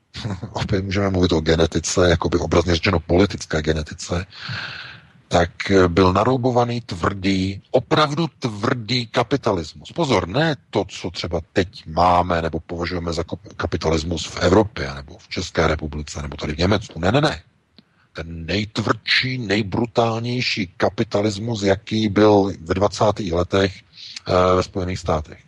opět 0.52 0.84
můžeme 0.84 1.10
mluvit 1.10 1.32
o 1.32 1.40
genetice, 1.40 2.10
jako 2.10 2.28
by 2.28 2.38
obrazně 2.38 2.74
řečeno 2.74 3.00
politické 3.00 3.62
genetice, 3.62 4.26
tak 5.32 5.50
byl 5.88 6.12
naroubovaný 6.12 6.80
tvrdý, 6.80 7.62
opravdu 7.70 8.26
tvrdý 8.38 9.06
kapitalismus. 9.06 9.92
Pozor, 9.92 10.28
ne 10.28 10.56
to, 10.70 10.84
co 10.88 11.10
třeba 11.10 11.40
teď 11.52 11.86
máme 11.86 12.42
nebo 12.42 12.60
považujeme 12.60 13.12
za 13.12 13.24
kapitalismus 13.56 14.26
v 14.26 14.36
Evropě 14.36 14.94
nebo 14.94 15.18
v 15.18 15.28
České 15.28 15.66
republice 15.66 16.22
nebo 16.22 16.36
tady 16.36 16.52
v 16.54 16.58
Německu. 16.58 17.00
Ne, 17.00 17.12
ne, 17.12 17.20
ne. 17.20 17.42
Ten 18.12 18.46
nejtvrdší, 18.46 19.38
nejbrutálnější 19.38 20.66
kapitalismus, 20.76 21.62
jaký 21.62 22.08
byl 22.08 22.52
ve 22.60 22.74
20. 22.74 23.04
letech 23.32 23.76
e, 23.76 23.82
ve 24.56 24.62
Spojených 24.62 24.98
státech. 24.98 25.38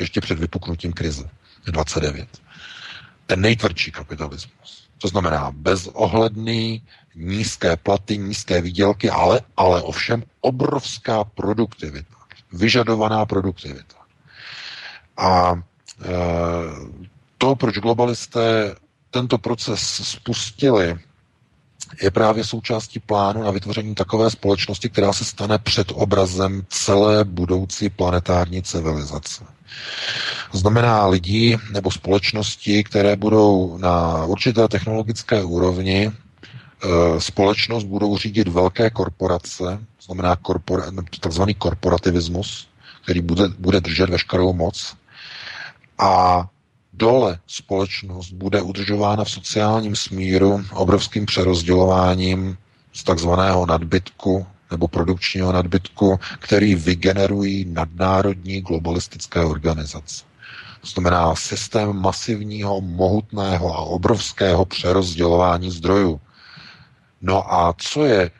Ještě 0.00 0.20
před 0.20 0.38
vypuknutím 0.38 0.92
krize. 0.92 1.30
29. 1.72 2.28
Ten 3.26 3.40
nejtvrdší 3.40 3.92
kapitalismus. 3.92 4.86
To 4.98 5.08
znamená 5.08 5.50
bezohledný, 5.54 6.82
nízké 7.14 7.76
platy, 7.76 8.18
nízké 8.18 8.60
výdělky, 8.60 9.10
ale, 9.10 9.40
ale 9.56 9.82
ovšem 9.82 10.22
obrovská 10.40 11.24
produktivita. 11.24 12.16
Vyžadovaná 12.52 13.26
produktivita. 13.26 13.96
A 15.16 15.52
e, 15.54 15.60
to, 17.38 17.56
proč 17.56 17.78
globalisté 17.78 18.74
tento 19.10 19.38
proces 19.38 19.80
spustili, 20.04 20.98
je 22.02 22.10
právě 22.10 22.44
součástí 22.44 23.00
plánu 23.00 23.42
na 23.42 23.50
vytvoření 23.50 23.94
takové 23.94 24.30
společnosti, 24.30 24.88
která 24.90 25.12
se 25.12 25.24
stane 25.24 25.58
před 25.58 25.92
obrazem 25.94 26.62
celé 26.68 27.24
budoucí 27.24 27.88
planetární 27.88 28.62
civilizace. 28.62 29.55
Znamená 30.52 31.06
lidi 31.06 31.58
nebo 31.72 31.90
společnosti, 31.90 32.84
které 32.84 33.16
budou 33.16 33.78
na 33.78 34.24
určité 34.24 34.68
technologické 34.68 35.44
úrovni, 35.44 36.06
e, 36.06 36.12
společnost 37.20 37.84
budou 37.84 38.16
řídit 38.18 38.48
velké 38.48 38.90
korporace, 38.90 39.78
znamená 40.02 40.36
korpora, 40.36 40.84
takzvaný 41.20 41.54
korporativismus, 41.54 42.68
který 43.02 43.20
bude, 43.22 43.48
bude 43.58 43.80
držet 43.80 44.10
veškerou 44.10 44.52
moc. 44.52 44.96
A 45.98 46.42
dole 46.92 47.38
společnost 47.46 48.32
bude 48.32 48.62
udržována 48.62 49.24
v 49.24 49.30
sociálním 49.30 49.96
smíru 49.96 50.64
obrovským 50.72 51.26
přerozdělováním 51.26 52.56
z 52.92 53.04
takzvaného 53.04 53.66
nadbytku 53.66 54.46
nebo 54.70 54.88
produkčního 54.88 55.52
nadbytku, 55.52 56.20
který 56.38 56.74
vygenerují 56.74 57.64
nadnárodní 57.64 58.60
globalistické 58.60 59.40
organizace. 59.44 60.24
To 60.80 60.86
znamená 60.86 61.34
systém 61.34 61.92
masivního, 62.00 62.80
mohutného 62.80 63.74
a 63.74 63.78
obrovského 63.78 64.64
přerozdělování 64.64 65.70
zdrojů. 65.70 66.20
No 67.22 67.54
a 67.54 67.74
co 67.78 68.04
je 68.04 68.30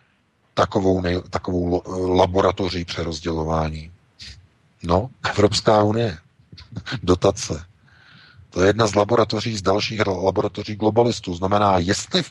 takovou, 0.55 1.01
nej, 1.01 1.23
takovou 1.31 1.83
laboratoří 2.17 2.85
přerozdělování? 2.85 3.93
No, 4.83 5.11
Evropská 5.31 5.83
unie. 5.83 6.19
Dotace. 7.03 7.65
To 8.57 8.63
je 8.63 8.69
jedna 8.69 8.87
z 8.87 8.95
laboratoří, 8.95 9.57
z 9.57 9.63
dalších 9.63 10.07
laboratoří 10.07 10.77
globalistů. 10.77 11.35
Znamená, 11.35 11.79
jestli 11.79 12.23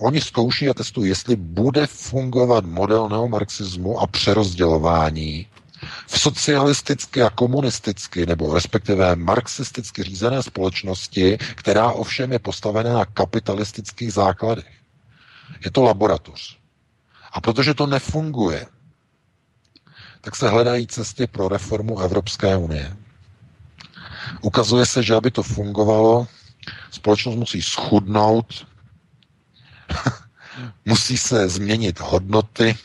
oni 0.00 0.20
zkouší 0.20 0.68
a 0.68 0.74
testují, 0.74 1.08
jestli 1.08 1.36
bude 1.36 1.86
fungovat 1.86 2.64
model 2.64 3.08
neomarxismu 3.08 4.00
a 4.00 4.06
přerozdělování 4.06 5.46
v 6.06 6.20
socialisticky 6.20 7.22
a 7.22 7.30
komunisticky, 7.30 8.26
nebo 8.26 8.54
respektive 8.54 9.16
marxisticky 9.16 10.02
řízené 10.02 10.42
společnosti, 10.42 11.38
která 11.54 11.92
ovšem 11.92 12.32
je 12.32 12.38
postavená 12.38 12.92
na 12.92 13.04
kapitalistických 13.04 14.12
základech. 14.12 14.72
Je 15.64 15.70
to 15.70 15.82
laboratoř. 15.82 16.58
A 17.32 17.40
protože 17.40 17.74
to 17.74 17.86
nefunguje, 17.86 18.66
tak 20.20 20.36
se 20.36 20.48
hledají 20.48 20.86
cesty 20.86 21.26
pro 21.26 21.48
reformu 21.48 22.00
Evropské 22.00 22.56
unie. 22.56 22.96
Ukazuje 24.40 24.86
se, 24.86 25.02
že 25.02 25.14
aby 25.14 25.30
to 25.30 25.42
fungovalo, 25.42 26.26
společnost 26.90 27.36
musí 27.36 27.62
schudnout, 27.62 28.66
musí 30.84 31.18
se 31.18 31.48
změnit 31.48 32.00
hodnoty 32.00 32.76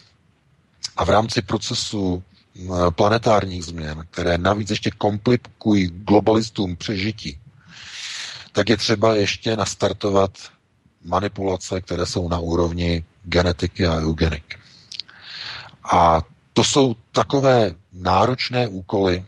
a 0.97 1.05
v 1.05 1.09
rámci 1.09 1.41
procesu 1.41 2.23
planetárních 2.89 3.65
změn, 3.65 4.05
které 4.11 4.37
navíc 4.37 4.69
ještě 4.69 4.91
komplikují 4.91 5.87
globalistům 5.87 6.75
přežití, 6.75 7.39
tak 8.51 8.69
je 8.69 8.77
třeba 8.77 9.15
ještě 9.15 9.55
nastartovat 9.57 10.31
manipulace, 11.03 11.81
které 11.81 12.05
jsou 12.05 12.29
na 12.29 12.39
úrovni 12.39 13.03
genetiky 13.23 13.87
a 13.87 13.95
eugenik. 13.97 14.59
A 15.91 16.21
to 16.53 16.63
jsou 16.63 16.95
takové 17.11 17.71
náročné 17.93 18.67
úkoly, 18.67 19.25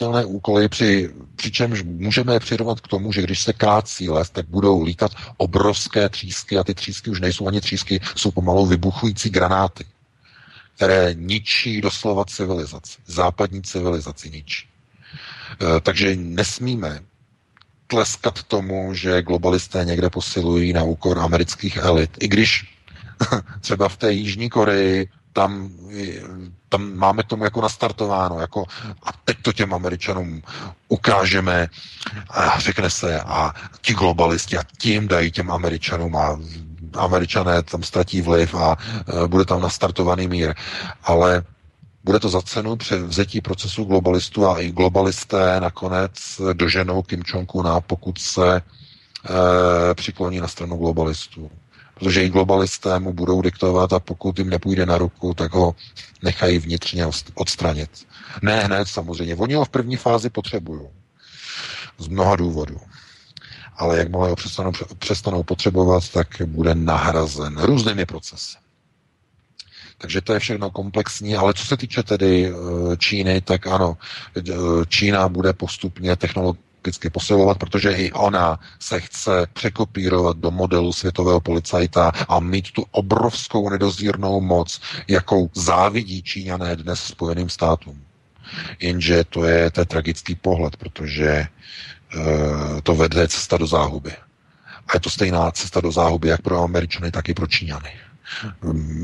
neuvěřitelné 0.00 0.24
úkoly, 0.24 0.68
při, 0.68 1.10
přičemž 1.36 1.82
můžeme 1.82 2.32
je 2.34 2.40
přirovnat 2.40 2.80
k 2.80 2.88
tomu, 2.88 3.12
že 3.12 3.22
když 3.22 3.42
se 3.42 3.52
kácí 3.52 4.08
les, 4.08 4.30
tak 4.30 4.46
budou 4.46 4.82
lítat 4.82 5.12
obrovské 5.36 6.08
třísky 6.08 6.58
a 6.58 6.64
ty 6.64 6.74
třísky 6.74 7.10
už 7.10 7.20
nejsou 7.20 7.48
ani 7.48 7.60
třísky, 7.60 8.00
jsou 8.16 8.30
pomalu 8.30 8.66
vybuchující 8.66 9.30
granáty, 9.30 9.84
které 10.76 11.14
ničí 11.14 11.80
doslova 11.80 12.24
civilizaci, 12.24 12.98
západní 13.06 13.62
civilizaci 13.62 14.30
ničí. 14.30 14.66
E, 14.66 15.80
takže 15.80 16.16
nesmíme 16.16 17.00
tleskat 17.86 18.42
tomu, 18.42 18.94
že 18.94 19.22
globalisté 19.22 19.84
někde 19.84 20.10
posilují 20.10 20.72
na 20.72 20.82
úkor 20.82 21.18
amerických 21.18 21.76
elit, 21.76 22.10
i 22.20 22.28
když 22.28 22.64
třeba 23.60 23.88
v 23.88 23.96
té 23.96 24.12
Jižní 24.12 24.50
Koreji 24.50 25.08
tam, 25.32 25.70
tam 26.68 26.96
máme 26.96 27.22
tomu 27.22 27.44
jako 27.44 27.60
nastartováno, 27.60 28.40
jako 28.40 28.64
a 29.02 29.08
teď 29.24 29.36
to 29.42 29.52
těm 29.52 29.74
Američanům 29.74 30.42
ukážeme 30.88 31.68
a 32.30 32.58
řekne 32.60 32.90
se 32.90 33.20
a 33.20 33.52
ti 33.80 33.94
globalisti 33.94 34.58
a 34.58 34.62
tím 34.78 35.08
dají 35.08 35.30
těm 35.30 35.50
Američanům 35.50 36.16
a 36.16 36.38
Američané 36.96 37.62
tam 37.62 37.82
ztratí 37.82 38.22
vliv 38.22 38.54
a 38.54 38.76
e, 39.24 39.28
bude 39.28 39.44
tam 39.44 39.60
nastartovaný 39.62 40.28
mír. 40.28 40.54
Ale 41.04 41.42
bude 42.04 42.20
to 42.20 42.28
za 42.28 42.42
cenu 42.42 42.76
převzetí 42.76 43.40
procesu 43.40 43.84
globalistů 43.84 44.46
a 44.46 44.60
i 44.60 44.70
globalisté 44.70 45.60
nakonec 45.60 46.12
doženou 46.52 47.02
Kim 47.02 47.22
Jong-una, 47.22 47.80
pokud 47.80 48.18
se 48.18 48.56
e, 48.56 48.62
přikloní 49.94 50.40
na 50.40 50.48
stranu 50.48 50.76
globalistů 50.76 51.50
protože 51.94 52.24
i 52.24 52.28
globalisté 52.28 52.98
mu 52.98 53.12
budou 53.12 53.42
diktovat 53.42 53.92
a 53.92 54.00
pokud 54.00 54.38
jim 54.38 54.50
nepůjde 54.50 54.86
na 54.86 54.98
ruku, 54.98 55.34
tak 55.34 55.52
ho 55.52 55.74
nechají 56.22 56.58
vnitřně 56.58 57.06
odstranit. 57.34 57.90
Ne 58.42 58.64
hned 58.64 58.88
samozřejmě. 58.88 59.36
Oni 59.36 59.54
ho 59.54 59.64
v 59.64 59.68
první 59.68 59.96
fázi 59.96 60.30
potřebují. 60.30 60.80
Z 61.98 62.08
mnoha 62.08 62.36
důvodů. 62.36 62.80
Ale 63.76 63.98
jakmile 63.98 64.28
ho 64.28 64.36
přestanou, 64.36 64.72
přestanou 64.98 65.42
potřebovat, 65.42 66.08
tak 66.08 66.28
bude 66.46 66.74
nahrazen 66.74 67.58
různými 67.58 68.06
procesy. 68.06 68.56
Takže 69.98 70.20
to 70.20 70.32
je 70.32 70.38
všechno 70.38 70.70
komplexní, 70.70 71.36
ale 71.36 71.54
co 71.54 71.66
se 71.66 71.76
týče 71.76 72.02
tedy 72.02 72.52
eh, 72.52 72.96
Číny, 72.96 73.40
tak 73.40 73.66
ano, 73.66 73.96
eh, 74.36 74.42
Čína 74.88 75.28
bude 75.28 75.52
postupně 75.52 76.16
technologicky 76.16 76.71
vždycky 76.82 77.10
posilovat, 77.10 77.58
protože 77.58 77.92
i 77.92 78.12
ona 78.12 78.60
se 78.78 79.00
chce 79.00 79.46
překopírovat 79.52 80.36
do 80.36 80.50
modelu 80.50 80.92
světového 80.92 81.40
policajta 81.40 82.12
a 82.28 82.40
mít 82.40 82.70
tu 82.70 82.84
obrovskou 82.90 83.70
nedozírnou 83.70 84.40
moc, 84.40 84.80
jakou 85.08 85.50
závidí 85.54 86.22
Číňané 86.22 86.76
dnes 86.76 87.00
Spojeným 87.00 87.48
státům. 87.48 88.02
Jenže 88.80 89.24
to 89.24 89.44
je, 89.44 89.70
je 89.78 89.84
tragický 89.86 90.34
pohled, 90.34 90.76
protože 90.76 91.26
e, 91.26 91.48
to 92.82 92.94
vede 92.94 93.28
cesta 93.28 93.56
do 93.56 93.66
záhuby. 93.66 94.12
A 94.88 94.90
je 94.94 95.00
to 95.00 95.10
stejná 95.10 95.50
cesta 95.50 95.80
do 95.80 95.92
záhuby 95.92 96.28
jak 96.28 96.42
pro 96.42 96.62
Američany, 96.62 97.10
tak 97.10 97.28
i 97.28 97.34
pro 97.34 97.46
Číňany. 97.46 97.90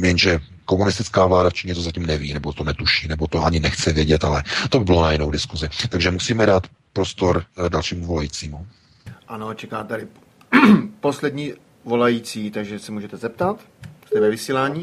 Jenže 0.03 0.41
komunistická 0.65 1.27
vláda 1.27 1.51
v 1.51 1.55
Číně 1.55 1.75
to 1.75 1.83
zatím 1.83 2.07
neví, 2.07 2.35
nebo 2.35 2.53
to 2.53 2.65
netuší, 2.65 3.09
nebo 3.09 3.27
to 3.27 3.45
ani 3.45 3.61
nechce 3.61 3.93
vědět, 3.93 4.25
ale 4.25 4.45
to 4.69 4.79
by 4.79 4.85
bylo 4.85 5.03
na 5.03 5.13
jinou 5.13 5.31
diskuzi. 5.31 5.69
Takže 5.89 6.11
musíme 6.11 6.47
dát 6.47 6.67
prostor 6.99 7.37
eh, 7.39 7.71
dalšímu 7.71 8.07
volajícímu. 8.07 8.59
Ano, 9.29 9.55
čeká 9.55 9.85
tady 9.85 10.07
poslední 11.01 11.55
volající, 11.85 12.51
takže 12.51 12.79
se 12.79 12.93
můžete 12.93 13.17
zeptat. 13.17 13.57
Jste 14.07 14.21
ve 14.21 14.31
vysílání? 14.31 14.83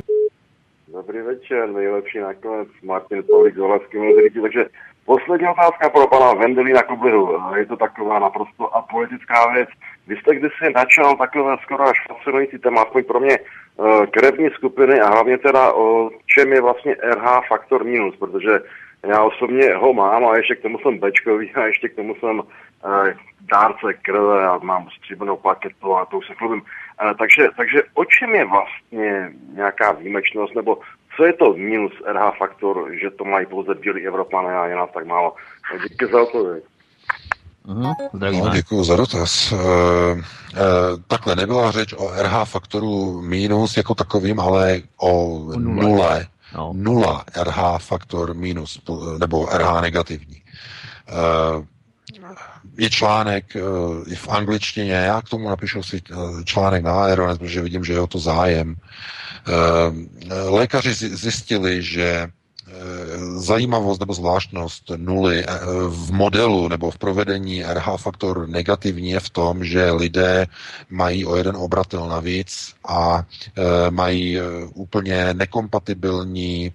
Dobrý 0.87 1.21
večer, 1.21 1.69
nejlepší 1.69 2.19
nakonec 2.19 2.67
Martin 2.83 3.23
Pavlík 3.23 3.55
z 3.55 3.59
Olaský 3.59 3.97
takže 4.41 4.65
poslední 5.05 5.47
otázka 5.47 5.89
pro 5.89 6.07
pana 6.07 6.33
Vendelína 6.33 6.83
Kublihu. 6.83 7.39
Je 7.55 7.65
to 7.65 7.77
taková 7.77 8.19
naprosto 8.19 8.75
apolitická 8.75 9.53
věc. 9.53 9.69
Vy 10.07 10.15
jste 10.15 10.35
kdysi 10.35 10.73
načal 10.75 11.17
takové 11.17 11.57
skoro 11.63 11.83
až 11.83 11.97
fascinující 12.07 12.57
téma, 12.57 12.81
aspoň 12.81 13.03
pro 13.03 13.19
mě, 13.19 13.37
eh, 13.39 14.07
krevní 14.07 14.49
skupiny 14.49 14.99
a 14.99 15.07
hlavně 15.09 15.37
teda 15.37 15.73
o 15.73 16.09
čem 16.25 16.53
je 16.53 16.61
vlastně 16.61 16.95
RH 16.95 17.41
faktor 17.47 17.83
minus, 17.83 18.15
protože 18.15 18.59
já 19.05 19.23
osobně 19.23 19.75
ho 19.75 19.93
mám 19.93 20.25
a 20.27 20.37
ještě 20.37 20.55
k 20.55 20.61
tomu 20.61 20.79
jsem 20.79 20.97
bečkový 20.97 21.53
a 21.53 21.65
ještě 21.65 21.89
k 21.89 21.95
tomu 21.95 22.15
jsem 22.15 22.41
eh, 22.85 23.15
dárce 23.51 23.93
krve 24.01 24.47
a 24.47 24.57
mám 24.57 24.89
stříbrnou 24.97 25.37
plaketu 25.37 25.95
a 25.95 26.05
to 26.05 26.17
už 26.17 26.27
se 26.27 26.33
chlubím. 26.33 26.61
Eh, 27.01 27.13
takže, 27.19 27.47
takže 27.57 27.83
o 27.93 28.05
čem 28.05 28.35
je 28.35 28.45
vlastně 28.45 29.31
nějaká 29.53 29.91
výjimečnost, 29.91 30.55
nebo 30.55 30.77
co 31.15 31.25
je 31.25 31.33
to 31.33 31.53
minus 31.53 31.93
RH 32.05 32.37
faktor, 32.37 32.91
že 33.01 33.09
to 33.11 33.25
mají 33.25 33.45
pouze 33.45 33.75
bílí 33.75 34.07
Evropané 34.07 34.57
a 34.57 34.67
je 34.67 34.75
nás 34.75 34.89
tak 34.93 35.05
málo? 35.05 35.35
Díky 35.89 36.05
za 36.05 36.21
odpověď. 36.21 36.63
Mhm, 37.67 37.93
no, 38.13 38.49
děkuji 38.49 38.83
za 38.83 38.95
dotaz. 38.95 39.51
E, 39.51 39.55
e, 39.55 40.21
takhle 41.07 41.35
nebyla 41.35 41.71
řeč 41.71 41.93
o 41.93 42.11
RH 42.21 42.45
faktoru 42.45 43.21
minus 43.21 43.77
jako 43.77 43.95
takovým, 43.95 44.39
ale 44.39 44.81
o 44.97 45.43
nule. 45.57 46.27
No. 46.55 46.73
Nula 46.73 47.25
RH 47.43 47.77
faktor 47.77 48.33
minus, 48.33 48.81
nebo 49.19 49.45
RH 49.45 49.81
negativní. 49.81 50.41
Eh, 51.07 51.65
je 52.77 52.89
článek 52.89 53.55
eh, 53.55 54.15
v 54.15 54.27
angličtině, 54.29 54.93
já 54.93 55.21
k 55.21 55.29
tomu 55.29 55.49
napíšu 55.49 55.83
si 55.83 56.01
eh, 56.11 56.43
článek 56.43 56.83
na 56.83 57.03
Aeronet, 57.03 57.39
protože 57.39 57.61
vidím, 57.61 57.83
že 57.83 57.93
je 57.93 57.99
o 57.99 58.07
to 58.07 58.19
zájem. 58.19 58.75
Lékaři 60.49 60.93
zjistili, 60.93 61.83
že 61.83 62.27
zajímavost 63.35 63.99
nebo 63.99 64.13
zvláštnost 64.13 64.91
nuly 64.95 65.43
eh, 65.43 65.59
v 65.87 66.11
modelu 66.11 66.67
nebo 66.67 66.91
v 66.91 66.97
provedení 66.97 67.63
RH 67.63 67.97
faktor 67.97 68.49
negativní 68.49 69.09
je 69.09 69.19
v 69.19 69.29
tom, 69.29 69.65
že 69.65 69.91
lidé 69.91 70.47
mají 70.89 71.25
o 71.25 71.35
jeden 71.35 71.55
obratel 71.55 72.07
navíc 72.07 72.73
a 72.87 73.23
eh, 73.23 73.91
mají 73.91 74.39
eh, 74.39 74.43
úplně 74.73 75.33
nekompatibilní 75.33 76.73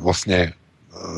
vlastně 0.00 0.52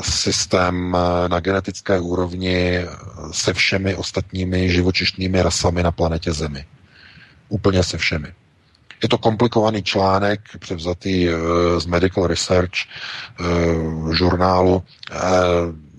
systém 0.01 0.97
na 1.29 1.41
genetické 1.41 2.01
úrovni 2.01 2.85
se 3.31 3.53
všemi 3.53 3.95
ostatními 3.95 4.71
živočišnými 4.71 5.43
rasami 5.43 5.83
na 5.83 5.93
planetě 5.93 6.33
Zemi. 6.33 6.65
Úplně 7.49 7.83
se 7.83 7.99
všemi. 7.99 8.29
Je 9.03 9.09
to 9.09 9.19
komplikovaný 9.19 9.83
článek, 9.83 10.41
převzatý 10.59 11.29
eh, 11.29 11.33
z 11.81 11.87
Medical 11.87 12.27
Research 12.27 12.73
uh, 13.41 14.13
žurnálu. 14.15 14.75
Uh, 14.77 14.83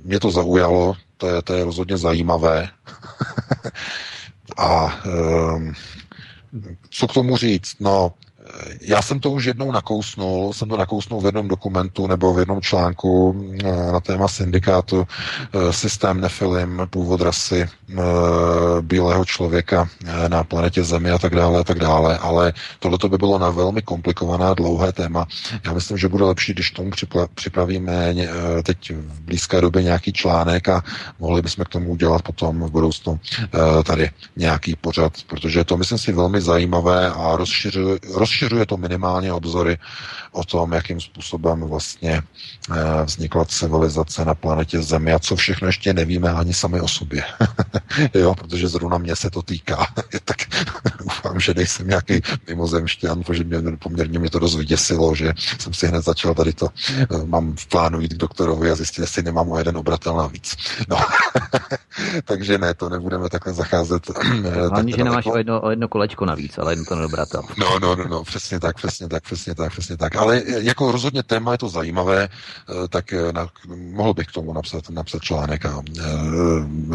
mě 0.03 0.19
to 0.19 0.32
zaujalo, 0.32 0.95
to 1.17 1.27
je, 1.27 1.42
to 1.42 1.53
je 1.53 1.64
rozhodně 1.64 1.98
zajímavé. 1.98 2.69
A 4.58 5.00
co 6.90 7.08
k 7.08 7.14
tomu 7.14 7.38
říct? 7.38 7.76
No, 7.80 8.14
já 8.82 9.01
jsem 9.01 9.19
to 9.19 9.32
už 9.32 9.45
jednou 9.45 9.72
nakousnul, 9.72 10.53
jsem 10.53 10.69
to 10.69 10.77
nakousnul 10.77 11.22
v 11.22 11.26
jednom 11.26 11.48
dokumentu 11.48 12.08
nebo 12.08 12.34
v 12.34 12.40
jednom 12.40 12.61
článku 12.61 13.35
eh, 13.64 13.92
na 13.92 14.00
téma 14.00 14.27
syndikátu 14.27 15.08
eh, 15.08 15.74
systém 15.74 16.22
nefilim, 16.22 16.82
původ 16.90 17.22
rasy 17.22 17.69
bílého 18.82 19.26
člověka 19.26 19.90
na 20.27 20.43
planetě 20.43 20.84
Zemi 20.84 21.11
a 21.11 21.17
tak 21.17 21.35
dále 21.35 21.59
a 21.59 21.64
tak 21.64 21.80
dále, 21.80 22.17
ale 22.17 22.53
tohle 22.80 22.98
by 23.09 23.17
bylo 23.17 23.40
na 23.40 23.50
velmi 23.50 23.82
komplikované 23.82 24.56
dlouhé 24.56 24.92
téma. 24.92 25.27
Já 25.66 25.74
myslím, 25.74 25.98
že 25.98 26.08
bude 26.08 26.24
lepší, 26.24 26.53
když 26.53 26.72
tomu 26.72 26.92
připravíme 27.35 28.16
teď 28.64 28.92
v 28.92 29.22
blízké 29.22 29.61
době 29.61 29.84
nějaký 29.84 30.14
článek 30.14 30.69
a 30.69 30.84
mohli 31.19 31.42
bychom 31.42 31.66
k 31.66 31.69
tomu 31.69 31.90
udělat 31.90 32.22
potom 32.22 32.64
v 32.64 32.72
budoucnu 32.72 33.19
tady 33.84 34.09
nějaký 34.35 34.76
pořad, 34.76 35.14
protože 35.27 35.64
to 35.64 35.77
myslím 35.77 35.98
si 35.98 36.11
velmi 36.11 36.42
zajímavé 36.42 37.11
a 37.11 37.35
rozšiřuje, 37.35 38.00
rozšiřuje 38.14 38.37
to 38.68 38.78
minimálně 38.78 39.34
obzory 39.34 39.78
o 40.32 40.44
tom, 40.44 40.72
jakým 40.72 41.02
způsobem 41.02 41.62
vlastně 41.62 42.22
eh, 42.72 43.04
vznikla 43.06 43.46
civilizace 43.46 44.26
na 44.26 44.36
planetě 44.36 44.82
Zemi 44.82 45.14
a 45.14 45.20
co 45.20 45.36
všechno 45.36 45.68
ještě 45.68 45.94
nevíme 45.94 46.32
ani 46.32 46.54
sami 46.54 46.82
o 46.82 46.88
sobě. 46.88 47.24
jo, 48.14 48.36
protože 48.36 48.68
zrovna 48.68 48.98
mě 48.98 49.16
se 49.16 49.30
to 49.30 49.42
týká. 49.42 49.88
tak 50.26 50.38
doufám, 51.00 51.40
že 51.40 51.54
nejsem 51.54 51.88
nějaký 51.88 52.22
mimozemšťan, 52.48 53.24
protože 53.24 53.44
mě, 53.44 53.58
poměrně 53.80 54.20
mě 54.20 54.30
to 54.30 54.40
dost 54.40 54.56
vyděsilo, 54.56 55.16
že 55.16 55.34
jsem 55.60 55.74
si 55.74 55.88
hned 55.88 56.06
začal 56.06 56.34
tady 56.34 56.54
to, 56.54 56.68
eh, 57.00 57.06
mám 57.26 57.56
v 57.56 57.68
plánu 57.68 58.02
jít 58.02 58.14
k 58.14 58.18
doktorovi 58.18 58.72
a 58.72 58.76
zjistit, 58.76 59.02
jestli 59.02 59.24
nemám 59.24 59.52
o 59.52 59.58
jeden 59.58 59.78
obratel 59.78 60.16
navíc. 60.16 60.56
No. 60.90 60.98
Takže 62.26 62.58
ne, 62.58 62.74
to 62.74 62.90
nebudeme 62.90 63.30
takhle 63.30 63.54
zacházet. 63.54 64.04
Eh, 64.10 64.68
Hlavně, 64.68 64.94
že 64.98 65.04
nemáš 65.04 65.26
o 65.26 65.38
jedno, 65.38 65.62
o 65.62 65.70
jedno 65.70 65.88
kolečko 65.88 66.26
navíc, 66.26 66.58
ale 66.58 66.74
jen 66.74 66.86
to 66.86 66.96
nedobratel. 66.96 67.42
No, 67.58 67.80
no, 67.80 67.96
no, 67.96 68.08
no, 68.08 68.24
přesně 68.28 68.60
tak, 68.60 68.76
přesně 68.76 69.08
tak, 69.08 69.24
přesně 69.24 69.56
tak, 69.56 69.72
přesně 69.72 69.98
tak. 69.98 70.16
Ale 70.16 70.44
jako 70.46 70.92
rozhodně 70.92 71.24
téma 71.24 71.52
je 71.52 71.58
to 71.58 71.70
zajímavé, 71.70 72.30
eh, 72.30 72.88
tak 72.88 73.14
eh, 73.14 73.34
na, 73.34 73.48
mohl 73.76 74.14
bych 74.14 74.28
k 74.28 74.32
tomu 74.32 74.54
napsat, 74.54 74.90
napsat 74.90 75.22
článek 75.22 75.66
a 75.66 75.82
e, 76.00 76.04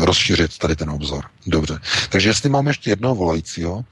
rozšířit 0.05 0.59
tady 0.59 0.77
ten 0.77 0.91
obzor. 0.91 1.25
Dobře. 1.47 1.79
Takže 2.11 2.29
jestli 2.29 2.49
máme 2.49 2.71
ještě 2.71 2.91
jednoho 2.91 3.15
volajícího. 3.15 3.85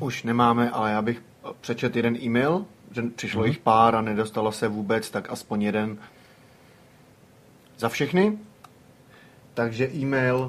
Už 0.00 0.22
nemáme, 0.22 0.70
ale 0.70 0.90
já 0.90 1.02
bych 1.02 1.22
přečet 1.60 1.96
jeden 1.96 2.16
e-mail, 2.16 2.64
že 2.92 3.02
přišlo 3.02 3.42
mm-hmm. 3.42 3.46
jich 3.46 3.58
pár 3.58 3.94
a 3.94 4.00
nedostalo 4.00 4.52
se 4.52 4.68
vůbec, 4.68 5.10
tak 5.10 5.30
aspoň 5.30 5.62
jeden 5.62 5.98
za 7.78 7.88
všechny. 7.88 8.38
Takže 9.54 9.88
e-mail 9.94 10.48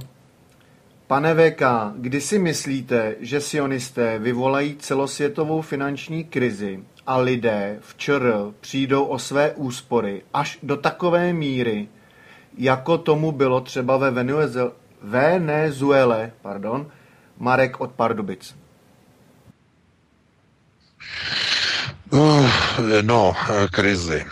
Pane 1.08 1.36
VK, 1.36 1.62
kdy 1.96 2.22
si 2.22 2.40
myslíte, 2.40 3.16
že 3.20 3.42
sionisté 3.42 4.20
vyvolají 4.20 4.76
celosvětovou 4.76 5.62
finanční 5.62 6.24
krizi 6.24 6.80
a 7.08 7.18
lidé 7.18 7.78
v 7.82 7.98
ČR 7.98 8.34
přijdou 8.60 9.06
o 9.06 9.20
své 9.20 9.52
úspory 9.52 10.22
až 10.34 10.60
do 10.64 10.78
takové 10.78 11.34
míry, 11.34 11.88
jako 12.58 12.98
tomu 12.98 13.32
bylo 13.32 13.62
třeba 13.62 13.98
ve 13.98 14.12
Venezuele, 15.02 16.32
pardon, 16.42 16.88
Marek 17.38 17.82
od 17.82 17.92
Pardubic? 17.92 18.56
No, 23.02 23.34
krizi. 23.72 24.26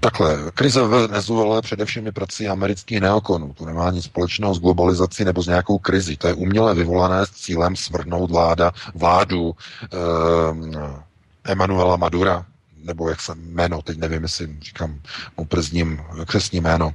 Takhle, 0.00 0.38
krize 0.54 0.82
ve 0.82 1.06
Venezuele 1.06 1.62
především 1.62 2.06
je 2.06 2.12
prací 2.12 2.48
amerických 2.48 3.00
neokonů. 3.00 3.52
To 3.52 3.64
nemá 3.64 3.90
nic 3.90 4.04
společného 4.04 4.54
s 4.54 4.60
globalizací 4.60 5.24
nebo 5.24 5.42
s 5.42 5.46
nějakou 5.46 5.78
krizi. 5.78 6.16
To 6.16 6.28
je 6.28 6.34
uměle 6.34 6.74
vyvolané 6.74 7.26
s 7.26 7.30
cílem 7.30 7.76
svrhnout 7.76 8.30
vláda, 8.30 8.72
vládu 8.94 9.54
eh, 9.84 11.52
Emanuela 11.52 11.96
Madura, 11.96 12.46
nebo 12.84 13.08
jak 13.08 13.20
se 13.20 13.32
jméno, 13.34 13.82
teď 13.82 13.98
nevím, 13.98 14.22
jestli 14.22 14.48
říkám 14.62 15.00
mu 15.36 15.44
przním 15.44 16.00
křesní 16.24 16.60
jméno. 16.60 16.94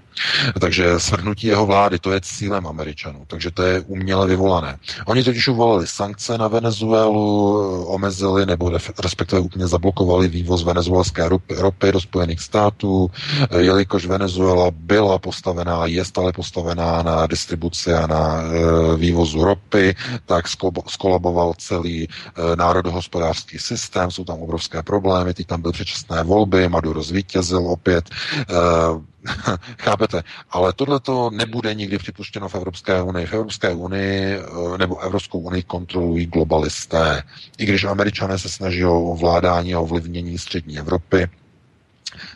Takže 0.60 1.00
svrhnutí 1.00 1.48
jeho 1.48 1.66
vlády, 1.66 2.00
to 2.00 2.12
je 2.12 2.22
cílem 2.22 2.68
Američanů, 2.68 3.24
takže 3.28 3.52
to 3.52 3.64
je 3.64 3.80
uměle 3.80 4.28
vyvolané. 4.28 4.78
Oni 5.06 5.24
totiž 5.24 5.48
uvolili 5.48 5.88
sankce 5.88 6.38
na 6.38 6.48
Venezuelu, 6.48 7.60
omezili 7.86 8.46
nebo 8.46 8.72
respektive 9.00 9.42
úplně 9.42 9.68
zablokovali 9.68 10.28
vývoz 10.28 10.64
venezuelské 10.64 11.30
ropy 11.58 11.92
do 11.92 12.02
Spojených 12.02 12.40
států, 12.40 13.12
jelikož 13.58 14.06
Venezuela 14.06 14.72
byla 14.72 15.20
postavená, 15.20 15.86
je 15.86 16.06
stále 16.06 16.32
postavená 16.34 17.04
na 17.04 17.28
distribuci 17.28 17.94
a 17.94 18.08
na 18.08 18.42
e, 18.42 18.98
vývozu 18.98 19.44
ropy, 19.44 19.96
tak 20.26 20.46
skolaboval 20.88 21.54
celý 21.58 22.04
e, 22.04 22.08
národohospodářský 22.56 23.60
systém, 23.60 24.12
jsou 24.12 24.24
tam 24.24 24.40
obrovské 24.40 24.84
problémy, 24.84 25.34
teď 25.34 25.48
tam 25.48 25.62
byl 25.62 25.72
předčasné 25.80 26.24
volby, 26.24 26.70
Maduro 26.70 27.04
zvítězil 27.04 27.68
opět. 27.68 28.10
Eh, 28.10 28.46
chápete? 29.80 30.24
Ale 30.52 30.74
tohle 30.74 31.00
to 31.00 31.30
nebude 31.30 31.74
nikdy 31.74 31.98
připuštěno 31.98 32.50
v 32.50 32.56
Evropské 32.56 33.02
unii. 33.02 33.26
V 33.26 33.34
Evropské 33.34 33.70
unii 33.74 34.36
eh, 34.36 34.78
nebo 34.78 35.00
Evropskou 35.00 35.40
unii 35.40 35.64
kontrolují 35.64 36.26
globalisté. 36.26 37.24
I 37.58 37.66
když 37.66 37.84
američané 37.84 38.40
se 38.40 38.50
snaží 38.50 38.86
o 38.86 39.04
ovládání 39.04 39.74
a 39.74 39.80
ovlivnění 39.80 40.38
střední 40.38 40.80
Evropy, 40.80 41.28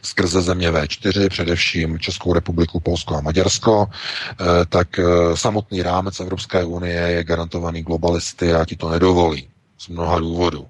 skrze 0.01 0.41
země 0.41 0.71
V4, 0.71 1.29
především 1.29 1.99
Českou 1.99 2.33
republiku, 2.33 2.79
Polsko 2.79 3.15
a 3.15 3.21
Maďarsko, 3.21 3.87
eh, 3.89 4.45
tak 4.69 4.99
samotný 5.35 5.81
rámec 5.81 6.19
Evropské 6.19 6.63
unie 6.63 7.01
je 7.01 7.23
garantovaný 7.23 7.81
globalisty 7.83 8.53
a 8.53 8.65
ti 8.65 8.75
to 8.75 8.89
nedovolí 8.89 9.47
z 9.77 9.87
mnoha 9.87 10.19
důvodů. 10.19 10.67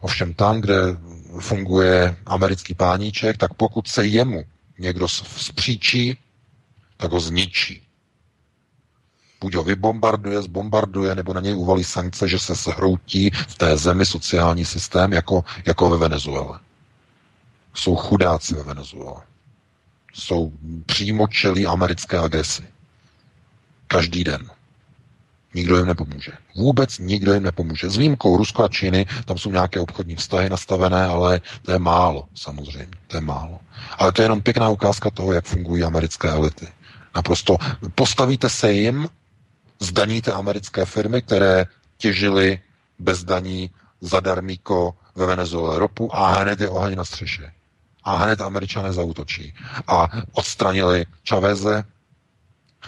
Ovšem 0.00 0.34
tam, 0.34 0.60
kde 0.60 0.74
funguje 1.40 2.16
americký 2.26 2.74
páníček, 2.74 3.36
tak 3.36 3.54
pokud 3.54 3.88
se 3.88 4.06
jemu 4.06 4.44
někdo 4.78 5.08
zpříčí, 5.08 6.18
tak 6.96 7.12
ho 7.12 7.20
zničí. 7.20 7.82
Buď 9.40 9.54
ho 9.54 9.62
vybombarduje, 9.62 10.42
zbombarduje, 10.42 11.14
nebo 11.14 11.34
na 11.34 11.40
něj 11.40 11.54
uvalí 11.54 11.84
sankce, 11.84 12.28
že 12.28 12.38
se 12.38 12.54
zhroutí 12.54 13.30
v 13.30 13.54
té 13.58 13.76
zemi 13.76 14.06
sociální 14.06 14.64
systém, 14.64 15.12
jako, 15.12 15.44
jako 15.66 15.90
ve 15.90 15.96
Venezuele. 15.98 16.60
Jsou 17.74 17.96
chudáci 17.96 18.54
ve 18.54 18.62
Venezuele. 18.62 19.22
Jsou 20.14 20.52
přímo 20.86 21.28
čelí 21.28 21.66
americké 21.66 22.18
agresi. 22.18 22.62
Každý 23.86 24.24
den. 24.24 24.50
Nikdo 25.54 25.76
jim 25.76 25.86
nepomůže. 25.86 26.32
Vůbec 26.56 26.98
nikdo 26.98 27.34
jim 27.34 27.42
nepomůže. 27.42 27.90
S 27.90 27.96
výjimkou 27.96 28.36
Rusko 28.36 28.64
a 28.64 28.68
Číny, 28.68 29.06
tam 29.24 29.38
jsou 29.38 29.50
nějaké 29.50 29.80
obchodní 29.80 30.16
vztahy 30.16 30.50
nastavené, 30.50 31.04
ale 31.04 31.40
to 31.62 31.72
je 31.72 31.78
málo, 31.78 32.28
samozřejmě. 32.34 32.88
To 33.06 33.16
je 33.16 33.20
málo. 33.20 33.60
Ale 33.98 34.12
to 34.12 34.22
je 34.22 34.24
jenom 34.24 34.42
pěkná 34.42 34.68
ukázka 34.68 35.10
toho, 35.10 35.32
jak 35.32 35.44
fungují 35.44 35.82
americké 35.82 36.28
elity. 36.28 36.68
Naprosto 37.16 37.56
postavíte 37.94 38.48
se 38.48 38.72
jim, 38.72 39.08
zdaníte 39.80 40.32
americké 40.32 40.84
firmy, 40.84 41.22
které 41.22 41.66
těžily 41.96 42.60
bez 42.98 43.24
daní 43.24 43.70
zadarmíko 44.00 44.94
ve 45.14 45.26
Venezuele 45.26 45.78
ropu 45.78 46.16
a 46.16 46.32
hned 46.32 46.60
je 46.60 46.68
oheň 46.68 46.96
na 46.96 47.04
střeše. 47.04 47.52
A 48.04 48.16
hned 48.16 48.40
američané 48.40 48.92
zautočí. 48.92 49.54
A 49.86 50.08
odstranili 50.32 51.06
Čaveze, 51.22 51.84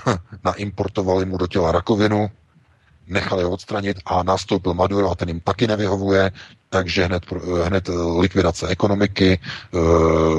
naimportovali 0.45 1.25
mu 1.25 1.37
do 1.37 1.47
těla 1.47 1.73
rakovinu, 1.73 2.31
nechali 3.07 3.45
ho 3.45 3.51
odstranit 3.51 3.97
a 4.07 4.23
nastoupil 4.23 4.75
Maduro 4.75 5.11
a 5.11 5.15
ten 5.15 5.29
jim 5.29 5.41
taky 5.41 5.67
nevyhovuje, 5.67 6.33
takže 6.71 7.05
hned, 7.05 7.27
hned 7.65 7.89
likvidace 8.19 8.69
ekonomiky, 8.69 9.33
e, 9.33 9.39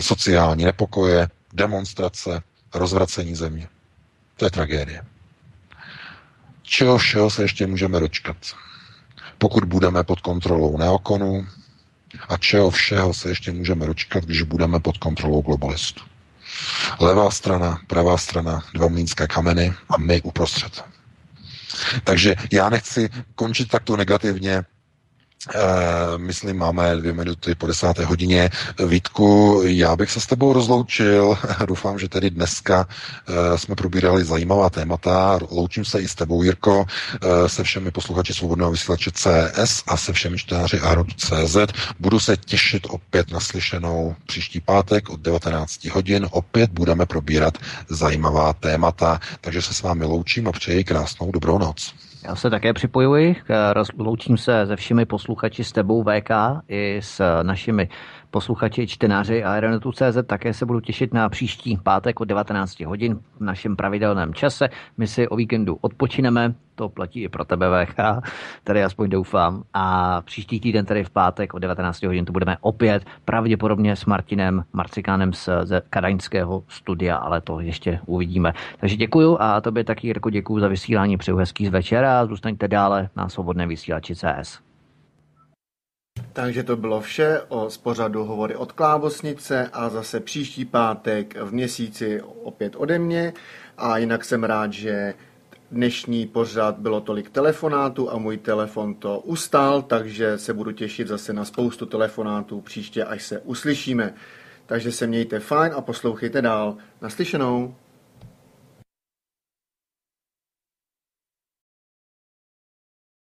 sociální 0.01 0.65
nepokoje, 0.65 1.27
demonstrace, 1.53 2.41
rozvracení 2.73 3.35
země. 3.35 3.67
To 4.37 4.45
je 4.45 4.51
tragédie. 4.51 5.01
Čeho 6.61 6.97
všeho 6.97 7.29
se 7.29 7.41
ještě 7.41 7.67
můžeme 7.67 7.99
dočkat? 7.99 8.37
Pokud 9.37 9.63
budeme 9.63 10.03
pod 10.03 10.19
kontrolou 10.19 10.77
neokonu 10.77 11.47
a 12.29 12.37
čeho 12.37 12.69
všeho 12.69 13.13
se 13.13 13.29
ještě 13.29 13.51
můžeme 13.51 13.85
dočkat, 13.85 14.23
když 14.25 14.41
budeme 14.41 14.79
pod 14.79 14.97
kontrolou 14.97 15.41
globalistů. 15.41 16.03
Levá 16.99 17.31
strana, 17.31 17.79
pravá 17.87 18.17
strana, 18.17 18.63
dva 18.73 18.87
mlínské 18.87 19.27
kameny 19.27 19.73
a 19.89 19.97
my 19.97 20.21
uprostřed. 20.21 20.83
Takže 22.03 22.35
já 22.51 22.69
nechci 22.69 23.09
končit 23.35 23.69
takto 23.69 23.97
negativně, 23.97 24.63
myslím, 26.17 26.57
máme 26.57 26.95
dvě 26.95 27.13
minuty 27.13 27.55
po 27.55 27.67
desáté 27.67 28.05
hodině. 28.05 28.49
Vítku, 28.87 29.61
já 29.65 29.95
bych 29.95 30.11
se 30.11 30.21
s 30.21 30.25
tebou 30.27 30.53
rozloučil. 30.53 31.37
Doufám, 31.67 31.99
že 31.99 32.09
tedy 32.09 32.29
dneska 32.29 32.87
uh, 33.29 33.57
jsme 33.57 33.75
probírali 33.75 34.23
zajímavá 34.23 34.69
témata. 34.69 35.39
Loučím 35.51 35.85
se 35.85 36.01
i 36.01 36.07
s 36.07 36.15
tebou, 36.15 36.43
Jirko, 36.43 36.79
uh, 36.79 36.85
se 37.47 37.63
všemi 37.63 37.91
posluchači 37.91 38.33
Svobodného 38.33 38.71
vysílače 38.71 39.11
CS 39.11 39.83
a 39.87 39.97
se 39.97 40.13
všemi 40.13 40.37
čtenáři 40.37 40.79
CZ. 41.17 41.57
Budu 41.99 42.19
se 42.19 42.37
těšit 42.37 42.87
opět 42.89 43.31
na 43.31 43.39
slyšenou 43.39 44.15
příští 44.27 44.59
pátek 44.59 45.09
od 45.09 45.19
19 45.19 45.85
hodin. 45.85 46.27
Opět 46.31 46.71
budeme 46.71 47.05
probírat 47.05 47.57
zajímavá 47.89 48.53
témata, 48.53 49.19
takže 49.41 49.61
se 49.61 49.73
s 49.73 49.81
vámi 49.81 50.05
loučím 50.05 50.47
a 50.47 50.51
přeji 50.51 50.83
krásnou 50.83 51.31
dobrou 51.31 51.57
noc. 51.57 51.93
Já 52.27 52.35
se 52.35 52.49
také 52.49 52.73
připojuji, 52.73 53.35
loučím 53.97 54.37
se 54.37 54.65
se 54.65 54.75
všemi 54.75 55.05
posluchači 55.05 55.63
s 55.63 55.71
tebou 55.71 56.03
VK 56.03 56.31
i 56.67 56.99
s 57.01 57.41
našimi 57.43 57.89
posluchači, 58.31 58.87
čtenáři 58.87 59.43
Aeronetu.cz. 59.43 60.17
Také 60.25 60.53
se 60.53 60.65
budu 60.65 60.79
těšit 60.79 61.13
na 61.13 61.29
příští 61.29 61.77
pátek 61.83 62.19
od 62.19 62.25
19 62.25 62.79
hodin 62.79 63.19
v 63.37 63.41
našem 63.41 63.75
pravidelném 63.75 64.33
čase. 64.33 64.69
My 64.97 65.07
si 65.07 65.27
o 65.27 65.35
víkendu 65.35 65.77
odpočineme, 65.81 66.53
to 66.75 66.89
platí 66.89 67.23
i 67.23 67.29
pro 67.29 67.45
tebe 67.45 67.85
VK, 67.85 67.97
tady 68.63 68.83
aspoň 68.83 69.09
doufám. 69.09 69.63
A 69.73 70.21
příští 70.21 70.59
týden, 70.59 70.85
tedy 70.85 71.03
v 71.03 71.09
pátek 71.09 71.53
od 71.53 71.59
19 71.59 72.03
hodin, 72.03 72.25
tu 72.25 72.33
budeme 72.33 72.57
opět 72.61 73.05
pravděpodobně 73.25 73.95
s 73.95 74.05
Martinem 74.05 74.63
Marcikánem 74.73 75.33
z, 75.33 75.49
z 75.63 75.81
Kadaňského 75.89 76.63
studia, 76.67 77.15
ale 77.15 77.41
to 77.41 77.59
ještě 77.59 77.99
uvidíme. 78.05 78.53
Takže 78.79 78.95
děkuju 78.95 79.37
a 79.39 79.61
tobě 79.61 79.83
taky, 79.83 80.07
Jirko, 80.07 80.29
děkuju 80.29 80.59
za 80.59 80.67
vysílání, 80.67 81.17
přeju 81.17 81.37
hezký 81.37 81.69
večer 81.69 82.05
a 82.05 82.25
zůstaňte 82.25 82.67
dále 82.67 83.09
na 83.15 83.29
svobodné 83.29 83.67
vysílači 83.67 84.15
CS. 84.15 84.66
Takže 86.37 86.63
to 86.63 86.75
bylo 86.75 87.01
vše 87.01 87.41
o 87.47 87.69
spořadu 87.69 88.23
Hovory 88.23 88.55
od 88.55 88.71
Klábosnice 88.71 89.69
a 89.73 89.89
zase 89.89 90.19
příští 90.19 90.65
pátek 90.65 91.35
v 91.41 91.53
měsíci 91.53 92.21
opět 92.43 92.73
ode 92.75 92.99
mě. 92.99 93.33
A 93.77 93.97
jinak 93.97 94.25
jsem 94.25 94.43
rád, 94.43 94.73
že 94.73 95.13
dnešní 95.71 96.27
pořad 96.27 96.77
bylo 96.77 97.01
tolik 97.01 97.29
telefonátů 97.29 98.11
a 98.11 98.17
můj 98.17 98.37
telefon 98.37 98.93
to 98.95 99.19
ustál, 99.19 99.81
takže 99.81 100.37
se 100.37 100.53
budu 100.53 100.71
těšit 100.71 101.07
zase 101.07 101.33
na 101.33 101.45
spoustu 101.45 101.85
telefonátů 101.85 102.61
příště, 102.61 103.03
až 103.03 103.23
se 103.23 103.39
uslyšíme. 103.39 104.13
Takže 104.65 104.91
se 104.91 105.07
mějte 105.07 105.39
fajn 105.39 105.73
a 105.75 105.81
poslouchejte 105.81 106.41
dál. 106.41 106.77
Naslyšenou. 107.01 107.75